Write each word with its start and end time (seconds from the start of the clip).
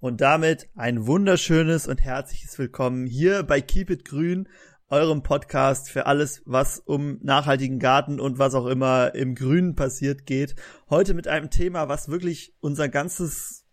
Und 0.00 0.20
damit 0.20 0.68
ein 0.76 1.08
wunderschönes 1.08 1.88
und 1.88 2.00
herzliches 2.00 2.56
Willkommen 2.56 3.08
hier 3.08 3.42
bei 3.42 3.60
Keep 3.60 3.90
It 3.90 4.04
Grün, 4.04 4.48
eurem 4.88 5.24
Podcast 5.24 5.90
für 5.90 6.06
alles, 6.06 6.40
was 6.46 6.78
um 6.78 7.18
nachhaltigen 7.20 7.80
Garten 7.80 8.20
und 8.20 8.38
was 8.38 8.54
auch 8.54 8.66
immer 8.66 9.16
im 9.16 9.34
Grünen 9.34 9.74
passiert 9.74 10.24
geht. 10.24 10.54
Heute 10.88 11.14
mit 11.14 11.26
einem 11.26 11.50
Thema, 11.50 11.88
was 11.88 12.08
wirklich 12.08 12.54
unser 12.60 12.88
ganzes 12.88 13.64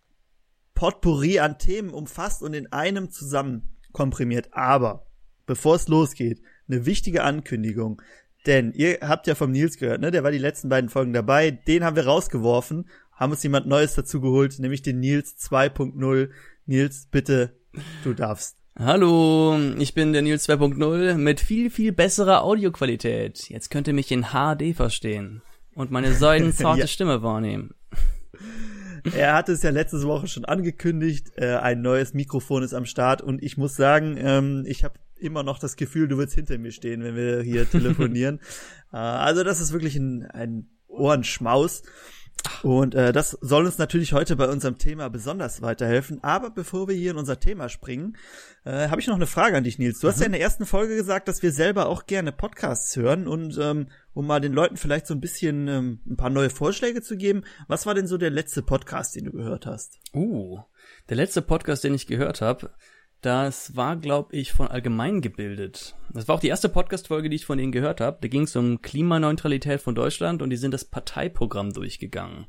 Potpourri 0.74 1.38
an 1.38 1.58
Themen 1.60 1.90
umfasst 1.90 2.42
und 2.42 2.54
in 2.54 2.72
einem 2.72 3.12
zusammen 3.12 3.76
komprimiert. 3.92 4.48
Aber 4.50 5.06
bevor 5.46 5.76
es 5.76 5.86
losgeht, 5.86 6.42
eine 6.68 6.86
wichtige 6.86 7.22
Ankündigung. 7.22 8.02
Denn 8.46 8.72
ihr 8.72 8.98
habt 9.02 9.28
ja 9.28 9.36
vom 9.36 9.52
Nils 9.52 9.76
gehört, 9.78 10.00
ne? 10.00 10.10
Der 10.10 10.24
war 10.24 10.32
die 10.32 10.38
letzten 10.38 10.68
beiden 10.68 10.90
Folgen 10.90 11.12
dabei. 11.12 11.52
Den 11.52 11.84
haben 11.84 11.94
wir 11.94 12.06
rausgeworfen 12.06 12.88
haben 13.16 13.32
uns 13.32 13.42
jemand 13.42 13.66
Neues 13.66 13.94
dazu 13.94 14.20
geholt, 14.20 14.58
nämlich 14.58 14.82
den 14.82 15.00
Nils 15.00 15.36
2.0. 15.38 16.28
Nils, 16.66 17.08
bitte, 17.10 17.56
du 18.04 18.14
darfst. 18.14 18.56
Hallo, 18.78 19.58
ich 19.78 19.94
bin 19.94 20.12
der 20.12 20.20
Nils 20.20 20.46
2.0 20.48 21.14
mit 21.14 21.40
viel, 21.40 21.70
viel 21.70 21.92
besserer 21.92 22.42
Audioqualität. 22.44 23.48
Jetzt 23.48 23.70
könnt 23.70 23.88
ihr 23.88 23.94
mich 23.94 24.12
in 24.12 24.26
HD 24.32 24.76
verstehen 24.76 25.40
und 25.74 25.90
meine 25.90 26.12
säulenzarte 26.12 26.80
ja. 26.80 26.86
Stimme 26.86 27.22
wahrnehmen. 27.22 27.74
Er 29.14 29.34
hatte 29.34 29.52
es 29.52 29.62
ja 29.62 29.70
letzte 29.70 30.02
Woche 30.02 30.26
schon 30.26 30.44
angekündigt, 30.44 31.28
äh, 31.36 31.54
ein 31.54 31.80
neues 31.80 32.12
Mikrofon 32.12 32.64
ist 32.64 32.74
am 32.74 32.86
Start 32.86 33.22
und 33.22 33.40
ich 33.40 33.56
muss 33.56 33.76
sagen, 33.76 34.16
ähm, 34.18 34.64
ich 34.66 34.82
habe 34.82 34.94
immer 35.14 35.44
noch 35.44 35.60
das 35.60 35.76
Gefühl, 35.76 36.08
du 36.08 36.18
wirst 36.18 36.34
hinter 36.34 36.58
mir 36.58 36.72
stehen, 36.72 37.04
wenn 37.04 37.14
wir 37.14 37.40
hier 37.40 37.70
telefonieren. 37.70 38.40
äh, 38.92 38.96
also 38.96 39.44
das 39.44 39.60
ist 39.60 39.72
wirklich 39.72 39.94
ein, 39.94 40.26
ein 40.26 40.70
Ohrenschmaus. 40.88 41.82
Und 42.62 42.94
äh, 42.94 43.12
das 43.12 43.30
soll 43.40 43.66
uns 43.66 43.78
natürlich 43.78 44.12
heute 44.12 44.36
bei 44.36 44.48
unserem 44.48 44.78
Thema 44.78 45.08
besonders 45.08 45.62
weiterhelfen. 45.62 46.22
Aber 46.22 46.50
bevor 46.50 46.88
wir 46.88 46.94
hier 46.94 47.12
in 47.12 47.16
unser 47.16 47.40
Thema 47.40 47.68
springen, 47.68 48.16
äh, 48.64 48.88
habe 48.88 49.00
ich 49.00 49.06
noch 49.06 49.14
eine 49.16 49.26
Frage 49.26 49.56
an 49.56 49.64
dich, 49.64 49.78
Nils. 49.78 50.00
Du 50.00 50.06
mhm. 50.06 50.10
hast 50.10 50.20
ja 50.20 50.26
in 50.26 50.32
der 50.32 50.40
ersten 50.40 50.66
Folge 50.66 50.96
gesagt, 50.96 51.28
dass 51.28 51.42
wir 51.42 51.52
selber 51.52 51.86
auch 51.86 52.06
gerne 52.06 52.32
Podcasts 52.32 52.96
hören 52.96 53.26
und 53.28 53.58
ähm, 53.58 53.88
um 54.14 54.26
mal 54.26 54.40
den 54.40 54.52
Leuten 54.52 54.76
vielleicht 54.76 55.06
so 55.06 55.14
ein 55.14 55.20
bisschen 55.20 55.68
ähm, 55.68 56.00
ein 56.06 56.16
paar 56.16 56.30
neue 56.30 56.50
Vorschläge 56.50 57.02
zu 57.02 57.16
geben. 57.16 57.44
Was 57.68 57.86
war 57.86 57.94
denn 57.94 58.06
so 58.06 58.18
der 58.18 58.30
letzte 58.30 58.62
Podcast, 58.62 59.16
den 59.16 59.24
du 59.24 59.32
gehört 59.32 59.66
hast? 59.66 59.98
Uh, 60.14 60.60
der 61.08 61.16
letzte 61.16 61.42
Podcast, 61.42 61.84
den 61.84 61.94
ich 61.94 62.06
gehört 62.06 62.40
habe, 62.40 62.70
das 63.26 63.74
war, 63.74 63.96
glaube 63.96 64.36
ich, 64.36 64.52
von 64.52 64.68
allgemein 64.68 65.20
gebildet. 65.20 65.96
Das 66.12 66.28
war 66.28 66.36
auch 66.36 66.40
die 66.40 66.46
erste 66.46 66.68
Podcast-Folge, 66.68 67.28
die 67.28 67.34
ich 67.34 67.44
von 67.44 67.58
ihnen 67.58 67.72
gehört 67.72 68.00
habe. 68.00 68.18
Da 68.20 68.28
ging 68.28 68.42
es 68.42 68.54
um 68.54 68.80
Klimaneutralität 68.80 69.80
von 69.80 69.96
Deutschland 69.96 70.42
und 70.42 70.50
die 70.50 70.56
sind 70.56 70.72
das 70.72 70.84
Parteiprogramm 70.84 71.72
durchgegangen 71.72 72.46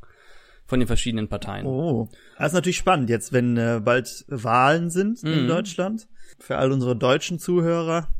von 0.67 0.79
den 0.79 0.85
verschiedenen 0.85 1.29
Parteien. 1.29 1.65
Oh, 1.65 2.09
das 2.37 2.49
ist 2.49 2.53
natürlich 2.53 2.77
spannend 2.77 3.09
jetzt, 3.09 3.33
wenn 3.33 3.57
äh, 3.57 3.81
bald 3.83 4.23
Wahlen 4.27 4.91
sind 4.91 5.23
mhm. 5.23 5.33
in 5.33 5.47
Deutschland. 5.47 6.07
Für 6.37 6.59
all 6.59 6.71
unsere 6.71 6.95
deutschen 6.95 7.39
Zuhörer. 7.39 8.13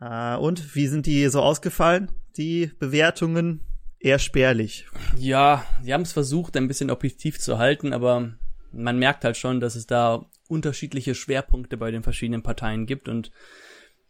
Äh, 0.00 0.36
und 0.36 0.74
wie 0.74 0.86
sind 0.86 1.04
die 1.04 1.28
so 1.28 1.42
ausgefallen? 1.42 2.10
Die 2.38 2.70
Bewertungen 2.78 3.60
eher 3.98 4.18
spärlich. 4.18 4.86
Ja, 5.18 5.66
sie 5.82 5.92
haben 5.92 6.02
es 6.02 6.12
versucht, 6.12 6.56
ein 6.56 6.68
bisschen 6.68 6.90
objektiv 6.90 7.38
zu 7.38 7.58
halten, 7.58 7.92
aber 7.92 8.32
man 8.72 8.98
merkt 8.98 9.24
halt 9.24 9.36
schon, 9.36 9.60
dass 9.60 9.74
es 9.74 9.86
da 9.86 10.24
unterschiedliche 10.52 11.14
Schwerpunkte 11.14 11.76
bei 11.76 11.90
den 11.90 12.02
verschiedenen 12.02 12.42
Parteien 12.42 12.86
gibt 12.86 13.08
und 13.08 13.32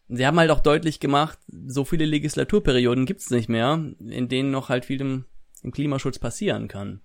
sie 0.09 0.27
haben 0.27 0.39
halt 0.39 0.51
auch 0.51 0.61
deutlich 0.61 1.01
gemacht, 1.01 1.39
so 1.67 1.85
viele 1.85 2.05
Legislaturperioden 2.05 3.07
gibt's 3.07 3.31
nicht 3.31 3.49
mehr, 3.49 3.81
in 3.99 4.29
denen 4.29 4.51
noch 4.51 4.69
halt 4.69 4.85
viel 4.85 5.01
im, 5.01 5.25
im 5.63 5.73
Klimaschutz 5.73 6.19
passieren 6.19 6.69
kann. 6.69 7.01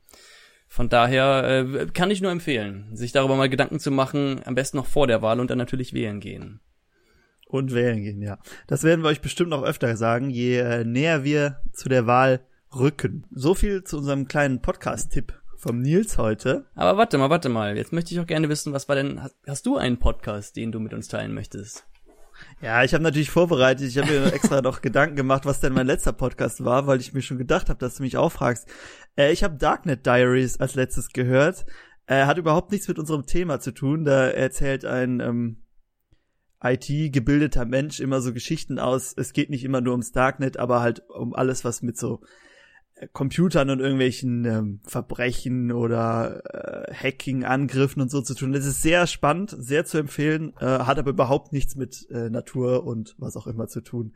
Von 0.67 0.89
daher 0.89 1.66
äh, 1.66 1.85
kann 1.88 2.11
ich 2.11 2.21
nur 2.21 2.31
empfehlen, 2.31 2.89
sich 2.94 3.13
darüber 3.13 3.38
mal 3.38 3.49
Gedanken 3.49 3.79
zu 3.79 3.89
machen, 3.89 4.41
am 4.44 4.55
besten 4.55 4.77
noch 4.77 4.85
vor 4.85 5.07
der 5.07 5.21
Wahl 5.21 5.39
und 5.39 5.49
dann 5.49 5.57
natürlich 5.57 5.94
wählen 5.94 6.19
gehen. 6.19 6.59
Und 7.45 7.73
wählen 7.73 8.01
gehen, 8.03 8.22
ja. 8.22 8.39
Das 8.67 8.83
werden 8.83 9.03
wir 9.03 9.09
euch 9.09 9.22
bestimmt 9.22 9.51
noch 9.51 9.63
öfter 9.63 9.95
sagen, 9.95 10.29
je 10.29 10.57
äh, 10.57 10.83
näher 10.83 11.23
wir 11.23 11.62
zu 11.72 11.88
der 11.88 12.06
Wahl 12.06 12.41
rücken. 12.75 13.25
So 13.31 13.56
viel 13.56 13.85
zu 13.85 14.00
unserem 14.00 14.28
kleinen 14.28 14.62
Podcast-Tipp 14.62 15.33
vom 15.57 15.81
Nils 15.81 16.18
heute. 16.18 16.66
Aber 16.75 16.97
warte 16.97 17.18
mal, 17.18 17.29
warte 17.29 17.50
mal. 17.50 17.75
Jetzt 17.75 17.91
möchte 17.91 18.13
ich 18.13 18.19
auch 18.19 18.28
gerne 18.28 18.47
wissen, 18.47 18.73
was 18.73 18.88
war 18.88 18.95
denn, 18.95 19.22
hast, 19.22 19.35
hast 19.47 19.66
du 19.66 19.78
einen 19.78 19.97
Podcast, 19.97 20.56
den 20.56 20.72
du 20.72 20.79
mit 20.79 20.94
uns 20.94 21.07
teilen 21.07 21.34
möchtest? 21.34 21.85
Ja, 22.62 22.84
ich 22.84 22.94
habe 22.94 23.03
natürlich 23.03 23.31
vorbereitet. 23.31 23.88
Ich 23.88 23.97
habe 23.97 24.12
mir 24.12 24.25
extra 24.34 24.62
noch 24.62 24.81
Gedanken 24.81 25.16
gemacht, 25.16 25.45
was 25.45 25.59
denn 25.59 25.73
mein 25.73 25.88
letzter 25.88 26.13
Podcast 26.13 26.63
war, 26.63 26.88
weil 26.88 27.00
ich 27.00 27.13
mir 27.13 27.22
schon 27.22 27.40
gedacht 27.40 27.69
habe, 27.69 27.79
dass 27.79 27.95
du 27.95 28.03
mich 28.03 28.18
auch 28.18 28.31
fragst. 28.31 28.68
Äh, 29.18 29.31
ich 29.31 29.44
habe 29.44 29.57
Darknet 29.57 30.06
Diaries 30.06 30.59
als 30.59 30.75
letztes 30.75 31.09
gehört. 31.09 31.66
Äh, 32.06 32.25
hat 32.25 32.38
überhaupt 32.38 32.72
nichts 32.72 32.88
mit 32.88 33.00
unserem 33.00 33.25
Thema 33.25 33.59
zu 33.59 33.72
tun. 33.72 34.06
Da 34.06 34.28
erzählt 34.28 34.85
ein 34.85 35.19
ähm, 35.19 35.63
IT-gebildeter 36.63 37.66
Mensch 37.66 38.00
immer 38.00 38.22
so 38.22 38.34
Geschichten 38.34 38.79
aus. 38.79 39.13
Es 39.18 39.34
geht 39.34 39.50
nicht 39.50 39.63
immer 39.63 39.81
nur 39.81 39.94
ums 39.94 40.12
Darknet, 40.12 40.57
aber 40.57 40.81
halt 40.81 41.09
um 41.09 41.34
alles, 41.34 41.66
was 41.66 41.81
mit 41.81 41.97
so 41.97 42.22
Computern 43.13 43.69
und 43.69 43.80
irgendwelchen 43.80 44.46
ähm, 44.46 44.80
Verbrechen 44.84 45.72
oder 45.72 46.88
äh, 46.90 46.94
Hacking-Angriffen 46.94 48.02
und 48.02 48.09
so 48.09 48.22
zu 48.22 48.34
tun. 48.34 48.53
Das 48.53 48.66
ist 48.66 48.81
sehr 48.81 49.06
spannend, 49.06 49.56
sehr 49.58 49.85
zu 49.85 50.00
empfehlen, 50.00 50.53
äh, 50.59 50.66
hat 50.66 50.97
aber 50.97 51.12
überhaupt 51.12 51.53
nichts 51.53 51.75
mit 51.75 52.07
äh, 52.09 52.30
Natur 52.30 52.86
und 52.86 53.16
was 53.19 53.38
auch 53.38 53.46
immer 53.46 53.68
zu 53.68 53.81
tun. 53.81 54.13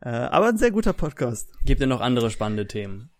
Äh, 0.00 0.10
aber 0.10 0.48
ein 0.48 0.58
sehr 0.58 0.70
guter 0.70 0.92
Podcast. 0.92 1.50
Gibt 1.64 1.80
ja 1.80 1.86
noch 1.86 2.00
andere 2.00 2.30
spannende 2.30 2.66
Themen. 2.66 3.10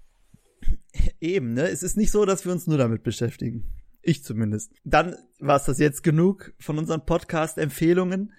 Eben, 1.20 1.54
ne? 1.54 1.68
Es 1.68 1.82
ist 1.82 1.96
nicht 1.96 2.12
so, 2.12 2.24
dass 2.24 2.44
wir 2.44 2.52
uns 2.52 2.66
nur 2.66 2.78
damit 2.78 3.02
beschäftigen. 3.02 3.64
Ich 4.02 4.24
zumindest. 4.24 4.72
Dann 4.84 5.16
war 5.40 5.56
es 5.56 5.64
das 5.64 5.78
jetzt 5.78 6.02
genug 6.02 6.52
von 6.58 6.78
unseren 6.78 7.04
Podcast-Empfehlungen. 7.04 8.32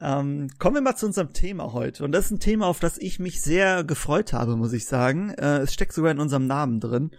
Ähm, 0.00 0.48
kommen 0.58 0.76
wir 0.76 0.82
mal 0.82 0.96
zu 0.96 1.06
unserem 1.06 1.32
Thema 1.32 1.72
heute. 1.72 2.04
Und 2.04 2.12
das 2.12 2.26
ist 2.26 2.30
ein 2.30 2.40
Thema, 2.40 2.66
auf 2.66 2.80
das 2.80 2.98
ich 2.98 3.18
mich 3.18 3.40
sehr 3.40 3.84
gefreut 3.84 4.32
habe, 4.32 4.56
muss 4.56 4.72
ich 4.72 4.86
sagen. 4.86 5.30
Äh, 5.30 5.58
es 5.58 5.74
steckt 5.74 5.92
sogar 5.92 6.12
in 6.12 6.20
unserem 6.20 6.46
Namen 6.46 6.80
drin. 6.80 7.10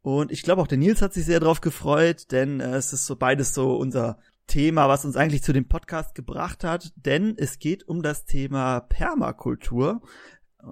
Und 0.00 0.32
ich 0.32 0.42
glaube 0.42 0.62
auch 0.62 0.66
der 0.66 0.78
Nils 0.78 1.02
hat 1.02 1.14
sich 1.14 1.26
sehr 1.26 1.40
darauf 1.40 1.60
gefreut, 1.60 2.32
denn 2.32 2.60
äh, 2.60 2.76
es 2.76 2.92
ist 2.92 3.06
so 3.06 3.16
beides 3.16 3.54
so 3.54 3.76
unser 3.76 4.18
Thema, 4.46 4.88
was 4.88 5.04
uns 5.04 5.16
eigentlich 5.16 5.42
zu 5.42 5.52
dem 5.52 5.68
Podcast 5.68 6.14
gebracht 6.14 6.64
hat, 6.64 6.92
denn 6.96 7.34
es 7.36 7.58
geht 7.58 7.86
um 7.86 8.02
das 8.02 8.24
Thema 8.24 8.80
Permakultur. 8.80 10.02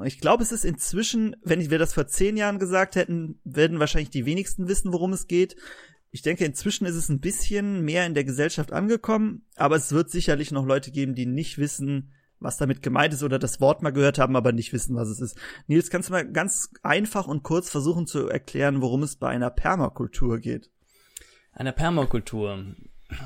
Ich 0.05 0.21
glaube, 0.21 0.43
es 0.43 0.53
ist 0.53 0.65
inzwischen, 0.65 1.37
wenn 1.43 1.71
wir 1.71 1.79
das 1.79 1.95
vor 1.95 2.07
zehn 2.07 2.37
Jahren 2.37 2.59
gesagt 2.59 2.97
hätten, 2.97 3.41
werden 3.45 3.81
wahrscheinlich 3.81 4.11
die 4.11 4.27
wenigsten 4.27 4.69
wissen, 4.69 4.93
worum 4.93 5.13
es 5.13 5.27
geht 5.27 5.57
ich 6.11 6.23
denke, 6.23 6.45
inzwischen 6.45 6.87
ist 6.87 6.97
es 6.97 7.09
ein 7.09 7.21
bisschen 7.21 7.85
mehr 7.85 8.05
in 8.07 8.15
der 8.15 8.25
Gesellschaft 8.25 8.73
angekommen, 8.73 9.47
aber 9.57 9.77
es 9.77 9.93
wird 9.93 10.11
sicherlich 10.11 10.51
noch 10.51 10.67
Leute 10.67 10.91
geben, 10.91 11.15
die 11.15 11.27
nicht 11.27 11.59
wissen, 11.59 12.13
was 12.41 12.57
damit 12.57 12.83
gemeint 12.83 13.13
ist 13.13 13.23
oder 13.23 13.39
das 13.39 13.61
Wort 13.61 13.83
mal 13.83 13.93
gehört 13.93 14.19
haben, 14.19 14.35
aber 14.35 14.53
nicht 14.53 14.73
wissen, 14.73 14.97
was 14.97 15.09
es 15.09 15.21
ist. 15.21 15.39
Nils, 15.67 15.91
kannst 15.91 16.09
du 16.09 16.15
mal 16.15 16.27
ganz 16.27 16.71
einfach 16.83 17.29
und 17.29 17.43
kurz 17.43 17.71
versuchen 17.71 18.07
zu 18.07 18.29
erklären, 18.29 18.81
worum 18.81 19.03
es 19.03 19.17
bei 19.17 19.29
einer 19.29 19.51
Permakultur 19.51 20.39
geht? 20.39 20.71
Einer 21.53 21.73
Permakultur. 21.73 22.65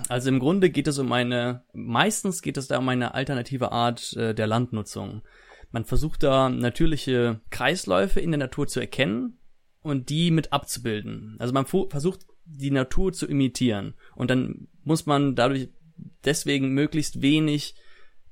Also 0.09 0.29
im 0.29 0.41
Grunde 0.41 0.71
geht 0.71 0.89
es 0.89 0.99
um 0.99 1.13
eine, 1.13 1.65
meistens 1.73 2.43
geht 2.43 2.57
es 2.57 2.67
da 2.69 2.79
um 2.79 2.89
eine 2.89 3.15
alternative 3.15 3.71
Art 3.73 4.15
äh, 4.15 4.35
der 4.35 4.47
Landnutzung. 4.47 5.23
Man 5.71 5.85
versucht 5.85 6.23
da 6.23 6.49
natürliche 6.49 7.41
Kreisläufe 7.51 8.21
in 8.21 8.31
der 8.31 8.39
Natur 8.39 8.67
zu 8.67 8.81
erkennen 8.81 9.39
und 9.83 10.09
die 10.09 10.31
mit 10.31 10.53
abzubilden. 10.53 11.37
Also 11.39 11.53
man 11.53 11.67
versucht 11.67 12.27
die 12.45 12.71
Natur 12.71 13.13
zu 13.13 13.27
imitieren. 13.27 13.95
Und 14.15 14.31
dann 14.31 14.69
muss 14.83 15.07
man 15.07 15.35
dadurch 15.35 15.69
deswegen 16.25 16.71
möglichst 16.71 17.23
wenig 17.23 17.75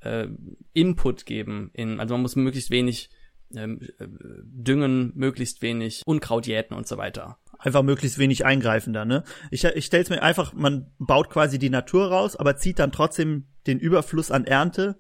äh, 0.01 0.29
Input 0.73 1.27
geben. 1.27 1.71
In, 1.75 2.01
also 2.01 2.15
man 2.15 2.23
muss 2.23 2.37
möglichst 2.37 2.71
wenig 2.71 3.11
ähm, 3.55 3.81
äh, 3.99 4.07
düngen, 4.45 5.13
möglichst 5.15 5.63
wenig 5.63 6.03
Unkraut 6.07 6.47
jäten 6.47 6.75
und 6.75 6.87
so 6.87 6.97
weiter. 6.97 7.39
Einfach 7.59 7.83
möglichst 7.83 8.19
wenig 8.19 8.45
eingreifen 8.45 8.93
da, 8.93 9.05
ne? 9.05 9.23
Ich, 9.51 9.65
ich 9.65 9.87
stelle 9.87 10.03
es 10.03 10.11
mir 10.11 10.23
einfach, 10.23 10.53
man 10.53 10.91
baut 10.99 11.31
quasi 11.31 11.59
die 11.59 11.71
Natur 11.71 12.09
raus, 12.09 12.35
aber 12.35 12.57
zieht 12.57 12.79
dann 12.79 12.93
trotzdem 12.93 13.47
den 13.67 13.79
Überfluss 13.79 14.33
an 14.33 14.45
Ernte, 14.45 14.97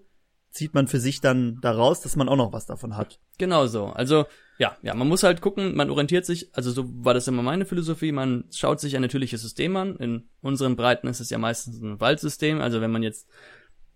zieht 0.50 0.75
man 0.75 0.87
für 0.87 1.00
sich 1.00 1.20
dann 1.20 1.58
daraus, 1.61 2.03
dass 2.03 2.15
man 2.15 2.29
auch 2.29 2.37
noch 2.37 2.53
was 2.53 2.67
davon 2.67 2.97
hat. 2.97 3.19
Genau 3.38 3.67
so. 3.67 3.87
Also 3.87 4.26
ja, 4.62 4.76
ja, 4.81 4.94
man 4.94 5.09
muss 5.09 5.25
halt 5.25 5.41
gucken, 5.41 5.75
man 5.75 5.91
orientiert 5.91 6.25
sich, 6.25 6.55
also 6.55 6.70
so 6.70 6.85
war 7.05 7.14
das 7.14 7.26
immer 7.26 7.43
meine 7.43 7.67
Philosophie, 7.67 8.12
man 8.12 8.44
schaut 8.53 8.79
sich 8.79 8.94
ein 8.94 9.03
natürliches 9.03 9.43
System 9.43 9.75
an. 9.75 9.97
In 9.97 10.29
unseren 10.41 10.76
Breiten 10.76 11.09
ist 11.09 11.19
es 11.19 11.31
ja 11.31 11.38
meistens 11.38 11.82
ein 11.82 11.99
Waldsystem, 11.99 12.61
also 12.61 12.81
wenn 12.81 12.93
man 12.93 13.03
jetzt 13.03 13.29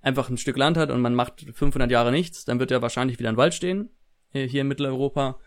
einfach 0.02 0.28
ein 0.28 0.38
Stück 0.38 0.56
Land 0.56 0.76
hat 0.76 0.90
und 0.90 1.00
man 1.02 1.14
macht 1.14 1.46
500 1.52 1.88
Jahre 1.88 2.10
nichts, 2.10 2.44
dann 2.44 2.58
wird 2.58 2.72
ja 2.72 2.82
wahrscheinlich 2.82 3.20
wieder 3.20 3.28
ein 3.28 3.36
Wald 3.36 3.54
stehen, 3.54 3.90
äh, 4.32 4.48
hier 4.48 4.62
in 4.62 4.66
Mitteleuropa. 4.66 5.38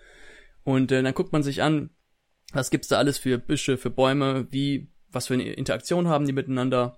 Und 0.64 0.90
äh, 0.94 1.04
dann 1.04 1.14
guckt 1.14 1.34
man 1.34 1.44
sich 1.44 1.62
an, 1.62 1.90
was 2.54 2.70
gibt's 2.70 2.88
da 2.88 2.98
alles 2.98 3.18
für 3.18 3.38
Büsche, 3.40 3.76
für 3.78 3.90
Bäume, 3.90 4.48
wie, 4.52 4.90
was 5.12 5.28
für 5.28 5.34
eine 5.34 5.52
Interaktion 5.52 6.08
haben 6.08 6.28
die 6.28 6.34
miteinander. 6.34 6.98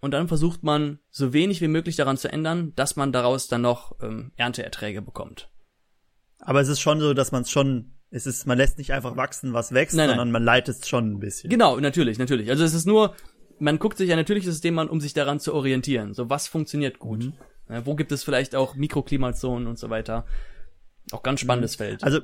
Und 0.00 0.10
dann 0.10 0.26
versucht 0.26 0.64
man, 0.64 0.98
so 1.08 1.32
wenig 1.32 1.60
wie 1.60 1.68
möglich 1.68 1.94
daran 1.94 2.16
zu 2.16 2.32
ändern, 2.32 2.72
dass 2.74 2.96
man 2.96 3.12
daraus 3.12 3.46
dann 3.46 3.62
noch 3.62 3.94
ähm, 4.02 4.32
Ernteerträge 4.34 5.02
bekommt. 5.02 5.48
Aber 6.40 6.60
es 6.60 6.68
ist 6.68 6.80
schon 6.80 7.00
so, 7.00 7.14
dass 7.14 7.32
man 7.32 7.42
es 7.42 7.50
schon, 7.50 7.92
es 8.10 8.26
ist, 8.26 8.46
man 8.46 8.58
lässt 8.58 8.78
nicht 8.78 8.92
einfach 8.92 9.16
wachsen, 9.16 9.52
was 9.52 9.72
wächst, 9.72 9.96
nein, 9.96 10.08
sondern 10.08 10.28
nein. 10.28 10.32
man 10.32 10.44
leitet 10.44 10.82
es 10.82 10.88
schon 10.88 11.12
ein 11.12 11.20
bisschen. 11.20 11.50
Genau, 11.50 11.78
natürlich, 11.78 12.18
natürlich. 12.18 12.50
Also 12.50 12.64
es 12.64 12.74
ist 12.74 12.86
nur, 12.86 13.14
man 13.58 13.78
guckt 13.78 13.98
sich 13.98 14.10
ein 14.10 14.18
natürliches 14.18 14.52
System 14.52 14.78
an, 14.78 14.88
um 14.88 15.00
sich 15.00 15.12
daran 15.12 15.38
zu 15.38 15.54
orientieren. 15.54 16.14
So, 16.14 16.30
was 16.30 16.48
funktioniert 16.48 16.98
gut? 16.98 17.24
Mhm. 17.24 17.32
Ja, 17.68 17.86
wo 17.86 17.94
gibt 17.94 18.10
es 18.10 18.24
vielleicht 18.24 18.54
auch 18.54 18.74
Mikroklimazonen 18.74 19.68
und 19.68 19.78
so 19.78 19.90
weiter? 19.90 20.24
Auch 21.12 21.22
ganz 21.22 21.40
spannendes 21.40 21.78
mhm. 21.78 21.84
Feld. 21.84 22.04
Also 22.04 22.20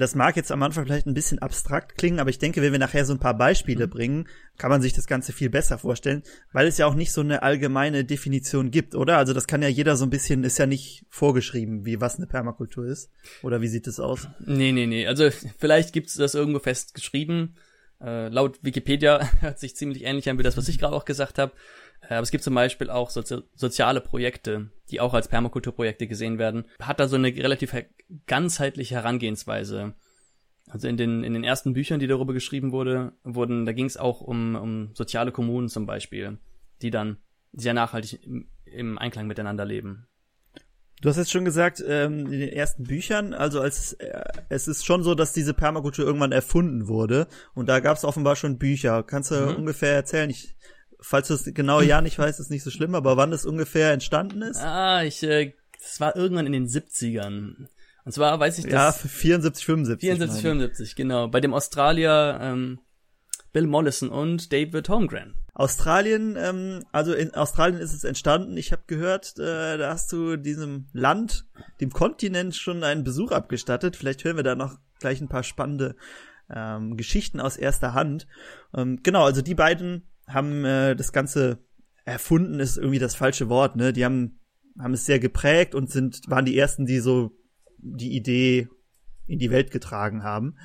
das 0.00 0.14
mag 0.14 0.36
jetzt 0.36 0.50
am 0.52 0.62
Anfang 0.62 0.84
vielleicht 0.84 1.06
ein 1.06 1.14
bisschen 1.14 1.38
abstrakt 1.38 1.96
klingen, 1.96 2.20
aber 2.20 2.30
ich 2.30 2.38
denke, 2.38 2.62
wenn 2.62 2.72
wir 2.72 2.78
nachher 2.78 3.04
so 3.04 3.12
ein 3.12 3.20
paar 3.20 3.36
Beispiele 3.36 3.86
mhm. 3.86 3.90
bringen, 3.90 4.28
kann 4.58 4.70
man 4.70 4.82
sich 4.82 4.92
das 4.92 5.06
Ganze 5.06 5.32
viel 5.32 5.50
besser 5.50 5.78
vorstellen, 5.78 6.22
weil 6.52 6.66
es 6.66 6.78
ja 6.78 6.86
auch 6.86 6.94
nicht 6.94 7.12
so 7.12 7.20
eine 7.20 7.42
allgemeine 7.42 8.04
Definition 8.04 8.70
gibt, 8.70 8.94
oder? 8.94 9.18
Also 9.18 9.32
das 9.32 9.46
kann 9.46 9.62
ja 9.62 9.68
jeder 9.68 9.96
so 9.96 10.04
ein 10.04 10.10
bisschen, 10.10 10.44
ist 10.44 10.58
ja 10.58 10.66
nicht 10.66 11.06
vorgeschrieben, 11.08 11.84
wie 11.84 12.00
was 12.00 12.16
eine 12.16 12.26
Permakultur 12.26 12.86
ist. 12.86 13.10
Oder 13.42 13.60
wie 13.60 13.68
sieht 13.68 13.86
es 13.86 14.00
aus? 14.00 14.28
Nee, 14.44 14.72
nee, 14.72 14.86
nee. 14.86 15.06
Also 15.06 15.30
vielleicht 15.58 15.92
gibt's 15.92 16.14
das 16.14 16.34
irgendwo 16.34 16.58
festgeschrieben. 16.58 17.56
Äh, 18.00 18.28
laut 18.28 18.58
Wikipedia 18.62 19.20
hört 19.40 19.58
sich 19.58 19.76
ziemlich 19.76 20.04
ähnlich 20.04 20.28
an 20.28 20.38
wie 20.38 20.42
das, 20.42 20.56
was 20.56 20.68
ich 20.68 20.78
gerade 20.78 20.94
auch 20.94 21.04
gesagt 21.04 21.38
habe. 21.38 21.52
Äh, 22.02 22.14
aber 22.14 22.22
es 22.22 22.30
gibt 22.30 22.44
zum 22.44 22.54
Beispiel 22.54 22.90
auch 22.90 23.10
Sozi 23.10 23.42
soziale 23.54 24.00
Projekte, 24.00 24.70
die 24.90 25.00
auch 25.00 25.14
als 25.14 25.28
Permakulturprojekte 25.28 26.06
gesehen 26.06 26.38
werden. 26.38 26.64
Hat 26.80 27.00
da 27.00 27.08
so 27.08 27.16
eine 27.16 27.28
relativ 27.28 27.74
ganzheitliche 28.26 28.96
Herangehensweise. 28.96 29.94
Also 30.68 30.86
in 30.86 30.96
den, 30.96 31.24
in 31.24 31.32
den 31.32 31.44
ersten 31.44 31.72
Büchern, 31.72 32.00
die 32.00 32.06
darüber 32.06 32.32
geschrieben 32.32 32.70
wurde, 32.70 33.12
wurden, 33.24 33.66
da 33.66 33.72
ging 33.72 33.86
es 33.86 33.96
auch 33.96 34.20
um, 34.20 34.54
um 34.54 34.90
soziale 34.94 35.32
Kommunen 35.32 35.68
zum 35.68 35.84
Beispiel, 35.84 36.38
die 36.80 36.90
dann 36.90 37.18
sehr 37.52 37.74
nachhaltig 37.74 38.24
im, 38.24 38.48
im 38.64 38.98
Einklang 38.98 39.26
miteinander 39.26 39.64
leben. 39.64 40.06
Du 41.00 41.08
hast 41.08 41.16
jetzt 41.16 41.32
schon 41.32 41.46
gesagt, 41.46 41.82
ähm, 41.86 42.26
in 42.26 42.40
den 42.40 42.50
ersten 42.50 42.84
Büchern, 42.84 43.32
also 43.32 43.60
als 43.60 43.94
äh, 43.94 44.22
es 44.50 44.68
ist 44.68 44.84
schon 44.84 45.02
so, 45.02 45.14
dass 45.14 45.32
diese 45.32 45.54
Permakultur 45.54 46.04
irgendwann 46.04 46.30
erfunden 46.32 46.88
wurde 46.88 47.26
und 47.54 47.68
da 47.70 47.80
gab 47.80 47.96
es 47.96 48.04
offenbar 48.04 48.36
schon 48.36 48.58
Bücher. 48.58 49.02
Kannst 49.02 49.30
du 49.30 49.36
mhm. 49.36 49.56
ungefähr 49.56 49.94
erzählen? 49.94 50.28
Ich 50.28 50.54
falls 51.00 51.28
du 51.28 51.34
es 51.34 51.44
genau 51.44 51.80
ja 51.80 52.00
nicht 52.00 52.18
weißt, 52.18 52.40
ist 52.40 52.50
nicht 52.50 52.62
so 52.62 52.70
schlimm, 52.70 52.94
aber 52.94 53.16
wann 53.16 53.32
es 53.32 53.46
ungefähr 53.46 53.92
entstanden 53.92 54.42
ist? 54.42 54.58
Ah, 54.58 55.02
ich, 55.02 55.22
äh, 55.22 55.54
das 55.80 56.00
war 56.00 56.16
irgendwann 56.16 56.46
in 56.46 56.52
den 56.52 56.66
70ern. 56.66 57.68
Und 58.04 58.12
zwar 58.12 58.38
weiß 58.38 58.58
ich 58.58 58.64
das. 58.64 58.72
Ja, 58.72 58.92
74, 58.92 59.64
75. 59.64 60.08
74, 60.08 60.42
75, 60.42 60.96
genau. 60.96 61.28
Bei 61.28 61.40
dem 61.40 61.54
Australier 61.54 62.38
ähm, 62.40 62.80
Bill 63.52 63.66
Mollison 63.66 64.08
und 64.08 64.52
David 64.52 64.88
Holmgren. 64.88 65.34
Australien, 65.54 66.36
ähm, 66.38 66.84
also 66.92 67.12
in 67.12 67.34
Australien 67.34 67.80
ist 67.80 67.92
es 67.92 68.04
entstanden. 68.04 68.56
Ich 68.56 68.72
habe 68.72 68.82
gehört, 68.86 69.38
äh, 69.38 69.76
da 69.76 69.90
hast 69.90 70.12
du 70.12 70.36
diesem 70.36 70.88
Land, 70.92 71.46
dem 71.80 71.90
Kontinent 71.90 72.54
schon 72.54 72.82
einen 72.82 73.04
Besuch 73.04 73.32
abgestattet. 73.32 73.96
Vielleicht 73.96 74.24
hören 74.24 74.36
wir 74.36 74.44
da 74.44 74.54
noch 74.54 74.78
gleich 75.00 75.20
ein 75.20 75.28
paar 75.28 75.42
spannende 75.42 75.96
ähm, 76.48 76.96
Geschichten 76.96 77.40
aus 77.40 77.56
erster 77.56 77.94
Hand. 77.94 78.26
Ähm, 78.74 79.00
genau, 79.02 79.24
also 79.24 79.42
die 79.42 79.54
beiden 79.54 80.08
haben 80.26 80.64
äh, 80.64 80.96
das 80.96 81.12
Ganze 81.12 81.58
erfunden, 82.04 82.60
ist 82.60 82.76
irgendwie 82.76 82.98
das 82.98 83.14
falsche 83.14 83.48
Wort, 83.48 83.76
ne? 83.76 83.92
Die 83.92 84.04
haben, 84.04 84.40
haben 84.78 84.94
es 84.94 85.06
sehr 85.06 85.18
geprägt 85.18 85.74
und 85.74 85.90
sind, 85.90 86.22
waren 86.28 86.44
die 86.44 86.58
ersten, 86.58 86.86
die 86.86 87.00
so 87.00 87.32
die 87.78 88.16
Idee 88.16 88.68
in 89.26 89.38
die 89.38 89.50
Welt 89.50 89.70
getragen 89.70 90.22
haben. 90.22 90.56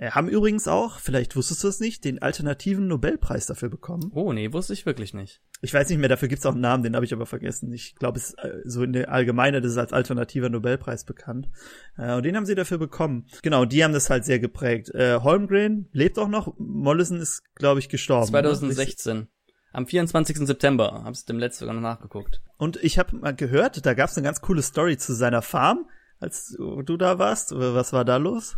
Äh, 0.00 0.12
haben 0.12 0.30
übrigens 0.30 0.66
auch, 0.66 0.98
vielleicht 0.98 1.36
wusstest 1.36 1.62
du 1.62 1.68
es 1.68 1.78
nicht, 1.78 2.04
den 2.06 2.22
alternativen 2.22 2.88
Nobelpreis 2.88 3.44
dafür 3.44 3.68
bekommen. 3.68 4.10
Oh, 4.14 4.32
nee, 4.32 4.50
wusste 4.50 4.72
ich 4.72 4.86
wirklich 4.86 5.12
nicht. 5.12 5.42
Ich 5.60 5.74
weiß 5.74 5.90
nicht 5.90 5.98
mehr, 5.98 6.08
dafür 6.08 6.28
gibt's 6.28 6.46
auch 6.46 6.52
einen 6.52 6.62
Namen, 6.62 6.82
den 6.82 6.96
habe 6.96 7.04
ich 7.04 7.12
aber 7.12 7.26
vergessen. 7.26 7.70
Ich 7.74 7.96
glaube, 7.96 8.18
es 8.18 8.32
äh, 8.32 8.62
so 8.64 8.82
in 8.82 8.94
der 8.94 9.12
Allgemeine, 9.12 9.60
das 9.60 9.72
ist 9.72 9.78
als 9.78 9.92
alternativer 9.92 10.48
Nobelpreis 10.48 11.04
bekannt. 11.04 11.50
Äh, 11.98 12.14
und 12.14 12.22
den 12.22 12.34
haben 12.34 12.46
sie 12.46 12.54
dafür 12.54 12.78
bekommen. 12.78 13.26
Genau, 13.42 13.66
die 13.66 13.84
haben 13.84 13.92
das 13.92 14.08
halt 14.08 14.24
sehr 14.24 14.38
geprägt. 14.38 14.90
Holmgren 14.94 15.90
lebt 15.92 16.18
auch 16.18 16.28
noch. 16.28 16.54
Mollison 16.58 17.20
ist, 17.20 17.42
glaube 17.54 17.80
ich, 17.80 17.90
gestorben. 17.90 18.28
2016. 18.28 19.16
Ne? 19.18 19.28
Am 19.72 19.86
24. 19.86 20.38
September, 20.38 21.02
hab's 21.04 21.26
dem 21.26 21.38
letzten 21.38 21.60
sogar 21.60 21.74
noch 21.74 21.82
nachgeguckt. 21.82 22.40
Und 22.56 22.82
ich 22.82 22.98
habe 22.98 23.16
mal 23.16 23.34
gehört, 23.34 23.84
da 23.84 23.92
gab's 23.92 24.16
eine 24.16 24.24
ganz 24.24 24.40
coole 24.40 24.62
Story 24.62 24.96
zu 24.96 25.12
seiner 25.14 25.42
Farm, 25.42 25.86
als 26.18 26.56
du 26.58 26.96
da 26.96 27.18
warst. 27.18 27.52
Was 27.54 27.92
war 27.92 28.06
da 28.06 28.16
los? 28.16 28.56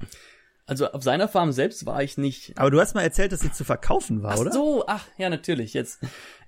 Also 0.67 0.93
auf 0.93 1.03
seiner 1.03 1.29
Farm 1.29 1.53
selbst 1.53 1.87
war 1.87 2.03
ich 2.03 2.19
nicht. 2.19 2.59
Aber 2.59 2.71
du 2.71 2.81
hast 2.81 2.95
mal 2.95 3.03
erzählt, 3.03 3.33
dass 3.33 3.41
sie 3.41 3.53
zu 3.53 3.65
verkaufen 3.65 4.23
war, 4.23 4.35
ach 4.35 4.39
oder? 4.39 4.51
Ach 4.51 4.55
so, 4.55 4.85
ach 4.87 5.07
ja, 5.19 5.29
natürlich. 5.29 5.75
Jetzt, 5.75 6.01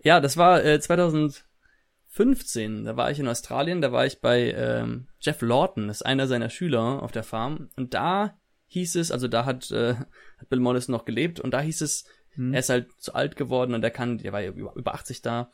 ja, 0.03 0.21
das 0.21 0.37
war 0.37 0.65
äh, 0.65 0.81
2015. 0.81 2.85
Da 2.85 2.97
war 2.97 3.11
ich 3.11 3.19
in 3.19 3.27
Australien. 3.29 3.81
Da 3.81 3.91
war 3.93 4.07
ich 4.07 4.21
bei 4.21 4.53
ähm, 4.53 5.09
Jeff 5.21 5.43
Lawton, 5.43 5.89
das 5.89 5.99
ist 5.99 6.07
einer 6.07 6.29
seiner 6.29 6.51
Schüler 6.51 7.03
auf 7.03 7.13
der 7.13 7.25
Farm. 7.25 7.71
Und 7.77 7.95
da 7.95 8.39
hieß 8.67 8.97
es, 8.97 9.11
also 9.11 9.29
da 9.29 9.45
hat, 9.45 9.71
äh, 9.73 9.95
hat 9.95 10.49
Bill 10.49 10.61
Mollison 10.61 10.93
noch 10.93 11.05
gelebt. 11.05 11.41
Und 11.41 11.53
da 11.53 11.61
hieß 11.61 11.81
es, 11.81 12.05
hm. 12.35 12.53
er 12.53 12.61
ist 12.61 12.69
halt 12.69 12.89
zu 12.99 13.15
alt 13.15 13.37
geworden 13.37 13.75
und 13.75 13.83
er 13.83 13.91
kann, 13.91 14.21
er 14.21 14.33
war 14.33 14.41
ja 14.41 14.51
über, 14.51 14.75
über 14.75 14.95
80 14.95 15.23
da 15.23 15.51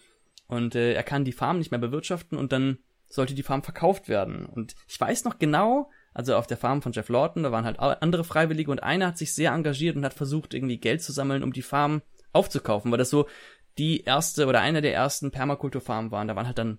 und 0.51 0.75
äh, 0.75 0.95
er 0.95 1.05
kann 1.05 1.25
die 1.25 1.33
Farm 1.33 1.59
nicht 1.59 1.71
mehr 1.71 1.81
bewirtschaften 1.81 2.37
und 2.37 2.53
dann 2.53 2.79
sollte 3.07 3.35
die 3.35 3.43
Farm 3.43 3.63
verkauft 3.63 4.09
werden. 4.09 4.47
Und 4.47 4.75
ich 4.89 5.01
weiß 5.01 5.25
noch 5.25 5.39
genau, 5.39 5.91
also 6.13 6.35
auf 6.35 6.47
der 6.47 6.57
Farm 6.57 6.83
von 6.83 6.93
Jeff 6.93 7.09
Lawton, 7.09 7.43
da 7.43 7.53
waren 7.53 7.65
halt 7.65 7.79
andere 7.79 8.25
Freiwillige 8.25 8.71
und 8.71 8.83
einer 8.83 9.09
hat 9.09 9.19
sich 9.19 9.35
sehr 9.35 9.53
engagiert 9.53 9.97
und 9.97 10.05
hat 10.05 10.15
versucht, 10.15 10.55
irgendwie 10.55 10.79
Geld 10.79 11.03
zu 11.03 11.13
sammeln, 11.13 11.43
um 11.43 11.53
die 11.53 11.63
Farm 11.63 12.03
aufzukaufen, 12.33 12.91
weil 12.91 12.99
das 12.99 13.11
so 13.11 13.27
die 13.79 14.03
erste 14.03 14.47
oder 14.47 14.61
eine 14.61 14.83
der 14.83 14.95
ersten 14.95 15.31
Permakulturfarmen 15.31 16.11
waren. 16.11 16.29
Da 16.29 16.37
waren 16.37 16.47
halt 16.47 16.59
dann 16.59 16.79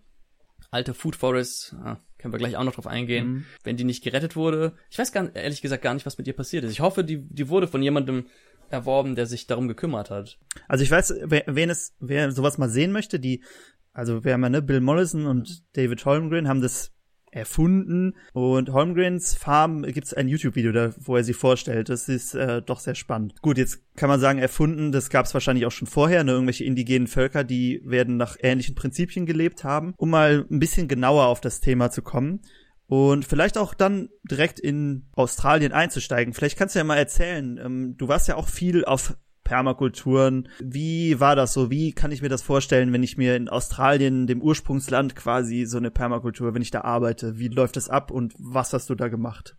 alte 0.70 0.94
Food 0.94 1.16
Forests, 1.16 1.76
ah, 1.84 1.98
können 2.18 2.34
wir 2.34 2.38
gleich 2.38 2.56
auch 2.56 2.64
noch 2.64 2.76
drauf 2.76 2.88
eingehen, 2.88 3.28
mhm. 3.28 3.46
wenn 3.64 3.78
die 3.78 3.84
nicht 3.84 4.04
gerettet 4.04 4.36
wurde. 4.36 4.74
Ich 4.90 5.00
weiß 5.00 5.12
gar, 5.12 5.36
ehrlich 5.36 5.62
gesagt 5.62 5.84
gar 5.84 5.94
nicht, 5.94 6.06
was 6.06 6.18
mit 6.18 6.28
ihr 6.28 6.36
passiert 6.36 6.64
ist. 6.64 6.72
Ich 6.72 6.82
hoffe, 6.82 7.04
die, 7.04 7.18
die 7.28 7.50
wurde 7.50 7.68
von 7.68 7.82
jemandem 7.82 8.28
erworben, 8.70 9.16
der 9.16 9.26
sich 9.26 9.48
darum 9.48 9.68
gekümmert 9.68 10.10
hat. 10.10 10.38
Also 10.68 10.84
ich 10.84 10.92
weiß, 10.92 11.16
wer, 11.24 11.44
wen 11.48 11.70
es, 11.70 11.96
wer 12.00 12.32
sowas 12.32 12.58
mal 12.58 12.70
sehen 12.70 12.92
möchte, 12.92 13.20
die, 13.20 13.44
also 13.92 14.24
wer 14.24 14.38
mal, 14.38 14.50
ne, 14.50 14.62
Bill 14.62 14.82
Mollison 14.82 15.26
und 15.26 15.64
David 15.76 16.06
Holmgren 16.06 16.48
haben 16.48 16.62
das 16.62 16.94
erfunden. 17.32 18.14
Und 18.34 18.72
Holmgrens 18.72 19.36
Farm 19.36 19.84
gibt's 19.84 20.14
ein 20.14 20.28
YouTube-Video, 20.28 20.72
da, 20.72 20.94
wo 21.00 21.16
er 21.16 21.24
sie 21.24 21.34
vorstellt. 21.34 21.90
Das 21.90 22.10
ist 22.10 22.36
äh, 22.36 22.62
doch 22.62 22.80
sehr 22.80 22.96
spannend. 22.96 23.42
Gut, 23.42 23.58
jetzt 23.58 23.80
kann 23.96 24.10
man 24.10 24.20
sagen, 24.20 24.40
erfunden, 24.40 24.92
das 24.92 25.10
gab's 25.10 25.34
wahrscheinlich 25.34 25.66
auch 25.66 25.72
schon 25.72 25.88
vorher, 25.88 26.24
ne? 26.24 26.34
Irgendwelche 26.34 26.66
indigenen 26.66 27.08
Völker, 27.08 27.44
die 27.44 27.82
werden 27.86 28.18
nach 28.18 28.38
ähnlichen 28.40 28.76
Prinzipien 28.76 29.26
gelebt 29.26 29.64
haben. 29.64 29.94
Um 29.98 30.10
mal 30.10 30.46
ein 30.50 30.60
bisschen 30.60 30.88
genauer 30.88 31.26
auf 31.26 31.42
das 31.42 31.62
Thema 31.62 31.90
zu 31.90 32.02
kommen. 32.02 32.42
Und 32.88 33.24
vielleicht 33.24 33.58
auch 33.58 33.74
dann 33.74 34.10
direkt 34.30 34.60
in 34.60 35.08
Australien 35.14 35.72
einzusteigen. 35.72 36.34
Vielleicht 36.34 36.58
kannst 36.58 36.76
du 36.76 36.80
ja 36.80 36.84
mal 36.84 36.98
erzählen, 36.98 37.58
ähm, 37.64 37.96
du 37.98 38.10
warst 38.10 38.28
ja 38.28 38.36
auch 38.36 38.50
viel 38.50 38.84
auf 38.84 39.16
Permakulturen. 39.44 40.50
Wie 40.60 41.20
war 41.20 41.36
das 41.36 41.54
so? 41.54 41.70
Wie 41.70 41.94
kann 41.94 42.12
ich 42.12 42.22
mir 42.22 42.30
das 42.30 42.42
vorstellen, 42.42 42.94
wenn 42.94 43.04
ich 43.04 43.18
mir 43.18 43.36
in 43.36 43.50
Australien, 43.50 44.28
dem 44.28 44.42
Ursprungsland 44.42 45.16
quasi 45.16 45.66
so 45.66 45.78
eine 45.78 45.92
Permakultur, 45.92 46.54
wenn 46.54 46.62
ich 46.62 46.72
da 46.72 46.82
arbeite? 46.82 47.38
Wie 47.38 47.48
läuft 47.48 47.76
das 47.76 47.90
ab 47.90 48.12
und 48.12 48.34
was 48.38 48.74
hast 48.74 48.90
du 48.90 48.96
da 48.96 49.08
gemacht? 49.08 49.56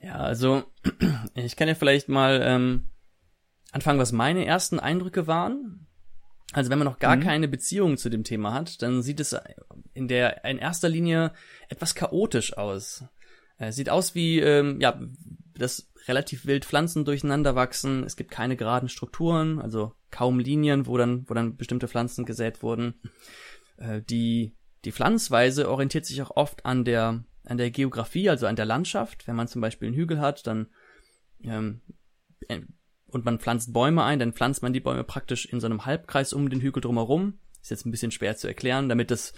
Ja, 0.00 0.14
also 0.14 0.64
ich 1.34 1.56
kann 1.56 1.68
ja 1.68 1.74
vielleicht 1.74 2.08
mal 2.08 2.40
ähm, 2.42 2.88
anfangen, 3.72 3.98
was 3.98 4.12
meine 4.12 4.44
ersten 4.46 4.78
Eindrücke 4.78 5.26
waren. 5.26 5.86
Also 6.52 6.70
wenn 6.70 6.78
man 6.78 6.86
noch 6.86 6.98
gar 6.98 7.16
mhm. 7.16 7.20
keine 7.20 7.48
Beziehung 7.48 7.98
zu 7.98 8.08
dem 8.08 8.24
Thema 8.24 8.54
hat, 8.54 8.80
dann 8.82 9.02
sieht 9.02 9.20
es 9.20 9.36
in 9.92 10.08
der 10.08 10.44
in 10.44 10.58
erster 10.58 10.88
Linie 10.88 11.32
etwas 11.68 11.94
chaotisch 11.94 12.56
aus. 12.56 13.04
Es 13.58 13.76
sieht 13.76 13.90
aus 13.90 14.14
wie 14.14 14.40
ähm, 14.40 14.80
ja 14.80 14.98
das 15.54 15.90
relativ 16.08 16.46
wild 16.46 16.64
Pflanzen 16.64 17.04
durcheinander 17.04 17.54
wachsen. 17.54 18.04
Es 18.04 18.16
gibt 18.16 18.30
keine 18.30 18.56
geraden 18.56 18.88
Strukturen, 18.88 19.60
also 19.60 19.92
kaum 20.10 20.38
Linien, 20.38 20.86
wo 20.86 20.96
dann, 20.96 21.28
wo 21.28 21.34
dann 21.34 21.56
bestimmte 21.56 21.88
Pflanzen 21.88 22.24
gesät 22.24 22.62
wurden. 22.62 22.94
Äh, 23.76 24.02
die, 24.02 24.56
die 24.84 24.92
Pflanzweise 24.92 25.70
orientiert 25.70 26.06
sich 26.06 26.20
auch 26.22 26.36
oft 26.36 26.64
an 26.64 26.84
der, 26.84 27.24
an 27.44 27.58
der 27.58 27.70
Geografie, 27.70 28.28
also 28.28 28.46
an 28.46 28.56
der 28.56 28.64
Landschaft. 28.64 29.26
Wenn 29.26 29.36
man 29.36 29.48
zum 29.48 29.60
Beispiel 29.60 29.88
einen 29.88 29.96
Hügel 29.96 30.20
hat, 30.20 30.46
dann, 30.46 30.68
ähm, 31.42 31.82
äh, 32.48 32.60
und 33.06 33.24
man 33.24 33.38
pflanzt 33.38 33.72
Bäume 33.72 34.04
ein, 34.04 34.18
dann 34.18 34.32
pflanzt 34.32 34.62
man 34.62 34.72
die 34.72 34.80
Bäume 34.80 35.04
praktisch 35.04 35.46
in 35.46 35.60
so 35.60 35.66
einem 35.66 35.86
Halbkreis 35.86 36.32
um 36.32 36.48
den 36.50 36.60
Hügel 36.60 36.80
drumherum. 36.80 37.38
Ist 37.62 37.70
jetzt 37.70 37.86
ein 37.86 37.90
bisschen 37.90 38.12
schwer 38.12 38.36
zu 38.36 38.48
erklären, 38.48 38.88
damit 38.88 39.10
das, 39.10 39.32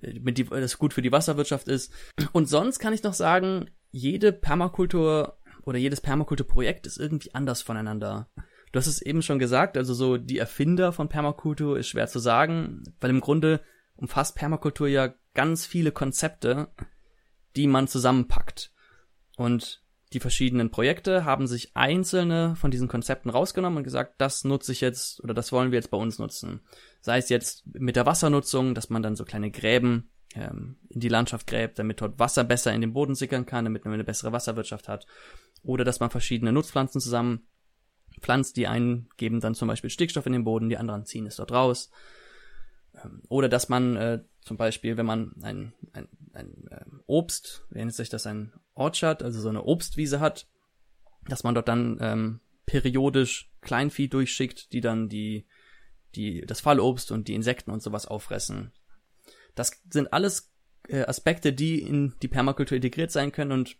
damit 0.00 0.38
die, 0.38 0.44
das 0.44 0.78
gut 0.78 0.92
für 0.92 1.02
die 1.02 1.12
Wasserwirtschaft 1.12 1.68
ist. 1.68 1.92
Und 2.32 2.48
sonst 2.48 2.78
kann 2.78 2.92
ich 2.92 3.02
noch 3.02 3.14
sagen, 3.14 3.70
jede 3.90 4.32
Permakultur 4.32 5.38
oder 5.64 5.78
jedes 5.78 6.00
Permakulturprojekt 6.00 6.86
ist 6.86 6.98
irgendwie 6.98 7.34
anders 7.34 7.62
voneinander. 7.62 8.28
Du 8.72 8.78
hast 8.78 8.86
es 8.86 9.00
eben 9.00 9.22
schon 9.22 9.38
gesagt, 9.38 9.76
also 9.76 9.94
so 9.94 10.16
die 10.16 10.38
Erfinder 10.38 10.92
von 10.92 11.08
Permakultur 11.08 11.78
ist 11.78 11.88
schwer 11.88 12.08
zu 12.08 12.18
sagen, 12.18 12.82
weil 13.00 13.10
im 13.10 13.20
Grunde 13.20 13.60
umfasst 13.96 14.34
Permakultur 14.36 14.88
ja 14.88 15.14
ganz 15.32 15.64
viele 15.64 15.92
Konzepte, 15.92 16.68
die 17.56 17.66
man 17.66 17.88
zusammenpackt. 17.88 18.72
Und 19.36 19.82
die 20.12 20.20
verschiedenen 20.20 20.70
Projekte 20.70 21.24
haben 21.24 21.46
sich 21.46 21.76
einzelne 21.76 22.56
von 22.56 22.70
diesen 22.70 22.88
Konzepten 22.88 23.30
rausgenommen 23.30 23.78
und 23.78 23.84
gesagt, 23.84 24.14
das 24.18 24.44
nutze 24.44 24.72
ich 24.72 24.80
jetzt 24.80 25.22
oder 25.22 25.34
das 25.34 25.50
wollen 25.50 25.70
wir 25.70 25.78
jetzt 25.78 25.90
bei 25.90 25.96
uns 25.96 26.18
nutzen. 26.18 26.60
Sei 27.00 27.18
es 27.18 27.28
jetzt 27.28 27.64
mit 27.66 27.96
der 27.96 28.06
Wassernutzung, 28.06 28.74
dass 28.74 28.90
man 28.90 29.02
dann 29.02 29.16
so 29.16 29.24
kleine 29.24 29.50
Gräben 29.50 30.10
ähm, 30.34 30.78
in 30.88 31.00
die 31.00 31.08
Landschaft 31.08 31.46
gräbt, 31.46 31.78
damit 31.78 32.00
dort 32.00 32.18
Wasser 32.18 32.44
besser 32.44 32.72
in 32.72 32.80
den 32.80 32.92
Boden 32.92 33.14
sickern 33.14 33.46
kann, 33.46 33.64
damit 33.64 33.84
man 33.84 33.94
eine 33.94 34.04
bessere 34.04 34.32
Wasserwirtschaft 34.32 34.88
hat 34.88 35.06
oder 35.64 35.84
dass 35.84 36.00
man 36.00 36.10
verschiedene 36.10 36.52
Nutzpflanzen 36.52 37.00
zusammen 37.00 37.46
pflanzt. 38.20 38.56
Die 38.56 38.66
einen 38.66 39.08
geben 39.16 39.40
dann 39.40 39.54
zum 39.54 39.68
Beispiel 39.68 39.90
Stickstoff 39.90 40.26
in 40.26 40.32
den 40.32 40.44
Boden, 40.44 40.68
die 40.68 40.76
anderen 40.76 41.04
ziehen 41.04 41.26
es 41.26 41.36
dort 41.36 41.52
raus. 41.52 41.90
Ähm, 43.02 43.22
oder 43.28 43.48
dass 43.48 43.68
man 43.68 43.96
äh, 43.96 44.22
zum 44.42 44.56
Beispiel, 44.56 44.96
wenn 44.96 45.06
man 45.06 45.34
ein, 45.42 45.72
ein, 45.92 46.08
ein 46.32 46.68
äh, 46.70 46.84
Obst, 47.06 47.66
wie 47.70 47.78
nennt 47.78 47.94
sich 47.94 48.10
das, 48.10 48.26
ein 48.26 48.52
Orchard, 48.74 49.22
also 49.22 49.40
so 49.40 49.48
eine 49.48 49.64
Obstwiese 49.64 50.20
hat, 50.20 50.46
dass 51.26 51.44
man 51.44 51.54
dort 51.54 51.68
dann 51.68 51.98
ähm, 52.00 52.40
periodisch 52.66 53.50
Kleinvieh 53.62 54.08
durchschickt, 54.08 54.72
die 54.72 54.80
dann 54.80 55.08
die, 55.08 55.46
die, 56.14 56.42
das 56.42 56.60
Fallobst 56.60 57.10
und 57.10 57.28
die 57.28 57.34
Insekten 57.34 57.70
und 57.70 57.82
sowas 57.82 58.06
auffressen. 58.06 58.72
Das 59.54 59.82
sind 59.90 60.12
alles 60.12 60.52
äh, 60.88 61.04
Aspekte, 61.04 61.52
die 61.52 61.80
in 61.80 62.14
die 62.22 62.28
Permakultur 62.28 62.76
integriert 62.76 63.10
sein 63.10 63.32
können 63.32 63.52
und 63.52 63.76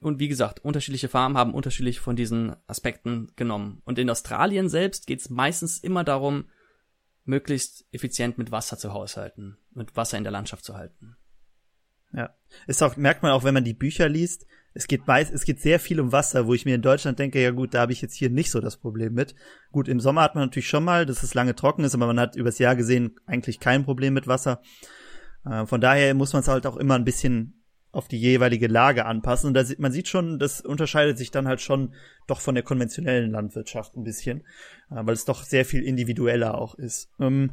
und 0.00 0.18
wie 0.20 0.28
gesagt, 0.28 0.64
unterschiedliche 0.64 1.08
Farmen 1.08 1.38
haben 1.38 1.54
unterschiedlich 1.54 2.00
von 2.00 2.16
diesen 2.16 2.54
Aspekten 2.66 3.32
genommen. 3.36 3.82
Und 3.84 3.98
in 3.98 4.10
Australien 4.10 4.68
selbst 4.68 5.06
geht 5.06 5.20
es 5.20 5.30
meistens 5.30 5.78
immer 5.78 6.04
darum, 6.04 6.46
möglichst 7.24 7.86
effizient 7.90 8.38
mit 8.38 8.50
Wasser 8.50 8.76
zu 8.76 8.92
haushalten, 8.92 9.56
mit 9.72 9.96
Wasser 9.96 10.18
in 10.18 10.24
der 10.24 10.32
Landschaft 10.32 10.64
zu 10.64 10.76
halten. 10.76 11.16
Ja. 12.12 12.34
Ist 12.66 12.82
auch, 12.82 12.96
merkt 12.96 13.22
man 13.22 13.32
auch, 13.32 13.44
wenn 13.44 13.54
man 13.54 13.64
die 13.64 13.74
Bücher 13.74 14.08
liest, 14.08 14.46
es 14.74 14.88
geht 14.88 15.06
meist, 15.06 15.32
es 15.32 15.44
geht 15.44 15.60
sehr 15.60 15.78
viel 15.78 16.00
um 16.00 16.10
Wasser, 16.10 16.46
wo 16.46 16.54
ich 16.54 16.64
mir 16.64 16.74
in 16.74 16.82
Deutschland 16.82 17.20
denke, 17.20 17.40
ja 17.40 17.52
gut, 17.52 17.74
da 17.74 17.82
habe 17.82 17.92
ich 17.92 18.02
jetzt 18.02 18.14
hier 18.14 18.28
nicht 18.28 18.50
so 18.50 18.60
das 18.60 18.76
Problem 18.76 19.14
mit. 19.14 19.36
Gut, 19.70 19.88
im 19.88 20.00
Sommer 20.00 20.22
hat 20.22 20.34
man 20.34 20.44
natürlich 20.44 20.68
schon 20.68 20.82
mal, 20.84 21.06
dass 21.06 21.22
es 21.22 21.34
lange 21.34 21.54
trocken 21.54 21.84
ist, 21.84 21.94
aber 21.94 22.08
man 22.08 22.18
hat 22.18 22.34
übers 22.34 22.58
Jahr 22.58 22.74
gesehen 22.74 23.14
eigentlich 23.24 23.60
kein 23.60 23.84
Problem 23.84 24.14
mit 24.14 24.26
Wasser. 24.26 24.60
Äh, 25.44 25.66
von 25.66 25.80
daher 25.80 26.12
muss 26.14 26.32
man 26.32 26.40
es 26.40 26.48
halt 26.48 26.66
auch 26.66 26.76
immer 26.76 26.96
ein 26.96 27.04
bisschen 27.04 27.63
auf 27.94 28.08
die 28.08 28.18
jeweilige 28.18 28.66
Lage 28.66 29.06
anpassen. 29.06 29.48
Und 29.48 29.54
da 29.54 29.64
sieht, 29.64 29.78
man 29.78 29.92
sieht 29.92 30.08
schon, 30.08 30.38
das 30.38 30.60
unterscheidet 30.60 31.16
sich 31.16 31.30
dann 31.30 31.46
halt 31.46 31.60
schon 31.60 31.94
doch 32.26 32.40
von 32.40 32.54
der 32.54 32.64
konventionellen 32.64 33.30
Landwirtschaft 33.30 33.96
ein 33.96 34.04
bisschen, 34.04 34.40
äh, 34.90 34.96
weil 35.02 35.14
es 35.14 35.24
doch 35.24 35.44
sehr 35.44 35.64
viel 35.64 35.82
individueller 35.82 36.58
auch 36.58 36.74
ist. 36.74 37.10
Ähm, 37.20 37.52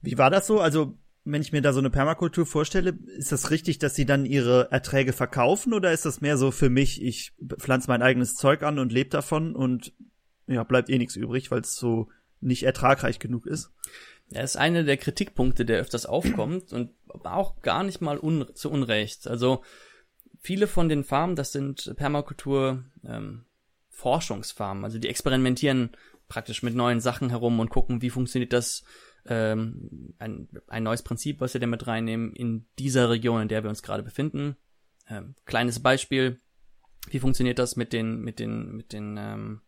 wie 0.00 0.18
war 0.18 0.30
das 0.30 0.46
so? 0.46 0.60
Also, 0.60 0.96
wenn 1.24 1.42
ich 1.42 1.52
mir 1.52 1.62
da 1.62 1.72
so 1.72 1.78
eine 1.78 1.90
Permakultur 1.90 2.46
vorstelle, 2.46 2.98
ist 3.16 3.32
das 3.32 3.50
richtig, 3.50 3.78
dass 3.78 3.94
sie 3.94 4.06
dann 4.06 4.24
ihre 4.24 4.70
Erträge 4.70 5.12
verkaufen 5.12 5.72
oder 5.72 5.92
ist 5.92 6.04
das 6.04 6.20
mehr 6.20 6.36
so 6.36 6.50
für 6.50 6.70
mich, 6.70 7.02
ich 7.02 7.32
pflanze 7.58 7.88
mein 7.88 8.02
eigenes 8.02 8.34
Zeug 8.34 8.62
an 8.62 8.78
und 8.78 8.92
lebe 8.92 9.10
davon 9.10 9.54
und 9.54 9.92
ja, 10.48 10.64
bleibt 10.64 10.90
eh 10.90 10.98
nichts 10.98 11.14
übrig, 11.14 11.50
weil 11.50 11.60
es 11.60 11.76
so 11.76 12.08
nicht 12.40 12.64
ertragreich 12.64 13.20
genug 13.20 13.46
ist? 13.46 13.70
Er 14.34 14.44
ist 14.44 14.56
einer 14.56 14.82
der 14.82 14.96
Kritikpunkte, 14.96 15.64
der 15.64 15.80
öfters 15.80 16.06
aufkommt 16.06 16.72
und 16.72 16.90
auch 17.24 17.60
gar 17.62 17.82
nicht 17.82 18.00
mal 18.00 18.18
un 18.18 18.46
zu 18.54 18.70
Unrecht. 18.70 19.26
Also 19.26 19.62
viele 20.40 20.66
von 20.66 20.88
den 20.88 21.04
Farmen, 21.04 21.36
das 21.36 21.52
sind 21.52 21.94
Permakultur 21.96 22.84
ähm, 23.04 23.44
Forschungsfarmen, 23.88 24.84
also 24.84 24.98
die 24.98 25.08
experimentieren 25.08 25.90
praktisch 26.28 26.62
mit 26.62 26.74
neuen 26.74 27.00
Sachen 27.00 27.30
herum 27.30 27.60
und 27.60 27.70
gucken, 27.70 28.00
wie 28.02 28.10
funktioniert 28.10 28.52
das 28.52 28.84
ähm, 29.26 30.14
ein, 30.18 30.48
ein 30.66 30.82
neues 30.82 31.02
Prinzip, 31.02 31.40
was 31.40 31.54
wir 31.54 31.60
da 31.60 31.66
mit 31.66 31.86
reinnehmen 31.86 32.32
in 32.32 32.66
dieser 32.78 33.10
Region, 33.10 33.42
in 33.42 33.48
der 33.48 33.62
wir 33.62 33.70
uns 33.70 33.82
gerade 33.82 34.02
befinden. 34.02 34.56
Ähm, 35.08 35.34
kleines 35.44 35.80
Beispiel, 35.80 36.40
wie 37.08 37.20
funktioniert 37.20 37.58
das 37.58 37.76
mit 37.76 37.92
den 37.92 38.20
mit 38.20 38.38
den 38.38 38.72
mit 38.72 38.92
den 38.92 39.16
ähm, 39.18 39.60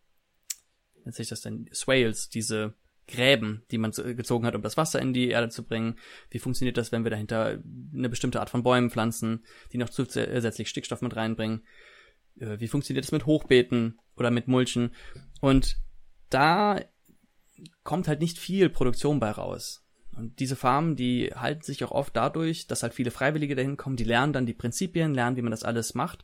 nennt 1.03 1.15
sich 1.15 1.29
das 1.29 1.41
denn 1.41 1.69
Swales, 1.73 2.29
diese 2.29 2.73
Gräben, 3.07 3.63
die 3.71 3.77
man 3.77 3.91
gezogen 3.91 4.45
hat, 4.45 4.55
um 4.55 4.61
das 4.61 4.77
Wasser 4.77 4.99
in 4.99 5.13
die 5.13 5.29
Erde 5.29 5.49
zu 5.49 5.63
bringen. 5.63 5.97
Wie 6.29 6.39
funktioniert 6.39 6.77
das, 6.77 6.91
wenn 6.91 7.03
wir 7.03 7.11
dahinter 7.11 7.61
eine 7.93 8.09
bestimmte 8.09 8.39
Art 8.39 8.49
von 8.49 8.63
Bäumen 8.63 8.89
pflanzen, 8.89 9.45
die 9.71 9.77
noch 9.77 9.89
zusätzlich 9.89 10.69
Stickstoff 10.69 11.01
mit 11.01 11.15
reinbringen? 11.15 11.63
Äh, 12.39 12.59
wie 12.59 12.67
funktioniert 12.67 13.05
das 13.05 13.11
mit 13.11 13.25
Hochbeeten 13.25 13.99
oder 14.15 14.31
mit 14.31 14.47
Mulchen? 14.47 14.91
Und 15.41 15.77
da 16.29 16.81
kommt 17.83 18.07
halt 18.07 18.21
nicht 18.21 18.37
viel 18.37 18.69
Produktion 18.69 19.19
bei 19.19 19.31
raus. 19.31 19.85
Und 20.15 20.39
diese 20.39 20.55
Farmen, 20.55 20.95
die 20.95 21.31
halten 21.35 21.61
sich 21.61 21.83
auch 21.83 21.91
oft 21.91 22.15
dadurch, 22.15 22.67
dass 22.67 22.83
halt 22.83 22.93
viele 22.93 23.11
Freiwillige 23.11 23.55
dahin 23.55 23.77
kommen, 23.77 23.97
die 23.97 24.05
lernen 24.05 24.33
dann 24.33 24.45
die 24.45 24.53
Prinzipien, 24.53 25.13
lernen, 25.13 25.35
wie 25.35 25.41
man 25.41 25.51
das 25.51 25.63
alles 25.63 25.93
macht. 25.93 26.23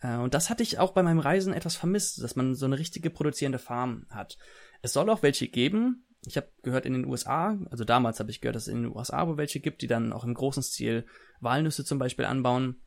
Äh, 0.00 0.16
und 0.16 0.34
das 0.34 0.48
hatte 0.48 0.62
ich 0.62 0.78
auch 0.78 0.92
bei 0.92 1.02
meinem 1.02 1.18
Reisen 1.18 1.52
etwas 1.52 1.76
vermisst, 1.76 2.22
dass 2.22 2.36
man 2.36 2.54
so 2.54 2.66
eine 2.66 2.78
richtige 2.78 3.10
produzierende 3.10 3.58
Farm 3.58 4.06
hat. 4.10 4.38
Es 4.80 4.92
soll 4.92 5.10
auch 5.10 5.22
welche 5.22 5.48
geben, 5.48 6.04
ich 6.24 6.36
habe 6.36 6.48
gehört 6.62 6.86
in 6.86 6.92
den 6.92 7.06
USA, 7.06 7.58
also 7.70 7.84
damals 7.84 8.20
habe 8.20 8.30
ich 8.30 8.40
gehört, 8.40 8.54
dass 8.56 8.68
es 8.68 8.72
in 8.72 8.82
den 8.82 8.94
USA 8.94 9.26
wo 9.26 9.36
welche 9.36 9.60
gibt, 9.60 9.82
die 9.82 9.88
dann 9.88 10.12
auch 10.12 10.24
im 10.24 10.34
großen 10.34 10.62
Stil 10.62 11.04
Walnüsse 11.40 11.84
zum 11.84 11.98
Beispiel 11.98 12.24
anbauen. 12.24 12.80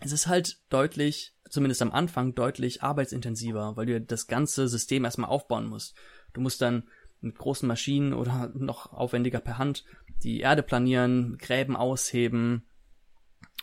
Es 0.00 0.12
ist 0.12 0.28
halt 0.28 0.60
deutlich, 0.70 1.34
zumindest 1.48 1.82
am 1.82 1.90
Anfang, 1.90 2.34
deutlich 2.34 2.82
arbeitsintensiver, 2.82 3.76
weil 3.76 3.86
du 3.86 4.00
das 4.00 4.28
ganze 4.28 4.68
System 4.68 5.04
erstmal 5.04 5.30
aufbauen 5.30 5.66
musst. 5.66 5.96
Du 6.32 6.40
musst 6.40 6.62
dann 6.62 6.84
mit 7.20 7.36
großen 7.36 7.66
Maschinen 7.66 8.12
oder 8.12 8.50
noch 8.54 8.92
aufwendiger 8.92 9.40
per 9.40 9.58
Hand 9.58 9.84
die 10.22 10.40
Erde 10.40 10.62
planieren, 10.62 11.38
Gräben 11.38 11.76
ausheben 11.76 12.66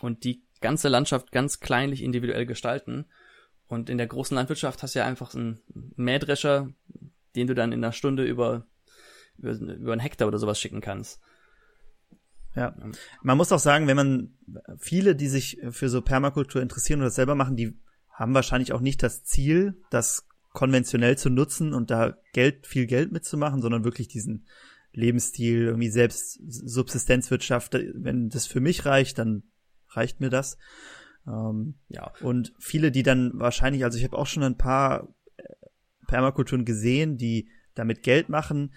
und 0.00 0.24
die 0.24 0.42
ganze 0.60 0.88
Landschaft 0.88 1.32
ganz 1.32 1.60
kleinlich 1.60 2.02
individuell 2.02 2.46
gestalten. 2.46 3.06
Und 3.68 3.90
in 3.90 3.98
der 3.98 4.06
großen 4.06 4.34
Landwirtschaft 4.34 4.82
hast 4.82 4.94
du 4.94 4.98
ja 4.98 5.06
einfach 5.06 5.34
einen 5.34 5.60
Mähdrescher, 5.96 6.68
den 7.36 7.46
du 7.46 7.54
dann 7.54 7.72
in 7.72 7.84
einer 7.84 7.92
Stunde 7.92 8.24
über 8.24 8.66
über, 9.38 9.52
über 9.52 9.92
einen 9.92 10.00
Hektar 10.00 10.28
oder 10.28 10.38
sowas 10.38 10.60
schicken 10.60 10.80
kannst. 10.80 11.20
Ja. 12.54 12.74
Man 13.22 13.36
muss 13.36 13.52
auch 13.52 13.58
sagen, 13.58 13.86
wenn 13.86 13.96
man 13.96 14.34
viele, 14.78 15.14
die 15.14 15.28
sich 15.28 15.60
für 15.70 15.88
so 15.88 16.02
Permakultur 16.02 16.60
interessieren 16.60 17.00
und 17.00 17.04
das 17.04 17.14
selber 17.14 17.34
machen, 17.34 17.56
die 17.56 17.78
haben 18.10 18.34
wahrscheinlich 18.34 18.72
auch 18.72 18.80
nicht 18.80 19.02
das 19.02 19.22
Ziel, 19.22 19.80
das 19.90 20.26
konventionell 20.52 21.16
zu 21.16 21.30
nutzen 21.30 21.72
und 21.72 21.90
da 21.90 22.16
Geld, 22.32 22.66
viel 22.66 22.86
Geld 22.86 23.12
mitzumachen, 23.12 23.62
sondern 23.62 23.84
wirklich 23.84 24.08
diesen 24.08 24.46
Lebensstil, 24.92 25.66
irgendwie 25.66 25.90
selbst 25.90 26.40
Subsistenzwirtschaft. 26.48 27.74
Wenn 27.94 28.28
das 28.28 28.46
für 28.46 28.60
mich 28.60 28.84
reicht, 28.84 29.18
dann 29.18 29.44
reicht 29.90 30.20
mir 30.20 30.30
das. 30.30 30.58
Ähm, 31.28 31.74
ja. 31.88 32.12
Und 32.22 32.54
viele, 32.58 32.90
die 32.90 33.02
dann 33.02 33.32
wahrscheinlich, 33.34 33.84
also 33.84 33.98
ich 33.98 34.04
habe 34.04 34.18
auch 34.18 34.26
schon 34.26 34.42
ein 34.42 34.58
paar 34.58 35.14
äh, 35.36 35.44
Permakulturen 36.08 36.64
gesehen, 36.64 37.18
die 37.18 37.48
damit 37.74 38.02
Geld 38.02 38.28
machen, 38.28 38.72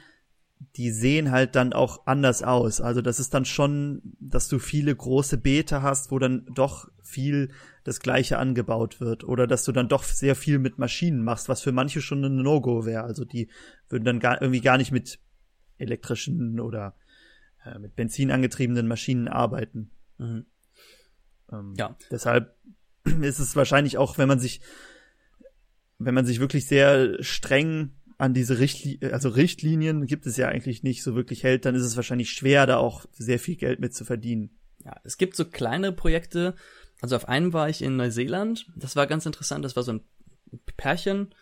die 0.75 0.91
sehen 0.91 1.31
halt 1.31 1.55
dann 1.55 1.73
auch 1.73 2.05
anders 2.05 2.43
aus. 2.43 2.81
Also 2.81 3.01
das 3.01 3.19
ist 3.19 3.33
dann 3.33 3.45
schon, 3.45 4.01
dass 4.19 4.47
du 4.47 4.59
viele 4.59 4.95
große 4.95 5.37
Beete 5.37 5.81
hast, 5.81 6.11
wo 6.11 6.19
dann 6.19 6.45
doch 6.53 6.87
viel 7.01 7.51
das 7.83 7.99
gleiche 7.99 8.37
angebaut 8.37 9.01
wird 9.01 9.23
oder 9.23 9.47
dass 9.47 9.63
du 9.63 9.71
dann 9.71 9.89
doch 9.89 10.03
sehr 10.03 10.35
viel 10.35 10.59
mit 10.59 10.77
Maschinen 10.77 11.23
machst, 11.23 11.49
was 11.49 11.61
für 11.61 11.71
manche 11.71 12.01
schon 12.01 12.23
ein 12.23 12.35
No-Go 12.35 12.85
wäre. 12.85 13.03
Also 13.03 13.25
die 13.25 13.49
würden 13.89 14.05
dann 14.05 14.19
gar, 14.19 14.41
irgendwie 14.41 14.61
gar 14.61 14.77
nicht 14.77 14.91
mit 14.91 15.19
elektrischen 15.77 16.59
oder 16.59 16.95
äh, 17.65 17.79
mit 17.79 17.95
Benzin 17.95 18.31
angetriebenen 18.31 18.87
Maschinen 18.87 19.27
arbeiten. 19.27 19.91
Mhm. 20.19 20.45
Ähm, 21.51 21.73
ja. 21.75 21.97
Deshalb 22.11 22.55
ist 23.21 23.39
es 23.39 23.55
wahrscheinlich 23.55 23.97
auch, 23.97 24.19
wenn 24.19 24.27
man 24.27 24.39
sich, 24.39 24.61
wenn 25.97 26.13
man 26.13 26.25
sich 26.25 26.39
wirklich 26.39 26.67
sehr 26.67 27.21
streng 27.23 27.95
an 28.21 28.35
diese 28.35 28.59
Richtlinien, 28.59 29.13
also 29.13 29.29
Richtlinien 29.29 30.05
gibt 30.05 30.27
es 30.27 30.37
ja 30.37 30.47
eigentlich 30.47 30.83
nicht 30.83 31.01
so 31.01 31.15
wirklich 31.15 31.43
hält, 31.43 31.65
dann 31.65 31.73
ist 31.73 31.81
es 31.81 31.95
wahrscheinlich 31.95 32.29
schwer, 32.29 32.67
da 32.67 32.77
auch 32.77 33.05
sehr 33.13 33.39
viel 33.39 33.55
Geld 33.55 33.79
mit 33.79 33.95
zu 33.95 34.05
verdienen. 34.05 34.51
Ja, 34.85 34.95
es 35.03 35.17
gibt 35.17 35.35
so 35.35 35.43
kleinere 35.43 35.91
Projekte. 35.91 36.55
Also 37.01 37.15
auf 37.15 37.27
einem 37.27 37.51
war 37.51 37.67
ich 37.67 37.81
in 37.81 37.97
Neuseeland. 37.97 38.67
Das 38.75 38.95
war 38.95 39.07
ganz 39.07 39.25
interessant. 39.25 39.65
Das 39.65 39.75
war 39.75 39.81
so 39.81 39.93
ein 39.93 40.01
Pärchen. 40.77 41.33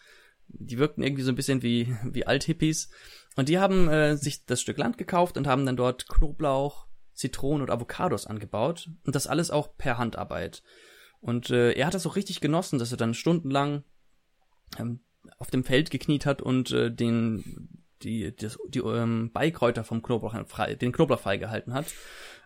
Die 0.48 0.78
wirkten 0.78 1.04
irgendwie 1.04 1.24
so 1.24 1.34
ein 1.34 1.36
bisschen 1.36 1.64
wie, 1.64 1.94
wie 2.06 2.26
Althippies. 2.26 2.90
Und 3.36 3.50
die 3.50 3.60
haben 3.60 3.90
äh, 3.90 4.16
sich 4.16 4.46
das 4.46 4.62
Stück 4.62 4.78
Land 4.78 4.98
gekauft 4.98 5.38
und 5.38 5.48
haben 5.48 5.66
dann 5.66 5.76
dort 5.76 6.08
Knoblauch, 6.08 6.88
Zitronen 7.14 7.62
und 7.62 7.72
Avocados 7.72 8.26
angebaut. 8.26 8.90
Und 9.04 9.16
das 9.16 9.28
alles 9.28 9.52
auch 9.52 9.76
per 9.78 9.98
Handarbeit. 9.98 10.64
Und 11.20 11.50
äh, 11.50 11.74
er 11.74 11.88
hat 11.88 11.94
das 11.94 12.08
auch 12.08 12.16
richtig 12.16 12.40
genossen, 12.40 12.80
dass 12.80 12.92
er 12.92 12.98
dann 12.98 13.14
stundenlang 13.14 13.84
ähm, 14.78 15.02
auf 15.40 15.50
dem 15.50 15.64
Feld 15.64 15.90
gekniet 15.90 16.26
hat 16.26 16.42
und 16.42 16.72
äh, 16.72 16.92
den 16.92 17.70
die 18.04 18.34
das, 18.36 18.58
die 18.70 18.80
ähm, 18.80 19.32
Beikräuter 19.34 19.84
vom 19.84 20.02
Knoblauch 20.02 20.36
frei, 20.48 20.76
den 20.76 20.92
Knoblauch 20.92 21.20
freigehalten 21.20 21.74
hat. 21.74 21.88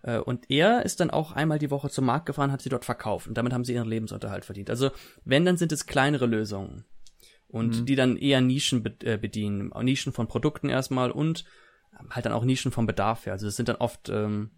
Äh, 0.01 0.17
und 0.17 0.49
er 0.49 0.83
ist 0.83 0.99
dann 0.99 1.11
auch 1.11 1.31
einmal 1.31 1.59
die 1.59 1.71
Woche 1.71 1.89
zum 1.89 2.05
Markt 2.05 2.25
gefahren, 2.25 2.51
hat 2.51 2.61
sie 2.61 2.69
dort 2.69 2.85
verkauft 2.85 3.27
und 3.27 3.37
damit 3.37 3.53
haben 3.53 3.63
sie 3.63 3.73
ihren 3.73 3.87
Lebensunterhalt 3.87 4.45
verdient. 4.45 4.69
Also 4.69 4.91
wenn, 5.25 5.45
dann 5.45 5.57
sind 5.57 5.71
es 5.71 5.85
kleinere 5.85 6.25
Lösungen 6.25 6.85
und 7.47 7.81
mhm. 7.81 7.85
die 7.85 7.95
dann 7.95 8.17
eher 8.17 8.41
Nischen 8.41 8.83
be 8.83 8.95
äh, 9.03 9.17
bedienen, 9.17 9.71
Nischen 9.81 10.13
von 10.13 10.27
Produkten 10.27 10.69
erstmal 10.69 11.11
und 11.11 11.45
halt 12.09 12.25
dann 12.25 12.33
auch 12.33 12.43
Nischen 12.43 12.71
vom 12.71 12.87
Bedarf 12.87 13.25
her. 13.25 13.33
Also 13.33 13.47
es 13.47 13.55
sind 13.55 13.69
dann 13.69 13.75
oft 13.75 14.09
ähm, 14.09 14.51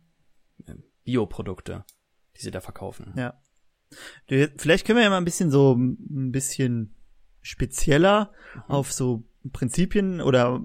Bioprodukte, 1.03 1.83
die 2.37 2.41
sie 2.41 2.51
da 2.51 2.61
verkaufen. 2.61 3.13
Ja. 3.17 3.41
Vielleicht 4.27 4.85
können 4.85 4.97
wir 4.97 5.03
ja 5.03 5.09
mal 5.09 5.17
ein 5.17 5.25
bisschen 5.25 5.51
so 5.51 5.75
ein 5.75 6.31
bisschen 6.31 6.94
spezieller 7.45 8.31
mhm. 8.55 8.61
auf 8.67 8.91
so 8.91 9.23
Prinzipien 9.53 10.19
oder 10.19 10.63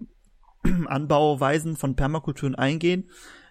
Anbauweisen 0.86 1.76
von 1.76 1.94
Permakulturen 1.94 2.54
eingehen. 2.54 3.10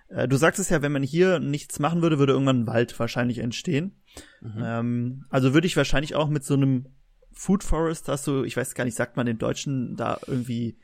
Äh, 0.10 0.28
du 0.28 0.36
sagst 0.38 0.60
es 0.60 0.70
ja, 0.70 0.82
wenn 0.82 0.92
man 0.92 1.04
hier 1.04 1.40
nichts 1.40 1.80
machen 1.80 2.02
würde, 2.02 2.18
würde 2.18 2.34
irgendwann 2.34 2.62
ein 2.62 2.68
Wald 2.68 3.00
wahrscheinlich 3.00 3.38
entstehen. 3.38 4.02
Mhm. 4.42 4.64
Ähm, 4.64 5.26
also 5.30 5.54
würde 5.54 5.68
ich 5.68 5.78
wahrscheinlich 5.78 6.16
auch 6.16 6.28
mit 6.28 6.44
so 6.44 6.56
einem 6.56 6.88
Food 7.32 7.64
Forest 7.64 8.08
hast 8.08 8.26
du, 8.28 8.44
ich 8.44 8.58
weiß 8.58 8.74
gar 8.74 8.84
nicht, 8.84 8.96
sagt 8.96 9.16
man 9.16 9.26
den 9.26 9.38
Deutschen 9.38 9.96
da 9.96 10.20
irgendwie 10.26 10.78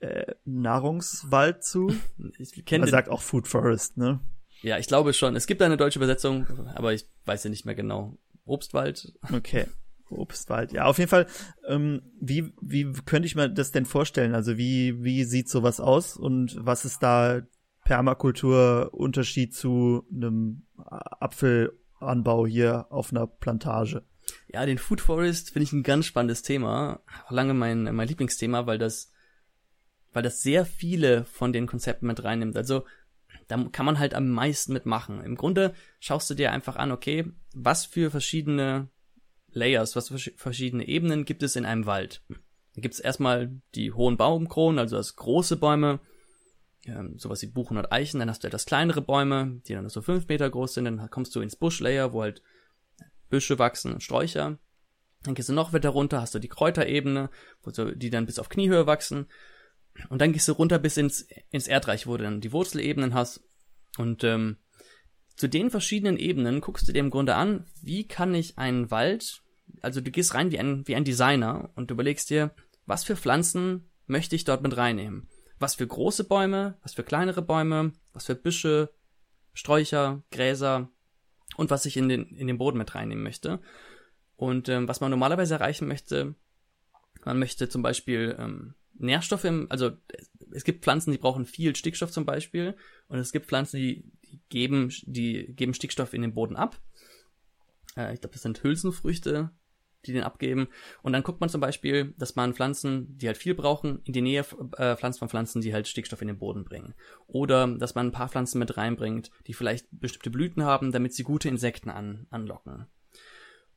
äh, 0.00 0.34
Nahrungswald 0.44 1.62
zu? 1.62 1.94
Ich 2.38 2.64
kenne 2.66 2.82
Man 2.82 2.90
sagt 2.90 3.08
auch 3.08 3.22
Food 3.22 3.46
Forest, 3.46 3.96
ne? 3.96 4.20
Ja, 4.62 4.78
ich 4.78 4.88
glaube 4.88 5.12
schon. 5.12 5.36
Es 5.36 5.46
gibt 5.46 5.62
eine 5.62 5.76
deutsche 5.76 5.98
Übersetzung, 5.98 6.46
aber 6.74 6.92
ich 6.92 7.06
weiß 7.26 7.44
ja 7.44 7.50
nicht 7.50 7.64
mehr 7.64 7.74
genau. 7.74 8.18
Obstwald. 8.44 9.12
Okay. 9.32 9.66
Obstwald. 10.10 10.72
Ja, 10.72 10.84
auf 10.84 10.98
jeden 10.98 11.10
Fall. 11.10 11.26
Ähm, 11.66 12.02
wie 12.20 12.52
wie 12.60 12.92
könnte 13.04 13.26
ich 13.26 13.34
mir 13.34 13.48
das 13.48 13.72
denn 13.72 13.86
vorstellen? 13.86 14.34
Also 14.34 14.56
wie 14.56 15.02
wie 15.02 15.24
sieht 15.24 15.48
sowas 15.48 15.80
aus 15.80 16.16
und 16.16 16.56
was 16.60 16.84
ist 16.84 17.02
da 17.02 17.42
Permakultur 17.84 18.90
Unterschied 18.92 19.54
zu 19.54 20.06
einem 20.12 20.66
Apfelanbau 20.76 22.46
hier 22.46 22.86
auf 22.90 23.10
einer 23.10 23.26
Plantage? 23.26 24.02
Ja, 24.48 24.66
den 24.66 24.78
Food 24.78 25.00
Forest 25.00 25.50
finde 25.50 25.64
ich 25.64 25.72
ein 25.72 25.82
ganz 25.82 26.06
spannendes 26.06 26.42
Thema. 26.42 27.00
Lange 27.28 27.54
mein 27.54 27.94
mein 27.94 28.08
Lieblingsthema, 28.08 28.66
weil 28.66 28.78
das 28.78 29.12
weil 30.12 30.22
das 30.22 30.42
sehr 30.42 30.64
viele 30.64 31.24
von 31.24 31.52
den 31.52 31.66
Konzepten 31.66 32.06
mit 32.06 32.24
reinnimmt. 32.24 32.56
Also 32.56 32.84
da 33.48 33.62
kann 33.70 33.86
man 33.86 33.98
halt 33.98 34.14
am 34.14 34.30
meisten 34.30 34.72
mitmachen. 34.72 35.22
Im 35.22 35.36
Grunde 35.36 35.74
schaust 36.00 36.28
du 36.30 36.34
dir 36.34 36.52
einfach 36.52 36.76
an, 36.76 36.90
okay, 36.90 37.32
was 37.54 37.84
für 37.84 38.10
verschiedene 38.10 38.88
Layers, 39.56 39.96
was 39.96 40.08
für 40.08 40.18
verschiedene 40.36 40.86
Ebenen 40.86 41.24
gibt 41.24 41.42
es 41.42 41.56
in 41.56 41.64
einem 41.64 41.86
Wald. 41.86 42.22
Da 42.28 42.82
gibt 42.82 42.94
es 42.94 43.00
erstmal 43.00 43.60
die 43.74 43.92
hohen 43.92 44.16
Baumkronen, 44.16 44.78
also 44.78 44.96
das 44.96 45.16
große 45.16 45.56
Bäume, 45.56 46.00
ähm, 46.84 47.18
sowas 47.18 47.42
wie 47.42 47.46
Buchen 47.46 47.78
und 47.78 47.90
Eichen, 47.90 48.20
dann 48.20 48.28
hast 48.30 48.44
du 48.44 48.48
etwas 48.48 48.66
kleinere 48.66 49.00
Bäume, 49.00 49.60
die 49.66 49.72
dann 49.72 49.88
so 49.88 50.02
fünf 50.02 50.28
Meter 50.28 50.48
groß 50.48 50.74
sind, 50.74 50.84
dann 50.84 51.10
kommst 51.10 51.34
du 51.34 51.40
ins 51.40 51.56
Buschlayer, 51.56 52.12
wo 52.12 52.22
halt 52.22 52.42
Büsche 53.28 53.58
wachsen 53.58 53.92
und 53.92 54.02
Sträucher. 54.02 54.58
Dann 55.22 55.34
gehst 55.34 55.48
du 55.48 55.54
noch 55.54 55.72
weiter 55.72 55.88
runter, 55.88 56.20
hast 56.20 56.34
du 56.34 56.38
die 56.38 56.48
Kräuterebene, 56.48 57.30
wo 57.62 57.70
so, 57.70 57.90
die 57.90 58.10
dann 58.10 58.26
bis 58.26 58.38
auf 58.38 58.48
Kniehöhe 58.48 58.86
wachsen. 58.86 59.26
Und 60.10 60.20
dann 60.20 60.32
gehst 60.32 60.46
du 60.46 60.52
runter 60.52 60.78
bis 60.78 60.98
ins, 60.98 61.26
ins 61.50 61.66
Erdreich, 61.66 62.06
wo 62.06 62.16
du 62.16 62.24
dann 62.24 62.40
die 62.40 62.52
Wurzelebenen 62.52 63.14
hast. 63.14 63.42
Und 63.96 64.22
ähm, 64.22 64.58
zu 65.34 65.48
den 65.48 65.70
verschiedenen 65.70 66.18
Ebenen 66.18 66.60
guckst 66.60 66.86
du 66.86 66.92
dir 66.92 67.00
im 67.00 67.10
Grunde 67.10 67.34
an, 67.34 67.66
wie 67.82 68.06
kann 68.06 68.34
ich 68.34 68.58
einen 68.58 68.90
Wald, 68.90 69.42
also 69.82 70.00
du 70.00 70.10
gehst 70.10 70.34
rein 70.34 70.50
wie 70.50 70.58
ein, 70.58 70.86
wie 70.86 70.94
ein 70.94 71.04
Designer 71.04 71.70
und 71.74 71.90
überlegst 71.90 72.30
dir, 72.30 72.54
was 72.86 73.04
für 73.04 73.16
Pflanzen 73.16 73.90
möchte 74.06 74.36
ich 74.36 74.44
dort 74.44 74.62
mit 74.62 74.76
reinnehmen? 74.76 75.28
Was 75.58 75.74
für 75.74 75.86
große 75.86 76.24
Bäume, 76.24 76.78
was 76.82 76.94
für 76.94 77.02
kleinere 77.02 77.42
Bäume, 77.42 77.92
was 78.12 78.26
für 78.26 78.34
Büsche, 78.34 78.92
Sträucher, 79.54 80.22
Gräser 80.30 80.90
und 81.56 81.70
was 81.70 81.86
ich 81.86 81.96
in 81.96 82.08
den, 82.08 82.26
in 82.36 82.46
den 82.46 82.58
Boden 82.58 82.78
mit 82.78 82.94
reinnehmen 82.94 83.24
möchte. 83.24 83.60
Und 84.36 84.68
ähm, 84.68 84.86
was 84.86 85.00
man 85.00 85.10
normalerweise 85.10 85.54
erreichen 85.54 85.88
möchte, 85.88 86.34
man 87.24 87.38
möchte 87.38 87.68
zum 87.68 87.82
Beispiel 87.82 88.36
ähm, 88.38 88.74
Nährstoffe 88.98 89.44
im, 89.44 89.66
also 89.70 89.92
es 90.52 90.64
gibt 90.64 90.84
Pflanzen, 90.84 91.10
die 91.10 91.18
brauchen 91.18 91.46
viel 91.46 91.74
Stickstoff 91.74 92.10
zum 92.10 92.24
Beispiel 92.24 92.76
und 93.08 93.18
es 93.18 93.32
gibt 93.32 93.46
Pflanzen, 93.46 93.78
die, 93.78 94.04
die 94.24 94.40
geben, 94.48 94.92
die 95.06 95.54
geben 95.54 95.74
Stickstoff 95.74 96.14
in 96.14 96.22
den 96.22 96.34
Boden 96.34 96.56
ab. 96.56 96.80
Äh, 97.96 98.14
ich 98.14 98.20
glaube, 98.20 98.34
das 98.34 98.42
sind 98.42 98.62
Hülsenfrüchte, 98.62 99.50
die 100.04 100.12
den 100.12 100.22
abgeben. 100.22 100.68
Und 101.02 101.12
dann 101.12 101.22
guckt 101.22 101.40
man 101.40 101.48
zum 101.48 101.60
Beispiel, 101.60 102.14
dass 102.16 102.36
man 102.36 102.54
Pflanzen, 102.54 103.18
die 103.18 103.26
halt 103.26 103.36
viel 103.36 103.54
brauchen, 103.54 104.00
in 104.04 104.12
die 104.12 104.22
Nähe 104.22 104.44
äh, 104.76 104.96
pflanzt 104.96 105.18
von 105.18 105.28
Pflanzen, 105.28 105.60
die 105.60 105.72
halt 105.72 105.88
Stickstoff 105.88 106.22
in 106.22 106.28
den 106.28 106.38
Boden 106.38 106.64
bringen. 106.64 106.94
Oder 107.26 107.66
dass 107.66 107.94
man 107.94 108.08
ein 108.08 108.12
paar 108.12 108.28
Pflanzen 108.28 108.58
mit 108.58 108.76
reinbringt, 108.76 109.30
die 109.46 109.54
vielleicht 109.54 109.86
bestimmte 109.90 110.30
Blüten 110.30 110.64
haben, 110.64 110.92
damit 110.92 111.14
sie 111.14 111.24
gute 111.24 111.48
Insekten 111.48 111.90
an, 111.90 112.26
anlocken. 112.30 112.86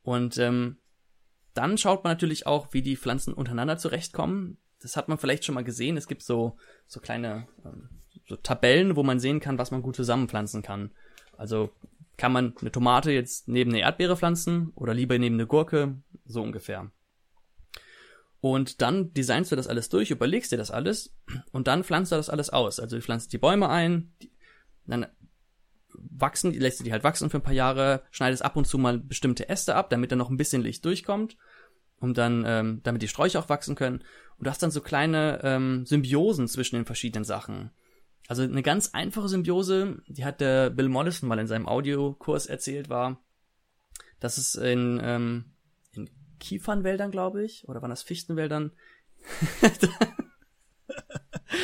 Und 0.02 0.38
ähm, 0.38 0.78
dann 1.54 1.78
schaut 1.78 2.04
man 2.04 2.12
natürlich 2.12 2.46
auch, 2.46 2.74
wie 2.74 2.82
die 2.82 2.98
Pflanzen 2.98 3.34
untereinander 3.34 3.78
zurechtkommen 3.78 4.58
das 4.82 4.96
hat 4.96 5.10
man 5.10 5.18
vielleicht 5.18 5.46
schon 5.46 5.56
mal 5.56 5.64
gesehen. 5.64 5.98
Es 5.98 6.08
gibt 6.08 6.24
so, 6.24 6.58
so 6.88 7.00
kleine 7.00 7.48
ähm, 7.66 7.90
so 8.28 8.36
Tabellen, 8.36 8.96
wo 8.96 9.04
man 9.04 9.20
sehen 9.20 9.40
kann, 9.40 9.58
was 9.58 9.72
man 9.72 9.82
gut 9.82 9.96
zusammenpflanzen 9.96 10.62
kann. 10.62 10.92
Also 11.38 11.72
kann 12.20 12.34
man 12.34 12.54
eine 12.60 12.72
Tomate 12.72 13.12
jetzt 13.12 13.48
neben 13.48 13.72
eine 13.72 13.80
Erdbeere 13.80 14.18
pflanzen 14.18 14.72
oder 14.76 14.94
lieber 14.94 15.18
neben 15.18 15.36
eine 15.36 15.48
Gurke, 15.48 15.96
so 16.26 16.44
ungefähr. 16.44 16.92
Und 18.42 18.82
dann 18.82 19.14
designst 19.14 19.52
du 19.52 19.56
das 19.56 19.68
alles 19.68 19.88
durch, 19.88 20.12
überlegst 20.12 20.52
dir 20.52 20.58
das 20.58 20.70
alles 20.70 21.16
und 21.52 21.68
dann 21.68 21.84
pflanzt 21.84 22.12
du 22.12 22.18
das 22.18 22.30
alles 22.30 22.50
aus. 22.50 22.80
Also 22.80 22.98
du 22.98 23.02
pflanzt 23.02 23.32
die 23.32 23.38
Bäume 23.38 23.70
ein, 23.70 24.14
die, 24.22 24.32
dann 24.86 25.08
wachsen, 25.94 26.54
lässt 26.54 26.82
du 26.82 26.84
die 26.84 26.92
halt 26.92 27.06
wachsen 27.06 27.30
für 27.30 27.38
ein 27.38 27.44
paar 27.44 27.54
Jahre, 27.54 28.04
schneidest 28.12 28.44
ab 28.44 28.58
und 28.58 28.66
zu 28.66 28.78
mal 28.78 29.00
bestimmte 29.00 29.48
Äste 29.48 29.76
ab, 29.76 29.90
damit 29.90 30.12
da 30.12 30.18
noch 30.18 30.30
ein 30.30 30.38
bisschen 30.38 30.62
Licht 30.62 30.84
durchkommt, 30.84 31.38
um 32.00 32.14
dann, 32.14 32.44
ähm, 32.46 32.82
damit 32.84 33.02
die 33.02 33.08
Sträucher 33.08 33.40
auch 33.40 33.50
wachsen 33.50 33.76
können. 33.76 34.04
Und 34.38 34.46
du 34.46 34.50
hast 34.50 34.62
dann 34.62 34.72
so 34.72 34.82
kleine 34.82 35.40
ähm, 35.44 35.86
Symbiosen 35.86 36.50
zwischen 36.50 36.76
den 36.76 36.86
verschiedenen 36.86 37.24
Sachen. 37.24 37.72
Also 38.30 38.44
eine 38.44 38.62
ganz 38.62 38.92
einfache 38.94 39.28
Symbiose, 39.28 40.02
die 40.08 40.24
hat 40.24 40.40
der 40.40 40.70
Bill 40.70 40.88
Mollison 40.88 41.28
mal 41.28 41.40
in 41.40 41.48
seinem 41.48 41.68
Audiokurs 41.68 42.46
erzählt, 42.46 42.90
war, 42.90 43.20
dass 44.20 44.38
es 44.38 44.56
in, 44.56 45.02
ähm, 45.04 45.46
in 45.92 46.10
Kiefernwäldern, 46.40 47.12
glaube 47.12 47.44
ich, 47.44 47.68
oder 47.68 47.82
waren 47.82 47.90
das 47.90 48.04
Fichtenwäldern? 48.04 48.72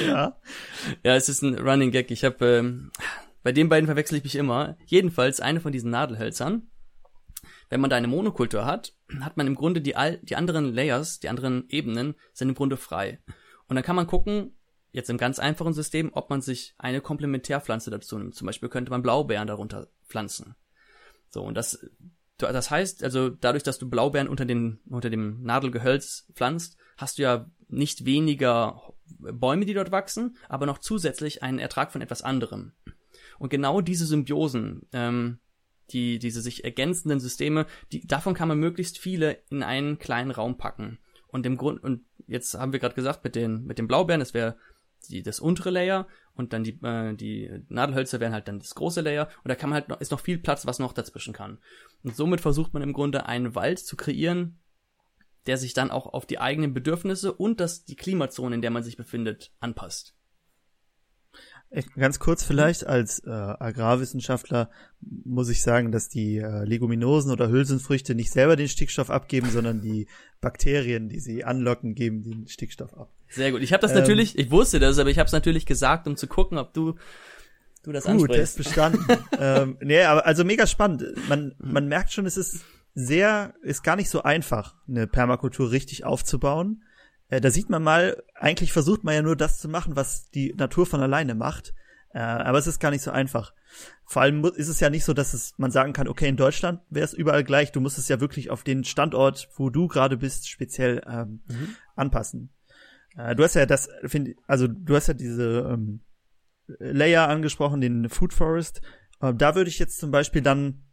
ja. 0.06 0.38
Ja, 1.04 1.16
es 1.16 1.30
ist 1.30 1.44
ein 1.44 1.58
Running 1.58 1.92
Gag. 1.92 2.12
Ich 2.12 2.26
habe 2.26 2.46
ähm, 2.46 2.92
bei 3.44 3.52
den 3.52 3.70
beiden 3.70 3.86
verwechsel 3.86 4.18
ich 4.18 4.24
mich 4.24 4.36
immer. 4.36 4.76
Jedenfalls 4.86 5.40
eine 5.40 5.62
von 5.62 5.72
diesen 5.72 5.92
Nadelhölzern 5.92 6.68
wenn 7.70 7.82
man 7.82 7.90
da 7.90 7.96
eine 7.96 8.08
Monokultur 8.08 8.66
hat, 8.66 8.94
hat 9.20 9.38
man 9.38 9.48
im 9.48 9.56
Grunde 9.56 9.82
die, 9.82 9.96
all, 9.96 10.18
die 10.20 10.36
anderen 10.36 10.74
Layers, 10.74 11.20
die 11.20 11.30
anderen 11.30 11.66
Ebenen, 11.70 12.16
sind 12.34 12.50
im 12.50 12.56
Grunde 12.56 12.78
frei. 12.78 13.20
Und 13.68 13.76
dann 13.76 13.84
kann 13.84 13.96
man 13.96 14.08
gucken, 14.08 14.56
jetzt 14.96 15.10
im 15.10 15.18
ganz 15.18 15.40
einfachen 15.40 15.74
System, 15.74 16.10
ob 16.14 16.30
man 16.30 16.42
sich 16.42 16.74
eine 16.78 17.02
Komplementärpflanze 17.02 17.92
dazu 17.92 18.18
nimmt. 18.18 18.34
Zum 18.34 18.46
Beispiel 18.46 18.70
könnte 18.70 18.92
man 18.92 19.02
Blaubeeren 19.02 19.48
darunter 19.48 19.90
pflanzen. 20.08 20.56
So, 21.30 21.44
und 21.44 21.56
das, 21.56 21.86
das 22.38 22.72
heißt, 22.72 23.04
also 23.04 23.30
dadurch, 23.30 23.64
dass 23.64 23.78
du 23.78 23.90
Blaubeeren 23.90 24.30
unter, 24.30 24.46
den, 24.46 24.80
unter 24.86 25.10
dem 25.10 25.44
Nadelgehölz 25.44 26.32
pflanzt, 26.34 26.78
hast 26.96 27.18
du 27.18 27.24
ja 27.24 27.52
nicht 27.68 28.06
weniger 28.06 28.94
Bäume, 29.20 29.66
die 29.66 29.74
dort 29.74 29.92
wachsen, 29.92 30.38
aber 30.48 30.66
noch 30.66 30.78
zusätzlich 30.78 31.44
einen 31.44 31.60
Ertrag 31.60 31.92
von 31.92 32.02
etwas 32.02 32.22
anderem. 32.22 32.72
Und 33.38 33.50
genau 33.50 33.82
diese 33.82 34.06
Symbiosen, 34.06 34.88
ähm, 34.94 35.40
die, 35.92 36.20
diese 36.20 36.40
sich 36.40 36.64
ergänzenden 36.64 37.20
Systeme, 37.20 37.66
die, 37.92 38.08
davon 38.08 38.34
kann 38.34 38.48
man 38.48 38.60
möglichst 38.60 38.98
viele 38.98 39.40
in 39.50 39.62
einen 39.62 40.00
kleinen 40.00 40.32
Raum 40.32 40.58
packen. 40.58 41.00
Und 41.28 41.46
im 41.46 41.58
Grund, 41.58 41.84
und 41.84 42.06
jetzt 42.28 42.54
haben 42.54 42.72
wir 42.72 42.80
gerade 42.80 42.96
gesagt, 42.96 43.26
mit 43.26 43.36
den, 43.36 43.66
mit 43.66 43.78
den 43.78 43.88
Blaubeeren, 43.88 44.22
das 44.22 44.34
wäre 44.34 44.56
die, 45.08 45.24
das 45.24 45.40
untere 45.40 45.70
Layer 45.70 46.08
und 46.34 46.54
dann 46.54 46.64
die, 46.64 46.80
äh, 46.84 47.16
die 47.16 47.64
Nadelhölzer 47.70 48.20
wären 48.20 48.34
halt 48.34 48.48
dann 48.48 48.60
das 48.60 48.76
große 48.76 49.02
Layer 49.02 49.30
und 49.44 49.50
da 49.50 49.56
kann 49.56 49.70
man 49.70 49.80
halt 49.80 49.90
noch, 49.90 50.02
ist 50.02 50.12
noch 50.12 50.20
viel 50.20 50.38
Platz, 50.38 50.66
was 50.66 50.80
noch 50.80 50.94
dazwischen 50.94 51.34
kann. 51.34 51.60
Und 52.04 52.16
somit 52.16 52.42
versucht 52.42 52.74
man 52.74 52.84
im 52.84 52.94
Grunde 52.94 53.26
einen 53.26 53.56
Wald 53.56 53.80
zu 53.80 53.96
kreieren, 53.96 54.60
der 55.48 55.58
sich 55.58 55.74
dann 55.74 55.92
auch 55.92 56.08
auf 56.08 56.26
die 56.26 56.40
eigenen 56.40 56.74
Bedürfnisse 56.74 57.34
und 57.34 57.60
das, 57.60 57.86
die 57.86 57.96
Klimazone, 57.96 58.56
in 58.56 58.62
der 58.62 58.72
man 58.72 58.84
sich 58.84 58.98
befindet, 58.98 59.52
anpasst. 59.60 60.16
Ganz 61.98 62.20
kurz 62.20 62.44
vielleicht, 62.44 62.86
als 62.86 63.20
äh, 63.20 63.30
Agrarwissenschaftler 63.30 64.70
muss 65.02 65.50
ich 65.50 65.62
sagen, 65.62 65.92
dass 65.92 66.08
die 66.08 66.38
äh, 66.38 66.64
Leguminosen 66.64 67.32
oder 67.32 67.50
Hülsenfrüchte 67.50 68.16
nicht 68.16 68.32
selber 68.32 68.56
den 68.56 68.70
Stickstoff 68.70 69.10
abgeben, 69.10 69.50
sondern 69.50 69.82
die 69.82 70.08
Bakterien, 70.40 71.10
die 71.10 71.20
sie 71.20 71.44
anlocken, 71.44 71.96
geben 71.96 72.22
den 72.22 72.48
Stickstoff 72.48 72.94
ab. 72.94 73.12
Sehr 73.36 73.52
gut. 73.52 73.62
Ich 73.62 73.74
habe 73.74 73.82
das 73.82 73.92
ähm, 73.92 74.00
natürlich, 74.00 74.38
ich 74.40 74.50
wusste 74.50 74.80
das, 74.80 74.98
aber 74.98 75.10
ich 75.10 75.20
habe 75.20 75.28
es 75.28 75.34
natürlich 75.34 75.66
gesagt, 75.66 76.08
um 76.08 76.16
zu 76.16 76.28
gucken, 76.28 76.58
ob 76.58 76.74
du 76.74 76.96
du 77.84 77.92
das 77.92 78.06
gut, 78.06 78.14
ansprichst. 78.14 78.28
Gut, 78.28 78.36
Test 78.36 78.58
bestanden. 78.58 79.06
ähm, 79.40 79.78
nee, 79.82 80.02
aber 80.04 80.26
also 80.26 80.44
mega 80.44 80.66
spannend. 80.68 81.04
Man 81.28 81.54
man 81.60 81.88
merkt 81.88 82.14
schon, 82.14 82.26
es 82.26 82.38
ist 82.38 82.64
sehr, 82.94 83.54
ist 83.62 83.84
gar 83.84 83.98
nicht 83.98 84.10
so 84.10 84.24
einfach, 84.24 84.76
eine 84.88 85.06
Permakultur 85.06 85.72
richtig 85.72 86.06
aufzubauen. 86.06 86.84
Äh, 87.28 87.42
da 87.42 87.52
sieht 87.52 87.70
man 87.70 87.84
mal, 87.84 88.24
eigentlich 88.36 88.72
versucht 88.72 89.04
man 89.04 89.14
ja 89.14 89.22
nur 89.22 89.36
das 89.36 89.60
zu 89.60 89.68
machen, 89.68 89.96
was 89.96 90.30
die 90.30 90.54
Natur 90.54 90.86
von 90.86 91.02
alleine 91.02 91.36
macht. 91.36 91.74
Äh, 92.14 92.20
aber 92.20 92.58
es 92.58 92.68
ist 92.68 92.80
gar 92.80 92.92
nicht 92.92 93.02
so 93.02 93.12
einfach. 93.12 93.54
Vor 94.06 94.22
allem 94.22 94.46
ist 94.46 94.70
es 94.70 94.80
ja 94.80 94.90
nicht 94.90 95.04
so, 95.04 95.14
dass 95.14 95.34
es, 95.34 95.54
man 95.58 95.72
sagen 95.72 95.92
kann, 95.92 96.08
okay, 96.08 96.30
in 96.30 96.38
Deutschland 96.38 96.80
wäre 96.90 97.04
es 97.04 97.14
überall 97.14 97.44
gleich. 97.44 97.74
Du 97.74 97.82
musst 97.82 97.98
es 97.98 98.08
ja 98.08 98.22
wirklich 98.22 98.50
auf 98.50 98.64
den 98.64 98.86
Standort, 98.86 99.50
wo 99.58 99.70
du 99.70 99.90
gerade 99.90 100.16
bist, 100.16 100.48
speziell 100.48 101.02
ähm, 101.06 101.42
mhm. 101.48 101.76
anpassen. 101.98 102.55
Äh, 103.18 103.36
du 103.36 103.44
hast 103.44 103.56
ja 103.56 103.66
das, 103.66 103.90
find, 104.06 104.36
also 104.48 104.68
du 104.68 104.96
hast 104.96 105.08
ja 105.08 105.14
diese 105.14 105.70
ähm, 105.72 106.02
Layer 106.80 107.28
angesprochen, 107.28 107.82
den 107.82 108.10
Food 108.10 108.34
Forest. 108.34 108.82
Äh, 109.22 109.34
da 109.34 109.56
würde 109.56 109.70
ich 109.70 109.80
jetzt 109.80 110.00
zum 110.00 110.12
Beispiel 110.12 110.42
dann, 110.42 110.84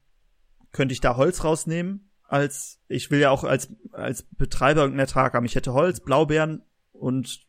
könnte 0.72 0.92
ich 0.92 1.00
da 1.00 1.16
Holz 1.16 1.44
rausnehmen 1.44 2.08
als 2.32 2.80
ich 2.88 3.10
will 3.10 3.20
ja 3.20 3.28
auch 3.30 3.44
als 3.44 3.68
als 3.92 4.22
Betreiber 4.22 4.80
irgendeinen 4.80 5.06
Ertrag 5.06 5.34
haben. 5.34 5.44
Ich 5.44 5.54
hätte 5.54 5.74
Holz, 5.74 6.00
Blaubeeren 6.00 6.62
und 6.92 7.46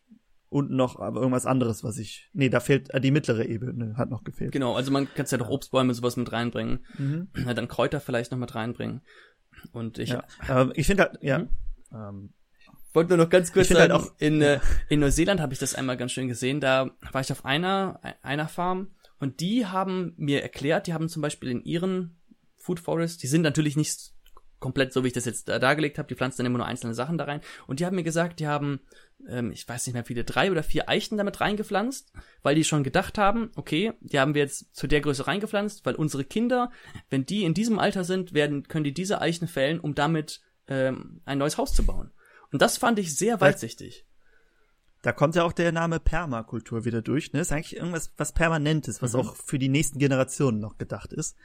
unten 0.49 0.75
noch 0.75 0.99
irgendwas 0.99 1.45
anderes, 1.45 1.85
was 1.85 1.97
ich. 1.97 2.29
Nee, 2.33 2.49
da 2.49 2.59
fehlt 2.59 2.93
äh, 2.93 2.99
die 2.99 3.11
mittlere 3.11 3.45
Ebene, 3.45 3.95
hat 3.95 4.09
noch 4.09 4.25
gefehlt. 4.25 4.51
Genau, 4.51 4.75
also 4.75 4.91
man 4.91 5.07
kann 5.13 5.25
ja 5.29 5.37
doch 5.37 5.49
Obstbäume 5.49 5.93
sowas 5.93 6.17
mit 6.17 6.31
reinbringen. 6.33 6.85
Mhm. 6.97 7.29
Dann 7.33 7.69
Kräuter 7.69 8.01
vielleicht 8.01 8.31
noch 8.31 8.37
mit 8.37 8.53
reinbringen. 8.55 9.01
Und 9.71 9.99
ich. 9.99 10.09
Ja, 10.09 10.25
aber 10.49 10.77
ich 10.77 10.85
finde 10.85 11.03
halt, 11.03 11.17
ja. 11.21 11.39
Mhm. 11.39 11.49
Ähm, 11.93 12.33
wollte 12.93 13.09
nur 13.09 13.25
noch 13.25 13.29
ganz 13.29 13.51
kurz 13.51 13.69
halt 13.69 13.79
sagen, 13.79 13.93
halt 13.93 14.03
auch, 14.03 14.11
in, 14.19 14.41
äh, 14.41 14.59
in 14.89 14.99
Neuseeland 14.99 15.41
habe 15.41 15.53
ich 15.53 15.59
das 15.59 15.75
einmal 15.75 15.97
ganz 15.97 16.11
schön 16.11 16.27
gesehen. 16.27 16.59
Da 16.59 16.91
war 17.11 17.21
ich 17.21 17.31
auf 17.31 17.45
einer, 17.45 17.99
einer 18.21 18.47
Farm 18.47 18.91
und 19.19 19.39
die 19.39 19.65
haben 19.65 20.13
mir 20.17 20.41
erklärt, 20.41 20.87
die 20.87 20.93
haben 20.93 21.09
zum 21.09 21.21
Beispiel 21.21 21.49
in 21.49 21.63
ihren 21.63 22.17
Food 22.57 22.79
Forest, 22.79 23.23
die 23.23 23.27
sind 23.27 23.41
natürlich 23.41 23.75
nicht 23.75 24.13
komplett 24.63 24.93
so, 24.93 25.03
wie 25.03 25.07
ich 25.07 25.13
das 25.13 25.25
jetzt 25.25 25.49
da 25.49 25.59
dargelegt 25.59 25.97
habe, 25.97 26.07
die 26.07 26.15
pflanzen 26.15 26.37
dann 26.37 26.45
immer 26.45 26.59
nur 26.59 26.67
einzelne 26.67 26.93
Sachen 26.93 27.17
da 27.17 27.25
rein. 27.25 27.41
Und 27.67 27.81
die 27.81 27.85
haben 27.85 27.97
mir 27.97 28.03
gesagt, 28.03 28.39
die 28.39 28.47
haben, 28.47 28.79
ähm, 29.27 29.51
ich 29.51 29.67
weiß 29.67 29.85
nicht 29.85 29.93
mehr 29.93 30.05
viele, 30.05 30.23
drei 30.23 30.51
oder 30.51 30.63
vier 30.63 30.87
Eichen 30.87 31.17
damit 31.17 31.41
reingepflanzt, 31.41 32.13
weil 32.43 32.55
die 32.55 32.63
schon 32.63 32.81
gedacht 32.81 33.17
haben, 33.17 33.51
okay, 33.57 33.91
die 33.99 34.19
haben 34.19 34.33
wir 34.33 34.41
jetzt 34.41 34.73
zu 34.73 34.87
der 34.87 35.01
Größe 35.01 35.27
reingepflanzt, 35.27 35.85
weil 35.85 35.95
unsere 35.95 36.23
Kinder, 36.23 36.71
wenn 37.09 37.25
die 37.25 37.43
in 37.43 37.53
diesem 37.53 37.77
Alter 37.77 38.05
sind, 38.05 38.33
werden, 38.33 38.63
können 38.69 38.85
die 38.85 38.93
diese 38.93 39.19
Eichen 39.19 39.49
fällen, 39.49 39.81
um 39.81 39.95
damit 39.95 40.39
ähm, 40.67 41.19
ein 41.25 41.39
neues 41.39 41.57
Haus 41.57 41.73
zu 41.73 41.85
bauen. 41.85 42.13
Und 42.53 42.61
das 42.61 42.77
fand 42.77 42.99
ich 42.99 43.17
sehr 43.17 43.41
weitsichtig. 43.41 44.05
Da 45.01 45.11
kommt 45.11 45.35
ja 45.35 45.43
auch 45.43 45.51
der 45.51 45.71
Name 45.71 45.99
Permakultur 45.99 46.85
wieder 46.85 47.01
durch. 47.01 47.33
Ne? 47.33 47.41
ist 47.41 47.51
eigentlich 47.51 47.75
irgendwas, 47.75 48.13
was 48.15 48.31
Permanentes, 48.31 49.01
was 49.01 49.13
mhm. 49.13 49.19
auch 49.19 49.35
für 49.35 49.59
die 49.59 49.67
nächsten 49.67 49.97
Generationen 49.97 50.59
noch 50.59 50.77
gedacht 50.77 51.11
ist. 51.11 51.35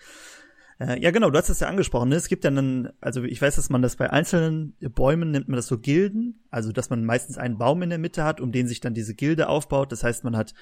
Äh, 0.78 1.00
ja, 1.02 1.10
genau, 1.10 1.30
du 1.30 1.38
hast 1.38 1.48
das 1.48 1.60
ja 1.60 1.68
angesprochen. 1.68 2.10
Ne? 2.10 2.16
Es 2.16 2.28
gibt 2.28 2.44
ja 2.44 2.50
dann, 2.50 2.92
also 3.00 3.24
ich 3.24 3.40
weiß, 3.40 3.56
dass 3.56 3.70
man 3.70 3.80
das 3.80 3.96
bei 3.96 4.10
einzelnen 4.10 4.76
Bäumen 4.80 5.30
nennt 5.30 5.48
man 5.48 5.56
das 5.56 5.66
so 5.66 5.78
Gilden, 5.78 6.44
also 6.50 6.72
dass 6.72 6.90
man 6.90 7.04
meistens 7.06 7.38
einen 7.38 7.56
Baum 7.56 7.82
in 7.82 7.88
der 7.88 7.98
Mitte 7.98 8.22
hat, 8.22 8.40
um 8.42 8.52
den 8.52 8.68
sich 8.68 8.80
dann 8.80 8.92
diese 8.92 9.14
Gilde 9.14 9.48
aufbaut. 9.48 9.90
Das 9.90 10.04
heißt, 10.04 10.24
man 10.24 10.36
hat 10.36 10.52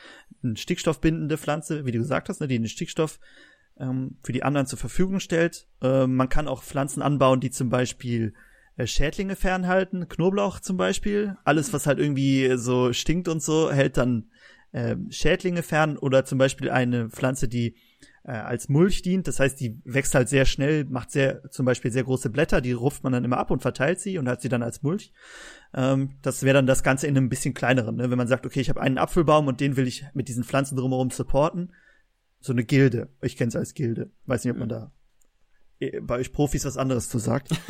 eine 0.44 0.56
stickstoffbindende 0.56 1.38
Pflanze, 1.38 1.86
wie 1.86 1.92
du 1.92 1.98
gesagt 1.98 2.28
hast, 2.28 2.40
ne, 2.40 2.46
die 2.46 2.56
den 2.56 2.68
Stickstoff 2.68 3.18
ähm, 3.78 4.16
für 4.22 4.32
die 4.32 4.44
anderen 4.44 4.68
zur 4.68 4.78
Verfügung 4.78 5.18
stellt. 5.18 5.66
Äh, 5.82 6.06
man 6.06 6.28
kann 6.28 6.46
auch 6.46 6.62
Pflanzen 6.62 7.02
anbauen, 7.02 7.40
die 7.40 7.50
zum 7.50 7.68
Beispiel 7.68 8.32
Schädlinge 8.84 9.36
fernhalten, 9.36 10.08
Knoblauch 10.08 10.60
zum 10.60 10.76
Beispiel. 10.76 11.36
Alles, 11.44 11.72
was 11.72 11.86
halt 11.86 11.98
irgendwie 11.98 12.56
so 12.56 12.92
stinkt 12.92 13.28
und 13.28 13.42
so, 13.42 13.70
hält 13.70 13.96
dann 13.96 14.30
äh, 14.72 14.96
Schädlinge 15.08 15.62
fern 15.62 15.96
oder 15.96 16.24
zum 16.24 16.38
Beispiel 16.38 16.70
eine 16.70 17.08
Pflanze, 17.08 17.48
die 17.48 17.76
äh, 18.24 18.32
als 18.32 18.68
Mulch 18.68 19.02
dient. 19.02 19.28
Das 19.28 19.40
heißt, 19.40 19.58
die 19.60 19.80
wächst 19.84 20.14
halt 20.14 20.28
sehr 20.28 20.44
schnell, 20.44 20.84
macht 20.84 21.10
sehr 21.10 21.48
zum 21.50 21.64
Beispiel 21.64 21.90
sehr 21.90 22.04
große 22.04 22.28
Blätter, 22.28 22.60
die 22.60 22.72
ruft 22.72 23.04
man 23.04 23.12
dann 23.12 23.24
immer 23.24 23.38
ab 23.38 23.50
und 23.50 23.62
verteilt 23.62 24.00
sie 24.00 24.18
und 24.18 24.28
hat 24.28 24.42
sie 24.42 24.48
dann 24.48 24.62
als 24.62 24.82
Mulch. 24.82 25.12
Ähm, 25.72 26.16
das 26.22 26.42
wäre 26.42 26.54
dann 26.54 26.66
das 26.66 26.82
Ganze 26.82 27.06
in 27.06 27.16
einem 27.16 27.28
bisschen 27.28 27.54
kleineren. 27.54 27.96
Ne? 27.96 28.10
Wenn 28.10 28.18
man 28.18 28.28
sagt, 28.28 28.44
okay, 28.44 28.60
ich 28.60 28.68
habe 28.68 28.80
einen 28.80 28.98
Apfelbaum 28.98 29.46
und 29.46 29.60
den 29.60 29.76
will 29.76 29.86
ich 29.86 30.04
mit 30.12 30.28
diesen 30.28 30.44
Pflanzen 30.44 30.76
drumherum 30.76 31.10
supporten. 31.10 31.72
So 32.40 32.52
eine 32.52 32.64
Gilde. 32.64 33.08
Ich 33.22 33.36
kenne 33.36 33.48
es 33.48 33.56
als 33.56 33.74
Gilde. 33.74 34.10
Weiß 34.26 34.44
nicht, 34.44 34.52
ob 34.52 34.58
man 34.58 34.68
da 34.68 34.92
äh, 35.78 36.00
bei 36.00 36.16
euch 36.16 36.32
Profis 36.32 36.64
was 36.64 36.76
anderes 36.76 37.08
zu 37.08 37.18
sagt. 37.18 37.50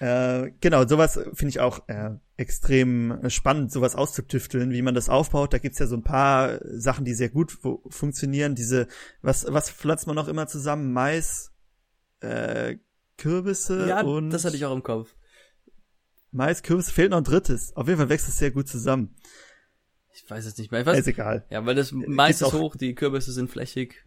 Äh, 0.00 0.52
genau, 0.62 0.86
sowas 0.88 1.20
finde 1.34 1.50
ich 1.50 1.60
auch 1.60 1.86
äh, 1.88 2.12
extrem 2.38 3.20
spannend, 3.28 3.70
sowas 3.70 3.94
auszutüfteln, 3.94 4.70
wie 4.70 4.80
man 4.80 4.94
das 4.94 5.10
aufbaut. 5.10 5.52
Da 5.52 5.58
gibt's 5.58 5.78
ja 5.78 5.86
so 5.86 5.94
ein 5.94 6.02
paar 6.02 6.58
Sachen, 6.64 7.04
die 7.04 7.12
sehr 7.12 7.28
gut 7.28 7.58
funktionieren. 7.90 8.54
Diese, 8.54 8.88
was, 9.20 9.44
was 9.52 9.70
pflanzt 9.70 10.06
man 10.06 10.16
noch 10.16 10.26
immer 10.26 10.46
zusammen? 10.46 10.94
Mais, 10.94 11.52
äh, 12.20 12.78
Kürbisse 13.18 13.88
ja, 13.88 14.00
und. 14.00 14.30
Das 14.30 14.46
hatte 14.46 14.56
ich 14.56 14.64
auch 14.64 14.74
im 14.74 14.82
Kopf. 14.82 15.14
Mais, 16.32 16.62
Kürbisse, 16.62 16.92
fehlt 16.92 17.10
noch 17.10 17.18
ein 17.18 17.24
drittes. 17.24 17.76
Auf 17.76 17.86
jeden 17.86 17.98
Fall 17.98 18.08
wächst 18.08 18.26
es 18.26 18.38
sehr 18.38 18.52
gut 18.52 18.68
zusammen. 18.68 19.14
Ich 20.14 20.28
weiß 20.30 20.46
es 20.46 20.56
nicht 20.56 20.72
mehr. 20.72 20.80
Ich 20.80 20.86
weiß, 20.86 20.98
ist 20.98 21.08
egal. 21.08 21.44
Ja, 21.50 21.66
weil 21.66 21.74
das 21.74 21.92
Mais 21.92 22.40
ist 22.40 22.54
hoch, 22.54 22.74
die 22.74 22.94
Kürbisse 22.94 23.32
sind 23.32 23.50
flächig. 23.50 24.02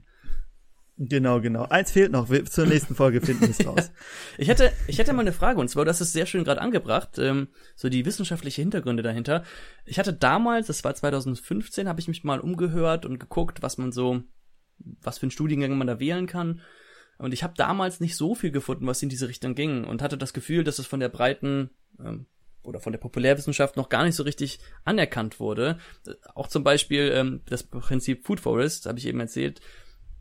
Genau, 0.97 1.41
genau. 1.41 1.63
Eins 1.63 1.91
fehlt 1.91 2.11
noch. 2.11 2.29
Zur 2.49 2.67
nächsten 2.67 2.93
Folge 2.93 3.19
finden 3.19 3.41
wir 3.41 3.49
es 3.49 3.65
raus. 3.65 3.91
ich 4.37 4.47
hätte, 4.47 4.71
ich 4.87 4.99
hätte 4.99 5.13
mal 5.13 5.21
eine 5.21 5.33
Frage 5.33 5.59
und 5.59 5.67
zwar, 5.67 5.85
das 5.85 6.01
ist 6.01 6.13
sehr 6.13 6.27
schön 6.27 6.43
gerade 6.43 6.61
angebracht, 6.61 7.17
ähm, 7.17 7.47
so 7.75 7.89
die 7.89 8.05
wissenschaftliche 8.05 8.61
Hintergründe 8.61 9.01
dahinter. 9.01 9.43
Ich 9.85 9.97
hatte 9.97 10.13
damals, 10.13 10.67
das 10.67 10.83
war 10.83 10.93
2015, 10.93 11.87
habe 11.87 11.99
ich 11.99 12.07
mich 12.07 12.23
mal 12.23 12.39
umgehört 12.39 13.05
und 13.05 13.19
geguckt, 13.19 13.63
was 13.63 13.79
man 13.79 13.91
so, 13.91 14.21
was 14.77 15.17
für 15.17 15.23
einen 15.23 15.31
Studiengang 15.31 15.77
man 15.77 15.87
da 15.87 15.99
wählen 15.99 16.27
kann. 16.27 16.61
Und 17.17 17.33
ich 17.33 17.43
habe 17.43 17.53
damals 17.57 17.99
nicht 17.99 18.15
so 18.15 18.35
viel 18.35 18.51
gefunden, 18.51 18.85
was 18.85 19.01
in 19.01 19.09
diese 19.09 19.27
Richtung 19.27 19.55
ging 19.55 19.85
und 19.85 20.01
hatte 20.01 20.17
das 20.17 20.33
Gefühl, 20.33 20.63
dass 20.63 20.77
es 20.77 20.85
von 20.85 20.99
der 20.99 21.09
breiten 21.09 21.71
ähm, 21.99 22.27
oder 22.61 22.79
von 22.79 22.93
der 22.93 22.99
Populärwissenschaft 22.99 23.77
noch 23.77 23.89
gar 23.89 24.03
nicht 24.03 24.15
so 24.15 24.23
richtig 24.23 24.59
anerkannt 24.83 25.39
wurde. 25.39 25.79
Auch 26.35 26.47
zum 26.47 26.63
Beispiel 26.63 27.11
ähm, 27.13 27.41
das 27.45 27.63
Prinzip 27.63 28.25
Food 28.25 28.39
Forest, 28.39 28.85
habe 28.85 28.99
ich 28.99 29.07
eben 29.07 29.19
erzählt, 29.19 29.59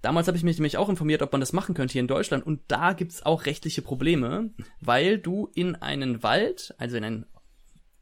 Damals 0.02 0.26
habe 0.26 0.36
ich 0.36 0.42
mich 0.42 0.58
nämlich 0.58 0.76
auch 0.76 0.88
informiert, 0.88 1.22
ob 1.22 1.30
man 1.30 1.40
das 1.40 1.52
machen 1.52 1.74
könnte 1.74 1.92
hier 1.92 2.00
in 2.00 2.08
Deutschland 2.08 2.44
und 2.44 2.60
da 2.68 2.92
gibt's 2.92 3.22
auch 3.22 3.46
rechtliche 3.46 3.82
Probleme, 3.82 4.50
weil 4.80 5.18
du 5.18 5.48
in 5.54 5.76
einen 5.76 6.24
Wald, 6.24 6.74
also 6.76 6.96
in 6.96 7.04
ein 7.04 7.26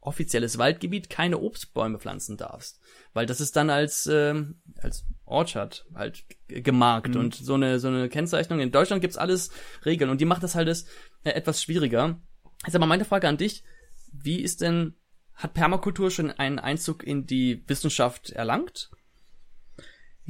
offizielles 0.01 0.57
Waldgebiet, 0.57 1.11
keine 1.11 1.37
Obstbäume 1.37 1.99
pflanzen 1.99 2.37
darfst, 2.37 2.79
weil 3.13 3.27
das 3.27 3.39
ist 3.39 3.55
dann 3.55 3.69
als 3.69 4.07
äh, 4.07 4.33
als 4.77 5.05
Orchard 5.25 5.85
halt 5.93 6.25
gemarkt 6.47 7.13
mhm. 7.13 7.21
und 7.21 7.35
so 7.35 7.53
eine 7.53 7.79
so 7.79 7.87
eine 7.87 8.09
Kennzeichnung. 8.09 8.59
In 8.59 8.71
Deutschland 8.71 9.01
gibt's 9.01 9.17
alles 9.17 9.51
Regeln 9.85 10.09
und 10.09 10.19
die 10.19 10.25
macht 10.25 10.41
das 10.41 10.55
halt 10.55 10.67
das, 10.67 10.85
äh, 11.23 11.29
etwas 11.29 11.61
schwieriger. 11.61 12.19
Jetzt 12.65 12.75
aber 12.75 12.87
meine 12.87 13.05
Frage 13.05 13.27
an 13.27 13.37
dich: 13.37 13.63
Wie 14.11 14.41
ist 14.41 14.61
denn 14.61 14.95
hat 15.35 15.53
Permakultur 15.53 16.09
schon 16.11 16.31
einen 16.31 16.59
Einzug 16.59 17.03
in 17.03 17.27
die 17.27 17.63
Wissenschaft 17.67 18.31
erlangt? 18.31 18.89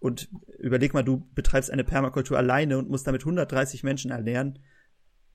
und 0.00 0.28
überleg 0.58 0.94
mal, 0.94 1.04
du 1.04 1.28
betreibst 1.34 1.70
eine 1.70 1.84
Permakultur 1.84 2.36
alleine 2.36 2.78
und 2.78 2.88
musst 2.88 3.06
damit 3.06 3.22
130 3.22 3.84
Menschen 3.84 4.10
ernähren, 4.10 4.58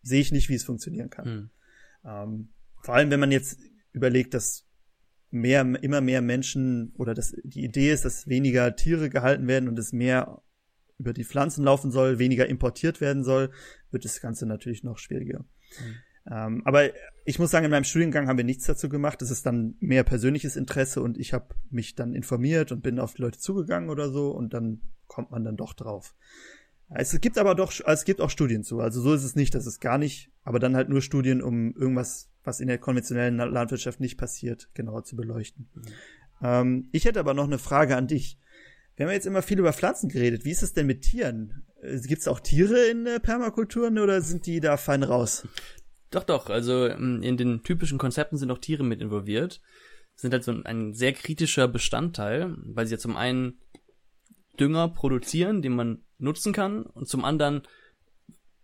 sehe 0.02 0.22
ich 0.22 0.32
nicht, 0.32 0.50
wie 0.50 0.56
es 0.56 0.64
funktionieren 0.64 1.10
kann. 1.10 1.26
Hm. 1.26 1.50
Ähm, 2.04 2.50
vor 2.82 2.96
allem, 2.96 3.12
wenn 3.12 3.20
man 3.20 3.32
jetzt 3.32 3.60
überlegt, 3.92 4.34
dass 4.34 4.68
mehr, 5.32 5.62
immer 5.82 6.02
mehr 6.02 6.22
Menschen 6.22 6.94
oder 6.98 7.14
dass 7.14 7.36
die 7.44 7.64
Idee 7.64 7.92
ist, 7.92 8.06
dass 8.06 8.28
weniger 8.28 8.76
Tiere 8.76 9.10
gehalten 9.10 9.48
werden 9.48 9.70
und 9.70 9.78
es 9.80 9.94
mehr 9.94 10.42
über 10.98 11.14
die 11.14 11.26
Pflanzen 11.26 11.64
laufen 11.64 11.92
soll, 11.92 12.20
weniger 12.20 12.48
importiert 12.48 13.02
werden 13.02 13.24
soll, 13.24 13.52
wird 13.92 14.06
das 14.06 14.22
Ganze 14.22 14.46
natürlich 14.46 14.84
noch 14.84 14.98
schwieriger. 14.98 15.46
Hm. 15.78 15.96
Ähm, 16.30 16.62
aber 16.66 16.90
ich 17.24 17.40
muss 17.40 17.52
sagen, 17.52 17.66
in 17.66 17.72
meinem 17.72 17.84
Studiengang 17.84 18.28
haben 18.28 18.38
wir 18.38 18.44
nichts 18.44 18.66
dazu 18.66 18.90
gemacht. 18.90 19.22
Das 19.22 19.32
ist 19.32 19.46
dann 19.46 19.76
mehr 19.80 20.04
persönliches 20.04 20.56
Interesse 20.56 21.02
und 21.02 21.18
ich 21.18 21.34
habe 21.34 21.56
mich 21.70 21.96
dann 21.96 22.14
informiert 22.14 22.72
und 22.72 22.82
bin 22.82 23.00
auf 23.00 23.14
die 23.14 23.22
Leute 23.22 23.40
zugegangen 23.40 23.90
oder 23.90 24.10
so 24.10 24.32
und 24.32 24.54
dann 24.54 24.82
kommt 25.08 25.32
man 25.32 25.44
dann 25.44 25.58
doch 25.58 25.74
drauf. 25.74 26.16
Es 26.90 27.20
gibt 27.20 27.38
aber 27.38 27.56
doch, 27.56 27.74
es 27.86 28.06
gibt 28.06 28.22
auch 28.22 28.30
Studien 28.30 28.64
zu. 28.64 28.80
Also 28.80 29.02
so 29.02 29.14
ist 29.14 29.24
es 29.24 29.36
nicht, 29.36 29.56
das 29.56 29.66
ist 29.66 29.80
gar 29.80 29.98
nicht, 29.98 30.32
aber 30.44 30.60
dann 30.60 30.76
halt 30.76 30.90
nur 30.90 31.02
Studien, 31.02 31.42
um 31.42 31.76
irgendwas, 31.76 32.30
was 32.44 32.60
in 32.60 32.68
der 32.68 32.78
konventionellen 32.78 33.38
Landwirtschaft 33.38 34.00
nicht 34.00 34.18
passiert, 34.18 34.70
genauer 34.76 35.04
zu 35.04 35.16
beleuchten. 35.16 35.68
Mhm. 35.74 35.82
Ähm, 36.44 36.90
ich 36.92 37.06
hätte 37.06 37.20
aber 37.20 37.34
noch 37.34 37.46
eine 37.46 37.58
Frage 37.58 37.96
an 37.96 38.08
dich. 38.08 38.40
Wir 38.96 39.06
haben 39.06 39.14
jetzt 39.14 39.26
immer 39.26 39.42
viel 39.42 39.60
über 39.60 39.74
Pflanzen 39.74 40.10
geredet. 40.10 40.46
Wie 40.46 40.52
ist 40.52 40.64
es 40.64 40.74
denn 40.74 40.86
mit 40.86 41.02
Tieren? 41.02 41.66
Äh, 41.82 42.00
Gibt 42.02 42.22
es 42.22 42.28
auch 42.28 42.40
Tiere 42.40 42.86
in 42.86 43.08
äh, 43.08 43.20
Permakulturen 43.20 43.98
oder 43.98 44.22
sind 44.22 44.46
die 44.46 44.60
da 44.60 44.78
fein 44.78 45.04
raus? 45.04 45.48
Doch, 46.12 46.24
doch. 46.24 46.50
Also 46.50 46.88
ähm, 46.88 47.22
in 47.22 47.38
den 47.38 47.64
typischen 47.64 47.98
Konzepten 47.98 48.38
sind 48.38 48.52
auch 48.52 48.60
Tiere 48.60 48.84
mit 48.84 49.02
involviert. 49.02 49.62
Sind 50.16 50.32
halt 50.32 50.44
so 50.44 50.52
ein 50.64 50.94
sehr 50.94 51.14
kritischer 51.14 51.68
Bestandteil, 51.68 52.56
weil 52.58 52.86
sie 52.86 52.96
ja 52.96 53.00
zum 53.00 53.18
einen 53.18 53.60
Dünger 54.60 54.88
produzieren, 54.88 55.62
den 55.62 55.76
man 55.76 56.06
nutzen 56.18 56.54
kann, 56.54 56.84
und 56.84 57.10
zum 57.10 57.26
anderen 57.26 57.64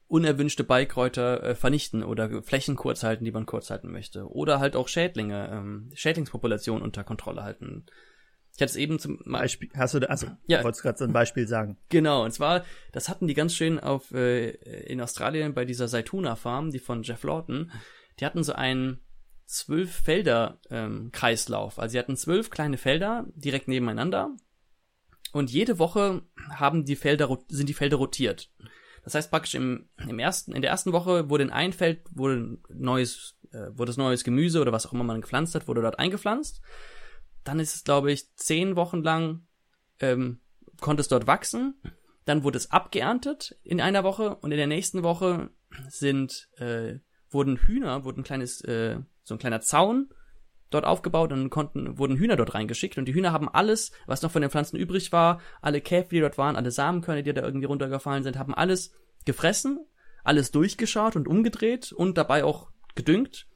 unerwünschte 0.07 0.65
Beikräuter 0.65 1.41
äh, 1.41 1.55
vernichten 1.55 2.03
oder 2.03 2.43
Flächen 2.43 2.75
kurz 2.75 3.03
halten, 3.03 3.23
die 3.23 3.31
man 3.31 3.45
kurz 3.45 3.69
halten 3.69 3.91
möchte. 3.91 4.29
Oder 4.29 4.59
halt 4.59 4.75
auch 4.75 4.89
Schädlinge, 4.89 5.49
ähm, 5.49 5.89
Schädlingspopulationen 5.93 6.83
unter 6.83 7.05
Kontrolle 7.05 7.43
halten. 7.43 7.85
Ich 8.53 8.61
hatte 8.61 8.71
es 8.71 8.75
eben 8.75 8.99
zum 8.99 9.19
Beispiel. 9.25 9.69
Hast 9.75 9.93
du 9.93 9.99
da, 9.99 10.07
also 10.07 10.27
ja, 10.45 10.63
wolltest 10.63 10.83
gerade 10.83 10.97
so 10.97 11.05
ein 11.05 11.13
Beispiel 11.13 11.47
sagen? 11.47 11.77
Genau, 11.89 12.23
und 12.23 12.31
zwar, 12.31 12.65
das 12.91 13.09
hatten 13.09 13.27
die 13.27 13.33
ganz 13.33 13.55
schön 13.55 13.79
auf 13.79 14.11
äh, 14.11 14.49
in 14.49 15.01
Australien 15.01 15.53
bei 15.53 15.65
dieser 15.65 15.87
Saituna 15.87 16.35
Farm, 16.35 16.71
die 16.71 16.79
von 16.79 17.03
Jeff 17.03 17.23
Lawton. 17.23 17.71
Die 18.19 18.25
hatten 18.25 18.43
so 18.43 18.53
einen 18.53 18.99
zwölf 19.45 19.91
Felder 19.91 20.59
ähm, 20.69 21.11
Kreislauf. 21.11 21.79
Also 21.79 21.93
sie 21.93 21.99
hatten 21.99 22.15
zwölf 22.15 22.49
kleine 22.49 22.77
Felder 22.77 23.25
direkt 23.35 23.67
nebeneinander 23.67 24.35
und 25.33 25.51
jede 25.51 25.79
Woche 25.79 26.23
haben 26.49 26.85
die 26.85 26.95
Felder 26.95 27.37
sind 27.49 27.69
die 27.69 27.73
Felder 27.73 27.97
rotiert. 27.97 28.49
Das 29.03 29.15
heißt 29.15 29.31
praktisch 29.31 29.55
im, 29.55 29.89
im 30.07 30.19
ersten, 30.19 30.53
in 30.53 30.61
der 30.61 30.71
ersten 30.71 30.93
Woche 30.93 31.29
wurde 31.29 31.43
in 31.43 31.49
ein 31.49 31.73
Feld 31.73 32.01
wurde 32.11 32.59
neues, 32.69 33.37
äh, 33.51 33.69
wurde 33.71 33.89
das 33.89 33.97
neues 33.97 34.23
Gemüse 34.23 34.61
oder 34.61 34.71
was 34.71 34.85
auch 34.85 34.93
immer 34.93 35.03
man 35.03 35.21
gepflanzt 35.21 35.55
hat, 35.55 35.67
wurde 35.67 35.81
dort 35.81 35.99
eingepflanzt. 35.99 36.61
Dann 37.43 37.59
ist 37.59 37.75
es, 37.75 37.83
glaube 37.83 38.11
ich, 38.11 38.33
zehn 38.35 38.75
Wochen 38.75 39.01
lang 39.03 39.45
ähm, 39.99 40.39
konnte 40.79 41.01
es 41.01 41.07
dort 41.07 41.27
wachsen. 41.27 41.75
Dann 42.25 42.43
wurde 42.43 42.57
es 42.57 42.71
abgeerntet 42.71 43.57
in 43.63 43.81
einer 43.81 44.03
Woche 44.03 44.35
und 44.35 44.51
in 44.51 44.57
der 44.57 44.67
nächsten 44.67 45.03
Woche 45.03 45.49
sind 45.87 46.49
äh, 46.57 46.99
wurden 47.29 47.57
Hühner, 47.57 48.03
wurden 48.03 48.21
ein 48.21 48.23
kleines, 48.23 48.61
äh, 48.61 48.99
so 49.23 49.35
ein 49.35 49.39
kleiner 49.39 49.61
Zaun 49.61 50.09
dort 50.69 50.85
aufgebaut 50.85 51.31
und 51.31 51.49
konnten, 51.49 51.97
wurden 51.97 52.17
Hühner 52.17 52.35
dort 52.35 52.53
reingeschickt 52.53 52.97
und 52.97 53.05
die 53.05 53.13
Hühner 53.13 53.31
haben 53.31 53.49
alles, 53.49 53.91
was 54.05 54.21
noch 54.21 54.31
von 54.31 54.41
den 54.41 54.51
Pflanzen 54.51 54.77
übrig 54.77 55.11
war, 55.11 55.41
alle 55.61 55.81
Käfer, 55.81 56.09
die 56.09 56.19
dort 56.19 56.37
waren, 56.37 56.55
alle 56.55 56.71
Samenkörner, 56.71 57.23
die 57.23 57.33
da 57.33 57.41
irgendwie 57.41 57.65
runtergefallen 57.65 58.23
sind, 58.23 58.37
haben 58.37 58.53
alles 58.53 58.93
gefressen, 59.25 59.85
alles 60.23 60.51
durchgeschaut 60.51 61.15
und 61.15 61.27
umgedreht 61.27 61.91
und 61.91 62.17
dabei 62.17 62.43
auch 62.43 62.71
gedüngt. 62.95 63.47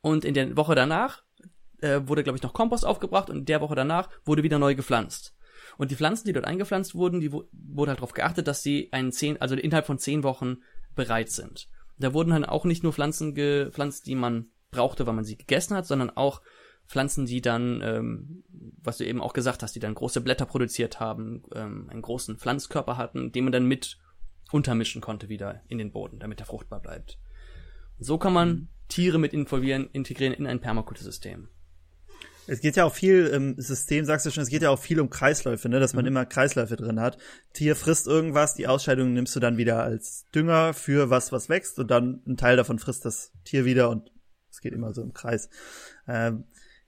Und 0.00 0.24
in 0.24 0.34
der 0.34 0.56
Woche 0.56 0.74
danach 0.74 1.21
äh, 1.82 2.08
wurde, 2.08 2.22
glaube 2.22 2.36
ich, 2.36 2.42
noch 2.42 2.52
Kompost 2.54 2.86
aufgebracht 2.86 3.30
und 3.30 3.48
der 3.48 3.60
Woche 3.60 3.74
danach 3.74 4.08
wurde 4.24 4.42
wieder 4.42 4.58
neu 4.58 4.74
gepflanzt. 4.74 5.34
Und 5.78 5.90
die 5.90 5.96
Pflanzen, 5.96 6.26
die 6.26 6.32
dort 6.32 6.46
eingepflanzt 6.46 6.94
wurden, 6.94 7.20
die 7.20 7.32
wurde 7.32 7.90
halt 7.90 7.98
darauf 7.98 8.12
geachtet, 8.12 8.46
dass 8.46 8.62
sie 8.62 8.92
einen 8.92 9.12
zehn, 9.12 9.40
also 9.40 9.54
innerhalb 9.54 9.86
von 9.86 9.98
zehn 9.98 10.22
Wochen 10.22 10.58
bereit 10.94 11.30
sind. 11.30 11.68
Da 11.98 12.12
wurden 12.14 12.32
halt 12.32 12.48
auch 12.48 12.64
nicht 12.64 12.82
nur 12.82 12.92
Pflanzen 12.92 13.34
gepflanzt, 13.34 14.06
die 14.06 14.14
man 14.14 14.50
brauchte, 14.70 15.06
weil 15.06 15.14
man 15.14 15.24
sie 15.24 15.36
gegessen 15.36 15.76
hat, 15.76 15.86
sondern 15.86 16.10
auch 16.10 16.42
Pflanzen, 16.88 17.26
die 17.26 17.40
dann, 17.40 17.80
ähm, 17.82 18.44
was 18.82 18.98
du 18.98 19.06
eben 19.06 19.20
auch 19.20 19.32
gesagt 19.32 19.62
hast, 19.62 19.74
die 19.74 19.80
dann 19.80 19.94
große 19.94 20.20
Blätter 20.20 20.46
produziert 20.46 21.00
haben, 21.00 21.42
ähm, 21.54 21.88
einen 21.90 22.02
großen 22.02 22.38
Pflanzkörper 22.38 22.96
hatten, 22.96 23.32
den 23.32 23.44
man 23.44 23.52
dann 23.52 23.66
mit 23.66 23.98
untermischen 24.50 25.00
konnte 25.00 25.28
wieder 25.28 25.62
in 25.68 25.78
den 25.78 25.92
Boden, 25.92 26.18
damit 26.18 26.40
er 26.40 26.46
fruchtbar 26.46 26.80
bleibt. 26.80 27.18
Und 27.98 28.04
so 28.04 28.18
kann 28.18 28.32
man 28.32 28.48
mhm. 28.48 28.68
Tiere 28.88 29.18
mit 29.18 29.32
involvieren, 29.32 29.88
integrieren 29.92 30.34
in 30.34 30.46
ein 30.46 30.60
Permakultursystem. 30.60 31.48
Es 32.46 32.60
geht 32.60 32.76
ja 32.76 32.84
auch 32.84 32.94
viel 32.94 33.26
im 33.26 33.54
System, 33.60 34.04
sagst 34.04 34.26
du 34.26 34.30
schon, 34.30 34.42
es 34.42 34.48
geht 34.48 34.62
ja 34.62 34.70
auch 34.70 34.78
viel 34.78 35.00
um 35.00 35.10
Kreisläufe, 35.10 35.68
ne, 35.68 35.78
dass 35.78 35.94
man 35.94 36.04
mhm. 36.04 36.08
immer 36.08 36.26
Kreisläufe 36.26 36.76
drin 36.76 37.00
hat. 37.00 37.18
Tier 37.52 37.76
frisst 37.76 38.06
irgendwas, 38.06 38.54
die 38.54 38.66
Ausscheidungen 38.66 39.12
nimmst 39.12 39.34
du 39.36 39.40
dann 39.40 39.56
wieder 39.56 39.82
als 39.82 40.26
Dünger 40.34 40.74
für 40.74 41.10
was, 41.10 41.30
was 41.30 41.48
wächst 41.48 41.78
und 41.78 41.90
dann 41.90 42.22
ein 42.26 42.36
Teil 42.36 42.56
davon 42.56 42.78
frisst 42.78 43.04
das 43.04 43.32
Tier 43.44 43.64
wieder 43.64 43.90
und 43.90 44.10
es 44.50 44.60
geht 44.60 44.72
immer 44.72 44.92
so 44.92 45.02
im 45.02 45.12
Kreis. 45.12 45.48
Ähm, 46.06 46.44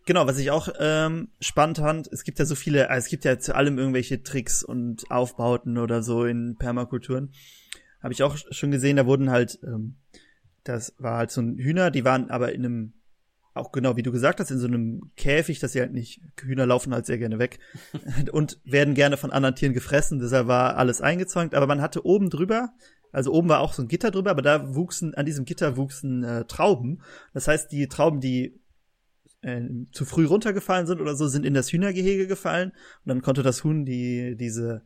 genau, 0.06 0.26
was 0.26 0.38
ich 0.38 0.50
auch 0.50 0.68
ähm, 0.78 1.28
spannend 1.40 1.78
fand, 1.78 2.08
es 2.12 2.24
gibt 2.24 2.38
ja 2.38 2.44
so 2.44 2.54
viele, 2.54 2.88
es 2.88 3.06
gibt 3.06 3.24
ja 3.24 3.38
zu 3.38 3.54
allem 3.54 3.78
irgendwelche 3.78 4.22
Tricks 4.22 4.62
und 4.62 5.10
Aufbauten 5.10 5.78
oder 5.78 6.02
so 6.02 6.24
in 6.24 6.56
Permakulturen. 6.56 7.32
Habe 8.02 8.12
ich 8.12 8.22
auch 8.22 8.36
schon 8.50 8.70
gesehen, 8.70 8.96
da 8.96 9.06
wurden 9.06 9.30
halt, 9.30 9.58
ähm, 9.62 9.96
das 10.62 10.94
war 10.98 11.18
halt 11.18 11.30
so 11.30 11.40
ein 11.40 11.56
Hühner, 11.56 11.90
die 11.90 12.04
waren 12.04 12.30
aber 12.30 12.52
in 12.52 12.64
einem, 12.64 12.92
auch 13.54 13.72
genau 13.72 13.96
wie 13.96 14.02
du 14.02 14.12
gesagt 14.12 14.40
hast, 14.40 14.50
in 14.50 14.58
so 14.58 14.66
einem 14.66 15.10
Käfig, 15.16 15.60
dass 15.60 15.72
sie 15.72 15.80
halt 15.80 15.92
nicht, 15.92 16.20
Hühner 16.40 16.66
laufen 16.66 16.92
halt 16.92 17.06
sehr 17.06 17.18
gerne 17.18 17.38
weg 17.38 17.58
und 18.32 18.60
werden 18.64 18.94
gerne 18.94 19.16
von 19.16 19.30
anderen 19.30 19.54
Tieren 19.54 19.72
gefressen, 19.72 20.18
deshalb 20.18 20.48
war 20.48 20.76
alles 20.76 21.00
eingezäunt, 21.00 21.54
aber 21.54 21.66
man 21.66 21.80
hatte 21.80 22.04
oben 22.04 22.30
drüber 22.30 22.70
also 23.14 23.32
oben 23.32 23.48
war 23.48 23.60
auch 23.60 23.72
so 23.72 23.82
ein 23.82 23.88
Gitter 23.88 24.10
drüber, 24.10 24.32
aber 24.32 24.42
da 24.42 24.74
wuchsen, 24.74 25.14
an 25.14 25.24
diesem 25.24 25.44
Gitter 25.44 25.76
wuchsen 25.76 26.24
äh, 26.24 26.44
Trauben. 26.46 27.00
Das 27.32 27.46
heißt, 27.46 27.70
die 27.70 27.86
Trauben, 27.86 28.20
die 28.20 28.60
äh, 29.42 29.62
zu 29.92 30.04
früh 30.04 30.26
runtergefallen 30.26 30.88
sind 30.88 31.00
oder 31.00 31.14
so, 31.14 31.28
sind 31.28 31.46
in 31.46 31.54
das 31.54 31.70
Hühnergehege 31.70 32.26
gefallen. 32.26 32.70
Und 32.70 33.08
dann 33.08 33.22
konnte 33.22 33.44
das 33.44 33.62
Huhn 33.62 33.84
die, 33.84 34.34
diese 34.36 34.82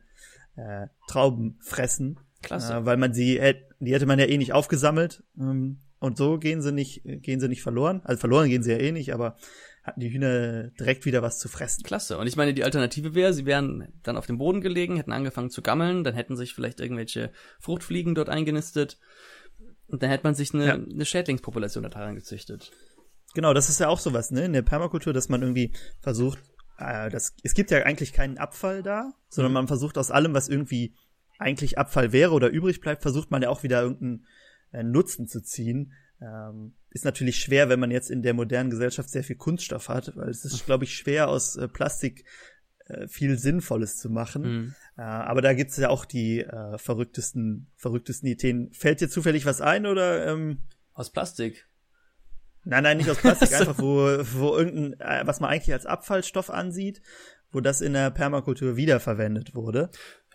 äh, 0.55 0.87
Trauben 1.07 1.57
fressen. 1.59 2.19
Klasse. 2.43 2.75
Äh, 2.75 2.85
weil 2.85 2.97
man 2.97 3.15
sie, 3.15 3.41
die 3.79 3.93
hätte 3.93 4.05
man 4.05 4.19
ja 4.19 4.25
eh 4.25 4.37
nicht 4.37 4.53
aufgesammelt. 4.53 5.23
Ähm, 5.39 5.79
und 5.99 6.17
so 6.17 6.37
gehen 6.37 6.61
sie 6.61 6.71
nicht, 6.71 7.01
gehen 7.03 7.39
sie 7.39 7.49
nicht 7.49 7.61
verloren. 7.61 8.01
Also 8.03 8.19
verloren 8.19 8.49
gehen 8.49 8.63
sie 8.63 8.71
ja 8.71 8.77
eh 8.77 8.91
nicht, 8.91 9.13
aber 9.13 9.35
hatten 9.83 9.99
die 9.99 10.11
Hühner 10.11 10.69
direkt 10.79 11.05
wieder 11.05 11.21
was 11.21 11.39
zu 11.39 11.49
fressen. 11.49 11.83
Klasse. 11.83 12.17
Und 12.17 12.27
ich 12.27 12.35
meine, 12.35 12.53
die 12.53 12.63
Alternative 12.63 13.15
wäre, 13.15 13.33
sie 13.33 13.45
wären 13.45 13.87
dann 14.03 14.17
auf 14.17 14.25
dem 14.25 14.37
Boden 14.37 14.61
gelegen, 14.61 14.97
hätten 14.97 15.11
angefangen 15.11 15.49
zu 15.49 15.61
gammeln, 15.61 16.03
dann 16.03 16.13
hätten 16.13 16.37
sich 16.37 16.53
vielleicht 16.53 16.79
irgendwelche 16.79 17.31
Fruchtfliegen 17.59 18.15
dort 18.15 18.29
eingenistet 18.29 18.97
und 19.87 20.03
dann 20.03 20.09
hätte 20.09 20.23
man 20.23 20.35
sich 20.35 20.53
eine, 20.53 20.67
ja. 20.67 20.73
eine 20.73 21.05
Schädlingspopulation 21.05 21.83
da 21.83 21.89
dran 21.89 22.15
gezüchtet. 22.15 22.71
Genau, 23.33 23.53
das 23.53 23.69
ist 23.69 23.79
ja 23.79 23.89
auch 23.89 23.99
sowas, 23.99 24.31
ne, 24.31 24.45
in 24.45 24.53
der 24.53 24.61
Permakultur, 24.61 25.13
dass 25.13 25.29
man 25.29 25.41
irgendwie 25.41 25.73
versucht, 26.01 26.39
äh, 26.77 27.09
das, 27.09 27.35
es 27.43 27.53
gibt 27.53 27.71
ja 27.71 27.83
eigentlich 27.83 28.13
keinen 28.13 28.37
Abfall 28.37 28.83
da, 28.83 29.11
sondern 29.29 29.51
mhm. 29.51 29.55
man 29.55 29.67
versucht 29.67 29.97
aus 29.97 30.11
allem, 30.11 30.33
was 30.33 30.47
irgendwie 30.47 30.95
eigentlich 31.37 31.77
Abfall 31.77 32.11
wäre 32.11 32.33
oder 32.33 32.49
übrig 32.49 32.81
bleibt, 32.81 33.01
versucht 33.01 33.31
man 33.31 33.41
ja 33.41 33.49
auch 33.49 33.63
wieder 33.63 33.81
irgendeinen 33.81 34.25
äh, 34.71 34.83
Nutzen 34.83 35.27
zu 35.27 35.41
ziehen. 35.41 35.93
Ähm, 36.21 36.73
ist 36.89 37.05
natürlich 37.05 37.37
schwer, 37.37 37.69
wenn 37.69 37.79
man 37.79 37.91
jetzt 37.91 38.11
in 38.11 38.21
der 38.21 38.33
modernen 38.33 38.69
Gesellschaft 38.69 39.09
sehr 39.09 39.23
viel 39.23 39.37
Kunststoff 39.37 39.89
hat, 39.89 40.15
weil 40.15 40.29
es 40.29 40.43
ist, 40.43 40.65
glaube 40.65 40.83
ich, 40.83 40.95
schwer 40.95 41.29
aus 41.29 41.55
äh, 41.55 41.67
Plastik 41.67 42.25
äh, 42.89 43.07
viel 43.07 43.37
Sinnvolles 43.37 43.97
zu 43.97 44.09
machen. 44.09 44.41
Mhm. 44.41 44.75
Äh, 44.97 45.01
aber 45.01 45.41
da 45.41 45.53
gibt's 45.53 45.77
ja 45.77 45.89
auch 45.89 46.05
die 46.05 46.41
äh, 46.41 46.77
verrücktesten, 46.77 47.67
verrücktesten 47.75 48.27
Ideen. 48.27 48.71
Fällt 48.73 49.01
dir 49.01 49.09
zufällig 49.09 49.45
was 49.45 49.61
ein 49.61 49.85
oder? 49.85 50.27
Ähm? 50.27 50.63
Aus 50.93 51.11
Plastik. 51.11 51.67
Nein, 52.65 52.83
nein, 52.83 52.97
nicht 52.97 53.09
aus 53.09 53.17
Plastik, 53.17 53.53
einfach 53.59 53.77
wo, 53.77 54.03
wo 54.33 54.57
irgendein, 54.57 54.99
äh, 54.99 55.25
was 55.25 55.39
man 55.39 55.49
eigentlich 55.49 55.73
als 55.73 55.85
Abfallstoff 55.85 56.49
ansieht, 56.49 57.01
wo 57.51 57.61
das 57.61 57.81
in 57.81 57.93
der 57.93 58.11
Permakultur 58.11 58.75
wiederverwendet 58.75 59.55
wurde. 59.55 59.89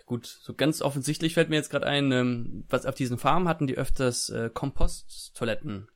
Gut, 0.07 0.27
so 0.27 0.53
ganz 0.53 0.83
offensichtlich 0.83 1.33
fällt 1.35 1.49
mir 1.49 1.57
jetzt 1.57 1.71
gerade 1.71 1.87
ein, 1.87 2.13
ähm, 2.13 2.65
was 2.69 2.85
auf 2.85 2.95
diesen 2.95 3.17
Farmen 3.17 3.49
hatten 3.49 3.67
die 3.67 3.79
öfters 3.79 4.29
äh, 4.29 4.51
Komposttoiletten. 4.53 5.89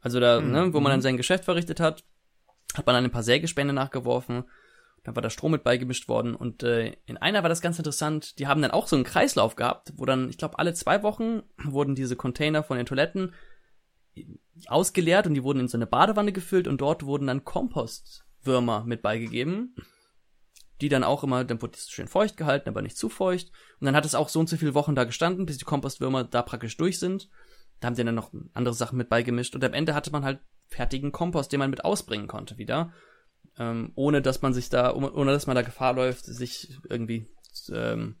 Also 0.00 0.18
da, 0.18 0.40
mhm. 0.40 0.50
ne, 0.50 0.74
wo 0.74 0.80
man 0.80 0.90
dann 0.90 1.00
mhm. 1.00 1.04
sein 1.04 1.16
Geschäft 1.16 1.44
verrichtet 1.44 1.78
hat, 1.78 2.04
hat 2.74 2.86
man 2.86 2.94
dann 2.94 3.04
ein 3.04 3.12
paar 3.12 3.22
Sägespäne 3.22 3.72
nachgeworfen, 3.72 4.44
dann 5.04 5.14
war 5.14 5.22
da 5.22 5.30
Strom 5.30 5.52
mit 5.52 5.62
beigemischt 5.62 6.08
worden 6.08 6.34
und 6.34 6.64
äh, 6.64 6.96
in 7.06 7.16
einer 7.16 7.42
war 7.42 7.48
das 7.48 7.60
ganz 7.60 7.78
interessant, 7.78 8.40
die 8.40 8.48
haben 8.48 8.60
dann 8.62 8.72
auch 8.72 8.88
so 8.88 8.96
einen 8.96 9.04
Kreislauf 9.04 9.54
gehabt, 9.54 9.92
wo 9.96 10.04
dann, 10.04 10.28
ich 10.28 10.38
glaube, 10.38 10.58
alle 10.58 10.74
zwei 10.74 11.04
Wochen 11.04 11.42
wurden 11.64 11.94
diese 11.94 12.16
Container 12.16 12.64
von 12.64 12.76
den 12.76 12.86
Toiletten 12.86 13.32
ausgeleert 14.66 15.28
und 15.28 15.34
die 15.34 15.44
wurden 15.44 15.60
in 15.60 15.68
so 15.68 15.78
eine 15.78 15.86
Badewanne 15.86 16.32
gefüllt 16.32 16.66
und 16.66 16.80
dort 16.80 17.04
wurden 17.04 17.28
dann 17.28 17.44
Kompostwürmer 17.44 18.82
mit 18.84 19.02
beigegeben 19.02 19.76
die 20.80 20.88
dann 20.88 21.04
auch 21.04 21.24
immer, 21.24 21.44
dann 21.44 21.62
wurde 21.62 21.76
es 21.76 21.88
schön 21.88 22.08
feucht 22.08 22.36
gehalten, 22.36 22.68
aber 22.68 22.82
nicht 22.82 22.96
zu 22.96 23.08
feucht. 23.08 23.50
Und 23.80 23.86
dann 23.86 23.96
hat 23.96 24.04
es 24.04 24.14
auch 24.14 24.28
so 24.28 24.40
und 24.40 24.48
so 24.48 24.56
viele 24.56 24.74
Wochen 24.74 24.94
da 24.94 25.04
gestanden, 25.04 25.46
bis 25.46 25.58
die 25.58 25.64
Kompostwürmer 25.64 26.24
da 26.24 26.42
praktisch 26.42 26.76
durch 26.76 26.98
sind. 26.98 27.28
Da 27.80 27.86
haben 27.86 27.94
die 27.94 28.04
dann 28.04 28.14
noch 28.14 28.32
andere 28.54 28.74
Sachen 28.74 28.98
mit 28.98 29.08
beigemischt 29.08 29.54
und 29.54 29.64
am 29.64 29.72
Ende 29.72 29.94
hatte 29.94 30.10
man 30.10 30.24
halt 30.24 30.40
fertigen 30.68 31.12
Kompost, 31.12 31.52
den 31.52 31.60
man 31.60 31.70
mit 31.70 31.84
ausbringen 31.84 32.26
konnte 32.26 32.58
wieder. 32.58 32.92
Ähm, 33.58 33.92
ohne 33.94 34.20
dass 34.20 34.42
man 34.42 34.52
sich 34.52 34.68
da, 34.68 34.92
ohne 34.94 35.32
dass 35.32 35.46
man 35.46 35.56
da 35.56 35.62
Gefahr 35.62 35.94
läuft, 35.94 36.24
sich 36.24 36.76
irgendwie 36.88 37.26
ähm, 37.72 38.16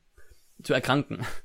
zu 0.62 0.74
erkranken. 0.74 1.20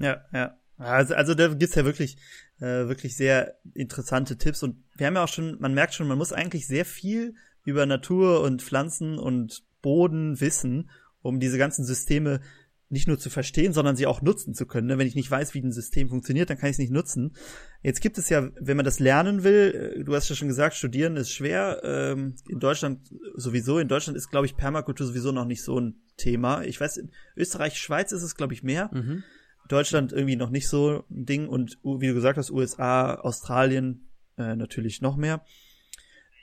Ja, 0.00 0.24
ja. 0.32 0.58
Also, 0.76 1.14
also 1.14 1.34
da 1.34 1.46
gibt's 1.54 1.76
ja 1.76 1.84
wirklich, 1.84 2.16
äh, 2.58 2.88
wirklich 2.88 3.16
sehr 3.16 3.60
interessante 3.74 4.36
Tipps 4.36 4.64
und 4.64 4.82
wir 4.96 5.06
haben 5.06 5.14
ja 5.14 5.22
auch 5.22 5.28
schon, 5.28 5.56
man 5.60 5.72
merkt 5.72 5.94
schon, 5.94 6.08
man 6.08 6.18
muss 6.18 6.32
eigentlich 6.32 6.66
sehr 6.66 6.84
viel 6.84 7.36
über 7.64 7.86
Natur 7.86 8.40
und 8.40 8.60
Pflanzen 8.60 9.18
und 9.18 9.62
Boden 9.84 10.40
wissen, 10.40 10.88
um 11.20 11.40
diese 11.40 11.58
ganzen 11.58 11.84
Systeme 11.84 12.40
nicht 12.88 13.06
nur 13.06 13.18
zu 13.18 13.28
verstehen, 13.28 13.74
sondern 13.74 13.96
sie 13.96 14.06
auch 14.06 14.22
nutzen 14.22 14.54
zu 14.54 14.64
können. 14.66 14.86
Ne? 14.86 14.96
Wenn 14.96 15.06
ich 15.06 15.14
nicht 15.14 15.30
weiß, 15.30 15.52
wie 15.52 15.60
ein 15.60 15.72
System 15.72 16.08
funktioniert, 16.08 16.48
dann 16.48 16.56
kann 16.56 16.70
ich 16.70 16.74
es 16.74 16.78
nicht 16.78 16.92
nutzen. 16.92 17.34
Jetzt 17.82 18.00
gibt 18.00 18.16
es 18.16 18.30
ja, 18.30 18.48
wenn 18.58 18.76
man 18.78 18.86
das 18.86 19.00
lernen 19.00 19.44
will, 19.44 19.96
äh, 19.98 20.04
du 20.04 20.14
hast 20.14 20.30
ja 20.30 20.36
schon 20.36 20.48
gesagt, 20.48 20.74
studieren 20.74 21.16
ist 21.16 21.30
schwer. 21.30 21.82
Ähm, 21.84 22.36
in 22.48 22.60
Deutschland 22.60 23.10
sowieso. 23.34 23.78
In 23.78 23.88
Deutschland 23.88 24.16
ist, 24.16 24.30
glaube 24.30 24.46
ich, 24.46 24.56
Permakultur 24.56 25.06
sowieso 25.06 25.32
noch 25.32 25.44
nicht 25.44 25.62
so 25.62 25.78
ein 25.78 25.96
Thema. 26.16 26.62
Ich 26.62 26.80
weiß, 26.80 26.96
in 26.96 27.10
Österreich, 27.36 27.76
Schweiz 27.76 28.12
ist 28.12 28.22
es, 28.22 28.36
glaube 28.36 28.54
ich, 28.54 28.62
mehr. 28.62 28.90
Mhm. 28.94 29.24
Deutschland 29.68 30.12
irgendwie 30.12 30.36
noch 30.36 30.50
nicht 30.50 30.68
so 30.68 31.04
ein 31.10 31.26
Ding 31.26 31.48
und 31.48 31.78
wie 31.82 32.06
du 32.06 32.14
gesagt 32.14 32.38
hast, 32.38 32.50
USA, 32.50 33.14
Australien 33.14 34.08
äh, 34.38 34.56
natürlich 34.56 35.00
noch 35.00 35.16
mehr. 35.16 35.44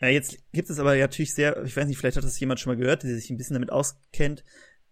Äh, 0.01 0.13
jetzt 0.13 0.37
gibt 0.51 0.69
es 0.69 0.79
aber 0.79 0.95
natürlich 0.97 1.33
sehr, 1.33 1.63
ich 1.63 1.77
weiß 1.77 1.87
nicht, 1.87 1.97
vielleicht 1.97 2.17
hat 2.17 2.23
das 2.23 2.39
jemand 2.39 2.59
schon 2.59 2.73
mal 2.73 2.81
gehört, 2.81 3.03
der 3.03 3.15
sich 3.15 3.29
ein 3.29 3.37
bisschen 3.37 3.53
damit 3.53 3.71
auskennt, 3.71 4.43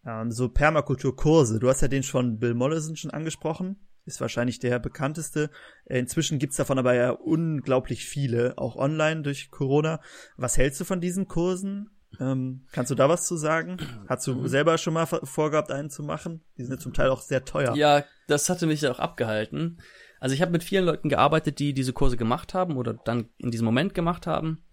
ähm, 0.05 0.31
so 0.31 0.47
Permakulturkurse. 0.47 1.59
Du 1.59 1.67
hast 1.67 1.81
ja 1.81 1.87
den 1.87 2.03
schon 2.03 2.39
Bill 2.39 2.53
Mollison 2.53 2.95
schon 2.95 3.11
angesprochen, 3.11 3.77
ist 4.05 4.21
wahrscheinlich 4.21 4.59
der 4.59 4.79
bekannteste. 4.79 5.49
Inzwischen 5.85 6.39
gibt's 6.39 6.57
davon 6.57 6.79
aber 6.79 6.93
ja 6.93 7.09
unglaublich 7.11 8.05
viele, 8.05 8.57
auch 8.57 8.75
online 8.75 9.23
durch 9.23 9.51
Corona. 9.51 9.99
Was 10.37 10.57
hältst 10.57 10.79
du 10.79 10.85
von 10.85 11.01
diesen 11.01 11.27
Kursen? 11.27 11.89
Ähm, 12.19 12.65
kannst 12.71 12.89
du 12.89 12.95
da 12.95 13.07
was 13.07 13.25
zu 13.25 13.35
sagen? 13.35 13.77
Hast 14.07 14.25
du 14.25 14.35
mhm. 14.35 14.47
selber 14.47 14.77
schon 14.77 14.93
mal 14.93 15.05
vorgehabt, 15.05 15.71
einen 15.71 15.89
zu 15.89 16.03
machen? 16.03 16.41
Die 16.57 16.63
sind 16.63 16.73
ja 16.73 16.79
zum 16.79 16.93
Teil 16.93 17.09
auch 17.09 17.21
sehr 17.21 17.45
teuer. 17.45 17.75
Ja, 17.75 18.03
das 18.27 18.49
hatte 18.49 18.65
mich 18.65 18.81
ja 18.81 18.91
auch 18.91 18.99
abgehalten. 18.99 19.79
Also 20.19 20.35
ich 20.35 20.41
habe 20.41 20.51
mit 20.51 20.63
vielen 20.63 20.85
Leuten 20.85 21.09
gearbeitet, 21.09 21.59
die 21.59 21.73
diese 21.73 21.93
Kurse 21.93 22.17
gemacht 22.17 22.53
haben 22.53 22.77
oder 22.77 22.93
dann 22.93 23.29
in 23.37 23.51
diesem 23.51 23.65
Moment 23.65 23.93
gemacht 23.93 24.27
haben. 24.27 24.63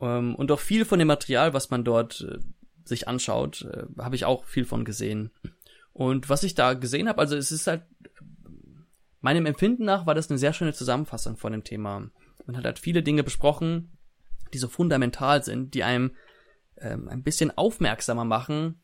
Ähm, 0.00 0.34
und 0.34 0.50
auch 0.52 0.60
viel 0.60 0.84
von 0.84 0.98
dem 0.98 1.08
Material, 1.08 1.54
was 1.54 1.70
man 1.70 1.84
dort 1.84 2.20
äh, 2.20 2.38
sich 2.84 3.08
anschaut, 3.08 3.62
äh, 3.62 3.84
habe 3.98 4.16
ich 4.16 4.24
auch 4.24 4.44
viel 4.44 4.64
von 4.64 4.84
gesehen. 4.84 5.30
Und 5.92 6.28
was 6.28 6.42
ich 6.42 6.54
da 6.54 6.74
gesehen 6.74 7.08
habe, 7.08 7.20
also 7.20 7.36
es 7.36 7.50
ist 7.50 7.66
halt, 7.66 7.82
meinem 9.20 9.46
Empfinden 9.46 9.84
nach 9.84 10.06
war 10.06 10.14
das 10.14 10.30
eine 10.30 10.38
sehr 10.38 10.52
schöne 10.52 10.72
Zusammenfassung 10.72 11.36
von 11.36 11.52
dem 11.52 11.64
Thema. 11.64 12.08
Man 12.46 12.56
hat 12.56 12.64
halt 12.64 12.78
viele 12.78 13.02
Dinge 13.02 13.24
besprochen, 13.24 13.98
die 14.54 14.58
so 14.58 14.68
fundamental 14.68 15.42
sind, 15.42 15.74
die 15.74 15.82
einem 15.82 16.12
ähm, 16.76 17.08
ein 17.08 17.22
bisschen 17.22 17.56
aufmerksamer 17.56 18.24
machen, 18.24 18.80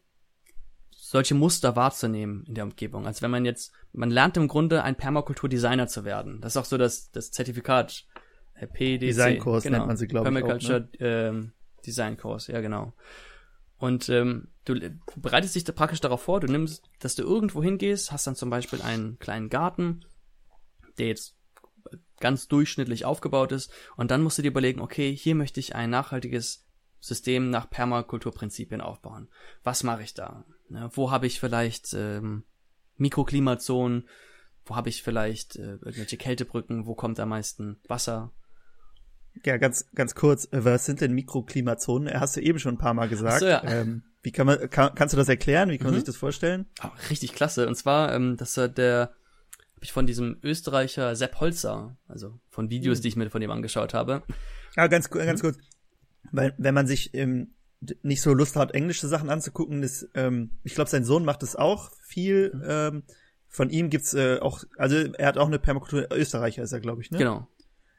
solche 0.91 1.35
Muster 1.35 1.77
wahrzunehmen 1.77 2.45
in 2.47 2.55
der 2.55 2.65
Umgebung. 2.65 3.07
Also 3.07 3.23
wenn 3.23 3.31
man 3.31 3.45
jetzt, 3.45 3.73
man 3.93 4.11
lernt 4.11 4.37
im 4.37 4.49
Grunde 4.49 4.83
ein 4.83 4.97
Permakulturdesigner 4.97 5.87
zu 5.87 6.05
werden. 6.05 6.41
Das 6.41 6.55
ist 6.55 6.57
auch 6.57 6.65
so 6.65 6.79
das, 6.79 7.11
das 7.11 7.31
Zertifikat 7.31 8.05
PDC. 8.67 9.01
Designkurs 9.01 9.65
genau. 9.65 9.79
nennt 9.79 9.87
man 9.89 9.97
sie, 9.97 10.07
glaube 10.07 10.29
ich. 10.29 10.35
Permaculture 10.35 10.89
auch, 10.95 11.01
ne? 11.01 11.29
ähm, 11.29 11.53
Designkurs, 11.87 12.47
ja 12.49 12.61
genau. 12.61 12.93
Und 13.79 14.09
ähm, 14.09 14.49
du, 14.65 14.75
du 14.75 14.91
bereitest 15.17 15.55
dich 15.55 15.65
da 15.65 15.73
praktisch 15.73 16.01
darauf 16.01 16.23
vor, 16.23 16.41
du 16.41 16.47
nimmst, 16.47 16.89
dass 17.01 17.15
du 17.15 17.23
irgendwo 17.23 17.63
hingehst, 17.63 18.13
hast 18.13 18.27
dann 18.27 18.37
zum 18.37 18.51
Beispiel 18.51 18.81
einen 18.83 19.19
kleinen 19.19 19.51
Garten, 19.51 20.05
der 20.99 21.09
jetzt 21.09 21.37
ganz 22.21 22.49
durchschnittlich 22.49 23.05
aufgebaut 23.05 23.53
ist, 23.53 23.73
und 23.97 24.11
dann 24.11 24.23
musst 24.23 24.39
du 24.39 24.43
dir 24.43 24.49
überlegen, 24.49 24.81
okay, 24.81 25.15
hier 25.15 25.35
möchte 25.35 25.61
ich 25.61 25.75
ein 25.75 25.91
nachhaltiges 25.91 26.65
System 27.01 27.51
nach 27.51 27.69
Permakulturprinzipien 27.69 28.81
aufbauen. 28.81 29.29
Was 29.63 29.83
mache 29.83 30.03
ich 30.03 30.15
da? 30.15 30.47
Ja, 30.71 30.89
wo 30.97 31.11
habe 31.11 31.27
ich 31.27 31.39
vielleicht 31.39 31.93
ähm, 31.93 32.45
Mikroklimazonen? 32.97 34.09
Wo 34.65 34.77
habe 34.77 34.89
ich 34.89 35.03
vielleicht 35.03 35.57
äh, 35.57 35.73
irgendwelche 35.73 36.17
Kältebrücken? 36.17 36.87
Wo 36.87 36.95
kommt 36.95 37.21
am 37.21 37.29
meisten 37.29 37.79
Wasser? 37.87 38.33
Ja, 39.45 39.57
ganz, 39.57 39.87
ganz 39.95 40.15
kurz, 40.15 40.47
äh, 40.53 40.65
was 40.65 40.87
sind 40.87 41.01
denn 41.01 41.13
Mikroklimazonen? 41.13 42.19
Hast 42.19 42.37
du 42.37 42.41
eben 42.41 42.59
schon 42.59 42.75
ein 42.75 42.79
paar 42.79 42.95
Mal 42.95 43.09
gesagt. 43.09 43.37
Ach 43.37 43.41
so, 43.41 43.47
ja. 43.47 43.65
Ähm, 43.65 44.03
wie 44.23 44.33
kann 44.33 44.47
man, 44.47 44.71
kann, 44.71 44.95
kannst 44.95 45.13
du 45.13 45.17
das 45.17 45.29
erklären? 45.29 45.71
Wie 45.71 45.79
kann 45.79 45.89
man 45.89 45.95
mhm. 45.95 45.99
sich 45.99 46.05
das 46.05 46.17
vorstellen? 46.17 46.67
Oh, 46.83 46.89
richtig 47.11 47.35
klasse. 47.35 47.69
Und 47.69 47.75
zwar, 47.75 48.15
ähm, 48.15 48.37
das 48.37 48.57
war 48.57 48.69
der, 48.69 49.11
habe 49.75 49.83
ich 49.83 49.93
von 49.93 50.07
diesem 50.07 50.39
Österreicher 50.43 51.15
Sepp 51.15 51.41
Holzer, 51.41 51.99
also 52.09 52.41
von 52.49 52.71
Videos, 52.71 52.99
mhm. 52.99 53.03
die 53.03 53.09
ich 53.09 53.17
mir 53.17 53.31
von 53.31 53.43
ihm 53.43 53.51
angeschaut 53.51 53.93
habe. 53.93 54.23
Ja, 54.77 54.87
ganz, 54.87 55.11
ganz 55.11 55.43
mhm. 55.43 55.47
kurz. 55.47 55.59
Weil, 56.33 56.55
wenn 56.57 56.75
man 56.75 56.87
sich 56.87 57.13
ähm, 57.15 57.55
nicht 58.03 58.23
so 58.23 58.33
Lust 58.33 58.57
hat, 58.57 58.73
englische 58.73 59.09
Sachen 59.09 59.29
anzugucken, 59.29 59.83
ist, 59.83 60.09
ähm, 60.15 60.53
ich 60.63 60.75
glaube, 60.75 60.89
sein 60.89 61.05
Sohn 61.05 61.25
macht 61.25 61.43
das 61.43 61.55
auch 61.55 61.91
viel. 62.03 62.53
Mhm. 62.55 62.65
Ähm, 62.67 63.03
von 63.49 63.71
ihm 63.71 63.91
gibt's 63.91 64.15
äh, 64.15 64.39
auch, 64.41 64.65
also 64.79 64.97
er 64.97 65.29
hat 65.29 65.39
auch 65.39 65.47
eine 65.47 65.59
Permakultur, 65.59 66.09
Österreicher 66.13 66.63
ist 66.63 66.73
er, 66.73 66.81
glaube 66.81 67.03
ich, 67.03 67.11
ne? 67.11 67.19
Genau. 67.19 67.47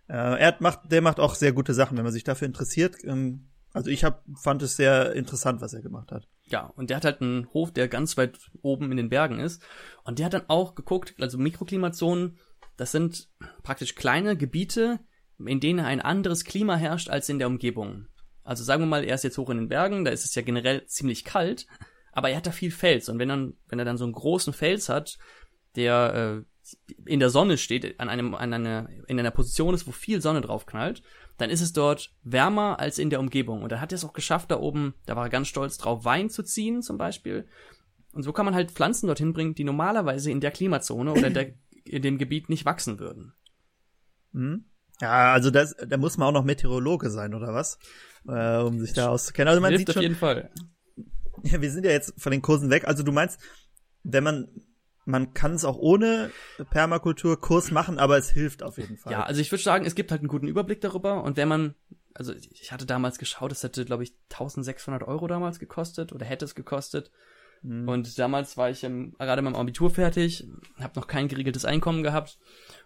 Äh, 0.08 0.40
er 0.40 0.56
macht, 0.60 0.92
der 0.92 1.02
macht 1.02 1.20
auch 1.20 1.36
sehr 1.36 1.54
gute 1.54 1.74
Sachen, 1.74 1.98
wenn 1.98 2.04
man 2.04 2.14
sich 2.14 2.24
dafür 2.24 2.48
interessiert. 2.48 2.98
Ähm, 3.04 3.50
also 3.74 3.90
ich 3.90 4.04
hab, 4.04 4.24
fand 4.42 4.62
es 4.62 4.78
sehr 4.78 5.14
interessant, 5.14 5.62
was 5.62 5.74
er 5.74 5.82
gemacht 5.82 6.12
hat. 6.12 6.28
Ja, 6.44 6.68
und 6.76 6.90
der 6.90 6.98
hat 6.98 7.06
halt 7.06 7.22
einen 7.22 7.52
Hof, 7.54 7.72
der 7.72 7.88
ganz 7.88 8.16
weit 8.16 8.38
oben 8.62 8.92
in 8.92 8.98
den 8.98 9.10
Bergen 9.10 9.40
ist. 9.40 9.62
Und 10.04 10.20
der 10.20 10.28
hat 10.28 10.34
dann 10.34 10.50
auch 10.50 10.76
geguckt, 10.76 11.16
also 11.20 11.38
Mikroklimazonen, 11.38 12.38
das 12.78 12.92
sind 12.92 13.30
praktisch 13.64 13.96
kleine 13.96 14.38
Gebiete, 14.38 15.00
in 15.44 15.60
denen 15.60 15.80
ein 15.80 16.02
anderes 16.02 16.46
Klima 16.46 16.76
herrscht 16.76 17.10
als 17.10 17.28
in 17.28 17.40
der 17.40 17.48
Umgebung. 17.48 18.08
Also 18.44 18.64
sagen 18.64 18.84
wir 18.84 18.88
mal, 18.88 19.04
er 19.04 19.16
ist 19.16 19.24
jetzt 19.24 19.38
hoch 19.38 19.50
in 19.50 19.58
den 19.58 19.70
Bergen, 19.70 20.06
da 20.06 20.12
ist 20.12 20.24
es 20.24 20.36
ja 20.36 20.42
generell 20.42 20.86
ziemlich 20.86 21.26
kalt, 21.26 21.66
aber 22.12 22.30
er 22.30 22.38
hat 22.38 22.48
da 22.48 22.52
viel 22.52 22.72
Fels. 22.72 23.10
Und 23.10 23.20
wenn 23.20 23.28
dann, 23.28 23.56
wenn 23.68 23.80
er 23.80 23.86
dann 23.86 23.98
so 23.98 24.06
einen 24.06 24.14
großen 24.14 24.54
Fels 24.54 24.88
hat, 24.88 25.18
der 25.76 26.44
äh, 26.44 26.46
in 27.06 27.20
der 27.20 27.30
Sonne 27.30 27.58
steht, 27.58 28.00
an 28.00 28.10
einem, 28.10 28.34
an 28.34 28.54
einer, 28.54 28.90
in 29.08 29.20
einer 29.20 29.32
Position 29.32 29.74
ist, 29.74 29.88
wo 29.88 29.92
viel 29.92 30.22
Sonne 30.22 30.42
drauf 30.42 30.66
knallt, 30.66 31.04
dann 31.38 31.50
ist 31.50 31.62
es 31.62 31.74
dort 31.74 32.14
wärmer 32.24 32.80
als 32.80 32.98
in 32.98 33.10
der 33.10 33.20
Umgebung. 33.20 33.62
Und 33.62 33.72
er 33.72 33.82
hat 33.82 33.92
es 33.92 34.04
auch 34.06 34.14
geschafft, 34.14 34.52
da 34.52 34.60
oben, 34.60 34.94
da 35.06 35.16
war 35.16 35.26
er 35.26 35.30
ganz 35.30 35.48
stolz 35.48 35.78
drauf, 35.78 36.06
Wein 36.06 36.30
zu 36.30 36.44
ziehen 36.44 36.82
zum 36.82 36.98
Beispiel. 36.98 37.48
Und 38.14 38.24
so 38.24 38.32
kann 38.32 38.46
man 38.46 38.56
halt 38.56 38.72
Pflanzen 38.72 39.08
dorthin 39.08 39.34
bringen, 39.34 39.56
die 39.56 39.64
normalerweise 39.64 40.32
in 40.32 40.40
der 40.40 40.52
Klimazone 40.52 41.12
oder 41.12 41.28
in, 41.28 41.34
der, 41.34 41.54
in 41.84 42.02
dem 42.02 42.18
Gebiet 42.18 42.50
nicht 42.50 42.66
wachsen 42.66 43.00
würden. 43.00 43.34
Mhm. 44.32 44.66
Ja, 45.02 45.34
also 45.34 45.52
das, 45.52 45.76
da 45.76 45.98
muss 45.98 46.18
man 46.18 46.30
auch 46.30 46.40
noch 46.40 46.46
Meteorologe 46.46 47.10
sein, 47.10 47.34
oder 47.34 47.54
was? 47.54 47.78
Äh, 48.28 48.60
um 48.60 48.80
sich 48.80 48.94
da 48.94 49.10
auszukennen. 49.10 49.50
Also 49.50 49.62
man 49.62 49.72
Hilft 49.72 49.82
sieht 49.82 49.90
auf 49.90 49.94
schon, 49.96 50.04
jeden 50.04 50.16
Fall. 50.16 50.50
Ja, 51.44 51.62
wir 51.62 51.70
sind 51.70 51.86
ja 51.86 51.92
jetzt 51.92 52.14
von 52.18 52.32
den 52.32 52.42
Kursen 52.42 52.70
weg. 52.70 52.88
Also 52.88 53.04
du 53.04 53.12
meinst, 53.12 53.40
wenn 54.04 54.24
man 54.24 54.48
man 55.06 55.34
kann 55.34 55.54
es 55.54 55.66
auch 55.66 55.78
ohne 55.78 56.32
Permakulturkurs 56.72 57.72
machen, 57.72 58.00
aber 58.00 58.18
es 58.18 58.30
hilft 58.32 58.64
auf 58.64 58.78
jeden 58.78 58.98
Fall. 58.98 59.14
Ja, 59.14 59.24
also 59.24 59.40
ich 59.40 59.52
würde 59.52 59.64
sagen, 59.64 59.86
es 59.86 59.96
gibt 59.96 60.12
halt 60.12 60.22
einen 60.22 60.28
guten 60.28 60.48
Überblick 60.48 60.82
darüber 60.82 61.24
und 61.24 61.38
wenn 61.38 61.48
man, 61.48 61.76
also 62.14 62.34
ich 62.34 62.72
hatte 62.72 62.86
damals 62.86 63.20
geschaut, 63.20 63.52
es 63.52 63.64
hätte, 63.64 63.86
glaube 63.86 64.04
ich, 64.04 64.14
1600 64.32 65.04
Euro 65.04 65.28
damals 65.28 65.60
gekostet 65.60 66.12
oder 66.12 66.26
hätte 66.26 66.46
es 66.46 66.56
gekostet. 66.56 67.12
Mhm. 67.62 67.88
Und 67.88 68.20
damals 68.20 68.58
war 68.58 68.70
ich 68.70 68.84
im, 68.84 69.14
gerade 69.18 69.42
mit 69.42 69.54
meinem 69.54 69.62
Abitur 69.62 69.92
fertig, 69.92 70.48
habe 70.80 71.00
noch 71.00 71.08
kein 71.08 71.28
geregeltes 71.28 71.66
Einkommen 71.66 72.04
gehabt 72.04 72.40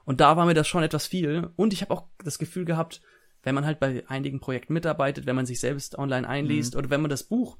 und 0.06 0.20
da 0.20 0.36
war 0.36 0.46
mir 0.46 0.54
das 0.54 0.68
schon 0.68 0.84
etwas 0.84 1.08
viel 1.08 1.50
und 1.56 1.74
ich 1.74 1.82
habe 1.82 1.94
auch 1.94 2.04
das 2.24 2.38
Gefühl 2.38 2.66
gehabt, 2.66 3.02
wenn 3.44 3.56
man 3.56 3.66
halt 3.66 3.80
bei 3.80 4.04
einigen 4.10 4.42
Projekten 4.42 4.74
mitarbeitet, 4.74 5.26
wenn 5.26 5.36
man 5.38 5.46
sich 5.46 5.62
selbst 5.62 5.98
online 5.98 6.28
einliest 6.28 6.74
mhm. 6.74 6.80
oder 6.80 6.90
wenn 6.90 7.02
man 7.02 7.10
das 7.10 7.24
Buch, 7.24 7.58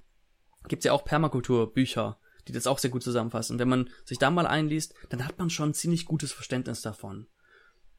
gibt's 0.68 0.86
ja 0.86 0.92
auch 0.92 1.06
Permakulturbücher 1.06 2.20
die 2.50 2.54
das 2.54 2.68
auch 2.68 2.80
sehr 2.80 2.90
gut 2.90 3.04
zusammenfassen. 3.04 3.60
Wenn 3.60 3.70
man 3.70 3.90
sich 4.04 4.18
da 4.18 4.32
mal 4.32 4.48
einliest, 4.48 4.96
dann 5.10 5.26
hat 5.26 5.38
man 5.38 5.52
schon 5.52 5.70
ein 5.70 5.74
ziemlich 5.76 6.06
gutes 6.06 6.32
Verständnis 6.32 6.82
davon. 6.82 7.28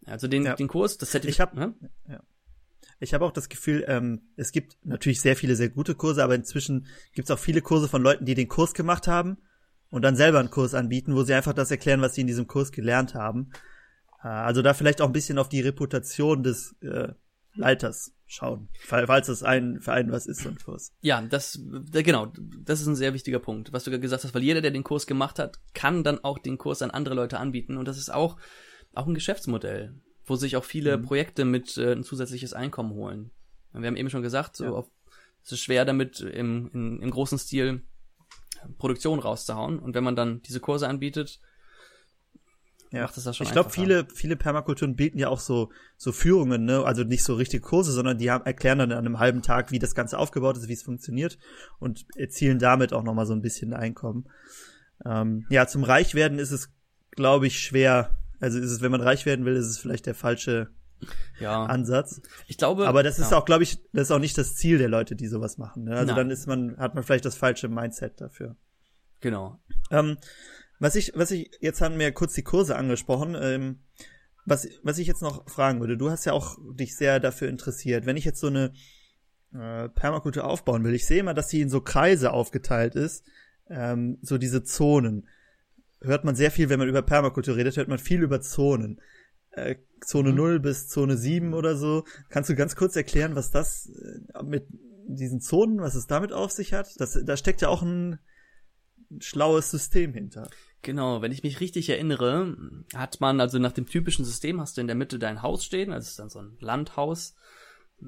Also 0.07 0.27
den, 0.27 0.45
ja. 0.45 0.57
den 0.57 0.67
Kurs, 0.67 0.99
das 0.99 1.15
hätte 1.15 1.29
ich. 1.29 1.41
hab, 1.41 1.55
ne? 1.55 1.75
ja. 2.09 2.21
Ich 2.99 3.15
habe 3.15 3.25
auch 3.25 3.33
das 3.33 3.49
Gefühl, 3.49 3.85
ähm, 3.87 4.23
es 4.37 4.51
gibt 4.51 4.77
natürlich 4.85 5.21
sehr 5.21 5.37
viele 5.37 5.55
sehr 5.55 5.69
gute 5.69 5.95
Kurse, 5.95 6.25
aber 6.25 6.35
inzwischen 6.35 6.87
gibt 7.15 7.31
es 7.31 7.35
auch 7.35 7.39
viele 7.39 7.63
Kurse 7.63 7.89
von 7.89 8.03
Leuten, 8.03 8.25
die 8.25 8.35
den 8.35 8.49
Kurs 8.49 8.75
gemacht 8.75 9.07
haben 9.07 9.39
und 9.91 10.03
dann 10.03 10.17
selber 10.17 10.41
einen 10.41 10.51
Kurs 10.51 10.75
anbieten, 10.75 11.15
wo 11.15 11.23
sie 11.23 11.35
einfach 11.35 11.55
das 11.55 11.71
erklären, 11.71 12.01
was 12.01 12.15
sie 12.15 12.23
in 12.23 12.27
diesem 12.27 12.49
Kurs 12.49 12.73
gelernt 12.73 13.15
haben. 13.15 13.53
Äh, 14.25 14.29
also 14.29 14.63
da 14.63 14.75
vielleicht 14.75 15.01
auch 15.01 15.07
ein 15.07 15.13
bisschen 15.13 15.39
auf 15.39 15.49
die 15.49 15.61
Reputation 15.61 16.43
des 16.43 16.75
äh, 16.83 17.13
Leiters 17.55 18.13
schauen, 18.31 18.69
falls 18.79 19.29
es 19.29 19.43
ein 19.43 19.81
für 19.81 19.93
einen 19.93 20.13
was 20.13 20.27
ist, 20.27 20.43
so 20.43 20.49
ein 20.49 20.59
Kurs. 20.59 20.93
Ja, 21.01 21.21
das, 21.21 21.61
genau, 21.93 22.33
das 22.65 22.81
ist 22.81 22.87
ein 22.87 22.95
sehr 22.95 23.13
wichtiger 23.13 23.41
Punkt, 23.41 23.73
was 23.73 23.85
du 23.85 23.99
gesagt 23.99 24.23
hast, 24.23 24.35
weil 24.35 24.43
jeder, 24.43 24.61
der 24.61 24.71
den 24.71 24.85
Kurs 24.85 25.09
gemacht 25.09 25.41
hat, 25.41 25.59
kann 25.75 26.05
dann 26.05 26.23
auch 26.23 26.39
den 26.39 26.57
Kurs 26.57 26.81
an 26.81 26.93
andere 26.93 27.17
Leute 27.17 27.39
anbieten 27.39 27.77
und 27.77 27.89
das 27.89 27.99
ist 27.99 28.13
auch, 28.13 28.39
auch 28.95 29.09
ein 29.09 29.15
Geschäftsmodell, 29.15 29.95
wo 30.25 30.37
sich 30.37 30.57
auch 30.57 30.65
viele 30.65 30.97
mhm. 30.97 31.03
Projekte 31.03 31.45
mit 31.45 31.77
äh, 31.77 31.93
ein 31.93 32.05
zusätzliches 32.05 32.55
Einkommen 32.55 32.93
holen. 32.93 33.33
Wir 33.73 33.87
haben 33.87 33.97
eben 33.97 34.11
schon 34.11 34.23
gesagt, 34.23 34.57
so 34.57 34.65
ja. 34.65 34.71
auf, 34.71 34.89
es 35.45 35.53
ist 35.53 35.61
schwer 35.61 35.85
damit 35.85 36.21
im, 36.21 36.71
im, 36.73 37.01
im 37.03 37.11
großen 37.11 37.39
Stil 37.39 37.83
Produktion 38.79 39.19
rauszuhauen 39.19 39.81
und 39.81 39.95
wenn 39.95 40.05
man 40.05 40.15
dann 40.17 40.41
diese 40.43 40.61
Kurse 40.61 40.87
anbietet, 40.87 41.41
ja. 42.91 43.03
macht 43.03 43.17
es 43.17 43.25
das 43.25 43.37
schon 43.37 43.47
Ich 43.47 43.53
glaube, 43.53 43.71
viele, 43.71 44.07
viele 44.13 44.37
Permakulturen 44.37 44.97
bieten 44.97 45.19
ja 45.19 45.29
auch 45.29 45.41
so, 45.41 45.71
so 45.97 46.13
Führungen, 46.13 46.65
ne? 46.65 46.85
Also 46.85 47.05
nicht 47.05 47.23
so 47.23 47.35
richtige 47.35 47.63
Kurse, 47.63 47.93
sondern 47.93 48.19
die 48.19 48.31
haben, 48.31 48.45
erklären 48.45 48.79
dann 48.79 48.93
an 48.93 48.99
einem 48.99 49.19
halben 49.19 49.43
Tag, 49.43 49.71
wie 49.71 49.79
das 49.79 49.95
Ganze 49.95 50.19
aufgebaut 50.19 50.57
ist, 50.57 50.69
wie 50.69 50.73
es 50.73 50.83
funktioniert 50.83 51.39
und 51.79 52.07
erzielen 52.17 52.59
damit 52.59 52.93
auch 52.93 53.03
nochmal 53.03 53.27
so 53.27 53.33
ein 53.33 53.43
bisschen 53.43 53.75
Einkommen. 53.75 54.29
Ähm, 55.05 55.47
ja, 55.51 55.67
zum 55.67 55.85
Reichwerden 55.85 56.39
ist 56.39 56.51
es, 56.51 56.71
glaube 57.13 57.47
ich, 57.47 57.61
schwer. 57.61 58.19
Also 58.41 58.59
ist 58.59 58.71
es, 58.71 58.81
wenn 58.81 58.91
man 58.91 59.01
reich 59.01 59.27
werden 59.27 59.45
will, 59.45 59.55
ist 59.55 59.67
es 59.67 59.79
vielleicht 59.79 60.07
der 60.07 60.15
falsche 60.15 60.71
ja. 61.39 61.65
Ansatz. 61.65 62.21
Ich 62.47 62.59
glaube. 62.59 62.87
Aber 62.89 63.03
das 63.03 63.19
ist 63.19 63.31
ja. 63.31 63.39
auch, 63.39 63.45
glaube 63.45 63.63
ich, 63.63 63.79
das 63.93 64.09
ist 64.09 64.11
auch 64.11 64.19
nicht 64.19 64.37
das 64.37 64.57
Ziel 64.57 64.79
der 64.79 64.89
Leute, 64.89 65.17
die 65.17 65.27
sowas 65.27 65.59
machen. 65.59 65.85
Ne? 65.85 65.93
Also 65.93 66.07
Nein. 66.09 66.17
dann 66.17 66.31
ist 66.31 66.47
man, 66.47 66.77
hat 66.79 66.95
man 66.95 67.05
vielleicht 67.05 67.25
das 67.25 67.37
falsche 67.37 67.69
Mindset 67.69 68.21
dafür. 68.21 68.57
Genau. 69.21 69.61
Ähm, 69.91 70.17
Was 70.81 70.97
ich, 70.97 71.13
was 71.15 71.31
ich, 71.31 71.51
jetzt 71.61 71.83
haben 71.83 71.99
wir 71.99 72.11
kurz 72.11 72.35
die 72.35 72.43
Kurse 72.43 72.75
angesprochen. 72.75 73.37
Ähm, 73.41 73.81
was, 74.47 74.67
was 74.83 74.99
ich 74.99 75.07
jetzt 75.07 75.23
noch 75.23 75.49
fragen 75.49 75.79
würde, 75.81 75.97
du 75.97 76.11
hast 76.11 76.25
ja 76.25 76.33
auch 76.33 76.57
dich 76.75 76.97
sehr 76.97 77.21
dafür 77.21 77.49
interessiert. 77.49 78.07
Wenn 78.07 78.17
ich 78.17 78.25
jetzt 78.25 78.41
so 78.41 78.47
eine 78.47 78.73
äh, 79.53 79.91
Permakultur 79.91 80.45
aufbauen 80.45 80.83
will, 80.83 80.95
ich 80.95 81.07
sehe 81.07 81.21
immer, 81.21 81.35
dass 81.35 81.51
sie 81.51 81.61
in 81.61 81.69
so 81.69 81.83
Kreise 81.83 82.33
aufgeteilt 82.33 82.95
ist, 82.95 83.25
ähm, 83.69 84.19
so 84.23 84.39
diese 84.39 84.65
Zonen. 84.65 85.29
Hört 86.01 86.25
man 86.25 86.35
sehr 86.35 86.51
viel, 86.51 86.71
wenn 86.71 86.79
man 86.79 86.89
über 86.89 87.03
Permakultur 87.03 87.57
redet, 87.57 87.77
hört 87.77 87.89
man 87.89 87.99
viel 87.99 88.23
über 88.23 88.41
Zonen. 88.41 89.01
Äh, 89.51 89.77
Zone 90.01 90.31
mhm. 90.31 90.37
0 90.37 90.61
bis 90.61 90.89
Zone 90.89 91.19
7 91.19 91.53
oder 91.53 91.77
so. 91.77 92.05
Kannst 92.31 92.49
du 92.49 92.55
ganz 92.55 92.75
kurz 92.75 92.97
erklären, 92.97 93.35
was 93.35 93.51
das 93.51 93.91
äh, 94.35 94.43
mit 94.43 94.67
diesen 95.07 95.41
Zonen, 95.43 95.81
was 95.81 95.95
es 95.95 96.07
damit 96.07 96.33
auf 96.33 96.53
sich 96.53 96.73
hat? 96.73 96.99
Das, 96.99 97.19
da 97.23 97.37
steckt 97.37 97.61
ja 97.61 97.69
auch 97.69 97.83
ein 97.83 98.19
schlaues 99.19 99.71
System 99.71 100.15
hinter. 100.15 100.49
Genau, 100.83 101.21
wenn 101.21 101.33
ich 101.33 101.43
mich 101.43 101.61
richtig 101.61 101.91
erinnere, 101.91 102.57
hat 102.95 103.21
man 103.21 103.41
also 103.41 103.59
nach 103.59 103.73
dem 103.73 103.87
typischen 103.87 104.25
System 104.25 104.61
hast 104.61 104.77
du 104.77 104.81
in 104.81 104.87
der 104.87 104.97
Mitte 104.97 105.19
dein 105.19 105.43
Haus 105.43 105.65
stehen, 105.65 105.93
also 105.93 106.09
ist 106.09 106.19
dann 106.19 106.31
so 106.31 106.41
ein 106.41 106.57
Landhaus, 106.61 107.35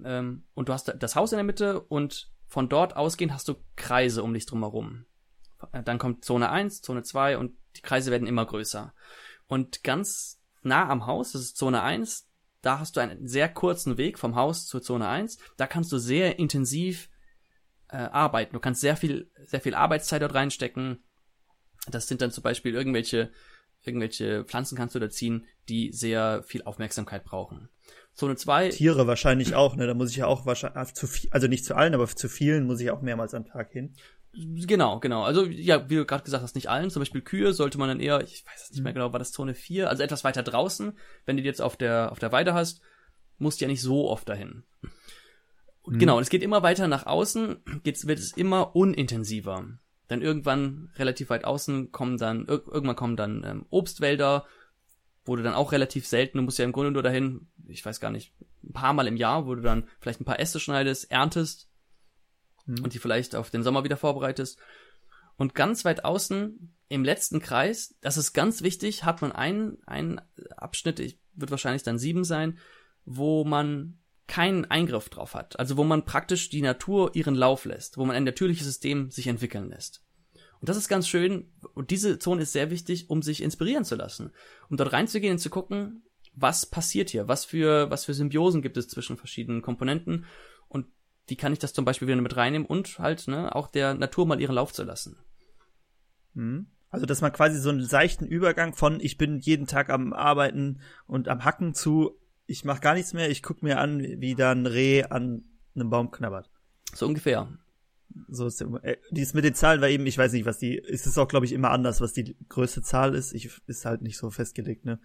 ähm, 0.04 0.44
und 0.54 0.68
du 0.68 0.72
hast 0.72 0.92
das 0.98 1.16
Haus 1.16 1.32
in 1.32 1.36
der 1.36 1.44
Mitte 1.44 1.80
und 1.80 2.30
von 2.46 2.68
dort 2.68 2.96
ausgehend 2.96 3.32
hast 3.32 3.48
du 3.48 3.56
Kreise 3.76 4.22
um 4.22 4.32
dich 4.32 4.46
drumherum. 4.46 5.06
Dann 5.84 5.98
kommt 5.98 6.24
Zone 6.24 6.50
1, 6.50 6.82
Zone 6.82 7.02
2 7.02 7.38
und 7.38 7.56
die 7.76 7.82
Kreise 7.82 8.10
werden 8.10 8.26
immer 8.26 8.44
größer. 8.44 8.92
Und 9.46 9.84
ganz 9.84 10.40
nah 10.62 10.88
am 10.88 11.06
Haus, 11.06 11.32
das 11.32 11.42
ist 11.42 11.56
Zone 11.56 11.82
1, 11.82 12.28
da 12.62 12.78
hast 12.78 12.96
du 12.96 13.00
einen 13.00 13.26
sehr 13.26 13.48
kurzen 13.48 13.98
Weg 13.98 14.18
vom 14.18 14.36
Haus 14.36 14.66
zur 14.66 14.82
Zone 14.82 15.08
1. 15.08 15.38
Da 15.56 15.66
kannst 15.66 15.90
du 15.90 15.98
sehr 15.98 16.38
intensiv 16.38 17.10
äh, 17.88 17.96
arbeiten. 17.96 18.54
Du 18.54 18.60
kannst 18.60 18.80
sehr 18.80 18.96
viel, 18.96 19.30
sehr 19.44 19.60
viel 19.60 19.74
Arbeitszeit 19.74 20.22
dort 20.22 20.34
reinstecken. 20.34 21.02
Das 21.90 22.08
sind 22.08 22.22
dann 22.22 22.30
zum 22.30 22.42
Beispiel 22.42 22.74
irgendwelche, 22.74 23.30
irgendwelche 23.82 24.44
Pflanzen 24.44 24.76
kannst 24.76 24.94
du 24.94 24.98
da 24.98 25.10
ziehen, 25.10 25.46
die 25.68 25.92
sehr 25.92 26.42
viel 26.44 26.62
Aufmerksamkeit 26.62 27.24
brauchen. 27.24 27.68
Zone 28.14 28.36
2. 28.36 28.70
Tiere 28.70 29.06
wahrscheinlich 29.06 29.54
auch, 29.54 29.74
ne? 29.74 29.86
Da 29.86 29.94
muss 29.94 30.10
ich 30.10 30.16
ja 30.16 30.26
auch 30.26 30.44
wahrscheinlich, 30.44 30.76
ah, 30.76 30.86
zu 30.86 31.06
viel, 31.06 31.30
also 31.32 31.48
nicht 31.48 31.64
zu 31.64 31.74
allen, 31.74 31.94
aber 31.94 32.06
zu 32.06 32.28
vielen 32.28 32.66
muss 32.66 32.80
ich 32.80 32.90
auch 32.90 33.00
mehrmals 33.00 33.34
am 33.34 33.46
Tag 33.46 33.72
hin. 33.72 33.94
Genau, 34.34 34.98
genau. 34.98 35.24
Also 35.24 35.44
ja, 35.44 35.90
wie 35.90 35.96
du 35.96 36.06
gerade 36.06 36.24
gesagt 36.24 36.42
hast, 36.42 36.54
nicht 36.54 36.70
allen. 36.70 36.90
Zum 36.90 37.00
Beispiel 37.00 37.20
Kühe 37.20 37.52
sollte 37.52 37.78
man 37.78 37.88
dann 37.88 38.00
eher, 38.00 38.22
ich 38.22 38.44
weiß 38.46 38.70
nicht 38.70 38.82
mehr 38.82 38.92
mhm. 38.92 38.96
genau, 38.96 39.12
war 39.12 39.18
das 39.18 39.32
Zone 39.32 39.54
4, 39.54 39.90
also 39.90 40.02
etwas 40.02 40.24
weiter 40.24 40.42
draußen. 40.42 40.96
Wenn 41.26 41.36
du 41.36 41.42
die 41.42 41.48
jetzt 41.48 41.60
auf 41.60 41.76
der, 41.76 42.12
auf 42.12 42.18
der 42.18 42.32
Weide 42.32 42.54
hast, 42.54 42.80
musst 43.38 43.60
du 43.60 43.64
ja 43.64 43.68
nicht 43.68 43.82
so 43.82 44.08
oft 44.08 44.28
dahin. 44.28 44.64
Mhm. 45.86 45.98
Genau, 45.98 46.16
und 46.16 46.22
es 46.22 46.30
geht 46.30 46.42
immer 46.42 46.62
weiter 46.62 46.88
nach 46.88 47.06
außen, 47.06 47.62
geht's, 47.82 48.06
wird 48.06 48.18
es 48.18 48.32
immer 48.32 48.74
unintensiver. 48.74 49.66
Dann 50.12 50.20
irgendwann 50.20 50.90
relativ 50.96 51.30
weit 51.30 51.46
außen 51.46 51.90
kommen 51.90 52.18
dann, 52.18 52.46
irgendwann 52.46 52.96
kommen 52.96 53.16
dann 53.16 53.42
ähm, 53.46 53.66
Obstwälder, 53.70 54.46
wo 55.24 55.36
du 55.36 55.42
dann 55.42 55.54
auch 55.54 55.72
relativ 55.72 56.06
selten, 56.06 56.36
du 56.36 56.44
musst 56.44 56.58
ja 56.58 56.66
im 56.66 56.72
Grunde 56.72 56.90
nur 56.90 57.02
dahin, 57.02 57.48
ich 57.66 57.82
weiß 57.82 57.98
gar 57.98 58.10
nicht, 58.10 58.34
ein 58.62 58.74
paar 58.74 58.92
Mal 58.92 59.06
im 59.06 59.16
Jahr, 59.16 59.46
wo 59.46 59.54
du 59.54 59.62
dann 59.62 59.88
vielleicht 60.00 60.20
ein 60.20 60.26
paar 60.26 60.38
Äste 60.38 60.60
schneidest, 60.60 61.10
erntest 61.10 61.70
mhm. 62.66 62.84
und 62.84 62.92
die 62.92 62.98
vielleicht 62.98 63.34
auf 63.34 63.48
den 63.48 63.62
Sommer 63.62 63.84
wieder 63.84 63.96
vorbereitest. 63.96 64.58
Und 65.38 65.54
ganz 65.54 65.86
weit 65.86 66.04
außen 66.04 66.76
im 66.90 67.04
letzten 67.04 67.40
Kreis, 67.40 67.96
das 68.02 68.18
ist 68.18 68.34
ganz 68.34 68.60
wichtig, 68.60 69.04
hat 69.04 69.22
man 69.22 69.32
einen, 69.32 69.78
einen 69.86 70.20
Abschnitt, 70.58 71.00
ich 71.00 71.18
wird 71.32 71.50
wahrscheinlich 71.50 71.84
dann 71.84 71.96
sieben 71.96 72.24
sein, 72.24 72.58
wo 73.06 73.46
man 73.46 73.98
keinen 74.32 74.64
Eingriff 74.64 75.10
drauf 75.10 75.34
hat. 75.34 75.58
Also 75.58 75.76
wo 75.76 75.84
man 75.84 76.06
praktisch 76.06 76.48
die 76.48 76.62
Natur 76.62 77.10
ihren 77.14 77.34
Lauf 77.34 77.66
lässt, 77.66 77.98
wo 77.98 78.06
man 78.06 78.16
ein 78.16 78.24
natürliches 78.24 78.64
System 78.64 79.10
sich 79.10 79.26
entwickeln 79.26 79.68
lässt. 79.68 80.02
Und 80.58 80.70
das 80.70 80.78
ist 80.78 80.88
ganz 80.88 81.06
schön. 81.06 81.52
Und 81.74 81.90
diese 81.90 82.18
Zone 82.18 82.40
ist 82.40 82.52
sehr 82.52 82.70
wichtig, 82.70 83.10
um 83.10 83.20
sich 83.20 83.42
inspirieren 83.42 83.84
zu 83.84 83.94
lassen. 83.94 84.32
Um 84.70 84.78
dort 84.78 84.94
reinzugehen 84.94 85.34
und 85.34 85.38
zu 85.38 85.50
gucken, 85.50 86.04
was 86.32 86.64
passiert 86.64 87.10
hier? 87.10 87.28
Was 87.28 87.44
für, 87.44 87.90
was 87.90 88.06
für 88.06 88.14
Symbiosen 88.14 88.62
gibt 88.62 88.78
es 88.78 88.88
zwischen 88.88 89.18
verschiedenen 89.18 89.60
Komponenten? 89.60 90.24
Und 90.66 90.86
wie 91.26 91.36
kann 91.36 91.52
ich 91.52 91.58
das 91.58 91.74
zum 91.74 91.84
Beispiel 91.84 92.08
wieder 92.08 92.18
mit 92.18 92.34
reinnehmen 92.34 92.66
und 92.66 92.98
halt, 92.98 93.28
ne, 93.28 93.54
auch 93.54 93.66
der 93.68 93.92
Natur 93.92 94.24
mal 94.24 94.40
ihren 94.40 94.54
Lauf 94.54 94.72
zu 94.72 94.82
lassen. 94.82 95.18
Mhm. 96.32 96.68
Also, 96.88 97.04
dass 97.04 97.20
man 97.20 97.34
quasi 97.34 97.58
so 97.58 97.68
einen 97.68 97.84
seichten 97.84 98.26
Übergang 98.26 98.74
von 98.74 98.98
ich 98.98 99.18
bin 99.18 99.40
jeden 99.40 99.66
Tag 99.66 99.90
am 99.90 100.14
Arbeiten 100.14 100.80
und 101.06 101.28
am 101.28 101.44
Hacken 101.44 101.74
zu 101.74 102.18
ich 102.52 102.64
mach 102.64 102.80
gar 102.80 102.94
nichts 102.94 103.14
mehr, 103.14 103.30
ich 103.30 103.42
guck 103.42 103.62
mir 103.62 103.78
an, 103.78 104.00
wie 104.02 104.34
da 104.34 104.52
ein 104.52 104.66
Reh 104.66 105.04
an 105.04 105.44
einem 105.74 105.88
Baum 105.88 106.10
knabbert. 106.10 106.50
So 106.94 107.06
ungefähr. 107.06 107.48
So 108.28 108.46
ist 108.46 108.60
äh, 108.60 108.98
die 109.10 109.22
ist 109.22 109.34
mit 109.34 109.44
den 109.44 109.54
Zahlen, 109.54 109.80
weil 109.80 109.92
eben, 109.92 110.06
ich 110.06 110.18
weiß 110.18 110.32
nicht, 110.32 110.44
was 110.44 110.58
die, 110.58 110.76
ist 110.76 111.06
es 111.06 111.16
auch, 111.16 111.28
glaube 111.28 111.46
ich, 111.46 111.52
immer 111.52 111.70
anders, 111.70 112.02
was 112.02 112.12
die 112.12 112.36
größte 112.50 112.82
Zahl 112.82 113.14
ist. 113.14 113.32
Ich, 113.32 113.50
ist 113.66 113.86
halt 113.86 114.02
nicht 114.02 114.18
so 114.18 114.30
festgelegt, 114.30 114.84
ne? 114.84 115.00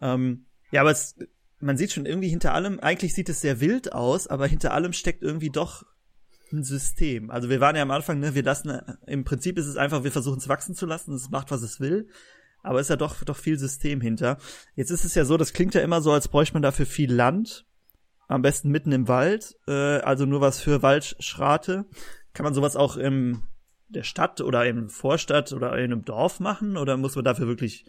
Ähm, 0.00 0.46
ja, 0.70 0.82
aber 0.82 0.92
es, 0.92 1.16
man 1.58 1.76
sieht 1.76 1.90
schon 1.90 2.06
irgendwie 2.06 2.28
hinter 2.28 2.54
allem, 2.54 2.78
eigentlich 2.78 3.14
sieht 3.14 3.28
es 3.28 3.40
sehr 3.40 3.60
wild 3.60 3.92
aus, 3.92 4.28
aber 4.28 4.46
hinter 4.46 4.72
allem 4.72 4.92
steckt 4.92 5.24
irgendwie 5.24 5.50
doch 5.50 5.84
ein 6.52 6.62
System. 6.62 7.32
Also 7.32 7.50
wir 7.50 7.60
waren 7.60 7.74
ja 7.74 7.82
am 7.82 7.90
Anfang, 7.90 8.20
ne, 8.20 8.36
wir 8.36 8.44
lassen, 8.44 8.80
im 9.08 9.24
Prinzip 9.24 9.58
ist 9.58 9.66
es 9.66 9.76
einfach, 9.76 10.04
wir 10.04 10.12
versuchen 10.12 10.38
es 10.38 10.48
wachsen 10.48 10.76
zu 10.76 10.86
lassen, 10.86 11.14
es 11.14 11.30
macht, 11.30 11.50
was 11.50 11.62
es 11.62 11.80
will. 11.80 12.08
Aber 12.62 12.80
ist 12.80 12.90
ja 12.90 12.96
doch, 12.96 13.22
doch 13.24 13.36
viel 13.36 13.58
System 13.58 14.00
hinter. 14.00 14.38
Jetzt 14.74 14.90
ist 14.90 15.04
es 15.04 15.14
ja 15.14 15.24
so, 15.24 15.36
das 15.36 15.52
klingt 15.52 15.74
ja 15.74 15.80
immer 15.80 16.02
so, 16.02 16.12
als 16.12 16.28
bräuchte 16.28 16.54
man 16.54 16.62
dafür 16.62 16.86
viel 16.86 17.12
Land. 17.12 17.64
Am 18.28 18.42
besten 18.42 18.70
mitten 18.70 18.92
im 18.92 19.08
Wald, 19.08 19.56
äh, 19.66 19.72
also 19.72 20.24
nur 20.24 20.40
was 20.40 20.60
für 20.60 20.82
Waldschrate. 20.82 21.86
Kann 22.32 22.44
man 22.44 22.54
sowas 22.54 22.76
auch 22.76 22.96
in 22.96 23.42
der 23.88 24.04
Stadt 24.04 24.40
oder 24.40 24.66
im 24.66 24.88
Vorstadt 24.88 25.52
oder 25.52 25.76
in 25.78 25.92
einem 25.92 26.04
Dorf 26.04 26.38
machen 26.38 26.76
oder 26.76 26.96
muss 26.96 27.16
man 27.16 27.24
dafür 27.24 27.48
wirklich 27.48 27.86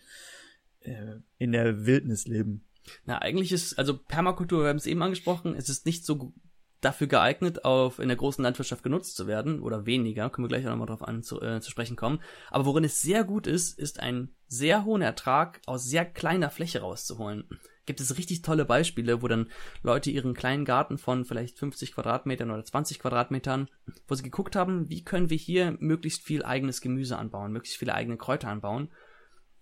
äh, 0.80 1.17
in 1.38 1.51
der 1.51 1.86
Wildnis 1.86 2.26
leben? 2.26 2.65
Na, 3.05 3.19
eigentlich 3.19 3.51
ist, 3.51 3.78
also 3.78 3.97
Permakultur, 3.97 4.63
wir 4.63 4.69
haben 4.69 4.78
es 4.78 4.88
eben 4.88 5.03
angesprochen, 5.03 5.55
es 5.55 5.69
ist 5.69 5.86
nicht 5.86 6.05
so 6.05 6.34
dafür 6.82 7.07
geeignet, 7.07 7.63
auf 7.63 7.99
in 7.99 8.07
der 8.07 8.17
großen 8.17 8.43
Landwirtschaft 8.43 8.84
genutzt 8.84 9.15
zu 9.15 9.27
werden 9.27 9.61
oder 9.61 9.86
weniger, 9.86 10.29
können 10.29 10.45
wir 10.45 10.49
gleich 10.49 10.65
auch 10.65 10.71
nochmal 10.71 10.88
drauf 10.88 11.03
an 11.03 11.23
zu, 11.23 11.41
äh, 11.41 11.61
zu 11.61 11.71
sprechen 11.71 11.95
kommen. 11.95 12.19
Aber 12.49 12.65
worin 12.65 12.84
es 12.84 13.01
sehr 13.01 13.23
gut 13.23 13.47
ist, 13.47 13.77
ist 13.77 13.99
einen 13.99 14.36
sehr 14.47 14.84
hohen 14.84 15.01
Ertrag 15.01 15.61
aus 15.65 15.86
sehr 15.86 16.05
kleiner 16.05 16.49
Fläche 16.49 16.82
rauszuholen 16.82 17.47
gibt 17.86 17.99
es 17.99 18.17
richtig 18.17 18.41
tolle 18.41 18.65
Beispiele, 18.65 19.21
wo 19.21 19.27
dann 19.27 19.49
Leute 19.84 20.11
ihren 20.11 20.34
kleinen 20.34 20.65
Garten 20.65 20.97
von 20.97 21.25
vielleicht 21.25 21.57
50 21.57 21.93
Quadratmetern 21.93 22.51
oder 22.51 22.63
20 22.63 22.99
Quadratmetern, 22.99 23.69
wo 24.07 24.15
sie 24.15 24.23
geguckt 24.23 24.55
haben, 24.55 24.89
wie 24.89 25.03
können 25.03 25.29
wir 25.29 25.38
hier 25.38 25.75
möglichst 25.79 26.23
viel 26.23 26.43
eigenes 26.43 26.82
Gemüse 26.82 27.17
anbauen, 27.17 27.51
möglichst 27.51 27.77
viele 27.77 27.93
eigene 27.93 28.17
Kräuter 28.17 28.49
anbauen. 28.49 28.89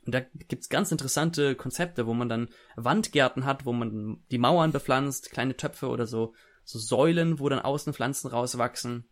Und 0.05 0.13
da 0.15 0.21
gibt's 0.21 0.69
ganz 0.69 0.91
interessante 0.91 1.55
Konzepte, 1.55 2.07
wo 2.07 2.13
man 2.13 2.29
dann 2.29 2.49
Wandgärten 2.75 3.45
hat, 3.45 3.65
wo 3.65 3.73
man 3.73 4.23
die 4.31 4.37
Mauern 4.37 4.71
bepflanzt, 4.71 5.31
kleine 5.31 5.55
Töpfe 5.55 5.87
oder 5.87 6.07
so, 6.07 6.33
so 6.69 6.77
Säulen, 6.77 7.39
wo 7.39 7.49
dann 7.49 7.59
außen 7.59 7.93
Pflanzen 7.93 8.27
rauswachsen. 8.27 9.09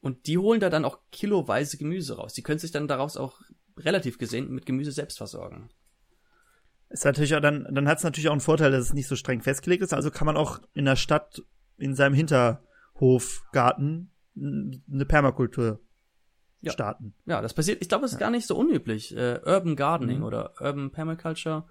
Und 0.00 0.26
die 0.26 0.38
holen 0.38 0.60
da 0.60 0.70
dann 0.70 0.86
auch 0.86 1.00
kiloweise 1.12 1.76
Gemüse 1.76 2.16
raus. 2.16 2.32
Die 2.32 2.42
können 2.42 2.58
sich 2.58 2.70
dann 2.70 2.88
daraus 2.88 3.18
auch 3.18 3.42
relativ 3.76 4.16
gesehen 4.16 4.50
mit 4.50 4.64
Gemüse 4.64 4.92
selbst 4.92 5.18
versorgen. 5.18 5.68
Ist 6.88 7.04
natürlich 7.04 7.34
auch 7.34 7.40
dann, 7.40 7.66
dann 7.70 7.86
hat 7.86 7.98
es 7.98 8.04
natürlich 8.04 8.28
auch 8.28 8.32
einen 8.32 8.40
Vorteil, 8.40 8.70
dass 8.70 8.86
es 8.86 8.94
nicht 8.94 9.08
so 9.08 9.16
streng 9.16 9.42
festgelegt 9.42 9.82
ist. 9.82 9.92
Also 9.92 10.10
kann 10.10 10.24
man 10.24 10.38
auch 10.38 10.60
in 10.72 10.86
der 10.86 10.96
Stadt 10.96 11.42
in 11.76 11.94
seinem 11.94 12.14
Hinterhofgarten 12.14 14.10
eine 14.36 15.04
Permakultur 15.06 15.80
ja. 16.62 16.72
starten. 16.72 17.12
Ja, 17.26 17.42
das 17.42 17.52
passiert. 17.52 17.82
Ich 17.82 17.90
glaube, 17.90 18.06
es 18.06 18.12
ist 18.12 18.20
ja. 18.20 18.26
gar 18.26 18.30
nicht 18.30 18.46
so 18.46 18.56
unüblich. 18.56 19.14
Äh, 19.14 19.40
Urban 19.44 19.76
Gardening 19.76 20.18
mhm. 20.18 20.24
oder 20.24 20.54
Urban 20.60 20.90
Permaculture. 20.92 21.64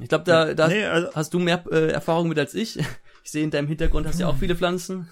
Ich 0.00 0.08
glaube, 0.08 0.24
da, 0.24 0.54
da 0.54 0.68
nee, 0.68 0.84
also 0.84 1.08
hast 1.14 1.34
du 1.34 1.38
mehr 1.38 1.64
äh, 1.70 1.88
Erfahrung 1.88 2.28
mit 2.28 2.38
als 2.38 2.54
ich. 2.54 2.78
Ich 3.22 3.30
sehe 3.30 3.42
in 3.42 3.50
deinem 3.50 3.68
Hintergrund 3.68 4.06
hast 4.06 4.20
ja 4.20 4.28
auch 4.28 4.36
viele 4.36 4.54
Pflanzen. 4.54 5.08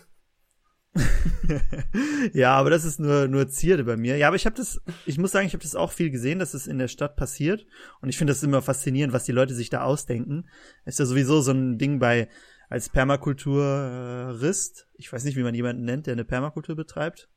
ja, 2.34 2.54
aber 2.54 2.68
das 2.68 2.84
ist 2.84 3.00
nur 3.00 3.26
nur 3.26 3.48
Zierde 3.48 3.84
bei 3.84 3.96
mir. 3.96 4.16
Ja, 4.16 4.28
aber 4.28 4.36
ich 4.36 4.44
habe 4.44 4.56
das, 4.56 4.80
ich 5.06 5.16
muss 5.16 5.32
sagen, 5.32 5.46
ich 5.46 5.54
habe 5.54 5.62
das 5.62 5.74
auch 5.74 5.92
viel 5.92 6.10
gesehen, 6.10 6.38
dass 6.38 6.52
es 6.52 6.66
in 6.66 6.78
der 6.78 6.88
Stadt 6.88 7.16
passiert. 7.16 7.66
Und 8.00 8.10
ich 8.10 8.18
finde 8.18 8.32
das 8.32 8.42
immer 8.42 8.60
faszinierend, 8.60 9.14
was 9.14 9.24
die 9.24 9.32
Leute 9.32 9.54
sich 9.54 9.70
da 9.70 9.82
ausdenken. 9.82 10.48
Ist 10.84 10.98
ja 10.98 11.06
sowieso 11.06 11.40
so 11.40 11.52
ein 11.52 11.78
Ding 11.78 11.98
bei 11.98 12.28
als 12.68 12.88
Permakulturist. 12.88 14.88
Ich 14.94 15.12
weiß 15.12 15.24
nicht, 15.24 15.36
wie 15.36 15.42
man 15.42 15.54
jemanden 15.54 15.84
nennt, 15.84 16.06
der 16.06 16.12
eine 16.12 16.24
Permakultur 16.24 16.76
betreibt. 16.76 17.28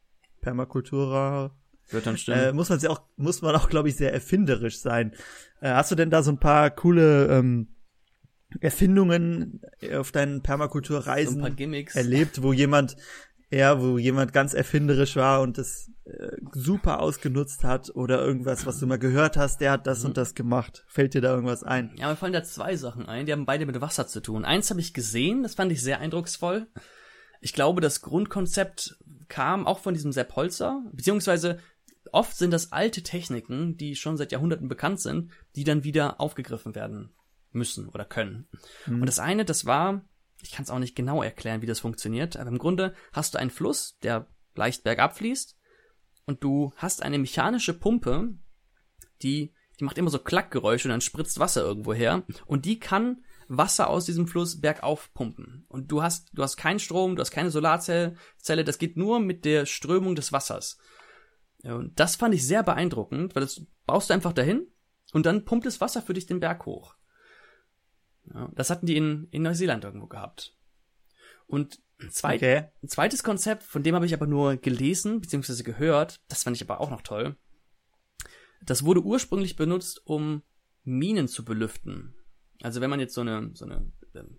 Permakulturer. 0.41 1.55
Wird 1.89 2.07
dann 2.07 2.17
stimmen. 2.17 2.39
Äh, 2.39 2.53
muss 2.53 2.69
man 2.69 2.86
auch, 2.88 3.01
muss 3.15 3.41
man 3.41 3.55
auch, 3.55 3.69
glaube 3.69 3.89
ich, 3.89 3.95
sehr 3.95 4.13
erfinderisch 4.13 4.79
sein. 4.79 5.13
Äh, 5.61 5.69
hast 5.69 5.91
du 5.91 5.95
denn 5.95 6.09
da 6.09 6.23
so 6.23 6.31
ein 6.31 6.39
paar 6.39 6.71
coole 6.71 7.27
ähm, 7.27 7.67
Erfindungen 8.59 9.61
auf 9.93 10.11
deinen 10.11 10.41
Permakulturreisen 10.41 11.41
so 11.41 11.99
erlebt, 11.99 12.41
wo 12.41 12.53
jemand 12.53 12.95
ja, 13.51 13.81
wo 13.81 13.97
jemand 13.97 14.33
ganz 14.33 14.53
erfinderisch 14.53 15.15
war 15.15 15.41
und 15.41 15.57
das 15.57 15.91
äh, 16.05 16.31
super 16.53 16.99
ausgenutzt 16.99 17.63
hat 17.63 17.89
oder 17.95 18.19
irgendwas, 18.19 18.65
was 18.65 18.79
du 18.79 18.88
mal 18.88 18.97
gehört 18.97 19.38
hast, 19.38 19.61
der 19.61 19.71
hat 19.71 19.88
das 19.88 19.99
mhm. 19.99 20.07
und 20.07 20.17
das 20.17 20.33
gemacht. 20.36 20.83
Fällt 20.88 21.13
dir 21.13 21.21
da 21.21 21.33
irgendwas 21.33 21.63
ein? 21.63 21.93
Ja, 21.95 22.09
mir 22.09 22.15
fallen 22.15 22.33
da 22.33 22.43
zwei 22.43 22.75
Sachen 22.75 23.07
ein, 23.07 23.25
die 23.25 23.31
haben 23.31 23.45
beide 23.45 23.65
mit 23.65 23.79
Wasser 23.81 24.07
zu 24.07 24.19
tun. 24.19 24.45
Eins 24.45 24.71
habe 24.71 24.79
ich 24.79 24.93
gesehen, 24.93 25.43
das 25.43 25.55
fand 25.55 25.71
ich 25.71 25.81
sehr 25.81 25.99
eindrucksvoll. 25.99 26.67
Ich 27.39 27.53
glaube, 27.53 27.81
das 27.81 28.01
Grundkonzept 28.01 28.97
kam 29.27 29.67
auch 29.67 29.79
von 29.79 29.93
diesem 29.93 30.11
Sepp 30.11 30.36
Holzer, 30.36 30.83
beziehungsweise 30.91 31.59
oft 32.16 32.38
sind 32.38 32.51
das 32.51 32.72
alte 32.72 33.03
Techniken, 33.03 33.78
die 33.78 33.95
schon 33.95 34.18
seit 34.18 34.32
Jahrhunderten 34.32 34.70
bekannt 34.70 35.01
sind, 35.01 35.32
die 35.55 35.66
dann 35.66 35.84
wieder 35.84 36.22
aufgegriffen 36.22 36.74
werden 36.74 37.13
müssen 37.51 37.89
oder 37.89 38.05
können. 38.05 38.47
Mhm. 38.86 39.01
Und 39.01 39.05
das 39.05 39.20
eine, 39.20 39.45
das 39.45 39.66
war, 39.66 40.05
ich 40.41 40.51
kann 40.51 40.63
es 40.63 40.70
auch 40.70 40.80
nicht 40.80 40.95
genau 40.95 41.22
erklären, 41.22 41.61
wie 41.61 41.68
das 41.68 41.82
funktioniert, 41.82 42.38
aber 42.38 42.49
im 42.49 42.57
Grunde 42.57 42.95
hast 43.11 43.34
du 43.34 43.39
einen 43.39 43.49
Fluss, 43.49 43.97
der 43.99 44.28
leicht 44.55 44.84
bergab 44.84 45.18
fließt 45.18 45.57
und 46.26 46.43
du 46.43 46.74
hast 46.78 47.03
eine 47.03 47.20
mechanische 47.20 47.74
Pumpe, 47.74 48.34
die, 49.22 49.53
die 49.80 49.84
macht 49.84 49.97
immer 49.97 50.09
so 50.09 50.20
Klackgeräusche 50.20 50.88
und 50.88 50.91
dann 50.91 51.01
spritzt 51.01 51.39
Wasser 51.39 51.63
irgendwo 51.63 51.93
her 51.93 52.24
und 52.45 52.66
die 52.66 52.80
kann 52.80 53.24
Wasser 53.47 53.89
aus 53.89 54.05
diesem 54.05 54.28
Fluss 54.28 54.59
bergauf 54.59 55.13
pumpen. 55.13 55.66
Und 55.68 55.91
du 55.91 56.01
hast, 56.01 56.30
du 56.34 56.41
hast 56.41 56.57
keinen 56.57 56.80
Strom, 56.80 57.16
du 57.16 57.22
hast 57.22 57.32
keine 57.32 57.51
Solarzelle, 57.51 58.16
das 58.63 58.80
geht 58.80 58.97
nur 58.97 59.20
mit 59.20 59.45
der 59.45 59.66
Strömung 59.66 60.16
des 60.16 60.32
Wassers. 60.32 60.78
Und 61.74 61.99
das 61.99 62.16
fand 62.16 62.36
ich 62.36 62.45
sehr 62.45 62.63
beeindruckend, 62.63 63.36
weil 63.36 63.41
das 63.41 63.66
baust 63.86 64.09
du 64.09 64.13
einfach 64.13 64.34
dahin 64.34 64.68
und 65.13 65.26
dann 65.26 65.45
pumpt 65.45 65.66
das 65.66 65.82
Wasser 65.82 66.01
für 66.01 66.13
dich 66.13 66.28
den 66.28 66.39
Berg 66.39 66.66
hoch. 66.66 66.95
Ja, 68.34 68.49
das 68.53 68.70
hatten 68.70 68.86
die 68.86 68.97
in, 68.97 69.28
in 69.32 69.43
Neuseeland 69.43 69.84
irgendwo 69.84 70.07
gehabt. 70.07 70.55
Und 71.47 71.80
ein, 72.01 72.11
zweit, 72.11 72.41
okay. 72.41 72.66
ein 72.84 72.89
zweites 72.89 73.24
Konzept, 73.24 73.63
von 73.63 73.84
dem 73.84 73.95
habe 73.95 74.05
ich 74.05 74.13
aber 74.13 74.28
nur 74.28 74.57
gelesen 74.57 75.22
bzw. 75.22 75.63
gehört, 75.63 76.22
das 76.28 76.43
fand 76.43 76.55
ich 76.55 76.63
aber 76.63 76.82
auch 76.82 76.89
noch 76.89 77.01
toll. 77.01 77.36
Das 78.63 78.84
wurde 78.84 79.03
ursprünglich 79.03 79.55
benutzt, 79.55 80.01
um 80.05 80.41
Minen 80.84 81.28
zu 81.28 81.45
belüften. 81.45 82.16
Also 82.61 82.82
wenn 82.82 82.89
man 82.89 82.99
jetzt 82.99 83.13
so 83.13 83.22
eine, 83.22 83.51
so 83.53 83.66
eine 83.66 83.91
ähm, 84.16 84.38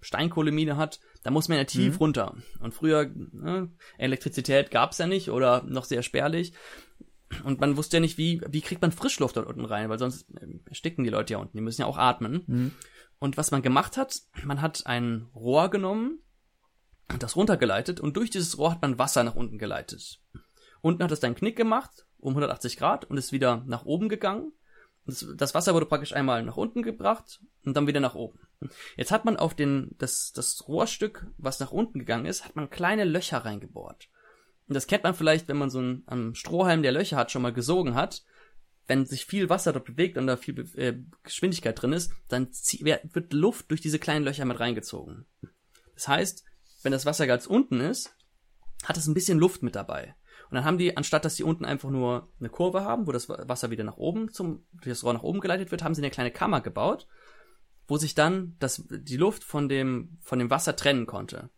Steinkohlemine 0.00 0.76
hat, 0.76 1.00
da 1.22 1.30
muss 1.30 1.48
man 1.48 1.58
ja 1.58 1.64
tief 1.64 1.94
mhm. 1.94 1.98
runter. 1.98 2.36
Und 2.60 2.74
früher, 2.74 3.10
ne, 3.14 3.70
Elektrizität 3.96 4.70
gab's 4.70 4.98
ja 4.98 5.06
nicht 5.06 5.30
oder 5.30 5.62
noch 5.64 5.84
sehr 5.84 6.02
spärlich. 6.02 6.52
Und 7.44 7.60
man 7.60 7.76
wusste 7.76 7.98
ja 7.98 8.00
nicht, 8.00 8.16
wie, 8.18 8.40
wie 8.48 8.60
kriegt 8.60 8.80
man 8.80 8.92
Frischluft 8.92 9.36
dort 9.36 9.46
unten 9.46 9.64
rein, 9.64 9.90
weil 9.90 9.98
sonst 9.98 10.26
ähm, 10.40 10.62
ersticken 10.66 11.04
die 11.04 11.10
Leute 11.10 11.34
ja 11.34 11.38
unten, 11.38 11.56
die 11.56 11.62
müssen 11.62 11.82
ja 11.82 11.86
auch 11.86 11.98
atmen. 11.98 12.44
Mhm. 12.46 12.72
Und 13.18 13.36
was 13.36 13.50
man 13.50 13.62
gemacht 13.62 13.96
hat, 13.96 14.22
man 14.44 14.62
hat 14.62 14.86
ein 14.86 15.28
Rohr 15.34 15.68
genommen 15.68 16.20
und 17.12 17.22
das 17.22 17.36
runtergeleitet 17.36 18.00
und 18.00 18.16
durch 18.16 18.30
dieses 18.30 18.58
Rohr 18.58 18.72
hat 18.72 18.82
man 18.82 18.98
Wasser 18.98 19.24
nach 19.24 19.34
unten 19.34 19.58
geleitet. 19.58 20.20
Unten 20.80 21.02
hat 21.02 21.10
es 21.10 21.20
dann 21.20 21.28
einen 21.28 21.36
Knick 21.36 21.56
gemacht, 21.56 22.06
um 22.18 22.30
180 22.30 22.76
Grad 22.76 23.04
und 23.04 23.16
ist 23.18 23.32
wieder 23.32 23.64
nach 23.66 23.84
oben 23.84 24.08
gegangen. 24.08 24.52
Das, 25.08 25.26
das 25.36 25.54
Wasser 25.54 25.72
wurde 25.72 25.86
praktisch 25.86 26.12
einmal 26.12 26.42
nach 26.42 26.58
unten 26.58 26.82
gebracht 26.82 27.40
und 27.64 27.74
dann 27.74 27.86
wieder 27.86 27.98
nach 27.98 28.14
oben. 28.14 28.38
Jetzt 28.96 29.10
hat 29.10 29.24
man 29.24 29.38
auf 29.38 29.54
den, 29.54 29.94
das, 29.96 30.32
das 30.34 30.68
Rohrstück, 30.68 31.26
was 31.38 31.60
nach 31.60 31.72
unten 31.72 31.98
gegangen 31.98 32.26
ist, 32.26 32.44
hat 32.44 32.56
man 32.56 32.68
kleine 32.68 33.04
Löcher 33.04 33.38
reingebohrt. 33.38 34.10
Und 34.68 34.74
das 34.74 34.86
kennt 34.86 35.04
man 35.04 35.14
vielleicht, 35.14 35.48
wenn 35.48 35.56
man 35.56 35.70
so 35.70 35.78
einen, 35.78 36.02
einen 36.06 36.34
Strohhalm, 36.34 36.82
der 36.82 36.92
Löcher 36.92 37.16
hat, 37.16 37.32
schon 37.32 37.40
mal 37.40 37.54
gesogen 37.54 37.94
hat. 37.94 38.22
Wenn 38.86 39.06
sich 39.06 39.24
viel 39.24 39.48
Wasser 39.48 39.72
dort 39.72 39.86
bewegt 39.86 40.18
und 40.18 40.26
da 40.26 40.36
viel 40.36 40.60
äh, 40.76 40.98
Geschwindigkeit 41.22 41.80
drin 41.80 41.94
ist, 41.94 42.12
dann 42.28 42.48
wird 42.48 43.32
Luft 43.32 43.70
durch 43.70 43.80
diese 43.80 43.98
kleinen 43.98 44.26
Löcher 44.26 44.44
mit 44.44 44.60
reingezogen. 44.60 45.24
Das 45.94 46.06
heißt, 46.06 46.44
wenn 46.82 46.92
das 46.92 47.06
Wasser 47.06 47.26
ganz 47.26 47.46
unten 47.46 47.80
ist, 47.80 48.14
hat 48.84 48.98
es 48.98 49.06
ein 49.06 49.14
bisschen 49.14 49.38
Luft 49.38 49.62
mit 49.62 49.74
dabei. 49.74 50.14
Und 50.50 50.54
dann 50.54 50.64
haben 50.64 50.78
die, 50.78 50.96
anstatt 50.96 51.24
dass 51.24 51.36
die 51.36 51.44
unten 51.44 51.64
einfach 51.64 51.90
nur 51.90 52.28
eine 52.40 52.48
Kurve 52.48 52.82
haben, 52.82 53.06
wo 53.06 53.12
das 53.12 53.28
Wasser 53.28 53.70
wieder 53.70 53.84
nach 53.84 53.96
oben 53.98 54.32
zum, 54.32 54.64
durch 54.72 54.96
das 54.96 55.04
Rohr 55.04 55.12
nach 55.12 55.22
oben 55.22 55.40
geleitet 55.40 55.70
wird, 55.70 55.82
haben 55.82 55.94
sie 55.94 56.00
eine 56.00 56.10
kleine 56.10 56.30
Kammer 56.30 56.60
gebaut, 56.60 57.06
wo 57.86 57.98
sich 57.98 58.14
dann 58.14 58.56
das, 58.58 58.84
die 58.88 59.16
Luft 59.16 59.44
von 59.44 59.68
dem, 59.68 60.18
von 60.22 60.38
dem 60.38 60.50
Wasser 60.50 60.74
trennen 60.74 61.06
konnte. 61.06 61.50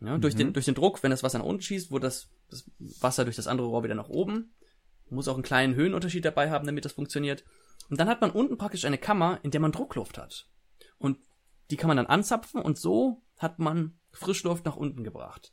Ja, 0.00 0.18
durch, 0.18 0.34
mhm. 0.34 0.38
den, 0.38 0.52
durch 0.52 0.66
den 0.66 0.74
Druck, 0.74 1.02
wenn 1.02 1.10
das 1.12 1.22
Wasser 1.22 1.38
nach 1.38 1.46
unten 1.46 1.62
schießt, 1.62 1.92
wo 1.92 1.98
das, 1.98 2.28
das 2.50 2.68
Wasser 2.78 3.24
durch 3.24 3.36
das 3.36 3.46
andere 3.46 3.68
Rohr 3.68 3.84
wieder 3.84 3.94
nach 3.94 4.08
oben. 4.08 4.54
Muss 5.10 5.28
auch 5.28 5.34
einen 5.34 5.42
kleinen 5.42 5.74
Höhenunterschied 5.74 6.24
dabei 6.24 6.50
haben, 6.50 6.66
damit 6.66 6.84
das 6.84 6.92
funktioniert. 6.92 7.44
Und 7.90 8.00
dann 8.00 8.08
hat 8.08 8.20
man 8.20 8.30
unten 8.30 8.56
praktisch 8.56 8.84
eine 8.84 8.98
Kammer, 8.98 9.38
in 9.42 9.50
der 9.50 9.60
man 9.60 9.72
Druckluft 9.72 10.18
hat. 10.18 10.48
Und 10.98 11.18
die 11.70 11.76
kann 11.76 11.88
man 11.88 11.98
dann 11.98 12.06
anzapfen 12.06 12.62
und 12.62 12.78
so 12.78 13.22
hat 13.36 13.58
man 13.58 13.98
Frischluft 14.12 14.64
nach 14.64 14.76
unten 14.76 15.04
gebracht. 15.04 15.52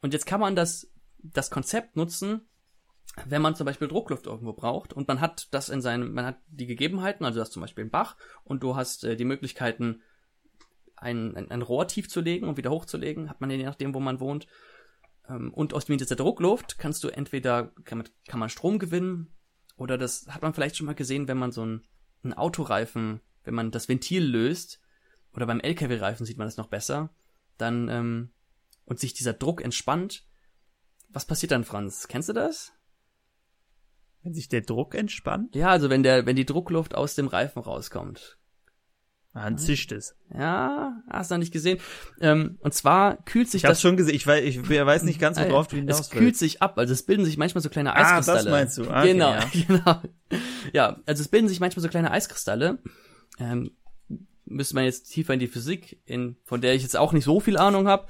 Und 0.00 0.12
jetzt 0.12 0.26
kann 0.26 0.40
man 0.40 0.54
das, 0.54 0.90
das 1.18 1.50
Konzept 1.50 1.96
nutzen, 1.96 2.42
wenn 3.26 3.42
man 3.42 3.56
zum 3.56 3.64
Beispiel 3.64 3.88
Druckluft 3.88 4.26
irgendwo 4.26 4.52
braucht 4.52 4.92
und 4.92 5.08
man 5.08 5.20
hat 5.20 5.48
das 5.52 5.68
in 5.68 5.80
seinem, 5.80 6.12
man 6.12 6.26
hat 6.26 6.38
die 6.48 6.66
Gegebenheiten, 6.66 7.24
also 7.24 7.36
du 7.36 7.40
hast 7.40 7.52
zum 7.52 7.62
Beispiel 7.62 7.82
einen 7.82 7.90
Bach 7.90 8.16
und 8.44 8.62
du 8.62 8.76
hast 8.76 9.04
äh, 9.04 9.16
die 9.16 9.24
Möglichkeiten, 9.24 10.02
ein, 10.96 11.36
ein, 11.36 11.50
ein 11.50 11.62
Rohr 11.62 11.86
tief 11.88 12.08
zu 12.08 12.20
legen 12.20 12.48
und 12.48 12.56
wieder 12.56 12.70
hochzulegen, 12.70 13.30
hat 13.30 13.40
man 13.40 13.50
je 13.50 13.62
nachdem, 13.62 13.94
wo 13.94 14.00
man 14.00 14.20
wohnt. 14.20 14.46
Ähm, 15.28 15.52
und 15.52 15.74
aus 15.74 15.86
dem 15.86 15.98
dieser 15.98 16.16
Druckluft 16.16 16.78
kannst 16.78 17.04
du 17.04 17.08
entweder, 17.08 17.72
kann 17.84 17.98
man, 17.98 18.08
kann 18.26 18.40
man 18.40 18.48
Strom 18.48 18.78
gewinnen 18.78 19.32
oder 19.76 19.96
das 19.98 20.26
hat 20.28 20.42
man 20.42 20.54
vielleicht 20.54 20.76
schon 20.76 20.86
mal 20.86 20.94
gesehen, 20.94 21.28
wenn 21.28 21.38
man 21.38 21.52
so 21.52 21.64
ein, 21.64 21.86
ein 22.24 22.34
Autoreifen, 22.34 23.20
wenn 23.44 23.54
man 23.54 23.70
das 23.70 23.88
Ventil 23.88 24.24
löst 24.24 24.80
oder 25.32 25.46
beim 25.46 25.60
LKW-Reifen 25.60 26.26
sieht 26.26 26.38
man 26.38 26.46
das 26.46 26.56
noch 26.56 26.68
besser, 26.68 27.10
dann 27.58 27.88
ähm, 27.88 28.30
und 28.84 28.98
sich 28.98 29.12
dieser 29.12 29.34
Druck 29.34 29.62
entspannt. 29.62 30.24
Was 31.10 31.24
passiert 31.24 31.52
dann, 31.52 31.64
Franz? 31.64 32.08
Kennst 32.08 32.28
du 32.28 32.32
das? 32.32 32.72
Wenn 34.22 34.34
sich 34.34 34.48
der 34.48 34.60
Druck 34.60 34.94
entspannt? 34.94 35.54
Ja, 35.54 35.68
also 35.68 35.90
wenn 35.90 36.02
der, 36.02 36.26
wenn 36.26 36.36
die 36.36 36.44
Druckluft 36.44 36.94
aus 36.94 37.14
dem 37.14 37.28
Reifen 37.28 37.62
rauskommt. 37.62 38.38
Dann 39.34 39.56
zischt 39.56 39.92
es. 39.92 40.16
Ja, 40.36 41.00
hast 41.08 41.30
du 41.30 41.34
noch 41.34 41.38
nicht 41.38 41.52
gesehen. 41.52 41.78
Ähm, 42.20 42.58
und 42.60 42.74
zwar 42.74 43.22
kühlt 43.24 43.48
sich 43.48 43.62
ich 43.62 43.68
das. 43.68 43.80
schon 43.80 43.96
gesehen. 43.96 44.14
Ich 44.14 44.26
weiß, 44.26 44.42
ich 44.44 44.68
weiß 44.68 45.04
nicht 45.04 45.20
ganz, 45.20 45.38
worauf 45.38 45.68
du 45.68 45.76
hinaus 45.76 46.00
Es 46.00 46.10
kühlt 46.10 46.36
sich 46.36 46.60
ab. 46.60 46.76
Also 46.78 46.92
es 46.92 47.04
bilden 47.04 47.24
sich 47.24 47.36
manchmal 47.36 47.62
so 47.62 47.68
kleine 47.68 47.94
Eiskristalle. 47.94 48.40
Ah, 48.40 48.42
das 48.42 48.50
meinst 48.50 48.78
du. 48.78 48.90
Ah, 48.90 49.00
okay, 49.00 49.12
genau, 49.12 49.30
ja. 49.30 49.50
genau. 49.68 50.02
Ja, 50.72 51.00
also 51.06 51.20
es 51.22 51.28
bilden 51.28 51.48
sich 51.48 51.60
manchmal 51.60 51.82
so 51.82 51.88
kleine 51.88 52.10
Eiskristalle. 52.10 52.78
Ähm, 53.38 53.70
müsste 54.44 54.74
man 54.74 54.84
jetzt 54.84 55.04
tiefer 55.04 55.34
in 55.34 55.40
die 55.40 55.46
Physik, 55.46 56.00
in, 56.04 56.36
von 56.44 56.60
der 56.60 56.74
ich 56.74 56.82
jetzt 56.82 56.96
auch 56.96 57.12
nicht 57.12 57.24
so 57.24 57.38
viel 57.38 57.58
Ahnung 57.58 57.86
habe. 57.86 58.08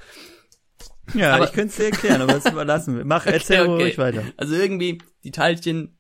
Ja, 1.15 1.35
aber, 1.35 1.45
ich 1.45 1.53
könnte 1.53 1.69
es 1.69 1.77
dir 1.77 1.87
erklären, 1.87 2.21
aber 2.21 2.35
das 2.35 2.47
überlassen 2.47 2.97
wir. 2.97 3.05
Mach, 3.05 3.27
erzähl 3.27 3.63
okay, 3.63 3.71
okay. 3.71 3.83
ruhig 3.83 3.99
weiter. 3.99 4.23
Also 4.37 4.55
irgendwie, 4.55 5.01
die 5.25 5.31
Teilchen 5.31 5.99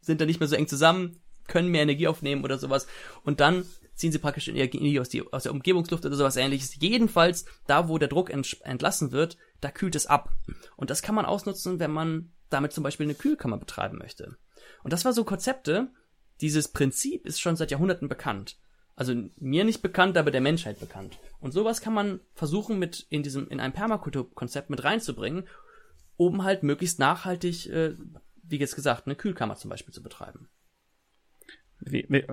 sind 0.00 0.20
da 0.20 0.26
nicht 0.26 0.40
mehr 0.40 0.48
so 0.48 0.56
eng 0.56 0.66
zusammen, 0.66 1.20
können 1.46 1.68
mehr 1.68 1.82
Energie 1.82 2.08
aufnehmen 2.08 2.44
oder 2.44 2.58
sowas. 2.58 2.86
Und 3.22 3.40
dann 3.40 3.64
ziehen 3.94 4.12
sie 4.12 4.18
praktisch 4.18 4.48
Energie 4.48 4.98
aus, 5.00 5.08
die, 5.08 5.22
aus 5.32 5.44
der 5.44 5.52
Umgebungsluft 5.52 6.04
oder 6.04 6.16
sowas 6.16 6.36
ähnliches. 6.36 6.76
Jedenfalls, 6.80 7.44
da 7.66 7.88
wo 7.88 7.98
der 7.98 8.08
Druck 8.08 8.30
entlassen 8.30 9.12
wird, 9.12 9.36
da 9.60 9.70
kühlt 9.70 9.94
es 9.94 10.06
ab. 10.06 10.30
Und 10.76 10.90
das 10.90 11.02
kann 11.02 11.14
man 11.14 11.26
ausnutzen, 11.26 11.78
wenn 11.78 11.92
man 11.92 12.32
damit 12.50 12.72
zum 12.72 12.84
Beispiel 12.84 13.06
eine 13.06 13.14
Kühlkammer 13.14 13.58
betreiben 13.58 13.98
möchte. 13.98 14.36
Und 14.82 14.92
das 14.92 15.04
war 15.04 15.12
so 15.12 15.24
Konzepte, 15.24 15.88
dieses 16.40 16.68
Prinzip 16.68 17.26
ist 17.26 17.40
schon 17.40 17.56
seit 17.56 17.70
Jahrhunderten 17.70 18.08
bekannt. 18.08 18.58
Also 18.96 19.14
mir 19.38 19.64
nicht 19.64 19.82
bekannt, 19.82 20.16
aber 20.16 20.30
der 20.30 20.40
Menschheit 20.40 20.78
bekannt. 20.78 21.18
Und 21.40 21.52
sowas 21.52 21.80
kann 21.80 21.94
man 21.94 22.20
versuchen 22.34 22.78
mit 22.78 23.06
in 23.10 23.22
diesem, 23.22 23.48
in 23.48 23.60
einem 23.60 23.72
Permakulturkonzept 23.72 24.70
mit 24.70 24.84
reinzubringen, 24.84 25.48
um 26.16 26.44
halt 26.44 26.62
möglichst 26.62 26.98
nachhaltig, 26.98 27.68
äh, 27.70 27.94
wie 28.44 28.58
jetzt 28.58 28.76
gesagt, 28.76 29.06
eine 29.06 29.16
Kühlkammer 29.16 29.56
zum 29.56 29.70
Beispiel 29.70 29.92
zu 29.92 30.02
betreiben. 30.02 30.48
Wie, 31.80 32.06
wie, 32.08 32.24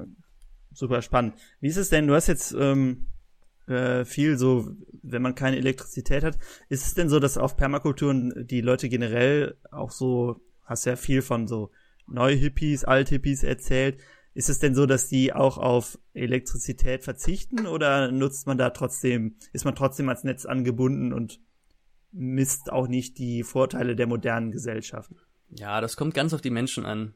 super 0.71 1.01
spannend. 1.01 1.35
Wie 1.59 1.67
ist 1.67 1.77
es 1.77 1.89
denn, 1.89 2.07
du 2.07 2.13
hast 2.13 2.27
jetzt 2.27 2.53
ähm, 2.53 3.07
äh, 3.67 4.05
viel 4.05 4.37
so, 4.37 4.71
wenn 5.01 5.21
man 5.21 5.35
keine 5.35 5.57
Elektrizität 5.57 6.23
hat, 6.23 6.37
ist 6.69 6.85
es 6.85 6.93
denn 6.93 7.09
so, 7.09 7.19
dass 7.19 7.37
auf 7.37 7.57
Permakulturen 7.57 8.47
die 8.47 8.61
Leute 8.61 8.87
generell 8.87 9.57
auch 9.71 9.91
so, 9.91 10.39
hast 10.63 10.85
ja 10.85 10.95
viel 10.95 11.21
von 11.21 11.47
so 11.47 11.71
Neu-Hippies, 12.07 12.83
Alt-Hippies 12.83 13.43
erzählt, 13.43 13.99
ist 14.33 14.49
es 14.49 14.59
denn 14.59 14.75
so, 14.75 14.85
dass 14.85 15.09
die 15.09 15.33
auch 15.33 15.57
auf 15.57 15.99
Elektrizität 16.13 17.03
verzichten 17.03 17.67
oder 17.67 18.11
nutzt 18.11 18.47
man 18.47 18.57
da 18.57 18.69
trotzdem, 18.69 19.35
ist 19.51 19.65
man 19.65 19.75
trotzdem 19.75 20.07
als 20.09 20.23
Netz 20.23 20.45
angebunden 20.45 21.11
und 21.11 21.39
misst 22.11 22.71
auch 22.71 22.87
nicht 22.87 23.17
die 23.17 23.43
Vorteile 23.43 23.95
der 23.95 24.07
modernen 24.07 24.51
Gesellschaft? 24.51 25.11
Ja, 25.49 25.81
das 25.81 25.97
kommt 25.97 26.13
ganz 26.13 26.33
auf 26.33 26.41
die 26.41 26.49
Menschen 26.49 26.85
an. 26.85 27.15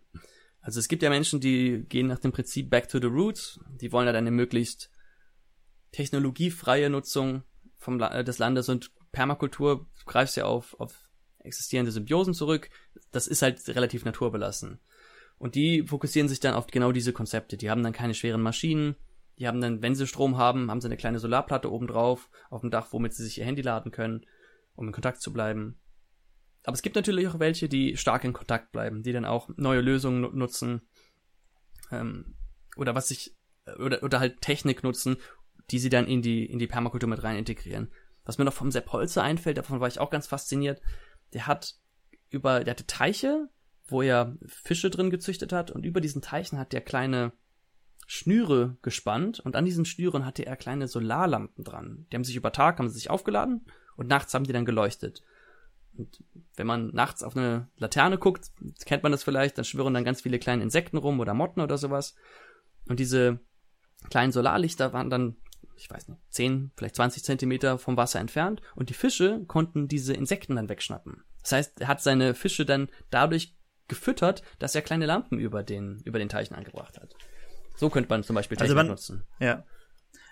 Also 0.60 0.80
es 0.80 0.88
gibt 0.88 1.04
ja 1.04 1.10
Menschen, 1.10 1.40
die 1.40 1.86
gehen 1.88 2.08
nach 2.08 2.20
dem 2.20 2.32
Prinzip 2.32 2.70
Back 2.70 2.90
to 2.90 3.00
the 3.00 3.08
Roots. 3.08 3.60
Die 3.80 3.92
wollen 3.92 4.08
dann 4.08 4.16
eine 4.16 4.32
möglichst 4.32 4.90
technologiefreie 5.92 6.90
Nutzung 6.90 7.44
vom, 7.78 8.00
des 8.00 8.40
Landes 8.40 8.68
und 8.68 8.92
Permakultur 9.12 9.88
greift 10.06 10.36
ja 10.36 10.46
auf, 10.46 10.78
auf 10.80 11.08
existierende 11.40 11.92
Symbiosen 11.92 12.34
zurück. 12.34 12.70
Das 13.12 13.28
ist 13.28 13.42
halt 13.42 13.66
relativ 13.70 14.04
naturbelassen. 14.04 14.80
Und 15.38 15.56
die 15.56 15.84
fokussieren 15.84 16.30
sich 16.30 16.40
dann 16.40 16.54
auf 16.54 16.68
genau 16.68 16.92
diese 16.92 17.14
Konzepte. 17.14 17.58
Die 17.58 17.70
haben 17.70 17.84
dann 17.84 17.94
keine 17.94 18.14
schweren 18.14 18.42
Maschinen. 18.42 18.96
Die 19.38 19.48
haben 19.48 19.60
dann, 19.60 19.82
wenn 19.82 19.96
sie 19.96 20.08
Strom 20.08 20.38
haben, 20.38 20.72
haben 20.72 20.80
sie 20.80 20.88
eine 20.88 20.98
kleine 20.98 21.20
Solarplatte 21.20 21.72
oben 21.72 21.88
drauf 21.88 22.30
auf 22.50 22.62
dem 22.62 22.72
Dach, 22.72 22.88
womit 22.92 23.14
sie 23.14 23.24
sich 23.24 23.38
ihr 23.40 23.46
Handy 23.46 23.62
laden 23.62 23.92
können, 23.92 24.26
um 24.76 24.88
in 24.88 24.94
Kontakt 24.94 25.22
zu 25.22 25.34
bleiben. 25.34 25.78
Aber 26.64 26.74
es 26.74 26.82
gibt 26.82 26.96
natürlich 26.96 27.28
auch 27.28 27.40
welche, 27.40 27.70
die 27.70 27.98
stark 27.98 28.24
in 28.24 28.34
Kontakt 28.34 28.72
bleiben, 28.72 29.04
die 29.04 29.12
dann 29.12 29.26
auch 29.26 29.50
neue 29.56 29.82
Lösungen 29.82 30.36
nutzen 30.38 30.82
ähm, 31.92 32.36
oder 32.76 32.96
was 32.96 33.08
sich 33.08 33.36
oder 33.78 34.04
oder 34.04 34.20
halt 34.20 34.42
Technik 34.42 34.84
nutzen, 34.84 35.18
die 35.70 35.80
sie 35.80 35.90
dann 35.90 36.08
in 36.08 36.22
die 36.22 36.46
in 36.46 36.60
die 36.60 36.68
Permakultur 36.68 37.10
mit 37.10 37.24
rein 37.24 37.38
integrieren. 37.38 37.92
Was 38.24 38.38
mir 38.38 38.46
noch 38.46 38.54
vom 38.54 38.72
Sepp 38.72 38.92
Holzer 38.92 39.22
einfällt, 39.22 39.58
davon 39.58 39.80
war 39.80 39.88
ich 39.88 40.00
auch 40.00 40.10
ganz 40.10 40.28
fasziniert. 40.28 40.82
Der 41.34 41.46
hat 41.46 41.76
über, 42.30 42.64
der 42.64 42.72
hatte 42.72 42.88
Teiche 42.88 43.50
wo 43.88 44.02
er 44.02 44.36
Fische 44.48 44.90
drin 44.90 45.10
gezüchtet 45.10 45.54
hat 45.54 45.72
und 45.72 45.86
über 45.86 46.02
diesen 46.02 46.22
Teichen 46.22 46.58
hat 46.58 46.74
er 46.74 46.82
kleine 46.82 47.32
Schnüre 48.08 48.78
gespannt 48.82 49.40
und 49.40 49.56
an 49.56 49.66
diesen 49.66 49.86
Schnüren 49.86 50.26
hatte 50.26 50.46
er 50.46 50.56
kleine 50.56 50.88
Solarlampen 50.88 51.64
dran. 51.64 52.06
Die 52.12 52.16
haben 52.16 52.24
sich 52.24 52.36
über 52.36 52.52
Tag, 52.52 52.78
haben 52.78 52.90
sie 52.90 52.96
sich 52.96 53.10
aufgeladen 53.10 53.66
und 53.96 54.08
nachts 54.08 54.34
haben 54.34 54.46
die 54.46 54.54
dann 54.54 54.66
geleuchtet. 54.66 55.24
Und 55.98 56.24
wenn 56.56 56.68
man 56.68 56.90
nachts 56.90 57.24
auf 57.24 57.36
eine 57.36 57.70
Laterne 57.78 58.18
guckt, 58.18 58.52
kennt 58.86 59.04
man 59.04 59.12
das 59.12 59.24
vielleicht, 59.24 59.58
dann 59.58 59.66
schwirren 59.66 59.94
dann 59.94 60.04
ganz 60.04 60.22
viele 60.22 60.40
kleine 60.40 60.64
Insekten 60.64 60.98
rum 60.98 61.20
oder 61.20 61.34
Motten 61.34 61.62
oder 61.62 61.78
sowas. 61.78 62.16
Und 62.88 63.00
diese 63.00 63.40
kleinen 64.10 64.32
Solarlichter 64.32 64.94
waren 64.94 65.10
dann, 65.10 65.38
ich 65.78 65.90
weiß 65.90 66.10
nicht, 66.10 66.22
10, 66.30 66.72
vielleicht 66.76 66.96
20 66.96 67.24
Zentimeter 67.24 67.80
vom 67.80 67.98
Wasser 67.98 68.20
entfernt 68.20 68.62
und 68.76 68.90
die 68.90 68.94
Fische 68.94 69.44
konnten 69.48 69.88
diese 69.88 70.14
Insekten 70.14 70.58
dann 70.58 70.70
wegschnappen. 70.70 71.24
Das 71.42 71.54
heißt, 71.54 71.82
er 71.82 71.88
hat 71.88 72.02
seine 72.02 72.34
Fische 72.34 72.66
dann 72.66 72.90
dadurch 73.10 73.55
gefüttert, 73.88 74.42
dass 74.60 74.76
er 74.76 74.82
kleine 74.82 75.06
Lampen 75.06 75.40
über 75.40 75.64
den, 75.64 76.02
über 76.06 76.20
den 76.20 76.30
Teichen 76.30 76.56
angebracht 76.56 76.98
hat. 77.00 77.16
So 77.76 77.90
könnte 77.90 78.10
man 78.10 78.24
zum 78.24 78.36
Beispiel 78.36 78.58
Technik 78.58 78.72
also 78.72 78.76
man, 78.76 78.88
nutzen. 78.88 79.24
Ja. 79.40 79.66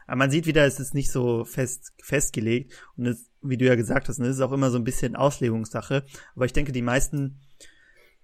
Aber 0.07 0.17
man 0.17 0.31
sieht 0.31 0.45
wieder, 0.45 0.65
es 0.65 0.79
ist 0.79 0.93
nicht 0.93 1.11
so 1.11 1.45
fest, 1.45 1.93
festgelegt. 2.01 2.73
Und 2.97 3.05
es, 3.05 3.29
wie 3.41 3.57
du 3.57 3.65
ja 3.65 3.75
gesagt 3.75 4.09
hast, 4.09 4.19
ne, 4.19 4.27
es 4.27 4.37
ist 4.37 4.41
auch 4.41 4.51
immer 4.51 4.71
so 4.71 4.77
ein 4.77 4.83
bisschen 4.83 5.15
Auslegungssache. 5.15 6.05
Aber 6.35 6.45
ich 6.45 6.53
denke, 6.53 6.71
die 6.71 6.81
meisten 6.81 7.39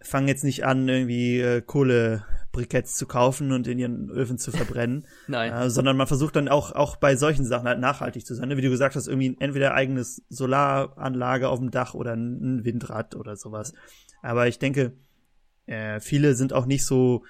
fangen 0.02 0.28
jetzt 0.28 0.44
nicht 0.44 0.66
an, 0.66 0.88
irgendwie 0.88 1.40
äh, 1.40 1.62
Kohlebriketts 1.62 2.96
zu 2.96 3.06
kaufen 3.06 3.52
und 3.52 3.68
in 3.68 3.80
ihren 3.80 4.10
Öfen 4.10 4.38
zu 4.38 4.52
verbrennen. 4.52 5.06
Nein. 5.28 5.52
Äh, 5.52 5.70
sondern 5.70 5.98
man 5.98 6.08
versucht 6.08 6.36
dann 6.36 6.48
auch, 6.48 6.72
auch 6.72 6.96
bei 6.96 7.16
solchen 7.16 7.46
Sachen 7.46 7.68
halt 7.68 7.80
nachhaltig 7.80 8.26
zu 8.26 8.34
sein. 8.36 8.48
Ne? 8.50 8.58
Wie 8.58 8.62
du 8.62 8.70
gesagt 8.70 8.96
hast, 8.96 9.08
irgendwie 9.08 9.36
entweder 9.40 9.74
eigenes 9.74 10.24
Solaranlage 10.30 11.50
auf 11.50 11.60
dem 11.60 11.72
Dach 11.72 11.94
oder 11.94 12.14
ein 12.14 12.64
Windrad 12.64 13.16
oder 13.16 13.36
sowas. 13.36 13.74
Aber 14.22 14.48
ich 14.48 14.60
denke, 14.60 14.94
äh, 15.70 16.00
viele 16.00 16.34
sind 16.34 16.52
auch 16.52 16.66
nicht 16.66 16.84
so 16.84 17.24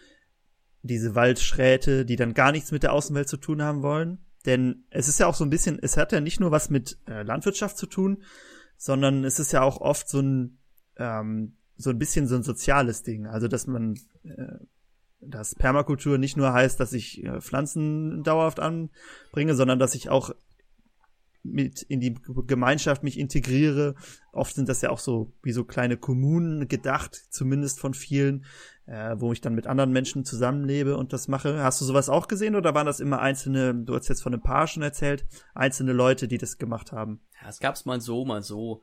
diese 0.82 1.14
Waldschräte, 1.14 2.06
die 2.06 2.16
dann 2.16 2.34
gar 2.34 2.54
nichts 2.54 2.72
mit 2.72 2.84
der 2.84 2.94
Außenwelt 2.94 3.28
zu 3.28 3.36
tun 3.36 3.62
haben 3.62 3.84
wollen. 3.84 4.20
Denn 4.46 4.86
es 4.90 5.10
ist 5.10 5.20
ja 5.20 5.28
auch 5.28 5.36
so 5.36 5.44
ein 5.44 5.50
bisschen, 5.50 5.78
es 5.82 5.98
hat 5.98 6.14
ja 6.14 6.22
nicht 6.22 6.40
nur 6.40 6.50
was 6.50 6.70
mit 6.70 6.98
äh, 7.06 7.24
Landwirtschaft 7.24 7.78
zu 7.78 7.86
tun, 7.86 8.24
sondern 8.78 9.26
es 9.26 9.40
ist 9.40 9.52
ja 9.52 9.62
auch 9.62 9.82
oft 9.82 10.08
so 10.08 10.22
ein, 10.22 10.58
ähm, 10.96 11.58
so 11.76 11.90
ein 11.90 12.00
bisschen 12.00 12.28
so 12.28 12.36
ein 12.36 12.44
soziales 12.44 13.04
Ding. 13.04 13.28
Also, 13.28 13.50
dass 13.50 13.68
man, 13.68 13.96
äh, 14.24 14.64
dass 15.20 15.56
Permakultur 15.56 16.18
nicht 16.18 16.38
nur 16.38 16.54
heißt, 16.54 16.80
dass 16.80 16.94
ich 16.94 17.22
äh, 17.26 17.42
Pflanzen 17.42 18.24
dauerhaft 18.24 18.62
anbringe, 18.62 19.56
sondern 19.56 19.80
dass 19.80 19.96
ich 19.96 20.10
auch 20.10 20.32
mit 21.44 21.82
in 21.84 22.00
die 22.00 22.16
Gemeinschaft 22.48 23.04
mich 23.04 23.18
integriere. 23.18 23.96
Oft 24.34 24.56
sind 24.56 24.70
das 24.70 24.82
ja 24.82 24.90
auch 24.90 25.00
so 25.00 25.34
wie 25.42 25.52
so 25.52 25.64
kleine 25.64 25.98
Kommunen 25.98 26.68
gedacht, 26.68 27.16
zumindest 27.30 27.80
von 27.80 27.94
vielen, 27.94 28.46
äh, 28.86 29.16
wo 29.18 29.32
ich 29.32 29.42
dann 29.42 29.56
mit 29.56 29.68
anderen 29.68 29.92
Menschen 29.92 30.26
zusammenlebe 30.26 30.98
und 30.98 31.14
das 31.14 31.28
mache. 31.28 31.64
Hast 31.64 31.80
du 31.82 31.86
sowas 31.86 32.10
auch 32.10 32.28
gesehen 32.28 32.56
oder 32.56 32.76
waren 32.76 32.86
das 32.86 33.00
immer 33.00 33.20
einzelne, 33.20 33.74
du 33.74 33.96
hast 33.96 34.10
jetzt 34.10 34.24
von 34.24 34.34
ein 34.34 34.42
paar 34.42 34.68
schon 34.68 34.84
erzählt, 34.84 35.26
einzelne 35.54 35.94
Leute, 35.94 36.28
die 36.28 36.38
das 36.38 36.58
gemacht 36.58 36.92
haben? 36.92 37.22
Ja, 37.42 37.50
es 37.50 37.60
gab's 37.60 37.86
mal 37.86 38.02
so, 38.02 38.26
mal 38.26 38.44
so. 38.44 38.82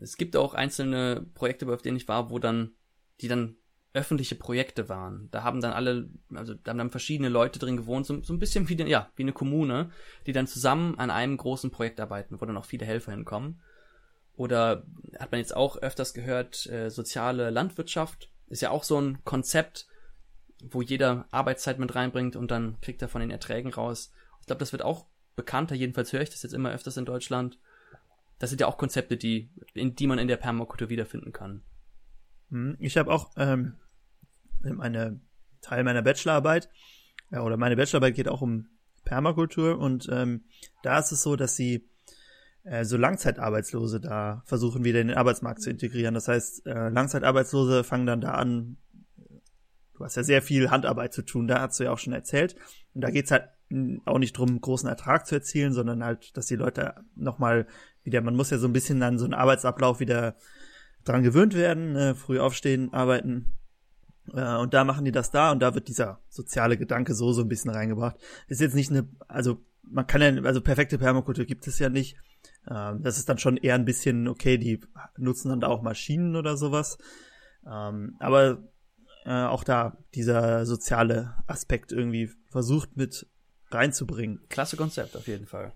Es 0.00 0.16
gibt 0.16 0.36
auch 0.36 0.54
einzelne 0.54 1.26
Projekte, 1.34 1.72
auf 1.72 1.82
denen 1.82 1.96
ich 1.96 2.08
war, 2.08 2.30
wo 2.30 2.38
dann, 2.38 2.72
die 3.20 3.28
dann 3.28 3.56
öffentliche 3.96 4.34
Projekte 4.34 4.88
waren. 4.88 5.28
Da 5.32 5.42
haben 5.42 5.60
dann 5.60 5.72
alle, 5.72 6.08
also 6.34 6.54
da 6.54 6.70
haben 6.70 6.78
dann 6.78 6.90
verschiedene 6.90 7.30
Leute 7.30 7.58
drin 7.58 7.76
gewohnt, 7.76 8.06
so, 8.06 8.22
so 8.22 8.32
ein 8.32 8.38
bisschen 8.38 8.68
wie, 8.68 8.76
ja, 8.82 9.10
wie 9.16 9.22
eine 9.22 9.32
Kommune, 9.32 9.90
die 10.26 10.32
dann 10.32 10.46
zusammen 10.46 10.98
an 10.98 11.10
einem 11.10 11.36
großen 11.36 11.70
Projekt 11.70 11.98
arbeiten, 11.98 12.40
wo 12.40 12.44
dann 12.44 12.56
auch 12.56 12.66
viele 12.66 12.86
Helfer 12.86 13.12
hinkommen. 13.12 13.60
Oder 14.36 14.84
hat 15.18 15.32
man 15.32 15.40
jetzt 15.40 15.56
auch 15.56 15.78
öfters 15.78 16.12
gehört, 16.12 16.66
äh, 16.66 16.90
soziale 16.90 17.50
Landwirtschaft 17.50 18.30
ist 18.48 18.62
ja 18.62 18.70
auch 18.70 18.84
so 18.84 19.00
ein 19.00 19.24
Konzept, 19.24 19.86
wo 20.62 20.82
jeder 20.82 21.26
Arbeitszeit 21.30 21.78
mit 21.78 21.94
reinbringt 21.94 22.36
und 22.36 22.50
dann 22.50 22.80
kriegt 22.80 23.00
er 23.02 23.08
von 23.08 23.22
den 23.22 23.30
Erträgen 23.30 23.72
raus. 23.72 24.12
Ich 24.40 24.46
glaube, 24.46 24.60
das 24.60 24.72
wird 24.72 24.82
auch 24.82 25.06
bekannter, 25.36 25.74
jedenfalls 25.74 26.12
höre 26.12 26.20
ich 26.20 26.30
das 26.30 26.42
jetzt 26.42 26.52
immer 26.52 26.70
öfters 26.70 26.98
in 26.98 27.06
Deutschland. 27.06 27.58
Das 28.38 28.50
sind 28.50 28.60
ja 28.60 28.66
auch 28.66 28.76
Konzepte, 28.76 29.16
die, 29.16 29.50
in 29.72 29.94
die 29.94 30.06
man 30.06 30.18
in 30.18 30.28
der 30.28 30.36
Permakultur 30.36 30.90
wiederfinden 30.90 31.32
kann. 31.32 31.62
Hm, 32.50 32.76
ich 32.78 32.96
habe 32.98 33.10
auch 33.12 33.30
ähm, 33.36 33.76
meine 34.74 35.20
Teil 35.60 35.84
meiner 35.84 36.02
Bachelorarbeit, 36.02 36.68
ja, 37.30 37.42
oder 37.42 37.56
meine 37.56 37.76
Bachelorarbeit 37.76 38.14
geht 38.14 38.28
auch 38.28 38.42
um 38.42 38.68
Permakultur 39.04 39.78
und 39.78 40.08
ähm, 40.10 40.44
da 40.82 40.98
ist 40.98 41.12
es 41.12 41.22
so, 41.22 41.36
dass 41.36 41.56
sie 41.56 41.88
äh, 42.64 42.84
so 42.84 42.96
Langzeitarbeitslose 42.96 44.00
da 44.00 44.42
versuchen 44.44 44.84
wieder 44.84 45.00
in 45.00 45.08
den 45.08 45.16
Arbeitsmarkt 45.16 45.62
zu 45.62 45.70
integrieren. 45.70 46.14
Das 46.14 46.28
heißt, 46.28 46.66
äh, 46.66 46.88
Langzeitarbeitslose 46.88 47.84
fangen 47.84 48.06
dann 48.06 48.20
da 48.20 48.32
an, 48.32 48.76
du 49.94 50.04
hast 50.04 50.16
ja 50.16 50.24
sehr 50.24 50.42
viel 50.42 50.70
Handarbeit 50.70 51.14
zu 51.14 51.22
tun, 51.22 51.46
da 51.46 51.60
hast 51.60 51.78
du 51.78 51.84
ja 51.84 51.92
auch 51.92 51.98
schon 51.98 52.12
erzählt. 52.12 52.56
Und 52.92 53.02
da 53.02 53.10
geht's 53.10 53.30
halt 53.30 53.48
auch 54.04 54.18
nicht 54.18 54.36
drum, 54.36 54.60
großen 54.60 54.88
Ertrag 54.88 55.26
zu 55.26 55.36
erzielen, 55.36 55.72
sondern 55.72 56.04
halt, 56.04 56.36
dass 56.36 56.46
die 56.46 56.56
Leute 56.56 56.94
nochmal 57.16 57.66
wieder, 58.04 58.20
man 58.20 58.36
muss 58.36 58.50
ja 58.50 58.58
so 58.58 58.68
ein 58.68 58.72
bisschen 58.72 59.02
an 59.02 59.18
so 59.18 59.24
einen 59.24 59.34
Arbeitsablauf 59.34 59.98
wieder 59.98 60.36
dran 61.04 61.22
gewöhnt 61.22 61.54
werden, 61.54 61.96
äh, 61.96 62.14
früh 62.14 62.38
aufstehen, 62.38 62.92
arbeiten, 62.92 63.55
äh, 64.34 64.56
und 64.56 64.74
da 64.74 64.84
machen 64.84 65.04
die 65.04 65.12
das 65.12 65.30
da 65.30 65.52
und 65.52 65.60
da 65.60 65.74
wird 65.74 65.88
dieser 65.88 66.20
soziale 66.28 66.76
Gedanke 66.76 67.14
so 67.14 67.32
so 67.32 67.42
ein 67.42 67.48
bisschen 67.48 67.70
reingebracht. 67.70 68.16
Ist 68.48 68.60
jetzt 68.60 68.74
nicht 68.74 68.90
eine, 68.90 69.08
also 69.28 69.62
man 69.82 70.06
kann 70.06 70.20
ja, 70.20 70.42
also 70.42 70.60
perfekte 70.60 70.98
Permakultur 70.98 71.44
gibt 71.44 71.66
es 71.66 71.78
ja 71.78 71.88
nicht. 71.88 72.16
Ähm, 72.68 73.02
das 73.02 73.18
ist 73.18 73.28
dann 73.28 73.38
schon 73.38 73.56
eher 73.56 73.74
ein 73.74 73.84
bisschen, 73.84 74.28
okay, 74.28 74.58
die 74.58 74.80
nutzen 75.16 75.48
dann 75.48 75.60
da 75.60 75.68
auch 75.68 75.82
Maschinen 75.82 76.36
oder 76.36 76.56
sowas. 76.56 76.98
Ähm, 77.66 78.16
aber 78.18 78.62
äh, 79.24 79.44
auch 79.44 79.64
da 79.64 79.96
dieser 80.14 80.66
soziale 80.66 81.34
Aspekt 81.46 81.92
irgendwie 81.92 82.30
versucht 82.50 82.96
mit 82.96 83.26
reinzubringen. 83.70 84.40
Klasse 84.48 84.76
Konzept 84.76 85.16
auf 85.16 85.26
jeden 85.26 85.46
Fall. 85.46 85.72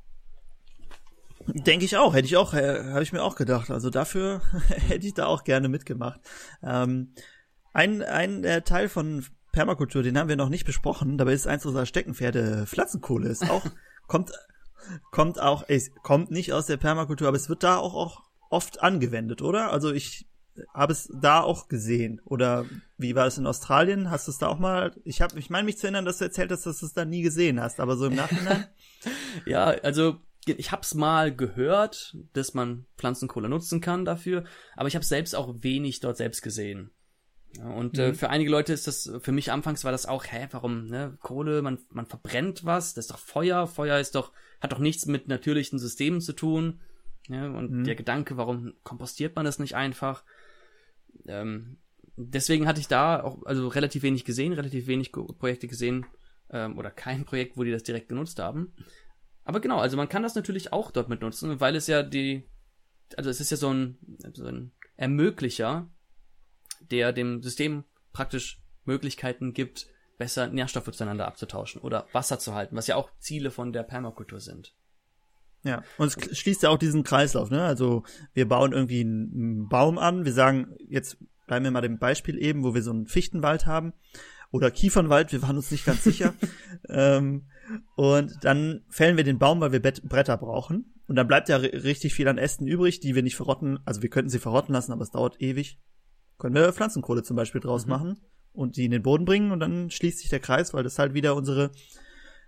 Denke 1.46 1.84
ich 1.84 1.96
auch, 1.96 2.14
hätte 2.14 2.26
ich 2.26 2.36
auch, 2.36 2.54
äh, 2.54 2.84
habe 2.92 3.02
ich 3.02 3.12
mir 3.12 3.22
auch 3.22 3.34
gedacht. 3.34 3.70
Also 3.70 3.90
dafür 3.90 4.42
hätte 4.68 5.06
ich 5.06 5.14
da 5.14 5.26
auch 5.26 5.44
gerne 5.44 5.68
mitgemacht. 5.68 6.20
Ähm, 6.62 7.14
ein, 7.72 8.02
ein 8.02 8.44
äh, 8.44 8.62
Teil 8.62 8.88
von 8.88 9.24
Permakultur, 9.52 10.02
den 10.02 10.18
haben 10.18 10.28
wir 10.28 10.36
noch 10.36 10.48
nicht 10.48 10.64
besprochen. 10.64 11.18
Dabei 11.18 11.32
ist 11.32 11.46
eins 11.46 11.66
unserer 11.66 11.86
Steckenpferde 11.86 12.66
Pflanzenkohle. 12.66 13.28
Ist 13.28 13.48
auch, 13.50 13.64
kommt, 14.06 14.32
kommt 15.10 15.40
auch, 15.40 15.64
es 15.68 15.90
kommt 16.02 16.30
nicht 16.30 16.52
aus 16.52 16.66
der 16.66 16.76
Permakultur, 16.76 17.28
aber 17.28 17.36
es 17.36 17.48
wird 17.48 17.62
da 17.62 17.76
auch, 17.78 17.94
auch 17.94 18.22
oft 18.48 18.82
angewendet, 18.82 19.42
oder? 19.42 19.72
Also 19.72 19.92
ich 19.92 20.26
habe 20.74 20.92
es 20.92 21.08
da 21.20 21.40
auch 21.40 21.68
gesehen. 21.68 22.20
Oder 22.24 22.66
wie 22.98 23.14
war 23.14 23.26
es 23.26 23.38
in 23.38 23.46
Australien? 23.46 24.10
Hast 24.10 24.26
du 24.26 24.32
es 24.32 24.38
da 24.38 24.48
auch 24.48 24.58
mal? 24.58 24.92
Ich 25.04 25.20
habe, 25.20 25.38
ich 25.38 25.50
meine 25.50 25.64
mich 25.64 25.78
zu 25.78 25.86
erinnern, 25.86 26.04
dass 26.04 26.18
du 26.18 26.24
erzählt 26.24 26.50
hast, 26.50 26.66
dass 26.66 26.80
du 26.80 26.86
es 26.86 26.92
da 26.92 27.04
nie 27.04 27.22
gesehen 27.22 27.60
hast, 27.60 27.80
aber 27.80 27.96
so 27.96 28.06
im 28.06 28.14
Nachhinein. 28.14 28.66
ja, 29.46 29.66
also 29.66 30.16
ich 30.46 30.72
habe 30.72 30.82
es 30.82 30.94
mal 30.94 31.34
gehört, 31.34 32.16
dass 32.32 32.54
man 32.54 32.86
Pflanzenkohle 32.96 33.48
nutzen 33.48 33.80
kann 33.80 34.04
dafür, 34.04 34.44
aber 34.74 34.88
ich 34.88 34.94
habe 34.94 35.04
selbst 35.04 35.34
auch 35.36 35.54
wenig 35.62 36.00
dort 36.00 36.16
selbst 36.16 36.42
gesehen. 36.42 36.90
Und 37.58 37.98
äh, 37.98 38.08
mhm. 38.08 38.12
äh, 38.12 38.14
für 38.14 38.30
einige 38.30 38.50
Leute 38.50 38.72
ist 38.72 38.86
das, 38.86 39.10
für 39.20 39.32
mich 39.32 39.50
anfangs 39.50 39.84
war 39.84 39.92
das 39.92 40.06
auch, 40.06 40.24
hä, 40.24 40.48
warum, 40.52 40.86
ne, 40.86 41.16
Kohle, 41.20 41.62
man, 41.62 41.78
man 41.90 42.06
verbrennt 42.06 42.64
was, 42.64 42.94
das 42.94 43.06
ist 43.06 43.10
doch 43.10 43.18
Feuer, 43.18 43.66
Feuer 43.66 43.98
ist 43.98 44.14
doch, 44.14 44.32
hat 44.60 44.72
doch 44.72 44.78
nichts 44.78 45.06
mit 45.06 45.28
natürlichen 45.28 45.78
Systemen 45.78 46.20
zu 46.20 46.32
tun. 46.32 46.80
Ja, 47.28 47.46
und 47.46 47.70
mhm. 47.70 47.84
der 47.84 47.96
Gedanke, 47.96 48.36
warum 48.36 48.74
kompostiert 48.82 49.36
man 49.36 49.44
das 49.44 49.58
nicht 49.58 49.74
einfach? 49.74 50.24
Ähm, 51.26 51.78
deswegen 52.16 52.66
hatte 52.66 52.80
ich 52.80 52.88
da 52.88 53.22
auch, 53.22 53.44
also 53.44 53.68
relativ 53.68 54.02
wenig 54.02 54.24
gesehen, 54.24 54.52
relativ 54.52 54.86
wenig 54.86 55.12
Projekte 55.12 55.68
gesehen, 55.68 56.06
ähm, 56.50 56.78
oder 56.78 56.90
kein 56.90 57.24
Projekt, 57.26 57.56
wo 57.56 57.64
die 57.64 57.72
das 57.72 57.82
direkt 57.82 58.08
genutzt 58.08 58.38
haben. 58.38 58.72
Aber 59.44 59.60
genau, 59.60 59.78
also 59.78 59.96
man 59.96 60.08
kann 60.08 60.22
das 60.22 60.34
natürlich 60.34 60.72
auch 60.72 60.90
dort 60.90 61.08
mit 61.08 61.20
nutzen, 61.20 61.60
weil 61.60 61.74
es 61.74 61.86
ja 61.86 62.02
die, 62.02 62.44
also 63.16 63.30
es 63.30 63.40
ist 63.40 63.50
ja 63.50 63.56
so 63.56 63.72
ein, 63.72 63.98
so 64.34 64.46
ein 64.46 64.72
Ermöglicher 64.96 65.90
der 66.90 67.12
dem 67.12 67.42
System 67.42 67.84
praktisch 68.12 68.60
Möglichkeiten 68.84 69.52
gibt, 69.52 69.86
besser 70.18 70.48
Nährstoffe 70.48 70.90
zueinander 70.92 71.26
abzutauschen 71.26 71.80
oder 71.80 72.06
Wasser 72.12 72.38
zu 72.38 72.54
halten, 72.54 72.76
was 72.76 72.86
ja 72.86 72.96
auch 72.96 73.10
Ziele 73.18 73.50
von 73.50 73.72
der 73.72 73.82
Permakultur 73.82 74.40
sind. 74.40 74.74
Ja, 75.62 75.82
und 75.98 76.06
es 76.06 76.38
schließt 76.38 76.62
ja 76.62 76.70
auch 76.70 76.78
diesen 76.78 77.04
Kreislauf, 77.04 77.50
ne? 77.50 77.62
Also 77.62 78.04
wir 78.32 78.48
bauen 78.48 78.72
irgendwie 78.72 79.00
einen 79.00 79.68
Baum 79.68 79.98
an, 79.98 80.24
wir 80.24 80.32
sagen, 80.32 80.74
jetzt 80.88 81.18
bleiben 81.46 81.64
wir 81.64 81.70
mal 81.70 81.80
dem 81.82 81.98
Beispiel 81.98 82.38
eben, 82.38 82.64
wo 82.64 82.74
wir 82.74 82.82
so 82.82 82.90
einen 82.90 83.06
Fichtenwald 83.06 83.66
haben 83.66 83.92
oder 84.52 84.70
Kiefernwald, 84.70 85.32
wir 85.32 85.42
waren 85.42 85.56
uns 85.56 85.70
nicht 85.70 85.84
ganz 85.84 86.04
sicher. 86.04 86.34
ähm, 86.88 87.46
und 87.94 88.32
dann 88.42 88.84
fällen 88.88 89.16
wir 89.16 89.24
den 89.24 89.38
Baum, 89.38 89.60
weil 89.60 89.72
wir 89.72 89.80
Bretter 89.80 90.36
brauchen. 90.36 90.94
Und 91.06 91.16
dann 91.16 91.26
bleibt 91.26 91.48
ja 91.48 91.56
richtig 91.56 92.14
viel 92.14 92.28
an 92.28 92.38
Ästen 92.38 92.66
übrig, 92.66 93.00
die 93.00 93.14
wir 93.14 93.22
nicht 93.22 93.36
verrotten. 93.36 93.80
Also 93.84 94.02
wir 94.02 94.10
könnten 94.10 94.30
sie 94.30 94.38
verrotten 94.38 94.72
lassen, 94.72 94.92
aber 94.92 95.02
es 95.02 95.10
dauert 95.10 95.40
ewig 95.40 95.78
können 96.40 96.54
wir 96.54 96.72
Pflanzenkohle 96.72 97.22
zum 97.22 97.36
Beispiel 97.36 97.60
draus 97.60 97.86
mhm. 97.86 97.90
machen 97.90 98.20
und 98.52 98.76
die 98.76 98.86
in 98.86 98.90
den 98.90 99.02
Boden 99.02 99.24
bringen 99.24 99.52
und 99.52 99.60
dann 99.60 99.90
schließt 99.90 100.18
sich 100.18 100.28
der 100.28 100.40
Kreis, 100.40 100.74
weil 100.74 100.82
das 100.82 100.98
halt 100.98 101.14
wieder 101.14 101.36
unsere 101.36 101.70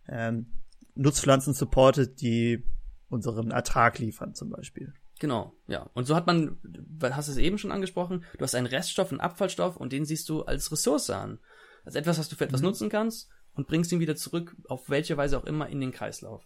ähm, 0.09 0.47
Nutzpflanzen 0.95 1.55
supportet, 1.55 2.21
die 2.21 2.65
unseren 3.09 3.51
Ertrag 3.51 3.99
liefern 3.99 4.35
zum 4.35 4.51
Beispiel. 4.51 4.93
Genau, 5.21 5.55
ja. 5.69 5.89
Und 5.95 6.07
so 6.07 6.17
hat 6.17 6.27
man, 6.27 6.59
hast 7.01 7.29
du 7.29 7.33
es 7.33 7.39
eben 7.39 7.59
schon 7.59 7.71
angesprochen, 7.71 8.25
du 8.37 8.43
hast 8.43 8.57
einen 8.57 8.67
Reststoff, 8.67 9.13
einen 9.13 9.21
Abfallstoff 9.21 9.77
und 9.77 9.93
den 9.93 10.05
siehst 10.05 10.29
du 10.29 10.43
als 10.43 10.73
Ressource 10.73 11.11
an. 11.11 11.39
Als 11.85 11.95
etwas, 11.95 12.19
was 12.19 12.29
du 12.29 12.37
für 12.37 12.45
etwas 12.45 12.61
mhm. 12.61 12.69
nutzen 12.69 12.89
kannst 12.89 13.29
und 13.55 13.69
bringst 13.69 13.93
ihn 13.93 14.01
wieder 14.01 14.17
zurück, 14.17 14.57
auf 14.69 14.89
welche 14.89 15.17
Weise 15.17 15.39
auch 15.39 15.45
immer, 15.45 15.69
in 15.69 15.81
den 15.81 15.93
Kreislauf. 15.93 16.43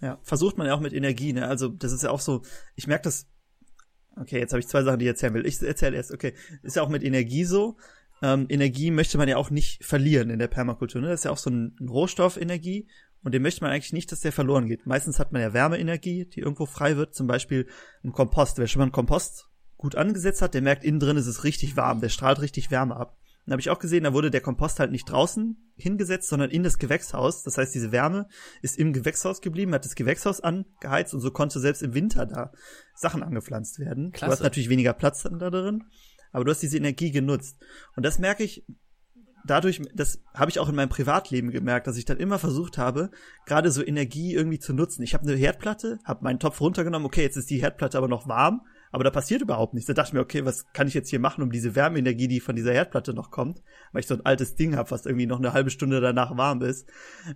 Ja, 0.00 0.18
versucht 0.22 0.58
man 0.58 0.66
ja 0.66 0.74
auch 0.74 0.80
mit 0.80 0.92
Energie, 0.92 1.32
ne? 1.32 1.46
Also 1.46 1.68
das 1.68 1.92
ist 1.92 2.02
ja 2.02 2.10
auch 2.10 2.20
so, 2.20 2.42
ich 2.76 2.86
merke 2.86 3.04
das, 3.04 3.26
okay, 4.20 4.38
jetzt 4.38 4.52
habe 4.52 4.60
ich 4.60 4.68
zwei 4.68 4.82
Sachen, 4.82 4.98
die 4.98 5.04
ich 5.04 5.10
erzählen 5.10 5.34
will. 5.34 5.46
Ich 5.46 5.60
erzähle 5.62 5.96
erst, 5.96 6.12
okay, 6.12 6.34
ist 6.62 6.76
ja 6.76 6.82
auch 6.82 6.88
mit 6.88 7.02
Energie 7.02 7.44
so. 7.44 7.76
Ähm, 8.22 8.46
Energie 8.48 8.90
möchte 8.90 9.18
man 9.18 9.28
ja 9.28 9.36
auch 9.36 9.50
nicht 9.50 9.84
verlieren 9.84 10.30
in 10.30 10.38
der 10.38 10.48
Permakultur. 10.48 11.00
Ne? 11.00 11.08
Das 11.08 11.20
ist 11.20 11.24
ja 11.24 11.30
auch 11.30 11.38
so 11.38 11.50
ein, 11.50 11.76
ein 11.80 11.88
Rohstoff, 11.88 12.36
Energie. 12.36 12.88
Und 13.22 13.32
den 13.32 13.42
möchte 13.42 13.62
man 13.62 13.72
eigentlich 13.72 13.92
nicht, 13.92 14.12
dass 14.12 14.20
der 14.20 14.32
verloren 14.32 14.66
geht. 14.66 14.86
Meistens 14.86 15.18
hat 15.18 15.32
man 15.32 15.42
ja 15.42 15.52
Wärmeenergie, 15.52 16.24
die 16.26 16.40
irgendwo 16.40 16.66
frei 16.66 16.96
wird. 16.96 17.14
Zum 17.14 17.26
Beispiel 17.26 17.66
ein 18.04 18.12
Kompost. 18.12 18.58
Wer 18.58 18.66
schon 18.66 18.80
mal 18.80 18.84
einen 18.84 18.92
Kompost 18.92 19.48
gut 19.76 19.96
angesetzt 19.96 20.42
hat, 20.42 20.54
der 20.54 20.62
merkt, 20.62 20.84
innen 20.84 21.00
drin 21.00 21.16
ist 21.16 21.26
es 21.26 21.44
richtig 21.44 21.76
warm. 21.76 22.00
Der 22.00 22.08
strahlt 22.08 22.40
richtig 22.40 22.70
Wärme 22.70 22.96
ab. 22.96 23.16
Dann 23.48 23.54
habe 23.54 23.62
ich 23.62 23.70
auch 23.70 23.78
gesehen, 23.78 24.04
da 24.04 24.12
wurde 24.12 24.30
der 24.30 24.42
Kompost 24.42 24.78
halt 24.78 24.90
nicht 24.90 25.10
draußen 25.10 25.56
hingesetzt, 25.74 26.28
sondern 26.28 26.50
in 26.50 26.62
das 26.62 26.76
Gewächshaus. 26.76 27.44
Das 27.44 27.56
heißt, 27.56 27.74
diese 27.74 27.92
Wärme 27.92 28.28
ist 28.60 28.78
im 28.78 28.92
Gewächshaus 28.92 29.40
geblieben, 29.40 29.72
hat 29.72 29.86
das 29.86 29.94
Gewächshaus 29.94 30.42
angeheizt 30.42 31.14
und 31.14 31.20
so 31.20 31.30
konnte 31.30 31.58
selbst 31.58 31.82
im 31.82 31.94
Winter 31.94 32.26
da 32.26 32.52
Sachen 32.94 33.22
angepflanzt 33.22 33.78
werden. 33.78 34.12
Klasse. 34.12 34.26
Du 34.26 34.32
hast 34.32 34.42
natürlich 34.42 34.68
weniger 34.68 34.92
Platz 34.92 35.22
dann 35.22 35.38
da 35.38 35.48
drin, 35.48 35.84
aber 36.30 36.44
du 36.44 36.50
hast 36.50 36.60
diese 36.60 36.76
Energie 36.76 37.10
genutzt. 37.10 37.56
Und 37.96 38.04
das 38.04 38.18
merke 38.18 38.44
ich, 38.44 38.66
dadurch, 39.46 39.80
das 39.94 40.20
habe 40.34 40.50
ich 40.50 40.58
auch 40.58 40.68
in 40.68 40.74
meinem 40.74 40.90
Privatleben 40.90 41.50
gemerkt, 41.50 41.86
dass 41.86 41.96
ich 41.96 42.04
dann 42.04 42.18
immer 42.18 42.38
versucht 42.38 42.76
habe, 42.76 43.10
gerade 43.46 43.70
so 43.70 43.82
Energie 43.82 44.34
irgendwie 44.34 44.58
zu 44.58 44.74
nutzen. 44.74 45.02
Ich 45.02 45.14
habe 45.14 45.26
eine 45.26 45.36
Herdplatte, 45.36 46.00
habe 46.04 46.22
meinen 46.22 46.38
Topf 46.38 46.60
runtergenommen, 46.60 47.06
okay, 47.06 47.22
jetzt 47.22 47.36
ist 47.38 47.48
die 47.48 47.62
Herdplatte 47.62 47.96
aber 47.96 48.08
noch 48.08 48.28
warm, 48.28 48.60
aber 48.90 49.04
da 49.04 49.10
passiert 49.10 49.42
überhaupt 49.42 49.74
nichts. 49.74 49.86
Da 49.86 49.94
dachte 49.94 50.10
ich 50.10 50.12
mir, 50.14 50.20
okay, 50.20 50.44
was 50.44 50.66
kann 50.72 50.88
ich 50.88 50.94
jetzt 50.94 51.10
hier 51.10 51.20
machen, 51.20 51.42
um 51.42 51.50
diese 51.50 51.74
Wärmeenergie, 51.74 52.28
die 52.28 52.40
von 52.40 52.56
dieser 52.56 52.72
Herdplatte 52.72 53.14
noch 53.14 53.30
kommt, 53.30 53.62
weil 53.92 54.00
ich 54.00 54.06
so 54.06 54.14
ein 54.14 54.24
altes 54.24 54.54
Ding 54.54 54.76
habe, 54.76 54.90
was 54.90 55.06
irgendwie 55.06 55.26
noch 55.26 55.38
eine 55.38 55.52
halbe 55.52 55.70
Stunde 55.70 56.00
danach 56.00 56.36
warm 56.36 56.62
ist, 56.62 56.88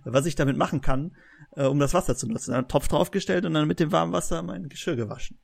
was 0.03 0.25
ich 0.25 0.35
damit 0.35 0.57
machen 0.57 0.81
kann, 0.81 1.15
äh, 1.55 1.65
um 1.65 1.79
das 1.79 1.93
Wasser 1.93 2.15
zu 2.15 2.27
nutzen. 2.27 2.51
Dann 2.51 2.61
einen 2.61 2.67
Topf 2.67 2.87
draufgestellt 2.87 3.45
und 3.45 3.53
dann 3.53 3.67
mit 3.67 3.79
dem 3.79 3.91
warmen 3.91 4.13
Wasser 4.13 4.41
mein 4.43 4.69
Geschirr 4.69 4.95
gewaschen. 4.95 5.39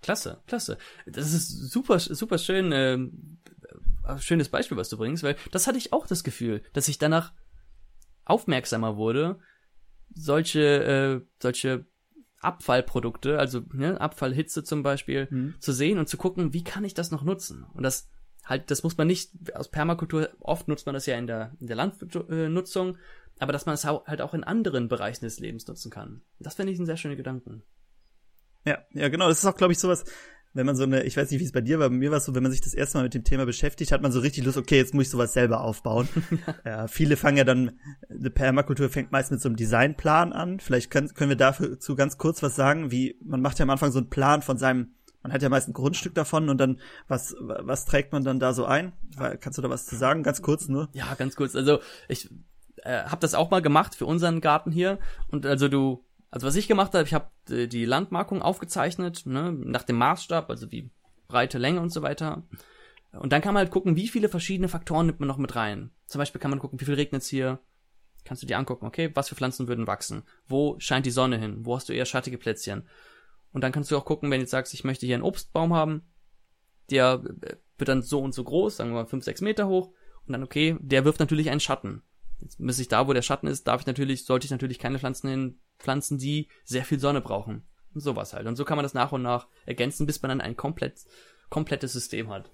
Klasse, 0.00 0.42
klasse. 0.46 0.78
Das 1.06 1.32
ist 1.32 1.48
super, 1.48 1.98
super 1.98 2.38
schön, 2.38 2.72
äh, 2.72 2.98
schönes 4.18 4.48
Beispiel, 4.48 4.76
was 4.76 4.88
du 4.88 4.96
bringst, 4.96 5.22
weil 5.22 5.36
das 5.52 5.66
hatte 5.66 5.78
ich 5.78 5.92
auch 5.92 6.06
das 6.06 6.24
Gefühl, 6.24 6.62
dass 6.72 6.88
ich 6.88 6.98
danach 6.98 7.32
aufmerksamer 8.24 8.96
wurde, 8.96 9.38
solche, 10.14 10.60
äh, 11.22 11.26
solche 11.40 11.86
Abfallprodukte, 12.44 13.38
also 13.38 13.62
ne, 13.72 14.00
Abfallhitze 14.00 14.64
zum 14.64 14.82
Beispiel, 14.82 15.28
mhm. 15.30 15.54
zu 15.58 15.72
sehen 15.72 15.98
und 15.98 16.08
zu 16.08 16.16
gucken, 16.16 16.52
wie 16.52 16.64
kann 16.64 16.84
ich 16.84 16.94
das 16.94 17.10
noch 17.10 17.22
nutzen? 17.22 17.64
Und 17.74 17.82
das 17.82 18.08
halt, 18.44 18.70
das 18.70 18.82
muss 18.82 18.96
man 18.96 19.06
nicht 19.06 19.30
aus 19.54 19.70
Permakultur, 19.70 20.30
oft 20.40 20.68
nutzt 20.68 20.86
man 20.86 20.94
das 20.94 21.06
ja 21.06 21.16
in 21.16 21.26
der, 21.26 21.52
in 21.60 21.66
der 21.66 21.76
Landnutzung, 21.76 22.98
aber 23.38 23.52
dass 23.52 23.66
man 23.66 23.74
es 23.74 23.84
halt 23.84 24.20
auch 24.20 24.34
in 24.34 24.44
anderen 24.44 24.88
Bereichen 24.88 25.24
des 25.24 25.40
Lebens 25.40 25.66
nutzen 25.66 25.90
kann. 25.90 26.22
Das 26.38 26.54
finde 26.54 26.72
ich 26.72 26.78
ein 26.78 26.86
sehr 26.86 26.96
schöner 26.96 27.16
Gedanken. 27.16 27.62
Ja, 28.64 28.78
ja, 28.92 29.08
genau. 29.08 29.28
Das 29.28 29.38
ist 29.38 29.44
auch, 29.44 29.56
glaube 29.56 29.72
ich, 29.72 29.78
sowas, 29.78 30.04
wenn 30.54 30.66
man 30.66 30.76
so 30.76 30.84
eine, 30.84 31.02
ich 31.02 31.16
weiß 31.16 31.30
nicht, 31.30 31.40
wie 31.40 31.44
es 31.44 31.52
bei 31.52 31.60
dir 31.60 31.78
war, 31.80 31.90
bei 31.90 31.96
mir 31.96 32.10
war 32.10 32.18
es 32.18 32.24
so, 32.24 32.34
wenn 32.34 32.42
man 32.42 32.52
sich 32.52 32.60
das 32.60 32.74
erste 32.74 32.98
Mal 32.98 33.04
mit 33.04 33.14
dem 33.14 33.24
Thema 33.24 33.44
beschäftigt, 33.44 33.92
hat 33.92 34.02
man 34.02 34.12
so 34.12 34.20
richtig 34.20 34.44
Lust, 34.44 34.56
okay, 34.56 34.76
jetzt 34.76 34.94
muss 34.94 35.04
ich 35.04 35.10
sowas 35.10 35.32
selber 35.32 35.60
aufbauen. 35.60 36.08
ja, 36.64 36.86
viele 36.86 37.16
fangen 37.16 37.36
ja 37.36 37.44
dann, 37.44 37.72
eine 38.08 38.30
Permakultur 38.30 38.88
fängt 38.88 39.12
meist 39.12 39.32
mit 39.32 39.40
so 39.40 39.48
einem 39.48 39.56
Designplan 39.56 40.32
an. 40.32 40.60
Vielleicht 40.60 40.90
können, 40.90 41.12
können 41.12 41.30
wir 41.30 41.36
dazu 41.36 41.96
ganz 41.96 42.18
kurz 42.18 42.42
was 42.42 42.54
sagen, 42.54 42.90
wie, 42.90 43.18
man 43.24 43.40
macht 43.40 43.58
ja 43.58 43.64
am 43.64 43.70
Anfang 43.70 43.90
so 43.90 43.98
einen 43.98 44.10
Plan 44.10 44.42
von 44.42 44.56
seinem, 44.56 44.94
man 45.22 45.32
hat 45.32 45.42
ja 45.42 45.48
meist 45.48 45.68
ein 45.68 45.72
Grundstück 45.72 46.14
davon 46.14 46.48
und 46.48 46.58
dann, 46.58 46.78
was, 47.08 47.34
was 47.40 47.84
trägt 47.84 48.12
man 48.12 48.22
dann 48.22 48.38
da 48.38 48.52
so 48.52 48.64
ein? 48.64 48.92
Kannst 49.40 49.58
du 49.58 49.62
da 49.62 49.70
was 49.70 49.86
zu 49.86 49.96
sagen? 49.96 50.22
Ganz 50.22 50.40
kurz 50.40 50.68
nur. 50.68 50.88
Ja, 50.92 51.14
ganz 51.14 51.34
kurz. 51.34 51.56
Also, 51.56 51.80
ich, 52.08 52.30
äh, 52.84 53.04
habe 53.04 53.20
das 53.20 53.34
auch 53.34 53.50
mal 53.50 53.62
gemacht 53.62 53.94
für 53.94 54.06
unseren 54.06 54.40
Garten 54.40 54.70
hier 54.70 54.98
und 55.28 55.46
also 55.46 55.68
du 55.68 56.03
also 56.34 56.48
was 56.48 56.56
ich 56.56 56.66
gemacht 56.66 56.92
habe, 56.94 57.04
ich 57.04 57.14
habe 57.14 57.30
die 57.48 57.84
Landmarkung 57.84 58.42
aufgezeichnet, 58.42 59.24
ne, 59.24 59.52
nach 59.52 59.84
dem 59.84 59.94
Maßstab, 59.94 60.50
also 60.50 60.72
wie 60.72 60.90
Breite, 61.28 61.58
Länge 61.58 61.80
und 61.80 61.90
so 61.90 62.02
weiter. 62.02 62.42
Und 63.12 63.32
dann 63.32 63.40
kann 63.40 63.54
man 63.54 63.60
halt 63.60 63.70
gucken, 63.70 63.94
wie 63.94 64.08
viele 64.08 64.28
verschiedene 64.28 64.66
Faktoren 64.66 65.06
nimmt 65.06 65.20
man 65.20 65.28
noch 65.28 65.38
mit 65.38 65.54
rein. 65.54 65.92
Zum 66.06 66.18
Beispiel 66.18 66.40
kann 66.40 66.50
man 66.50 66.58
gucken, 66.58 66.80
wie 66.80 66.86
viel 66.86 66.94
regnet 66.94 67.22
es 67.22 67.28
hier. 67.28 67.60
Kannst 68.24 68.42
du 68.42 68.48
dir 68.48 68.58
angucken, 68.58 68.84
okay, 68.84 69.12
was 69.14 69.28
für 69.28 69.36
Pflanzen 69.36 69.68
würden 69.68 69.86
wachsen? 69.86 70.24
Wo 70.48 70.74
scheint 70.80 71.06
die 71.06 71.12
Sonne 71.12 71.38
hin? 71.38 71.58
Wo 71.64 71.76
hast 71.76 71.88
du 71.88 71.92
eher 71.92 72.04
schattige 72.04 72.36
Plätzchen? 72.36 72.88
Und 73.52 73.62
dann 73.62 73.70
kannst 73.70 73.92
du 73.92 73.96
auch 73.96 74.04
gucken, 74.04 74.28
wenn 74.32 74.40
du 74.40 74.42
jetzt 74.42 74.50
sagst, 74.50 74.74
ich 74.74 74.82
möchte 74.82 75.06
hier 75.06 75.14
einen 75.14 75.22
Obstbaum 75.22 75.72
haben, 75.72 76.02
der 76.90 77.22
äh, 77.42 77.54
wird 77.78 77.88
dann 77.88 78.02
so 78.02 78.20
und 78.20 78.34
so 78.34 78.42
groß, 78.42 78.78
sagen 78.78 78.90
wir 78.90 79.02
mal 79.04 79.06
5, 79.06 79.22
6 79.22 79.40
Meter 79.42 79.68
hoch. 79.68 79.92
Und 80.26 80.32
dann, 80.32 80.42
okay, 80.42 80.76
der 80.80 81.04
wirft 81.04 81.20
natürlich 81.20 81.48
einen 81.50 81.60
Schatten. 81.60 82.02
Jetzt 82.44 82.60
müsste 82.60 82.82
ich 82.82 82.88
da, 82.88 83.08
wo 83.08 83.12
der 83.12 83.22
Schatten 83.22 83.46
ist, 83.46 83.66
darf 83.66 83.80
ich 83.80 83.86
natürlich, 83.86 84.24
sollte 84.24 84.44
ich 84.44 84.50
natürlich 84.50 84.78
keine 84.78 84.98
Pflanzen 84.98 85.28
hin 85.28 85.58
Pflanzen, 85.78 86.18
die 86.18 86.48
sehr 86.64 86.84
viel 86.84 87.00
Sonne 87.00 87.20
brauchen. 87.20 87.66
Und 87.94 88.00
sowas 88.00 88.34
halt. 88.34 88.46
Und 88.46 88.56
so 88.56 88.64
kann 88.64 88.76
man 88.76 88.82
das 88.82 88.94
nach 88.94 89.12
und 89.12 89.22
nach 89.22 89.48
ergänzen, 89.66 90.06
bis 90.06 90.20
man 90.20 90.28
dann 90.28 90.40
ein 90.40 90.56
komplett, 90.56 91.00
komplettes 91.48 91.92
System 91.92 92.28
hat. 92.28 92.50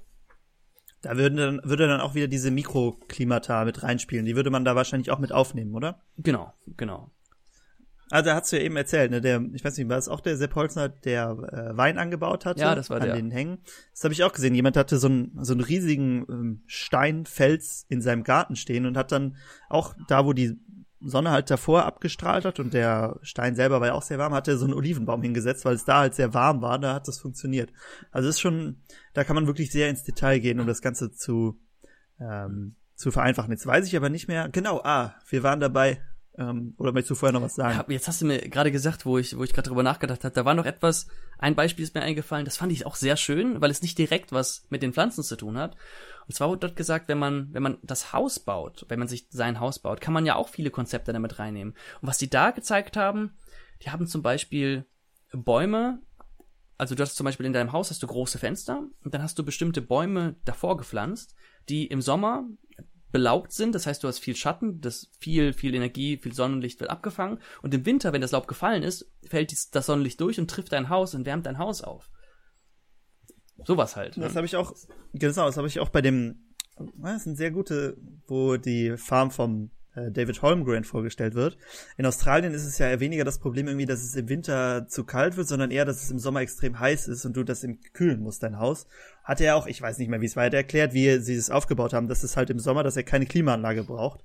Da 1.03 1.17
würden 1.17 1.37
dann, 1.37 1.61
würde 1.65 1.89
dann 1.89 2.01
auch 2.01 2.15
wieder 2.15 2.29
diese 2.29 2.51
Mikroklimata 2.51 3.65
mit 3.65 3.83
reinspielen. 3.83 4.27
Die 4.27 4.37
würde 4.37 4.51
man 4.51 4.67
da 4.67 4.77
wahrscheinlich 4.77 5.11
auch 5.11 5.19
mit 5.19 5.33
aufnehmen, 5.33 5.75
oder? 5.75 6.03
Genau, 6.19 6.53
genau. 6.67 7.11
Also 8.11 8.33
hast 8.33 8.53
du 8.53 8.57
ja 8.57 8.63
eben 8.63 8.77
erzählt, 8.77 9.11
ne, 9.11 9.21
der, 9.21 9.41
ich 9.55 9.65
weiß 9.65 9.77
nicht, 9.77 9.89
war 9.89 9.97
es 9.97 10.09
auch 10.09 10.21
der 10.21 10.37
Sepp 10.37 10.55
Holzner, 10.57 10.89
der 10.89 11.31
äh, 11.31 11.77
Wein 11.77 11.97
angebaut 11.97 12.45
hatte? 12.45 12.61
Ja, 12.61 12.75
das 12.75 12.91
war 12.91 12.97
an 12.97 13.05
der. 13.05 13.13
An 13.15 13.19
den 13.19 13.31
Hängen. 13.31 13.59
Das 13.93 14.05
habe 14.05 14.13
ich 14.13 14.25
auch 14.25 14.33
gesehen. 14.33 14.55
Jemand 14.55 14.77
hatte 14.77 14.99
so 14.99 15.07
einen 15.07 15.39
so 15.43 15.53
einen 15.53 15.63
riesigen 15.63 16.27
ähm, 16.29 16.63
Steinfels 16.67 17.87
in 17.89 18.03
seinem 18.03 18.25
Garten 18.25 18.57
stehen 18.57 18.87
und 18.87 18.97
hat 18.97 19.13
dann 19.13 19.37
auch 19.69 19.95
da, 20.09 20.27
wo 20.27 20.33
die 20.33 20.59
Sonne 21.01 21.31
halt 21.31 21.51
davor 21.51 21.87
abgestrahlt 21.87 22.45
hat 22.45 22.61
und 22.61 22.75
der 22.75 23.19
Stein 23.23 23.55
selber 23.55 23.81
war 23.81 23.89
ja 23.89 23.95
auch 23.95 24.03
sehr 24.03 24.19
warm, 24.19 24.35
hat 24.35 24.49
er 24.49 24.59
so 24.59 24.67
einen 24.67 24.75
Olivenbaum 24.75 25.23
hingesetzt, 25.23 25.65
weil 25.65 25.75
es 25.75 25.85
da 25.85 26.01
halt 26.01 26.15
sehr 26.15 26.35
warm 26.35 26.61
war, 26.61 26.79
da 26.79 26.95
hat 26.95 27.09
das 27.09 27.19
funktioniert. 27.19 27.73
Also 28.11 28.29
ist 28.29 28.41
schon, 28.41 28.83
da 29.15 29.25
kann 29.25 29.35
man 29.35 29.47
wirklich 29.47 29.73
sehr 29.73 29.89
ins 29.89 30.05
Detail 30.05 30.41
gehen, 30.41 30.61
um 30.61 30.67
das 30.67 30.83
Ganze 30.83 31.11
zu, 31.11 31.59
ähm, 32.21 32.77
zu 32.97 33.11
vereinfachen. 33.11 33.51
Jetzt 33.51 33.67
weiß 33.67 33.87
ich 33.87 33.97
aber 33.97 34.11
nicht 34.11 34.29
mehr, 34.29 34.51
genau, 34.51 34.83
ah, 34.85 35.15
wir 35.29 35.43
waren 35.43 35.61
dabei, 35.61 36.03
ähm, 36.41 36.75
oder 36.79 36.93
möchtest 36.93 37.11
du 37.11 37.15
vorher 37.17 37.39
noch 37.39 37.45
was 37.45 37.55
sagen? 37.55 37.77
Ja, 37.77 37.85
jetzt 37.93 38.09
hast 38.09 38.23
du 38.23 38.27
mir 38.27 38.39
gerade 38.39 38.73
gesagt, 38.73 39.05
wo 39.05 39.19
ich, 39.19 39.37
wo 39.37 39.45
ich 39.45 39.53
gerade 39.53 39.69
drüber 39.69 39.83
nachgedacht 39.83 40.25
habe, 40.25 40.35
da 40.35 40.45
war 40.47 40.55
noch 40.55 40.65
etwas, 40.65 41.07
ein 41.39 41.55
Beispiel 41.55 41.83
ist 41.85 41.95
mir 41.95 42.01
eingefallen, 42.01 42.47
das 42.47 42.57
fand 42.57 42.73
ich 42.73 42.87
auch 42.87 42.95
sehr 42.95 43.19
schön, 43.19 43.61
weil 43.61 43.71
es 43.71 43.83
nicht 43.83 43.99
direkt 43.99 44.33
was 44.33 44.67
mit 44.71 44.83
den 44.83 44.95
Pflanzen 44.95 45.23
zu 45.23 45.37
tun 45.37 45.59
hat. 45.59 45.77
Und 46.27 46.35
zwar 46.35 46.49
wurde 46.49 46.61
dort 46.61 46.77
gesagt, 46.77 47.09
wenn 47.09 47.19
man, 47.19 47.53
wenn 47.53 47.63
man 47.63 47.79
das 47.83 48.15
Haus 48.15 48.41
baut, 48.41 48.87
wenn 48.89 48.99
man 48.99 49.09
sich 49.09 49.27
sein 49.31 49.61
Haus 49.61 49.81
baut, 49.81 50.01
kann 50.01 50.15
man 50.15 50.25
ja 50.25 50.37
auch 50.37 50.49
viele 50.49 50.71
Konzepte 50.71 51.13
damit 51.13 51.39
reinnehmen. 51.39 51.75
Und 52.01 52.09
was 52.09 52.19
die 52.19 52.31
da 52.31 52.53
gezeigt 52.53 52.97
haben, 52.97 53.37
die 53.83 53.91
haben 53.91 54.07
zum 54.07 54.23
Beispiel 54.23 54.87
Bäume, 55.33 56.01
also 56.79 56.95
du 56.95 57.03
hast 57.03 57.17
zum 57.17 57.25
Beispiel 57.25 57.47
in 57.47 57.53
deinem 57.53 57.73
Haus 57.73 57.91
hast 57.91 58.03
du 58.03 58.07
große 58.07 58.39
Fenster 58.39 58.83
und 59.05 59.13
dann 59.13 59.23
hast 59.23 59.39
du 59.39 59.45
bestimmte 59.45 59.83
Bäume 59.83 60.37
davor 60.47 60.79
gepflanzt, 60.79 61.35
die 61.69 61.87
im 61.87 62.01
Sommer 62.01 62.49
belaubt 63.13 63.53
sind, 63.53 63.75
das 63.75 63.87
heißt, 63.87 64.03
du 64.03 64.09
hast 64.09 64.19
viel 64.19 64.37
Schatten, 64.37 64.81
das 64.81 65.11
viel, 65.19 65.53
viel 65.53 65.75
Energie, 65.75 66.17
viel 66.17 66.33
Sonnenlicht 66.33 66.81
wird 66.81 66.91
abgefangen 66.91 67.39
und 67.63 67.75
im 67.75 67.85
Winter, 67.87 68.13
wenn 68.13 68.21
das 68.21 68.33
Laub 68.33 68.47
gefallen 68.47 68.83
ist, 68.83 69.11
fällt 69.27 69.75
das 69.75 69.87
Sonnenlicht 69.87 70.21
durch 70.21 70.39
und 70.39 70.51
trifft 70.51 70.73
dein 70.73 70.89
Haus 70.89 71.15
und 71.15 71.27
wärmt 71.27 71.47
dein 71.47 71.59
Haus 71.59 71.83
auf. 71.83 72.11
Sowas 73.65 73.97
halt. 73.97 74.17
Ne? 74.17 74.25
Das 74.25 74.37
habe 74.37 74.47
ich 74.47 74.57
auch, 74.57 74.75
genau, 75.13 75.47
das 75.47 75.57
habe 75.57 75.69
ich 75.69 75.81
auch 75.81 75.91
bei 75.91 76.01
dem, 76.01 76.55
das 76.97 77.25
sind 77.25 77.37
sehr 77.37 77.51
gute, 77.51 77.97
wo 78.27 78.57
die 78.57 78.97
Farm 78.97 79.31
vom 79.31 79.71
David 79.95 80.41
Holmgren 80.43 80.85
vorgestellt 80.85 81.35
wird. 81.35 81.59
In 81.97 82.07
Australien 82.07 82.55
ist 82.55 82.65
es 82.65 82.79
ja 82.79 83.01
weniger 83.01 83.25
das 83.25 83.39
Problem 83.39 83.67
irgendwie, 83.67 83.87
dass 83.87 84.03
es 84.03 84.15
im 84.15 84.29
Winter 84.29 84.87
zu 84.89 85.05
kalt 85.05 85.37
wird, 85.37 85.49
sondern 85.49 85.71
eher, 85.71 85.85
dass 85.85 86.03
es 86.03 86.11
im 86.11 86.19
Sommer 86.19 86.41
extrem 86.41 86.79
heiß 86.79 87.09
ist 87.09 87.25
und 87.25 87.37
du 87.37 87.43
das 87.43 87.65
im 87.65 87.81
kühlen 87.93 88.21
musst, 88.21 88.43
dein 88.43 88.59
Haus. 88.59 88.87
Hat 89.25 89.41
er 89.41 89.57
auch, 89.57 89.67
ich 89.67 89.83
weiß 89.83 89.99
nicht 89.99 90.09
mehr, 90.09 90.21
wie 90.21 90.27
es 90.27 90.37
weiter 90.37 90.59
erklärt, 90.59 90.95
wie 90.95 91.19
sie 91.19 91.35
es 91.35 91.51
aufgebaut 91.51 91.93
haben, 91.93 92.09
dass 92.09 92.23
es 92.23 92.37
halt 92.37 92.51
im 92.51 92.59
Sommer, 92.59 92.83
dass 92.83 92.97
er 92.97 93.03
keine 93.03 93.27
Klimaanlage 93.27 93.85
braucht 93.85 94.23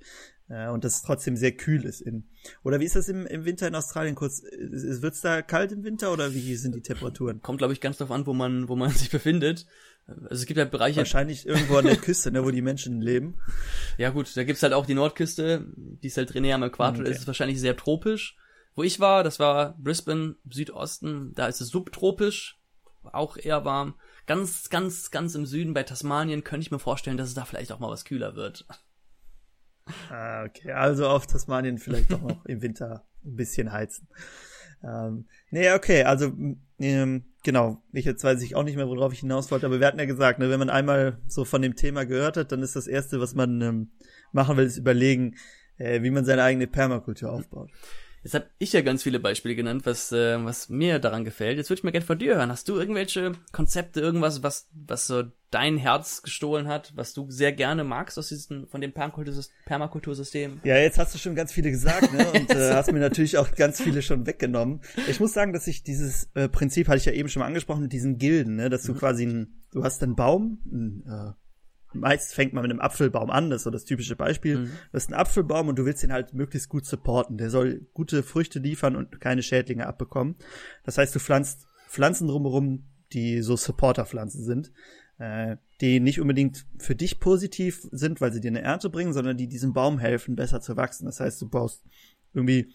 äh, 0.49 0.68
und 0.68 0.84
dass 0.84 0.97
es 0.97 1.01
trotzdem 1.01 1.36
sehr 1.36 1.51
kühl 1.51 1.84
ist. 1.86 2.01
In, 2.01 2.26
oder 2.63 2.80
wie 2.80 2.86
ist 2.86 2.95
das 2.95 3.09
im, 3.09 3.26
im 3.26 3.45
Winter 3.45 3.68
in 3.68 3.76
Australien 3.76 4.16
kurz? 4.16 4.43
Wird 4.43 5.13
es 5.13 5.22
da 5.22 5.41
kalt 5.41 5.72
im 5.72 5.84
Winter 5.84 6.13
oder 6.13 6.34
wie 6.34 6.55
sind 6.55 6.76
die 6.76 6.82
Temperaturen? 6.82 7.41
Kommt, 7.41 7.57
glaube 7.57 7.74
ich, 7.74 7.82
ganz 7.82 7.97
darauf 7.97 8.16
an, 8.16 8.26
wo 8.26 8.34
man, 8.34 8.70
wo 8.70 8.76
man 8.76 8.89
sich 8.91 9.09
befindet. 9.09 9.66
Also 10.07 10.27
es 10.29 10.45
gibt 10.45 10.57
ja 10.57 10.65
Bereiche. 10.65 10.97
Wahrscheinlich 10.97 11.47
irgendwo 11.47 11.77
an 11.77 11.85
der 11.85 11.97
Küste, 11.97 12.31
ne, 12.31 12.43
wo 12.45 12.51
die 12.51 12.61
Menschen 12.61 13.01
leben. 13.01 13.37
Ja 13.97 14.09
gut, 14.09 14.35
da 14.35 14.43
gibt's 14.43 14.61
halt 14.61 14.73
auch 14.73 14.85
die 14.85 14.93
Nordküste, 14.93 15.67
die 15.77 16.07
ist 16.07 16.17
halt 16.17 16.33
drin 16.33 16.51
am 16.51 16.63
Äquator, 16.63 16.99
okay. 16.99 17.11
ist 17.11 17.21
es 17.21 17.27
wahrscheinlich 17.27 17.61
sehr 17.61 17.77
tropisch. 17.77 18.35
Wo 18.75 18.83
ich 18.83 18.99
war, 18.99 19.23
das 19.23 19.39
war 19.39 19.77
Brisbane, 19.77 20.35
Südosten, 20.49 21.33
da 21.33 21.47
ist 21.47 21.61
es 21.61 21.69
subtropisch, 21.69 22.59
auch 23.03 23.37
eher 23.37 23.63
warm. 23.63 23.95
Ganz, 24.25 24.69
ganz, 24.69 25.11
ganz 25.11 25.33
im 25.35 25.45
Süden 25.45 25.73
bei 25.73 25.83
Tasmanien 25.83 26.43
könnte 26.43 26.65
ich 26.65 26.71
mir 26.71 26.79
vorstellen, 26.79 27.15
dass 27.15 27.29
es 27.29 27.35
da 27.35 27.45
vielleicht 27.45 27.71
auch 27.71 27.79
mal 27.79 27.89
was 27.89 28.05
kühler 28.05 28.35
wird. 28.35 28.65
Ah, 30.09 30.45
okay, 30.45 30.71
also 30.71 31.07
auf 31.07 31.27
Tasmanien 31.27 31.77
vielleicht 31.77 32.11
doch 32.11 32.19
noch 32.19 32.43
im 32.47 32.63
Winter 32.63 33.05
ein 33.23 33.35
bisschen 33.35 33.71
heizen. 33.71 34.07
Ähm, 34.83 35.27
nee, 35.51 35.71
okay, 35.73 36.03
also 36.03 36.33
ähm, 36.79 37.25
genau, 37.45 37.81
ich 37.93 38.03
jetzt 38.03 38.23
weiß 38.23 38.41
ich 38.41 38.55
auch 38.55 38.63
nicht 38.63 38.75
mehr, 38.75 38.89
worauf 38.89 39.13
ich 39.13 39.19
hinaus 39.19 39.49
wollte, 39.51 39.67
aber 39.67 39.79
wir 39.79 39.87
hatten 39.87 39.99
ja 39.99 40.05
gesagt, 40.05 40.39
ne, 40.39 40.49
wenn 40.49 40.59
man 40.59 40.69
einmal 40.69 41.19
so 41.27 41.45
von 41.45 41.61
dem 41.61 41.77
Thema 41.77 42.05
gehört 42.05 42.35
hat, 42.35 42.51
dann 42.51 42.61
ist 42.61 42.75
das 42.75 42.87
Erste, 42.87 43.21
was 43.21 43.35
man 43.35 43.61
ähm, 43.61 43.91
machen 44.33 44.57
will, 44.57 44.65
ist 44.65 44.77
überlegen, 44.77 45.35
äh, 45.77 46.01
wie 46.01 46.09
man 46.09 46.25
seine 46.25 46.43
eigene 46.43 46.67
Permakultur 46.67 47.31
aufbaut. 47.31 47.69
Jetzt 48.23 48.33
habe 48.33 48.47
ich 48.57 48.73
ja 48.73 48.81
ganz 48.81 49.03
viele 49.03 49.19
Beispiele 49.19 49.55
genannt, 49.55 49.85
was, 49.85 50.11
äh, 50.11 50.43
was 50.43 50.67
mir 50.67 50.97
daran 50.97 51.23
gefällt. 51.23 51.57
Jetzt 51.57 51.69
würde 51.69 51.79
ich 51.79 51.83
mal 51.83 51.91
gerne 51.91 52.07
von 52.07 52.17
dir 52.17 52.35
hören. 52.35 52.49
Hast 52.49 52.67
du 52.67 52.75
irgendwelche 52.75 53.33
Konzepte, 53.51 54.01
irgendwas, 54.01 54.41
was, 54.41 54.67
was 54.73 55.05
so 55.05 55.25
dein 55.55 55.77
Herz 55.77 56.21
gestohlen 56.21 56.67
hat, 56.67 56.91
was 56.95 57.13
du 57.13 57.31
sehr 57.31 57.53
gerne 57.53 57.85
magst 57.85 58.19
aus 58.19 58.27
diesem, 58.27 58.67
von 58.67 58.81
dem 58.81 58.91
Permakultursystem? 58.91 60.59
Ja, 60.65 60.75
jetzt 60.75 60.99
hast 60.99 61.15
du 61.15 61.17
schon 61.17 61.33
ganz 61.33 61.53
viele 61.53 61.71
gesagt, 61.71 62.11
ne? 62.11 62.29
Und 62.33 62.51
äh, 62.51 62.73
hast 62.73 62.91
mir 62.91 62.99
natürlich 62.99 63.37
auch 63.37 63.49
ganz 63.55 63.81
viele 63.81 64.01
schon 64.01 64.27
weggenommen. 64.27 64.81
Ich 65.07 65.21
muss 65.21 65.31
sagen, 65.31 65.53
dass 65.53 65.65
ich 65.67 65.81
dieses 65.83 66.29
äh, 66.33 66.49
Prinzip 66.49 66.89
hatte 66.89 66.97
ich 66.97 67.05
ja 67.05 67.13
eben 67.13 67.29
schon 67.29 67.39
mal 67.39 67.47
angesprochen 67.47 67.83
mit 67.83 67.93
diesen 67.93 68.17
Gilden, 68.17 68.57
ne? 68.57 68.69
Dass 68.69 68.83
du 68.83 68.93
mhm. 68.93 68.97
quasi 68.97 69.25
ein, 69.25 69.61
du 69.71 69.85
hast 69.85 70.03
einen 70.03 70.17
Baum, 70.17 70.59
ein, 70.65 71.03
äh, 71.07 71.97
meist 71.97 72.33
fängt 72.33 72.51
man 72.51 72.63
mit 72.63 72.71
einem 72.71 72.81
Apfelbaum 72.81 73.29
an, 73.29 73.49
das 73.49 73.61
ist 73.61 73.63
so 73.63 73.71
das 73.71 73.85
typische 73.85 74.17
Beispiel. 74.17 74.57
Mhm. 74.57 74.65
Du 74.65 74.93
hast 74.93 75.07
einen 75.07 75.19
Apfelbaum 75.19 75.69
und 75.69 75.79
du 75.79 75.85
willst 75.85 76.03
ihn 76.03 76.11
halt 76.11 76.33
möglichst 76.33 76.67
gut 76.67 76.85
supporten. 76.85 77.37
Der 77.37 77.49
soll 77.49 77.87
gute 77.93 78.23
Früchte 78.23 78.59
liefern 78.59 78.97
und 78.97 79.21
keine 79.21 79.41
Schädlinge 79.41 79.87
abbekommen. 79.87 80.35
Das 80.83 80.97
heißt, 80.97 81.15
du 81.15 81.19
pflanzt 81.19 81.65
Pflanzen 81.87 82.27
drumherum, 82.27 82.89
die 83.13 83.41
so 83.41 83.55
Supporterpflanzen 83.55 84.43
sind, 84.43 84.73
äh, 85.18 85.57
die 85.82 85.99
nicht 85.99 86.20
unbedingt 86.20 86.66
für 86.78 86.95
dich 86.95 87.20
positiv 87.20 87.88
sind, 87.91 88.22
weil 88.22 88.32
sie 88.32 88.41
dir 88.41 88.49
eine 88.49 88.61
Ernte 88.61 88.89
bringen, 88.89 89.13
sondern 89.13 89.38
die 89.38 89.47
diesem 89.47 89.74
Baum 89.74 89.99
helfen, 89.99 90.36
besser 90.36 90.61
zu 90.61 90.78
wachsen. 90.78 91.05
Das 91.05 91.20
heißt, 91.20 91.41
du 91.41 91.49
baust 91.49 91.84
irgendwie 92.34 92.74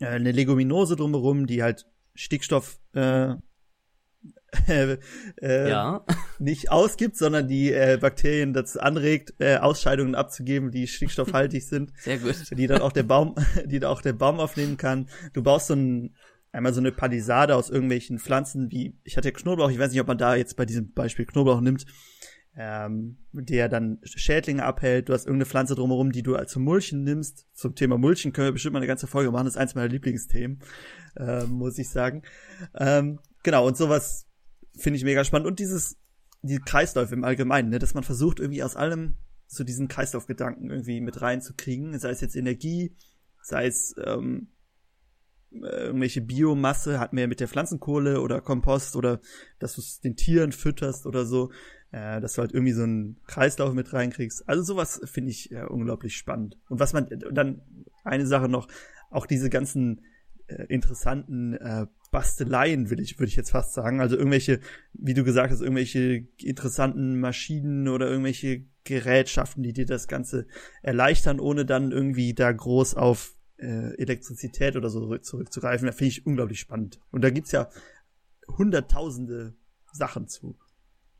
äh, 0.00 0.06
eine 0.06 0.32
Leguminose 0.32 0.96
drumherum, 0.96 1.46
die 1.46 1.62
halt 1.62 1.86
Stickstoff 2.14 2.80
äh, 4.66 4.96
äh, 5.42 5.68
ja. 5.68 6.04
nicht 6.38 6.70
ausgibt, 6.70 7.16
sondern 7.16 7.48
die 7.48 7.72
äh, 7.72 7.98
Bakterien 8.00 8.52
dazu 8.52 8.80
anregt, 8.80 9.34
äh, 9.38 9.58
Ausscheidungen 9.58 10.14
abzugeben, 10.14 10.70
die 10.70 10.86
stickstoffhaltig 10.86 11.66
sind. 11.66 11.92
Sehr 11.98 12.18
gut. 12.18 12.36
Die 12.50 12.66
dann 12.66 12.80
auch 12.80 12.92
der 12.92 13.02
Baum, 13.02 13.34
die 13.66 13.78
dann 13.78 13.90
auch 13.90 14.02
der 14.02 14.14
Baum 14.14 14.40
aufnehmen 14.40 14.76
kann. 14.76 15.08
Du 15.32 15.42
baust 15.42 15.68
so 15.68 15.74
ein 15.74 16.14
einmal 16.52 16.72
so 16.72 16.80
eine 16.80 16.92
Palisade 16.92 17.54
aus 17.54 17.70
irgendwelchen 17.70 18.18
Pflanzen, 18.18 18.70
wie 18.70 18.98
ich 19.04 19.16
hatte 19.16 19.32
Knoblauch, 19.32 19.70
ich 19.70 19.78
weiß 19.78 19.92
nicht, 19.92 20.00
ob 20.00 20.08
man 20.08 20.18
da 20.18 20.34
jetzt 20.34 20.56
bei 20.56 20.66
diesem 20.66 20.92
Beispiel 20.92 21.26
Knoblauch 21.26 21.60
nimmt, 21.60 21.86
ähm, 22.56 23.18
der 23.32 23.68
dann 23.68 24.00
Schädlinge 24.02 24.64
abhält. 24.64 25.08
Du 25.08 25.12
hast 25.12 25.26
irgendeine 25.26 25.46
Pflanze 25.46 25.74
drumherum, 25.74 26.10
die 26.10 26.22
du 26.22 26.34
als 26.34 26.56
Mulchen 26.56 27.04
nimmst. 27.04 27.46
Zum 27.52 27.74
Thema 27.74 27.98
Mulchen 27.98 28.32
können 28.32 28.48
wir 28.48 28.52
bestimmt 28.52 28.72
mal 28.72 28.80
eine 28.80 28.88
ganze 28.88 29.06
Folge 29.06 29.30
machen. 29.30 29.44
Das 29.44 29.54
ist 29.54 29.60
eins 29.60 29.74
meiner 29.74 29.88
Lieblingsthemen, 29.88 30.60
äh, 31.16 31.44
muss 31.44 31.78
ich 31.78 31.88
sagen. 31.88 32.22
Ähm, 32.74 33.20
genau, 33.42 33.66
und 33.66 33.76
sowas 33.76 34.26
finde 34.76 34.96
ich 34.96 35.04
mega 35.04 35.24
spannend. 35.24 35.46
Und 35.46 35.58
dieses, 35.60 35.98
die 36.42 36.58
Kreisläufe 36.58 37.14
im 37.14 37.24
Allgemeinen, 37.24 37.68
ne, 37.68 37.78
dass 37.78 37.94
man 37.94 38.04
versucht, 38.04 38.40
irgendwie 38.40 38.62
aus 38.62 38.76
allem 38.76 39.14
so 39.46 39.64
diesen 39.64 39.88
Kreislaufgedanken 39.88 40.70
irgendwie 40.70 41.00
mit 41.00 41.20
reinzukriegen, 41.20 41.98
sei 41.98 42.10
es 42.10 42.20
jetzt 42.20 42.36
Energie, 42.36 42.96
sei 43.42 43.66
es 43.66 43.94
ähm, 44.04 44.48
irgendwelche 45.50 46.20
Biomasse, 46.20 47.08
wir 47.10 47.20
ja 47.20 47.26
mit 47.26 47.40
der 47.40 47.48
Pflanzenkohle 47.48 48.20
oder 48.20 48.40
Kompost 48.40 48.96
oder 48.96 49.20
dass 49.58 49.74
du 49.74 49.80
es 49.80 50.00
den 50.00 50.16
Tieren 50.16 50.52
fütterst 50.52 51.06
oder 51.06 51.24
so, 51.24 51.50
äh, 51.90 52.20
dass 52.20 52.34
du 52.34 52.42
halt 52.42 52.52
irgendwie 52.52 52.72
so 52.72 52.82
einen 52.82 53.20
Kreislauf 53.26 53.72
mit 53.72 53.92
reinkriegst. 53.92 54.48
Also 54.48 54.62
sowas 54.62 55.00
finde 55.04 55.30
ich 55.30 55.52
äh, 55.52 55.64
unglaublich 55.64 56.16
spannend. 56.16 56.58
Und 56.68 56.80
was 56.80 56.92
man, 56.92 57.06
und 57.06 57.34
dann 57.34 57.62
eine 58.04 58.26
Sache 58.26 58.48
noch, 58.48 58.68
auch 59.10 59.26
diese 59.26 59.48
ganzen 59.48 60.02
äh, 60.48 60.64
interessanten 60.68 61.54
äh, 61.54 61.86
Basteleien, 62.10 62.90
will 62.90 63.00
ich, 63.00 63.18
würde 63.18 63.28
ich 63.28 63.36
jetzt 63.36 63.50
fast 63.50 63.74
sagen. 63.74 64.00
Also 64.00 64.16
irgendwelche, 64.16 64.60
wie 64.92 65.14
du 65.14 65.24
gesagt 65.24 65.50
hast, 65.50 65.60
irgendwelche 65.60 66.26
interessanten 66.38 67.20
Maschinen 67.20 67.88
oder 67.88 68.08
irgendwelche 68.08 68.64
Gerätschaften, 68.84 69.62
die 69.62 69.72
dir 69.72 69.86
das 69.86 70.08
Ganze 70.08 70.46
erleichtern, 70.82 71.40
ohne 71.40 71.66
dann 71.66 71.92
irgendwie 71.92 72.34
da 72.34 72.50
groß 72.50 72.94
auf 72.94 73.37
äh, 73.58 73.94
Elektrizität 74.00 74.76
oder 74.76 74.90
so 74.90 75.16
zurückzugreifen. 75.18 75.86
Da 75.86 75.92
finde 75.92 76.08
ich 76.08 76.26
unglaublich 76.26 76.60
spannend. 76.60 77.00
Und 77.10 77.22
da 77.22 77.30
gibt's 77.30 77.52
ja 77.52 77.68
hunderttausende 78.56 79.54
Sachen 79.92 80.28
zu. 80.28 80.58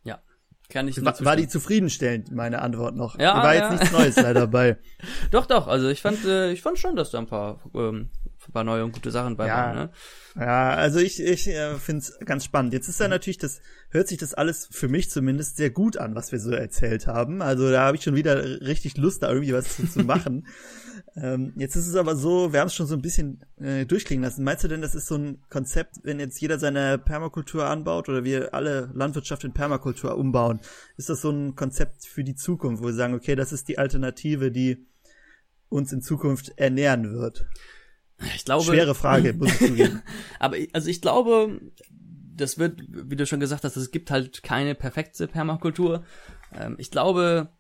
Ja. 0.04 0.22
Kann 0.68 0.88
ich 0.88 1.02
war, 1.04 1.18
war 1.24 1.36
die 1.36 1.48
zufriedenstellend, 1.48 2.30
meine 2.30 2.60
Antwort 2.62 2.94
noch. 2.94 3.18
Ja, 3.18 3.42
war 3.42 3.54
jetzt 3.54 3.64
ja. 3.64 3.72
nichts 3.72 3.92
Neues 3.92 4.16
leider 4.16 4.40
dabei. 4.40 4.78
doch, 5.30 5.46
doch, 5.46 5.66
also 5.66 5.88
ich 5.88 6.02
fand, 6.02 6.24
äh, 6.24 6.52
ich 6.52 6.62
fand 6.62 6.78
schon, 6.78 6.96
dass 6.96 7.10
da 7.10 7.18
ein 7.18 7.26
paar 7.26 7.60
ähm, 7.74 8.10
paar 8.52 8.64
neue 8.64 8.84
und 8.84 8.92
gute 8.92 9.10
Sachen 9.10 9.36
bei 9.36 9.46
ja. 9.46 9.56
waren. 9.56 9.76
Ne? 9.76 9.90
Ja, 10.36 10.70
also 10.74 10.98
ich, 10.98 11.22
ich 11.22 11.48
äh, 11.48 11.74
finde 11.76 12.00
es 12.00 12.18
ganz 12.24 12.44
spannend. 12.44 12.72
Jetzt 12.72 12.88
ist 12.88 13.00
ja 13.00 13.08
natürlich 13.08 13.38
das, 13.38 13.60
hört 13.90 14.08
sich 14.08 14.18
das 14.18 14.34
alles 14.34 14.68
für 14.70 14.88
mich 14.88 15.10
zumindest 15.10 15.56
sehr 15.56 15.70
gut 15.70 15.96
an, 15.96 16.14
was 16.14 16.32
wir 16.32 16.38
so 16.38 16.50
erzählt 16.50 17.06
haben. 17.06 17.42
Also 17.42 17.70
da 17.70 17.82
habe 17.82 17.96
ich 17.96 18.04
schon 18.04 18.14
wieder 18.14 18.60
richtig 18.60 18.96
Lust, 18.96 19.22
da 19.22 19.30
irgendwie 19.30 19.52
was 19.52 19.76
zu, 19.76 19.88
zu 19.88 20.00
machen. 20.00 20.46
ähm, 21.16 21.52
jetzt 21.56 21.76
ist 21.76 21.88
es 21.88 21.96
aber 21.96 22.14
so, 22.14 22.52
wir 22.52 22.60
haben 22.60 22.68
es 22.68 22.74
schon 22.74 22.86
so 22.86 22.94
ein 22.94 23.02
bisschen 23.02 23.44
äh, 23.60 23.84
durchklingen 23.84 24.22
lassen. 24.22 24.44
Meinst 24.44 24.64
du 24.64 24.68
denn, 24.68 24.82
das 24.82 24.94
ist 24.94 25.06
so 25.06 25.16
ein 25.16 25.42
Konzept, 25.50 25.96
wenn 26.02 26.20
jetzt 26.20 26.40
jeder 26.40 26.58
seine 26.58 26.98
Permakultur 26.98 27.66
anbaut 27.66 28.08
oder 28.08 28.24
wir 28.24 28.54
alle 28.54 28.90
Landwirtschaft 28.94 29.44
in 29.44 29.52
Permakultur 29.52 30.16
umbauen, 30.16 30.60
ist 30.96 31.08
das 31.08 31.20
so 31.20 31.30
ein 31.30 31.56
Konzept 31.56 32.06
für 32.06 32.24
die 32.24 32.34
Zukunft, 32.36 32.82
wo 32.82 32.86
wir 32.86 32.94
sagen, 32.94 33.14
okay, 33.14 33.34
das 33.34 33.52
ist 33.52 33.68
die 33.68 33.78
Alternative, 33.78 34.52
die 34.52 34.86
uns 35.68 35.92
in 35.92 36.02
Zukunft 36.02 36.52
ernähren 36.56 37.12
wird? 37.12 37.46
Ich 38.34 38.44
glaube. 38.44 38.64
Schwere 38.64 38.94
Frage, 38.94 39.32
muss 39.32 39.52
ich 39.52 39.68
zugeben. 39.68 40.02
aber 40.38 40.56
also 40.72 40.88
ich 40.88 41.00
glaube, 41.00 41.60
das 42.36 42.58
wird, 42.58 42.80
wie 42.88 43.16
du 43.16 43.26
schon 43.26 43.40
gesagt 43.40 43.64
hast, 43.64 43.76
es 43.76 43.90
gibt 43.90 44.10
halt 44.10 44.42
keine 44.42 44.74
perfekte 44.74 45.26
Permakultur. 45.26 46.04
Ähm, 46.54 46.76
ich 46.78 46.90
glaube, 46.90 47.50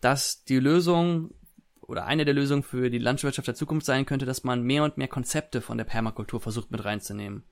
dass 0.00 0.44
die 0.44 0.58
Lösung 0.58 1.34
oder 1.80 2.06
eine 2.06 2.24
der 2.24 2.34
Lösungen 2.34 2.62
für 2.62 2.90
die 2.90 2.98
Landwirtschaft 2.98 3.48
der 3.48 3.54
Zukunft 3.54 3.86
sein 3.86 4.06
könnte, 4.06 4.26
dass 4.26 4.44
man 4.44 4.62
mehr 4.62 4.84
und 4.84 4.98
mehr 4.98 5.08
Konzepte 5.08 5.60
von 5.60 5.78
der 5.78 5.84
Permakultur 5.84 6.40
versucht 6.40 6.70
mit 6.70 6.84
reinzunehmen. 6.84 7.44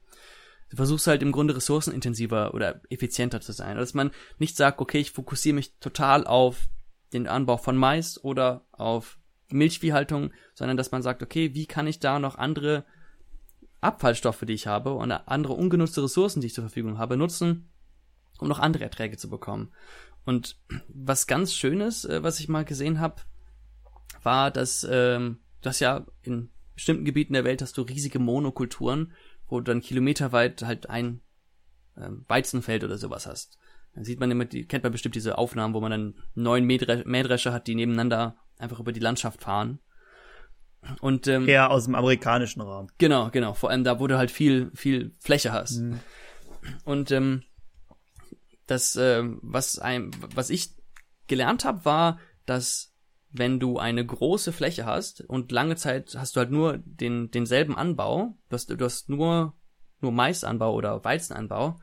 Du 0.71 0.77
versuchst 0.77 1.09
halt 1.09 1.23
im 1.23 1.33
Grunde 1.33 1.57
ressourcenintensiver 1.57 2.55
oder 2.55 2.81
effizienter 2.91 3.41
zu 3.41 3.53
sein. 3.53 3.77
Dass 3.77 3.93
man 3.93 4.13
nicht 4.39 4.57
sagt, 4.57 4.81
okay, 4.81 4.99
ich 4.99 5.11
fokussiere 5.11 5.55
mich 5.55 5.79
total 5.79 6.27
auf 6.27 6.69
den 7.13 7.27
Anbau 7.27 7.57
von 7.57 7.77
Mais 7.77 8.23
oder 8.23 8.67
auf 8.71 9.20
Milchviehhaltung, 9.53 10.33
sondern 10.55 10.77
dass 10.77 10.93
man 10.93 11.03
sagt, 11.03 11.23
okay, 11.23 11.55
wie 11.55 11.67
kann 11.67 11.87
ich 11.87 12.01
da 12.01 12.19
noch 12.19 12.37
andere 12.37 12.85
Abfallstoffe, 13.81 14.45
die 14.47 14.53
ich 14.53 14.67
habe 14.67 14.93
und 14.93 15.11
andere 15.11 15.55
ungenutzte 15.55 16.03
Ressourcen, 16.03 16.41
die 16.41 16.49
ich 16.49 16.55
zur 16.55 16.65
Verfügung 16.65 16.99
habe, 16.99 17.17
nutzen, 17.17 17.71
um 18.39 18.49
noch 18.49 18.59
andere 18.59 18.85
Erträge 18.85 19.17
zu 19.17 19.31
bekommen. 19.31 19.73
Und 20.25 20.59
was 20.89 21.27
ganz 21.27 21.55
Schönes, 21.55 22.05
äh, 22.05 22.23
was 22.23 22.41
ich 22.41 22.49
mal 22.49 22.65
gesehen 22.65 23.01
habe, 23.01 23.23
war, 24.23 24.51
dass 24.51 24.87
ähm, 24.89 25.39
das 25.63 25.81
ja 25.81 26.07
in 26.23 26.51
bestimmten 26.75 27.05
Gebieten 27.05 27.33
der 27.33 27.45
Welt 27.45 27.63
hast 27.63 27.77
du 27.79 27.83
riesige 27.83 28.19
Monokulturen, 28.19 29.13
wo 29.49 29.59
du 29.61 29.65
dann 29.65 29.81
kilometerweit 29.81 30.63
halt 30.63 30.91
ein 30.91 31.21
ähm, 31.97 32.25
Weizenfeld 32.29 32.85
oder 32.85 32.99
sowas 32.99 33.27
hast. 33.27 33.59
Dann 33.95 34.05
sieht 34.05 34.21
man 34.21 34.31
immer, 34.31 34.45
die, 34.45 34.67
kennt 34.67 34.85
man 34.85 34.93
bestimmt 34.93 35.15
diese 35.15 35.39
Aufnahmen, 35.39 35.75
wo 35.75 35.81
man 35.81 35.91
dann 35.91 36.15
neun 36.35 36.65
Mähdrescher 36.65 37.53
hat, 37.53 37.67
die 37.67 37.75
nebeneinander 37.75 38.37
einfach 38.61 38.81
über 38.81 38.93
die 38.93 39.01
Landschaft 39.01 39.43
fahren. 39.43 39.81
Und 41.01 41.27
ähm, 41.27 41.47
eher 41.47 41.71
aus 41.71 41.85
dem 41.85 41.95
amerikanischen 41.95 42.63
Raum. 42.63 42.89
Genau, 42.99 43.31
genau. 43.31 43.55
Vor 43.55 43.71
allem 43.71 43.85
da, 43.85 44.01
wo 44.01 44.07
du 44.07 44.17
halt 44.17 44.31
viel, 44.31 44.71
viel 44.75 45.15
Fläche 45.19 45.53
hast. 45.53 45.79
Mhm. 45.79 46.01
Und 46.85 47.11
ähm, 47.11 47.43
das, 48.67 48.97
äh, 48.97 49.23
was 49.43 49.79
ein, 49.79 50.11
was 50.35 50.51
ich 50.51 50.71
gelernt 51.27 51.65
habe, 51.65 51.85
war, 51.85 52.19
dass 52.47 52.95
wenn 53.33 53.61
du 53.61 53.79
eine 53.79 54.05
große 54.05 54.53
Fläche 54.53 54.87
hast 54.87 55.21
und 55.21 55.53
lange 55.53 55.77
Zeit 55.77 56.17
hast 56.17 56.35
du 56.35 56.41
halt 56.41 56.51
nur 56.51 56.79
den 56.79 57.31
denselben 57.31 57.77
Anbau, 57.77 58.37
du 58.49 58.55
hast, 58.55 58.71
du 58.71 58.85
hast 58.85 59.09
nur 59.09 59.55
nur 60.01 60.13
Maisanbau 60.13 60.75
oder 60.75 61.05
Weizenanbau, 61.05 61.79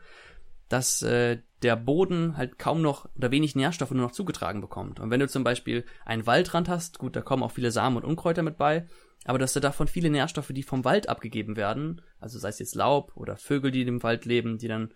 dass 0.69 1.01
äh, 1.01 1.39
der 1.63 1.75
Boden 1.75 2.37
halt 2.37 2.59
kaum 2.59 2.81
noch 2.81 3.09
oder 3.15 3.31
wenig 3.31 3.55
Nährstoffe 3.55 3.91
nur 3.91 4.03
noch 4.03 4.11
zugetragen 4.11 4.61
bekommt. 4.61 4.99
Und 4.99 5.09
wenn 5.09 5.19
du 5.19 5.27
zum 5.27 5.43
Beispiel 5.43 5.85
einen 6.05 6.25
Waldrand 6.25 6.69
hast, 6.69 6.99
gut, 6.99 7.15
da 7.15 7.21
kommen 7.21 7.43
auch 7.43 7.51
viele 7.51 7.71
Samen 7.71 7.97
und 7.97 8.05
Unkräuter 8.05 8.43
mit 8.43 8.57
bei, 8.57 8.85
aber 9.25 9.39
dass 9.39 9.53
du 9.53 9.59
davon 9.59 9.87
viele 9.87 10.09
Nährstoffe, 10.09 10.51
die 10.53 10.63
vom 10.63 10.85
Wald 10.85 11.09
abgegeben 11.09 11.55
werden, 11.55 12.01
also 12.19 12.37
sei 12.37 12.49
es 12.49 12.59
jetzt 12.59 12.75
Laub 12.75 13.11
oder 13.15 13.37
Vögel, 13.37 13.71
die 13.71 13.81
im 13.81 14.03
Wald 14.03 14.25
leben, 14.25 14.57
die 14.57 14.67
dann 14.67 14.91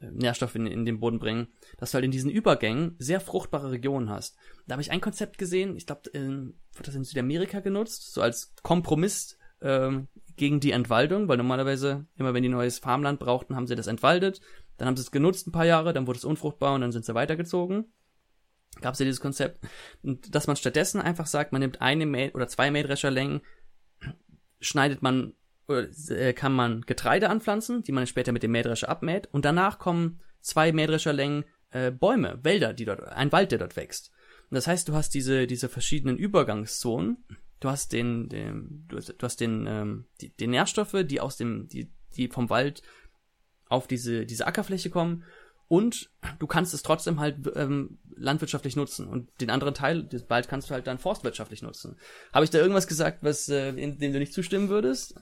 äh, 0.00 0.10
Nährstoffe 0.10 0.54
in, 0.54 0.66
in 0.66 0.84
den 0.84 1.00
Boden 1.00 1.18
bringen, 1.18 1.48
dass 1.78 1.90
du 1.90 1.94
halt 1.94 2.04
in 2.04 2.10
diesen 2.10 2.30
Übergängen 2.30 2.96
sehr 2.98 3.20
fruchtbare 3.20 3.70
Regionen 3.70 4.10
hast. 4.10 4.36
Da 4.66 4.74
habe 4.74 4.82
ich 4.82 4.90
ein 4.90 5.00
Konzept 5.00 5.38
gesehen, 5.38 5.76
ich 5.76 5.86
glaube, 5.86 6.12
wird 6.12 6.88
das 6.88 6.94
in 6.94 7.04
Südamerika 7.04 7.60
genutzt, 7.60 8.12
so 8.12 8.20
als 8.20 8.54
Kompromiss 8.62 9.38
ähm, 9.62 10.08
gegen 10.36 10.60
die 10.60 10.72
Entwaldung, 10.72 11.28
weil 11.28 11.38
normalerweise 11.38 12.06
immer 12.16 12.34
wenn 12.34 12.42
die 12.42 12.48
neues 12.48 12.78
Farmland 12.78 13.18
brauchten, 13.18 13.56
haben 13.56 13.66
sie 13.66 13.74
das 13.74 13.86
entwaldet, 13.86 14.40
dann 14.76 14.88
haben 14.88 14.96
sie 14.96 15.02
es 15.02 15.10
genutzt 15.10 15.46
ein 15.46 15.52
paar 15.52 15.66
Jahre, 15.66 15.92
dann 15.92 16.06
wurde 16.06 16.18
es 16.18 16.24
unfruchtbar 16.24 16.74
und 16.74 16.80
dann 16.80 16.92
sind 16.92 17.04
sie 17.04 17.14
weitergezogen. 17.14 17.92
Gab 18.80 18.94
es 18.94 19.00
ja 19.00 19.04
dieses 19.04 19.20
Konzept, 19.20 19.64
dass 20.02 20.46
man 20.46 20.56
stattdessen 20.56 21.00
einfach 21.00 21.26
sagt, 21.26 21.52
man 21.52 21.60
nimmt 21.60 21.80
eine 21.80 22.04
Mäh 22.04 22.32
oder 22.32 22.46
zwei 22.46 22.70
Mähdrescherlängen, 22.70 23.40
schneidet 24.60 25.02
man 25.02 25.32
äh, 25.68 26.32
kann 26.32 26.52
man 26.52 26.82
Getreide 26.82 27.30
anpflanzen, 27.30 27.82
die 27.82 27.92
man 27.92 28.06
später 28.06 28.32
mit 28.32 28.42
dem 28.42 28.52
Mähdrescher 28.52 28.88
abmäht 28.88 29.28
und 29.32 29.44
danach 29.44 29.78
kommen 29.78 30.20
zwei 30.40 30.72
Mähdrescherlängen 30.72 31.44
äh, 31.70 31.90
Bäume, 31.90 32.38
Wälder, 32.42 32.72
die 32.72 32.84
dort, 32.84 33.02
ein 33.02 33.32
Wald, 33.32 33.50
der 33.50 33.58
dort 33.58 33.76
wächst. 33.76 34.12
Und 34.50 34.54
das 34.54 34.66
heißt, 34.66 34.88
du 34.88 34.94
hast 34.94 35.10
diese, 35.14 35.46
diese 35.46 35.68
verschiedenen 35.68 36.16
Übergangszonen. 36.16 37.24
Du 37.58 37.68
hast 37.68 37.92
den, 37.92 38.28
den 38.28 38.84
du 38.86 38.96
hast, 38.96 39.08
du 39.08 39.22
hast 39.22 39.40
den, 39.40 39.66
ähm, 39.66 40.06
die, 40.20 40.36
die 40.36 40.46
Nährstoffe, 40.46 41.04
die 41.04 41.20
aus 41.20 41.36
dem, 41.36 41.68
die, 41.68 41.90
die 42.16 42.28
vom 42.28 42.48
Wald 42.48 42.82
auf 43.68 43.86
diese, 43.86 44.26
diese 44.26 44.46
Ackerfläche 44.46 44.90
kommen. 44.90 45.24
Und 45.68 46.10
du 46.38 46.46
kannst 46.46 46.74
es 46.74 46.82
trotzdem 46.82 47.18
halt 47.18 47.38
ähm, 47.56 47.98
landwirtschaftlich 48.14 48.76
nutzen. 48.76 49.08
Und 49.08 49.28
den 49.40 49.50
anderen 49.50 49.74
Teil 49.74 50.04
des 50.04 50.30
Wald 50.30 50.48
kannst 50.48 50.70
du 50.70 50.74
halt 50.74 50.86
dann 50.86 50.98
forstwirtschaftlich 50.98 51.62
nutzen. 51.62 51.96
Habe 52.32 52.44
ich 52.44 52.50
da 52.50 52.58
irgendwas 52.58 52.86
gesagt, 52.86 53.18
was 53.22 53.48
äh, 53.48 53.70
in 53.70 53.98
dem 53.98 54.12
du 54.12 54.18
nicht 54.20 54.32
zustimmen 54.32 54.68
würdest? 54.68 55.14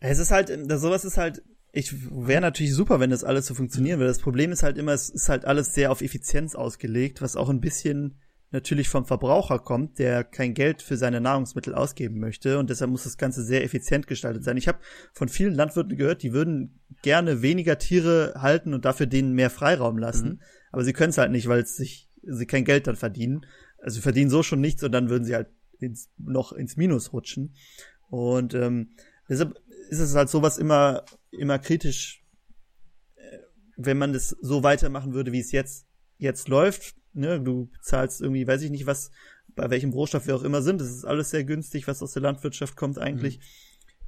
Es 0.00 0.18
ist 0.18 0.30
halt, 0.30 0.48
sowas 0.70 1.04
ist 1.04 1.16
halt 1.16 1.42
ich 1.74 1.92
wäre 2.10 2.40
natürlich 2.40 2.72
super, 2.72 3.00
wenn 3.00 3.10
das 3.10 3.24
alles 3.24 3.46
so 3.46 3.54
funktionieren 3.54 3.98
würde. 3.98 4.10
Das 4.10 4.20
Problem 4.20 4.52
ist 4.52 4.62
halt 4.62 4.78
immer, 4.78 4.92
es 4.92 5.10
ist 5.10 5.28
halt 5.28 5.44
alles 5.44 5.74
sehr 5.74 5.90
auf 5.90 6.02
Effizienz 6.02 6.54
ausgelegt, 6.54 7.20
was 7.20 7.36
auch 7.36 7.48
ein 7.48 7.60
bisschen 7.60 8.20
natürlich 8.54 8.88
vom 8.88 9.04
Verbraucher 9.04 9.58
kommt, 9.58 9.98
der 9.98 10.22
kein 10.22 10.54
Geld 10.54 10.80
für 10.80 10.96
seine 10.96 11.20
Nahrungsmittel 11.20 11.74
ausgeben 11.74 12.20
möchte 12.20 12.58
und 12.58 12.70
deshalb 12.70 12.90
muss 12.90 13.02
das 13.02 13.18
Ganze 13.18 13.42
sehr 13.42 13.64
effizient 13.64 14.06
gestaltet 14.06 14.44
sein. 14.44 14.56
Ich 14.56 14.68
habe 14.68 14.78
von 15.12 15.28
vielen 15.28 15.54
Landwirten 15.54 15.96
gehört, 15.96 16.22
die 16.22 16.32
würden 16.32 16.80
gerne 17.02 17.42
weniger 17.42 17.78
Tiere 17.78 18.34
halten 18.38 18.72
und 18.72 18.84
dafür 18.84 19.06
denen 19.06 19.34
mehr 19.34 19.50
Freiraum 19.50 19.98
lassen, 19.98 20.28
mhm. 20.28 20.40
aber 20.70 20.84
sie 20.84 20.92
können 20.92 21.10
es 21.10 21.18
halt 21.18 21.32
nicht, 21.32 21.48
weil 21.48 21.66
sich 21.66 22.08
sie 22.22 22.46
kein 22.46 22.64
Geld 22.64 22.86
dann 22.86 22.96
verdienen. 22.96 23.44
Also 23.78 23.96
sie 23.96 24.02
verdienen 24.02 24.30
so 24.30 24.42
schon 24.42 24.60
nichts 24.60 24.82
und 24.82 24.92
dann 24.92 25.10
würden 25.10 25.24
sie 25.24 25.34
halt 25.34 25.48
ins, 25.80 26.10
noch 26.16 26.52
ins 26.52 26.76
Minus 26.76 27.12
rutschen. 27.12 27.56
Und 28.08 28.54
ähm, 28.54 28.94
deshalb 29.28 29.60
ist 29.90 29.98
es 29.98 30.14
halt 30.14 30.30
sowas 30.30 30.58
immer, 30.58 31.04
immer 31.32 31.58
kritisch, 31.58 32.24
äh, 33.16 33.38
wenn 33.76 33.98
man 33.98 34.12
das 34.12 34.28
so 34.28 34.62
weitermachen 34.62 35.12
würde, 35.12 35.32
wie 35.32 35.40
es 35.40 35.50
jetzt, 35.50 35.86
jetzt 36.18 36.48
läuft. 36.48 36.94
Ne? 37.14 37.40
Du 37.40 37.70
zahlst 37.80 38.20
irgendwie, 38.20 38.46
weiß 38.46 38.62
ich 38.62 38.70
nicht, 38.70 38.86
was, 38.86 39.10
bei 39.54 39.70
welchem 39.70 39.90
Rohstoff 39.90 40.26
wir 40.26 40.36
auch 40.36 40.42
immer 40.42 40.62
sind. 40.62 40.80
Das 40.80 40.90
ist 40.90 41.04
alles 41.04 41.30
sehr 41.30 41.44
günstig, 41.44 41.86
was 41.86 42.02
aus 42.02 42.12
der 42.12 42.22
Landwirtschaft 42.22 42.76
kommt 42.76 42.98
eigentlich. 42.98 43.40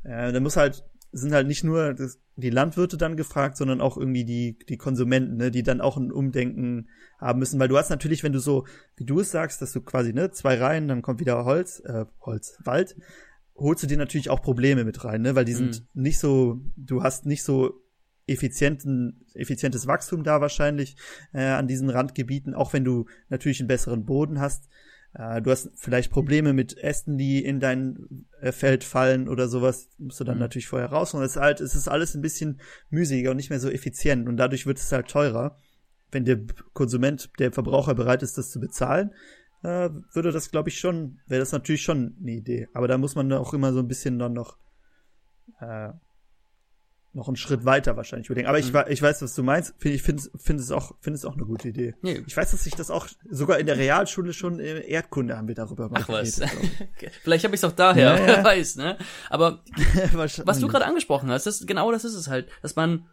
Mhm. 0.03 0.11
Äh, 0.11 0.33
da 0.33 0.41
muss 0.41 0.57
halt, 0.57 0.85
sind 1.13 1.33
halt 1.33 1.47
nicht 1.47 1.65
nur 1.65 1.95
das, 1.95 2.19
die 2.37 2.51
Landwirte 2.51 2.97
dann 2.97 3.17
gefragt, 3.17 3.57
sondern 3.57 3.81
auch 3.81 3.97
irgendwie 3.97 4.25
die, 4.25 4.59
die 4.69 4.77
Konsumenten, 4.77 5.37
ne, 5.37 5.51
die 5.51 5.63
dann 5.63 5.81
auch 5.81 5.97
ein 5.97 6.13
Umdenken 6.13 6.89
haben 7.19 7.39
müssen. 7.39 7.59
Weil 7.59 7.69
du 7.69 7.79
hast 7.79 7.91
natürlich, 7.91 8.23
wenn 8.23 8.33
du 8.33 8.41
so, 8.41 8.67
wie 8.97 9.05
du 9.05 9.21
es 9.21 9.31
sagst, 9.31 9.63
dass 9.63 9.73
du 9.73 9.81
quasi, 9.81 10.13
ne, 10.13 10.31
zwei 10.31 10.57
Reihen, 10.57 10.89
dann 10.89 11.03
kommt 11.03 11.21
wieder 11.21 11.45
Holz, 11.45 11.81
äh, 11.81 12.05
Holz, 12.21 12.59
Wald, 12.65 12.97
holst 13.55 13.83
du 13.83 13.87
dir 13.87 13.97
natürlich 13.97 14.29
auch 14.31 14.43
Probleme 14.43 14.85
mit 14.85 15.03
rein, 15.05 15.23
ne? 15.23 15.35
Weil 15.35 15.47
die 15.47 15.55
sind 15.55 15.81
mhm. 15.95 16.03
nicht 16.03 16.19
so, 16.19 16.61
du 16.77 17.03
hast 17.03 17.25
nicht 17.25 17.43
so 17.43 17.81
effizienten, 18.27 19.25
effizientes 19.35 19.87
Wachstum 19.87 20.25
da 20.25 20.41
wahrscheinlich 20.41 20.97
äh, 21.33 21.43
an 21.43 21.69
diesen 21.69 21.91
Randgebieten, 21.91 22.55
auch 22.55 22.73
wenn 22.73 22.85
du 22.85 23.07
natürlich 23.29 23.61
einen 23.61 23.69
besseren 23.69 24.05
Boden 24.05 24.41
hast. 24.41 24.69
Äh, 25.15 25.41
du 25.43 25.51
hast 25.51 25.71
vielleicht 25.77 26.11
Probleme 26.11 26.53
mit 26.53 26.77
Ästen, 26.77 27.17
die 27.19 27.45
in 27.45 27.61
dein 27.61 28.27
äh, 28.41 28.53
Feld 28.53 28.85
fallen 28.85 29.29
oder 29.29 29.49
sowas, 29.49 29.89
musst 29.99 30.21
du 30.21 30.25
dann 30.25 30.37
mhm. 30.37 30.43
natürlich 30.43 30.67
vorher 30.67 30.91
raus. 30.91 31.15
Und 31.15 31.23
es 31.23 31.37
ist 31.37 31.43
halt, 31.43 31.61
es 31.61 31.75
ist 31.75 31.89
alles 31.89 32.15
ein 32.15 32.23
bisschen 32.23 32.61
mühsiger 32.91 33.31
und 33.31 33.37
nicht 33.37 33.51
mehr 33.51 33.61
so 33.61 33.71
effizient 33.71 34.29
und 34.29 34.37
dadurch 34.37 34.67
wird 34.67 34.79
es 34.79 34.93
halt 34.93 35.09
teurer. 35.09 35.57
Wenn 36.11 36.25
der 36.25 36.41
Konsument, 36.73 37.31
der 37.39 37.53
Verbraucher 37.53 37.95
bereit 37.95 38.23
ist, 38.23 38.39
das 38.39 38.51
zu 38.51 38.61
bezahlen, 38.61 39.11
äh, 39.63 39.91
würde 40.13 40.33
das, 40.33 40.51
glaube 40.51 40.69
ich, 40.69 40.79
schon, 40.79 41.19
wäre 41.27 41.41
das 41.41 41.53
natürlich 41.53 41.83
schon 41.83 42.17
eine 42.21 42.33
Idee. 42.33 42.69
Aber 42.75 42.89
da 42.89 42.99
muss 42.99 43.15
man 43.15 43.33
auch 43.33 43.55
immer 43.55 43.73
so 43.73 43.81
ein 43.81 43.89
bisschen 43.89 44.19
dann 44.19 44.33
noch, 44.33 44.59
äh, 45.61 45.91
noch 47.17 47.29
einen 47.29 47.37
Schritt 47.37 47.65
weiter 47.65 47.97
wahrscheinlich 47.97 48.29
überlegen. 48.29 48.47
Aber 48.47 48.59
ich, 48.59 48.73
mhm. 48.73 48.85
ich 48.89 49.01
weiß, 49.01 49.23
was 49.23 49.35
du 49.35 49.43
meinst. 49.43 49.75
Ich 49.83 50.03
finde 50.03 50.23
find 50.37 50.61
es 50.61 50.71
auch, 50.71 50.93
finde 51.01 51.17
es 51.17 51.25
auch 51.25 51.35
eine 51.35 51.47
gute 51.47 51.69
Idee. 51.69 51.95
Nee. 52.03 52.23
Ich 52.27 52.37
weiß, 52.37 52.51
dass 52.51 52.67
ich 52.67 52.75
das 52.75 52.91
auch, 52.91 53.09
sogar 53.29 53.59
in 53.59 53.67
der 53.67 53.79
Realschule 53.79 54.33
schon 54.33 54.61
in 54.61 54.77
Erdkunde 54.83 55.37
haben 55.37 55.49
wir 55.49 55.55
darüber 55.55 55.89
mal 55.89 56.03
Ach 56.03 56.09
was. 56.09 56.41
Vielleicht 57.23 57.45
habe 57.45 57.55
ich 57.55 57.61
es 57.61 57.65
auch 57.65 57.73
daher, 57.73 58.19
ja, 58.19 58.27
wer 58.27 58.45
weiß, 58.45 58.77
ne? 58.77 58.99
Aber 59.31 59.65
was 60.13 60.61
du 60.61 60.69
gerade 60.69 60.85
angesprochen 60.85 61.31
hast, 61.31 61.47
das, 61.47 61.67
genau 61.67 61.91
das 61.91 62.05
ist 62.05 62.15
es 62.15 62.29
halt, 62.29 62.49
dass 62.63 62.77
man 62.77 63.07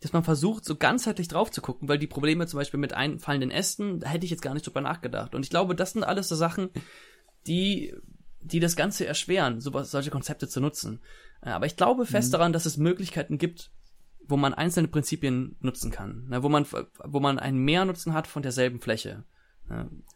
dass 0.00 0.12
man 0.12 0.24
versucht, 0.24 0.66
so 0.66 0.76
ganzheitlich 0.76 1.26
drauf 1.26 1.50
zu 1.50 1.62
gucken, 1.62 1.88
weil 1.88 1.98
die 1.98 2.06
Probleme 2.06 2.46
zum 2.46 2.58
Beispiel 2.58 2.78
mit 2.78 2.92
einfallenden 2.92 3.50
Ästen, 3.50 4.00
da 4.00 4.08
hätte 4.08 4.26
ich 4.26 4.30
jetzt 4.30 4.42
gar 4.42 4.52
nicht 4.52 4.66
drüber 4.66 4.82
nachgedacht. 4.82 5.34
Und 5.34 5.42
ich 5.42 5.48
glaube, 5.48 5.74
das 5.74 5.92
sind 5.92 6.04
alles 6.04 6.28
so 6.28 6.36
Sachen, 6.36 6.68
die, 7.46 7.94
die 8.42 8.60
das 8.60 8.76
Ganze 8.76 9.06
erschweren, 9.06 9.58
sowas, 9.58 9.90
solche 9.90 10.10
Konzepte 10.10 10.48
zu 10.48 10.60
nutzen. 10.60 11.00
Äh, 11.46 11.50
aber 11.50 11.64
ich 11.64 11.76
glaube 11.76 12.04
fest 12.04 12.28
mhm. 12.28 12.32
daran, 12.32 12.52
dass 12.52 12.66
es 12.66 12.76
Möglichkeiten 12.76 13.38
gibt, 13.38 13.70
wo 14.28 14.36
man 14.36 14.52
einzelne 14.52 14.88
Prinzipien 14.88 15.56
nutzen 15.60 15.90
kann, 15.90 16.26
ne, 16.28 16.42
wo 16.42 16.48
man, 16.48 16.66
wo 17.04 17.20
man 17.20 17.38
einen 17.38 17.58
Mehrnutzen 17.58 18.12
hat 18.12 18.26
von 18.26 18.42
derselben 18.42 18.80
Fläche. 18.80 19.24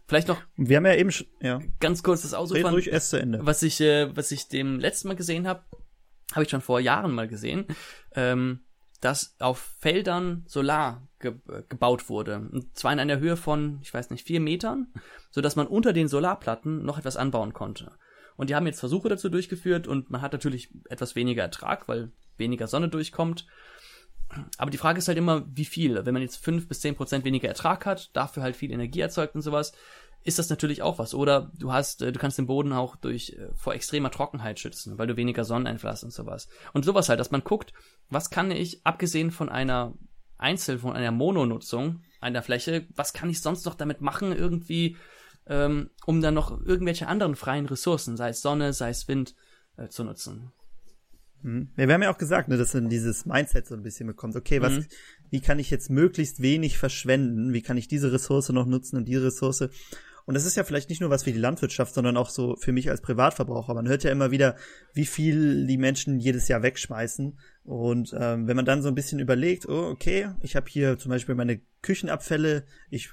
Vielleicht 0.07 0.29
noch. 0.29 0.41
Wir 0.57 0.77
haben 0.77 0.87
ja 0.87 0.95
eben, 0.95 1.11
ja. 1.41 1.61
Ganz 1.81 2.05
kurz 2.05 2.23
das 2.23 2.35
Ausufern. 2.35 2.73
ruhig 2.73 2.93
erst 2.93 3.11
zu 3.11 3.21
Ende. 3.21 3.41
Was 3.43 3.63
ich, 3.65 3.81
äh, 3.81 4.15
was 4.17 4.31
ich 4.31 4.49
dem 4.49 4.79
letzten 4.79 5.09
Mal 5.09 5.17
gesehen 5.17 5.49
habe, 5.49 5.65
habe 6.33 6.45
ich 6.45 6.51
schon 6.51 6.61
vor 6.61 6.79
Jahren 6.79 7.13
mal 7.13 7.27
gesehen. 7.27 7.67
Ähm, 8.15 8.61
dass 9.01 9.35
auf 9.39 9.59
Feldern 9.81 10.45
Solar 10.47 11.09
ge 11.21 11.35
gebaut 11.69 12.09
wurde. 12.09 12.37
Und 12.53 12.77
zwar 12.77 12.93
in 12.93 13.01
einer 13.01 13.19
Höhe 13.19 13.37
von, 13.37 13.79
ich 13.83 13.93
weiß 13.93 14.11
nicht, 14.11 14.27
vier 14.27 14.41
Metern, 14.41 14.93
so 15.31 15.41
dass 15.41 15.57
man 15.57 15.67
unter 15.67 15.93
den 15.93 16.07
Solarplatten 16.07 16.85
noch 16.85 16.99
etwas 16.99 17.17
anbauen 17.17 17.55
konnte. 17.55 17.93
Und 18.41 18.49
die 18.49 18.55
haben 18.55 18.67
jetzt 18.67 18.81
Versuche 18.81 19.11
dazu 19.11 19.29
durchgeführt 19.29 19.87
und 19.87 20.09
man 20.09 20.23
hat 20.23 20.33
natürlich 20.33 20.71
etwas 20.89 21.15
weniger 21.15 21.43
Ertrag, 21.43 21.89
weil 21.89 22.11
weniger 22.39 22.69
Sonne 22.69 22.89
durchkommt. 22.89 23.47
Aber 24.57 24.71
die 24.71 24.79
Frage 24.79 24.97
ist 24.99 25.09
halt 25.09 25.19
immer, 25.19 25.45
wie 25.55 25.67
viel. 25.67 26.07
Wenn 26.07 26.15
man 26.15 26.23
jetzt 26.23 26.43
fünf 26.43 26.67
bis 26.67 26.81
zehn 26.81 26.97
Prozent 26.97 27.27
weniger 27.27 27.49
Ertrag 27.49 27.85
hat, 27.85 28.17
dafür 28.17 28.43
halt 28.43 28.57
viel 28.57 28.73
Energie 28.73 29.01
erzeugt 29.01 29.35
und 29.35 29.43
sowas, 29.43 29.75
ist 30.25 30.39
das 30.39 30.49
natürlich 30.49 30.81
auch 30.81 30.99
was. 30.99 31.13
Oder 31.13 31.53
du 31.59 31.71
hast, 31.71 32.01
äh, 32.01 32.13
du 32.13 32.19
kannst 32.19 32.39
den 32.39 32.47
Boden 32.47 32.73
auch 32.73 32.97
durch 32.97 33.37
äh, 33.39 33.51
vor 33.57 33.75
extremer 33.75 34.11
Trockenheit 34.11 34.59
schützen, 34.59 34.97
weil 34.97 35.07
du 35.07 35.19
weniger 35.19 35.45
Sonneneinfluss 35.45 36.03
und 36.03 36.11
sowas. 36.15 36.49
Und 36.73 36.87
sowas 36.87 37.11
halt, 37.11 37.21
dass 37.21 37.31
man 37.31 37.45
guckt, 37.45 37.75
was 38.09 38.31
kann 38.31 38.51
ich, 38.51 38.87
abgesehen 38.87 39.33
von 39.33 39.51
einer 39.51 39.93
Einzel, 40.39 40.79
von 40.79 40.95
einer 40.95 41.11
Mononutzung 41.11 42.05
einer 42.23 42.43
Fläche, 42.43 42.87
was 42.97 43.13
kann 43.13 43.29
ich 43.29 43.43
sonst 43.43 43.67
noch 43.67 43.75
damit 43.75 44.01
machen, 44.01 44.33
irgendwie, 44.33 44.97
ähm, 45.47 45.91
um 46.07 46.21
dann 46.21 46.35
noch 46.35 46.61
irgendwelche 46.65 47.09
anderen 47.09 47.37
freien 47.37 47.67
Ressourcen, 47.67 48.17
sei 48.17 48.31
es 48.31 48.43
Sonne, 48.43 48.73
sei 48.73 48.91
es 48.91 49.09
Wind, 49.09 49.35
äh, 49.77 49.89
zu 49.89 50.05
nutzen. 50.05 50.53
Mhm. 51.43 51.71
Ja, 51.77 51.87
wir 51.87 51.95
haben 51.95 52.03
ja 52.03 52.13
auch 52.13 52.19
gesagt, 52.19 52.49
ne, 52.49 52.57
dass 52.57 52.73
dann 52.73 52.89
dieses 52.89 53.27
Mindset 53.27 53.67
so 53.67 53.75
ein 53.75 53.83
bisschen 53.83 54.07
bekommt. 54.07 54.37
Okay, 54.37 54.61
was, 54.61 54.73
mhm. 54.73 54.87
wie 55.31 55.41
kann 55.41 55.59
ich 55.59 55.71
jetzt 55.71 55.91
möglichst 55.91 56.43
wenig 56.43 56.79
verschwenden? 56.79 57.53
Wie 57.53 57.63
kann 57.63 57.77
ich 57.77 57.89
diese 57.89 58.13
Ressource 58.13 58.51
noch 58.51 58.67
nutzen 58.67 58.97
und 58.97 59.07
diese 59.07 59.25
Ressource? 59.25 59.69
Und 60.27 60.35
das 60.35 60.45
ist 60.45 60.57
ja 60.57 60.65
vielleicht 60.65 60.91
nicht 60.91 61.01
nur 61.01 61.11
was 61.11 61.25
für 61.25 61.33
die 61.33 61.39
Landwirtschaft, 61.39 61.95
sondern 61.95 62.17
auch 62.17 62.31
so 62.31 62.55
für 62.57 62.73
mich 62.73 62.91
als 62.91 63.01
Privatverbraucher. 63.01 63.75
Man 63.75 63.89
hört 63.89 64.05
ja 64.05 64.13
immer 64.13 64.31
wieder, 64.31 64.55
wie 64.93 65.07
viel 65.07 65.67
die 65.67 65.79
Menschen 65.79 66.21
jedes 66.21 66.47
Jahr 66.47 66.63
wegschmeißen. 66.63 67.39
Und 67.65 68.15
ähm, 68.17 68.47
wenn 68.47 68.57
man 68.57 68.65
dann 68.65 68.83
so 68.83 68.89
ein 68.89 68.95
bisschen 68.95 69.19
überlegt, 69.19 69.69
oh, 69.69 69.89
okay, 69.89 70.29
ich 70.41 70.57
habe 70.57 70.67
hier 70.69 70.99
zum 70.99 71.11
Beispiel 71.11 71.35
meine 71.35 71.61
Küchenabfälle, 71.83 72.65
ich 72.91 73.11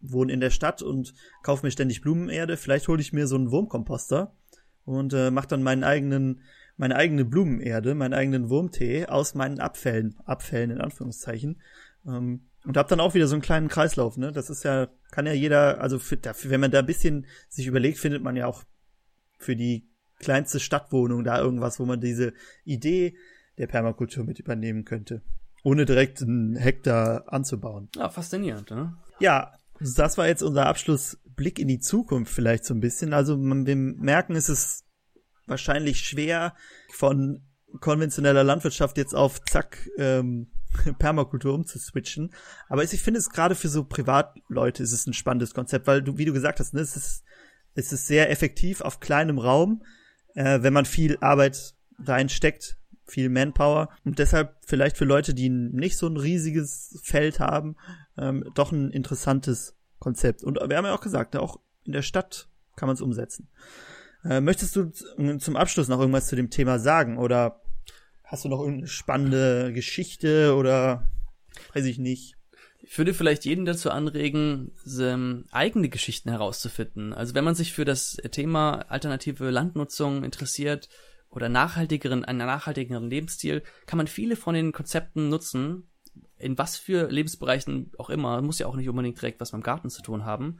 wohne 0.00 0.32
in 0.32 0.40
der 0.40 0.50
Stadt 0.50 0.82
und 0.82 1.14
kaufe 1.42 1.66
mir 1.66 1.70
ständig 1.70 2.00
Blumenerde, 2.00 2.56
vielleicht 2.56 2.88
hole 2.88 3.00
ich 3.00 3.12
mir 3.12 3.26
so 3.26 3.36
einen 3.36 3.50
Wurmkomposter 3.50 4.34
und 4.84 5.12
äh, 5.12 5.30
mache 5.30 5.48
dann 5.48 5.62
meinen 5.62 5.84
eigenen 5.84 6.42
meine 6.80 6.96
eigene 6.96 7.26
Blumenerde, 7.26 7.94
meinen 7.94 8.14
eigenen 8.14 8.48
Wurmtee 8.48 9.04
aus 9.04 9.34
meinen 9.34 9.60
Abfällen, 9.60 10.16
Abfällen 10.24 10.70
in 10.70 10.80
Anführungszeichen. 10.80 11.60
Ähm, 12.06 12.46
und 12.64 12.76
hab 12.78 12.88
dann 12.88 13.00
auch 13.00 13.12
wieder 13.12 13.26
so 13.26 13.34
einen 13.34 13.42
kleinen 13.42 13.68
Kreislauf, 13.68 14.16
ne? 14.16 14.32
Das 14.32 14.48
ist 14.48 14.64
ja, 14.64 14.88
kann 15.10 15.26
ja 15.26 15.34
jeder, 15.34 15.82
also 15.82 15.98
für, 15.98 16.18
wenn 16.44 16.60
man 16.60 16.70
da 16.70 16.78
ein 16.78 16.86
bisschen 16.86 17.26
sich 17.50 17.66
überlegt, 17.66 17.98
findet 17.98 18.22
man 18.22 18.34
ja 18.34 18.46
auch 18.46 18.64
für 19.38 19.56
die 19.56 19.90
kleinste 20.20 20.58
Stadtwohnung 20.58 21.22
da 21.22 21.38
irgendwas, 21.38 21.78
wo 21.80 21.84
man 21.84 22.00
diese 22.00 22.32
Idee 22.64 23.14
der 23.58 23.66
Permakultur 23.66 24.24
mit 24.24 24.38
übernehmen 24.38 24.86
könnte. 24.86 25.20
Ohne 25.62 25.84
direkt 25.84 26.22
einen 26.22 26.56
Hektar 26.56 27.30
anzubauen. 27.30 27.90
Ja, 27.94 28.08
faszinierend, 28.08 28.70
ne? 28.70 28.96
Ja, 29.18 29.52
das 29.80 30.18
war 30.18 30.26
jetzt 30.26 30.42
unser 30.42 30.66
Abschlussblick 30.66 31.58
in 31.58 31.68
die 31.68 31.80
Zukunft 31.80 32.32
vielleicht 32.32 32.64
so 32.64 32.74
ein 32.74 32.80
bisschen. 32.80 33.12
Also 33.12 33.38
wir 33.38 33.76
merken, 33.76 34.36
es 34.36 34.48
ist 34.48 34.84
wahrscheinlich 35.46 36.00
schwer 36.00 36.54
von 36.92 37.42
konventioneller 37.80 38.44
Landwirtschaft 38.44 38.96
jetzt 38.96 39.14
auf 39.14 39.42
Zack 39.44 39.88
ähm, 39.96 40.50
Permakultur 40.98 41.54
umzuswitchen. 41.54 42.32
Aber 42.68 42.84
ich 42.84 42.90
finde 43.02 43.18
es 43.18 43.30
gerade 43.30 43.54
für 43.54 43.68
so 43.68 43.84
Privatleute 43.84 44.82
ist 44.82 44.92
es 44.92 45.06
ein 45.06 45.12
spannendes 45.12 45.54
Konzept, 45.54 45.86
weil 45.86 46.02
du, 46.02 46.18
wie 46.18 46.24
du 46.24 46.32
gesagt 46.32 46.60
hast, 46.60 46.74
ne, 46.74 46.80
es 46.80 46.96
ist, 46.96 47.24
es 47.74 47.92
ist 47.92 48.06
sehr 48.06 48.30
effektiv 48.30 48.80
auf 48.80 49.00
kleinem 49.00 49.38
Raum, 49.38 49.82
äh, 50.34 50.62
wenn 50.62 50.72
man 50.72 50.84
viel 50.84 51.16
Arbeit 51.20 51.74
reinsteckt, 51.98 52.79
viel 53.10 53.28
Manpower 53.28 53.88
und 54.04 54.18
deshalb 54.18 54.56
vielleicht 54.64 54.96
für 54.96 55.04
Leute, 55.04 55.34
die 55.34 55.48
nicht 55.48 55.96
so 55.96 56.06
ein 56.06 56.16
riesiges 56.16 56.98
Feld 57.02 57.40
haben, 57.40 57.76
ähm, 58.16 58.44
doch 58.54 58.72
ein 58.72 58.90
interessantes 58.90 59.76
Konzept. 59.98 60.44
Und 60.44 60.56
wir 60.56 60.76
haben 60.76 60.86
ja 60.86 60.94
auch 60.94 61.00
gesagt, 61.00 61.34
ne, 61.34 61.40
auch 61.40 61.60
in 61.84 61.92
der 61.92 62.02
Stadt 62.02 62.48
kann 62.76 62.86
man 62.86 62.94
es 62.94 63.02
umsetzen. 63.02 63.48
Äh, 64.24 64.40
möchtest 64.40 64.76
du 64.76 64.90
zum 65.38 65.56
Abschluss 65.56 65.88
noch 65.88 65.98
irgendwas 65.98 66.28
zu 66.28 66.36
dem 66.36 66.50
Thema 66.50 66.78
sagen 66.78 67.18
oder 67.18 67.60
Hast 68.30 68.44
du 68.44 68.48
noch 68.48 68.60
irgendeine 68.60 68.86
spannende 68.86 69.72
Geschichte 69.72 70.54
oder 70.54 71.10
weiß 71.74 71.84
ich 71.86 71.98
nicht? 71.98 72.36
Ich 72.78 72.96
würde 72.96 73.12
vielleicht 73.12 73.44
jeden 73.44 73.64
dazu 73.64 73.90
anregen, 73.90 74.70
ähm, 75.00 75.46
eigene 75.50 75.88
Geschichten 75.88 76.30
herauszufinden. 76.30 77.12
Also 77.12 77.34
wenn 77.34 77.42
man 77.42 77.56
sich 77.56 77.72
für 77.72 77.84
das 77.84 78.18
Thema 78.30 78.82
alternative 78.88 79.50
Landnutzung 79.50 80.22
interessiert 80.22 80.88
oder 81.30 81.48
nachhaltigeren, 81.48 82.24
einen 82.24 82.38
nachhaltigeren 82.38 83.08
Lebensstil, 83.08 83.62
kann 83.86 83.96
man 83.96 84.06
viele 84.06 84.36
von 84.36 84.54
den 84.54 84.72
Konzepten 84.72 85.28
nutzen, 85.28 85.88
in 86.36 86.58
was 86.58 86.76
für 86.76 87.08
Lebensbereichen 87.10 87.92
auch 87.98 88.10
immer, 88.10 88.40
muss 88.42 88.58
ja 88.58 88.66
auch 88.66 88.76
nicht 88.76 88.88
unbedingt 88.88 89.20
direkt 89.20 89.40
was 89.40 89.52
mit 89.52 89.60
dem 89.60 89.64
Garten 89.64 89.90
zu 89.90 90.02
tun 90.02 90.24
haben. 90.24 90.58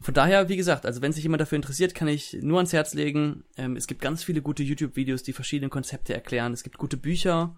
Von 0.00 0.14
daher, 0.14 0.48
wie 0.48 0.56
gesagt, 0.56 0.84
also 0.84 1.00
wenn 1.00 1.12
sich 1.12 1.22
jemand 1.22 1.40
dafür 1.40 1.56
interessiert, 1.56 1.94
kann 1.94 2.08
ich 2.08 2.36
nur 2.42 2.58
ans 2.58 2.72
Herz 2.72 2.92
legen. 2.92 3.44
Ähm, 3.56 3.76
es 3.76 3.86
gibt 3.86 4.02
ganz 4.02 4.24
viele 4.24 4.42
gute 4.42 4.64
YouTube-Videos, 4.64 5.22
die 5.22 5.32
verschiedene 5.32 5.70
Konzepte 5.70 6.12
erklären. 6.12 6.52
Es 6.52 6.64
gibt 6.64 6.76
gute 6.76 6.96
Bücher, 6.96 7.56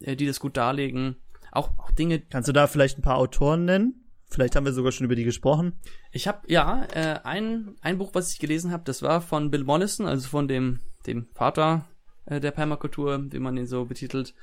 äh, 0.00 0.16
die 0.16 0.26
das 0.26 0.40
gut 0.40 0.56
darlegen. 0.56 1.16
Auch, 1.52 1.78
auch 1.78 1.90
Dinge. 1.90 2.20
Kannst 2.20 2.48
du 2.48 2.54
da 2.54 2.66
vielleicht 2.66 2.98
ein 2.98 3.02
paar 3.02 3.18
Autoren 3.18 3.66
nennen? 3.66 4.06
Vielleicht 4.28 4.56
haben 4.56 4.64
wir 4.64 4.72
sogar 4.72 4.90
schon 4.90 5.04
über 5.04 5.14
die 5.14 5.24
gesprochen. 5.24 5.74
Ich 6.10 6.26
habe 6.26 6.40
ja 6.48 6.84
äh, 6.94 7.20
ein 7.22 7.76
ein 7.82 7.98
Buch, 7.98 8.10
was 8.14 8.32
ich 8.32 8.38
gelesen 8.38 8.72
habe, 8.72 8.82
das 8.84 9.02
war 9.02 9.20
von 9.20 9.50
Bill 9.50 9.62
Mollison, 9.62 10.06
also 10.06 10.28
von 10.28 10.48
dem 10.48 10.80
dem 11.06 11.26
Vater 11.34 11.88
äh, 12.26 12.40
der 12.40 12.50
Permakultur, 12.50 13.24
wie 13.30 13.38
man 13.38 13.56
ihn 13.56 13.66
so 13.66 13.84
betitelt. 13.84 14.34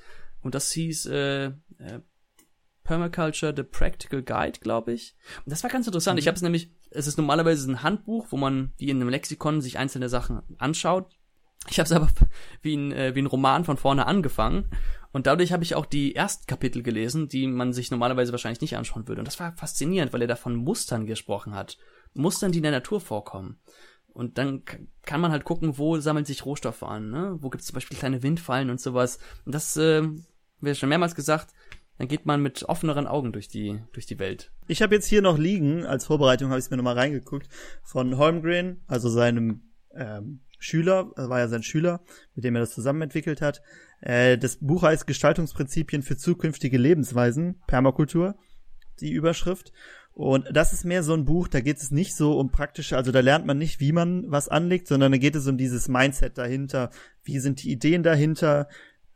Und 0.42 0.56
das 0.56 0.72
hieß 0.72 1.06
äh, 1.08 1.46
äh, 1.46 1.52
Permaculture, 2.84 3.54
The 3.56 3.64
Practical 3.64 4.22
Guide, 4.22 4.60
glaube 4.60 4.94
ich. 4.94 5.16
Und 5.46 5.52
das 5.52 5.64
war 5.64 5.70
ganz 5.70 5.88
interessant. 5.88 6.16
Mhm. 6.16 6.20
Ich 6.20 6.28
habe 6.28 6.36
es 6.36 6.42
nämlich, 6.42 6.72
es 6.92 7.08
ist 7.08 7.18
normalerweise 7.18 7.72
ein 7.72 7.82
Handbuch, 7.82 8.28
wo 8.30 8.38
man 8.38 8.74
wie 8.78 8.90
in 8.90 8.98
einem 8.98 9.10
Lexikon 9.10 9.62
sich 9.62 9.78
einzelne 9.78 10.10
Sachen 10.10 10.42
anschaut. 10.58 11.18
Ich 11.70 11.80
habe 11.80 11.86
es 11.86 11.92
aber 11.94 12.10
wie 12.62 12.76
ein, 12.76 12.92
äh, 12.92 13.16
wie 13.16 13.22
ein 13.22 13.28
Roman 13.28 13.64
von 13.64 13.78
vorne 13.78 14.06
angefangen. 14.06 14.70
Und 15.12 15.28
dadurch 15.28 15.54
habe 15.54 15.64
ich 15.64 15.76
auch 15.76 15.86
die 15.86 16.16
ersten 16.16 16.48
Kapitel 16.48 16.82
gelesen, 16.82 17.30
die 17.30 17.46
man 17.46 17.72
sich 17.72 17.92
normalerweise 17.92 18.32
wahrscheinlich 18.32 18.62
nicht 18.62 18.76
anschauen 18.76 19.08
würde. 19.08 19.22
Und 19.22 19.28
das 19.28 19.40
war 19.40 19.56
faszinierend, 19.56 20.12
weil 20.12 20.22
er 20.22 20.28
da 20.28 20.36
von 20.36 20.56
Mustern 20.56 21.06
gesprochen 21.06 21.54
hat. 21.54 21.78
Mustern, 22.14 22.52
die 22.52 22.58
in 22.58 22.64
der 22.64 22.72
Natur 22.72 23.00
vorkommen. 23.00 23.60
Und 24.14 24.38
dann 24.38 24.64
kann 25.02 25.22
man 25.22 25.32
halt 25.32 25.44
gucken, 25.44 25.78
wo 25.78 26.00
sammeln 26.00 26.26
sich 26.26 26.46
Rohstoffe 26.46 26.84
an, 26.84 27.10
ne? 27.10 27.38
Wo 27.40 27.50
gibt 27.50 27.62
es 27.62 27.68
zum 27.68 27.74
Beispiel 27.74 27.98
kleine 27.98 28.22
Windfallen 28.22 28.70
und 28.70 28.80
sowas. 28.80 29.18
Und 29.46 29.56
das, 29.56 29.76
äh, 29.76 30.04
wie 30.62 30.76
schon 30.76 30.90
mehrmals 30.90 31.16
gesagt, 31.16 31.54
dann 31.98 32.08
geht 32.08 32.26
man 32.26 32.42
mit 32.42 32.64
offeneren 32.64 33.08
Augen 33.08 33.32
durch 33.32 33.48
die, 33.48 33.80
durch 33.92 34.06
die 34.06 34.20
Welt. 34.20 34.52
Ich 34.68 34.82
habe 34.82 34.96
jetzt 34.96 35.08
hier 35.08 35.22
noch 35.22 35.38
liegen, 35.38 35.86
als 35.86 36.06
Vorbereitung 36.06 36.50
habe 36.50 36.60
ich 36.60 36.66
es 36.66 36.72
mir 36.72 36.78
nochmal 36.78 36.98
reingeguckt, 36.98 37.48
von 37.84 38.18
Holmgren, 38.18 38.82
also 38.88 39.10
seinem 39.10 39.72
ähm, 39.96 40.42
Schüler, 40.60 41.12
war 41.16 41.40
ja 41.40 41.48
sein 41.48 41.64
Schüler, 41.64 42.02
mit 42.36 42.46
dem 42.46 42.56
er 42.56 42.62
das 42.62 42.74
zusammen 42.74 43.02
entwickelt 43.02 43.42
hat. 43.42 43.62
Äh, 44.02 44.38
das 44.38 44.58
Buch 44.58 44.84
heißt 44.84 45.06
Gestaltungsprinzipien 45.08 46.04
für 46.04 46.18
zukünftige 46.18 46.78
Lebensweisen, 46.78 47.62
Permakultur, 47.68 48.36
die 49.00 49.12
Überschrift. 49.12 49.72
Und 50.14 50.48
das 50.52 50.74
ist 50.74 50.86
mehr 50.86 51.02
so 51.02 51.14
ein 51.14 51.26
Buch, 51.26 51.48
da 51.48 51.60
geht 51.60 51.78
es 51.78 51.90
nicht 51.90 52.16
so 52.16 52.38
um 52.40 52.52
praktische, 52.52 52.98
also 52.98 53.12
da 53.12 53.22
lernt 53.22 53.48
man 53.48 53.58
nicht, 53.58 53.80
wie 53.80 53.92
man 53.92 54.30
was 54.30 54.48
anlegt, 54.48 54.88
sondern 54.88 55.12
da 55.12 55.18
geht 55.18 55.36
es 55.36 55.48
um 55.48 55.58
dieses 55.58 55.88
Mindset 55.88 56.38
dahinter, 56.38 56.92
wie 57.24 57.40
sind 57.40 57.64
die 57.64 57.72
Ideen 57.72 58.04
dahinter, 58.04 58.68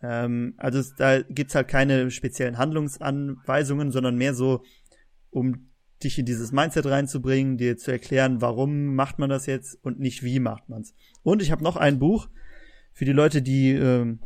ähm, 0.02 0.56
also 0.58 0.82
da 0.98 1.22
gibt's 1.22 1.54
halt 1.54 1.68
keine 1.68 2.10
speziellen 2.10 2.58
Handlungsanweisungen, 2.58 3.92
sondern 3.92 4.16
mehr 4.16 4.34
so, 4.34 4.64
um 5.30 5.70
dich 6.04 6.18
in 6.18 6.26
dieses 6.26 6.52
Mindset 6.52 6.88
reinzubringen, 6.88 7.58
dir 7.58 7.78
zu 7.78 7.92
erklären, 7.92 8.42
warum 8.42 8.96
macht 8.96 9.20
man 9.20 9.30
das 9.30 9.46
jetzt 9.46 9.78
und 9.84 10.00
nicht 10.00 10.24
wie 10.24 10.40
macht 10.40 10.68
man's. 10.68 10.96
Und 11.22 11.44
ich 11.44 11.52
habe 11.52 11.64
noch 11.64 11.76
ein 11.76 12.00
Buch 12.00 12.28
für 12.92 13.06
die 13.06 13.14
Leute, 13.14 13.44
die 13.44 13.72
ähm, 13.72 14.20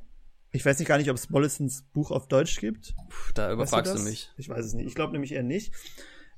ich 0.54 0.66
weiß 0.66 0.80
nicht 0.80 0.88
gar 0.88 0.98
nicht, 0.98 1.10
ob 1.10 1.16
es 1.16 1.30
Mollisons 1.30 1.84
Buch 1.94 2.12
auf 2.12 2.28
Deutsch 2.28 2.60
gibt. 2.60 2.94
Puh, 3.10 3.32
da 3.34 3.54
überfragst 3.54 3.92
weißt 3.92 4.02
du, 4.02 4.04
du, 4.04 4.10
mich. 4.10 4.32
Ich 4.38 4.50
weiß 4.50 4.66
es 4.66 4.74
nicht. 4.74 4.88
Ich 4.88 4.96
glaube 4.96 5.14
nämlich 5.14 5.32
eher 5.32 5.44
nicht. 5.44 5.74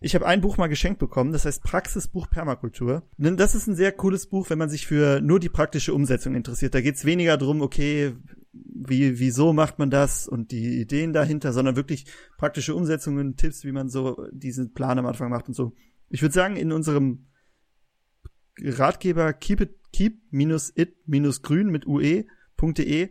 Ich 0.04 0.16
habe 0.16 0.26
ein 0.26 0.42
Buch 0.42 0.58
mal 0.58 0.68
geschenkt 0.68 1.00
bekommen, 1.00 1.32
das 1.32 1.46
heißt 1.46 1.64
Praxisbuch 1.64 2.30
Permakultur. 2.30 3.04
Das 3.18 3.56
ist 3.56 3.68
ein 3.68 3.76
sehr 3.76 3.94
cooles 3.94 4.28
Buch, 4.28 4.50
wenn 4.50 4.58
man 4.58 4.70
sich 4.70 4.86
für 4.86 5.22
nur 5.22 5.40
die 5.40 5.48
praktische 5.48 5.94
Umsetzung 5.94 6.36
interessiert. 6.36 6.76
Da 6.76 6.82
geht's 6.82 7.06
weniger 7.06 7.38
drum, 7.38 7.62
okay, 7.62 8.14
wie, 8.52 9.18
wieso 9.20 9.54
macht 9.54 9.80
man 9.80 9.90
das 9.90 10.28
und 10.28 10.52
die 10.52 10.82
Ideen 10.82 11.14
dahinter, 11.14 11.54
sondern 11.54 11.78
wirklich 11.78 12.06
praktische 12.38 12.76
Umsetzungen, 12.76 13.38
Tipps, 13.38 13.64
wie 13.64 13.72
man 13.72 13.88
so 13.88 14.28
diesen 14.34 14.74
Plan 14.74 15.00
am 15.00 15.06
Anfang 15.06 15.30
macht 15.30 15.48
und 15.48 15.54
so. 15.54 15.72
Ich 16.10 16.22
würde 16.22 16.34
sagen, 16.34 16.58
in 16.58 16.74
unserem 16.74 17.28
Ratgeber 18.60 19.32
keep 19.32 19.62
it, 19.62 19.78
keep-it-grün 19.94 21.70
mit 21.70 21.88
ue.de, 21.88 23.10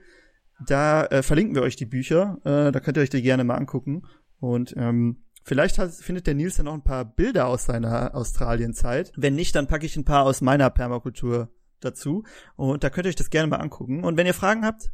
da 0.66 1.07
äh, 1.07 1.22
verlinken 1.22 1.55
wir 1.55 1.62
euch 1.62 1.76
die 1.76 1.86
Bücher, 1.86 2.38
äh, 2.45 2.70
da 2.70 2.80
könnt 2.80 2.99
ihr 2.99 3.03
euch 3.03 3.09
die 3.09 3.22
gerne 3.22 3.45
mal 3.45 3.57
angucken 3.57 4.03
und 4.40 4.74
ähm, 4.76 5.22
Vielleicht 5.45 5.78
hat, 5.78 5.93
findet 5.93 6.26
der 6.26 6.34
Nils 6.34 6.57
ja 6.57 6.64
noch 6.64 6.74
ein 6.74 6.84
paar 6.84 7.05
Bilder 7.05 7.47
aus 7.47 7.64
seiner 7.64 8.14
Australienzeit. 8.14 9.12
Wenn 9.16 9.34
nicht, 9.34 9.55
dann 9.55 9.66
packe 9.66 9.86
ich 9.86 9.97
ein 9.97 10.05
paar 10.05 10.24
aus 10.24 10.40
meiner 10.40 10.70
Permakultur 10.70 11.49
dazu. 11.80 12.24
Und 12.57 12.84
da 12.84 12.90
könnt 12.90 13.07
ihr 13.07 13.11
euch 13.11 13.16
das 13.16 13.30
gerne 13.30 13.49
mal 13.49 13.57
angucken. 13.57 14.05
Und 14.05 14.16
wenn 14.16 14.26
ihr 14.26 14.34
Fragen 14.34 14.64
habt, 14.64 14.93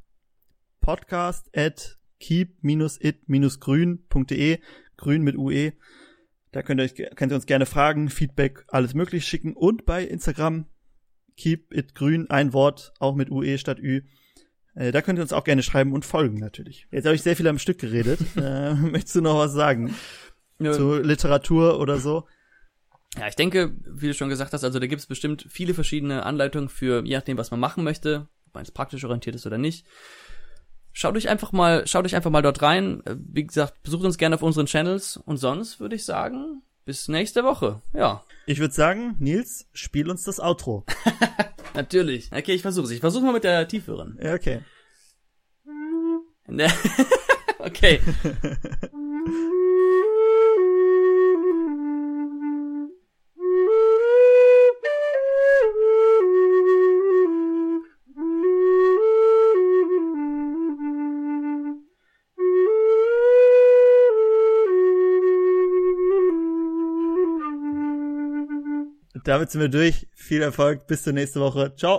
podcast 0.81 1.51
at 1.57 1.99
keep-it-grün.de, 2.19 4.59
grün 4.97 5.23
mit 5.23 5.37
UE. 5.37 5.73
Da 6.51 6.63
könnt 6.63 6.81
ihr, 6.81 6.85
euch, 6.85 6.95
könnt 7.15 7.31
ihr 7.31 7.37
uns 7.37 7.47
gerne 7.47 7.67
Fragen, 7.67 8.09
Feedback, 8.09 8.65
alles 8.69 8.95
möglich 8.95 9.27
schicken. 9.27 9.53
Und 9.53 9.85
bei 9.85 10.03
Instagram 10.03 10.65
keep 11.37 11.75
it 11.75 11.95
grün, 11.95 12.31
ein 12.31 12.55
Wort, 12.55 12.95
auch 12.99 13.15
mit 13.15 13.31
UE 13.31 13.59
statt 13.59 13.79
Ü. 13.79 14.03
Äh, 14.75 14.93
da 14.93 15.03
könnt 15.03 15.19
ihr 15.19 15.23
uns 15.23 15.33
auch 15.33 15.45
gerne 15.45 15.63
schreiben 15.63 15.93
und 15.93 16.05
folgen 16.05 16.39
natürlich. 16.39 16.87
Jetzt 16.91 17.05
habe 17.05 17.15
ich 17.15 17.23
sehr 17.23 17.37
viel 17.37 17.49
am 17.49 17.59
Stück 17.59 17.79
geredet. 17.79 18.21
äh, 18.37 18.75
möchtest 18.75 19.17
du 19.17 19.21
noch 19.21 19.39
was 19.39 19.53
sagen? 19.53 19.95
Ja. 20.59 20.73
Zu 20.73 20.99
Literatur 20.99 21.79
oder 21.79 21.99
so? 21.99 22.27
Ja, 23.17 23.27
ich 23.29 23.37
denke, 23.37 23.77
wie 23.87 24.09
du 24.09 24.15
schon 24.15 24.29
gesagt 24.29 24.53
hast, 24.53 24.65
also 24.65 24.79
da 24.79 24.87
gibt 24.87 25.01
es 25.01 25.07
bestimmt 25.07 25.47
viele 25.49 25.75
verschiedene 25.75 26.25
Anleitungen 26.25 26.69
für, 26.69 27.05
je 27.05 27.17
nachdem, 27.17 27.39
was 27.39 27.51
man 27.51 27.61
machen 27.61 27.85
möchte, 27.85 28.29
ob 28.47 28.55
man 28.55 28.63
es 28.65 28.71
praktisch 28.71 29.05
orientiert 29.05 29.37
ist 29.37 29.47
oder 29.47 29.59
nicht. 29.59 29.87
Schaut 30.93 31.17
euch 31.17 31.29
einfach 31.29 31.53
mal, 31.53 31.87
schaut 31.87 32.05
euch 32.05 32.17
einfach 32.17 32.31
mal 32.31 32.43
dort 32.43 32.61
rein. 32.61 33.03
Wie 33.07 33.47
gesagt, 33.47 33.83
besucht 33.83 34.05
uns 34.05 34.19
gerne 34.19 34.35
auf 34.35 34.43
unseren 34.43 34.67
Channels 34.67 35.17
und 35.17 35.37
sonst 35.37 35.81
würde 35.81 35.97
ich 35.97 36.05
sagen, 36.05 36.63
bis 36.85 37.07
nächste 37.09 37.45
Woche. 37.45 37.83
Ja. 37.93 38.25
Ich 38.47 38.59
würde 38.59 38.75
sagen, 38.75 39.15
Nils, 39.19 39.69
spiel 39.73 40.11
uns 40.11 40.25
das 40.25 40.41
Outro. 40.41 40.85
Natürlich. 41.75 42.33
Okay, 42.33 42.53
ich 42.53 42.63
versuche 42.63 42.87
es. 42.87 42.91
Ich 42.91 43.01
versuche 43.01 43.25
mal 43.25 43.33
mit 43.33 43.45
der 43.45 43.69
tieferen. 43.69 44.19
Ja, 44.21 44.35
okay. 44.35 44.63
okay. 47.59 48.01
damit 69.29 69.51
sind 69.51 69.61
wir 69.61 69.69
durch. 69.69 70.09
Viel 70.15 70.43
Erfolg. 70.43 70.87
Bis 70.87 71.03
zur 71.03 71.13
nächsten 71.13 71.41
Woche. 71.41 71.75
Ciao. 71.77 71.97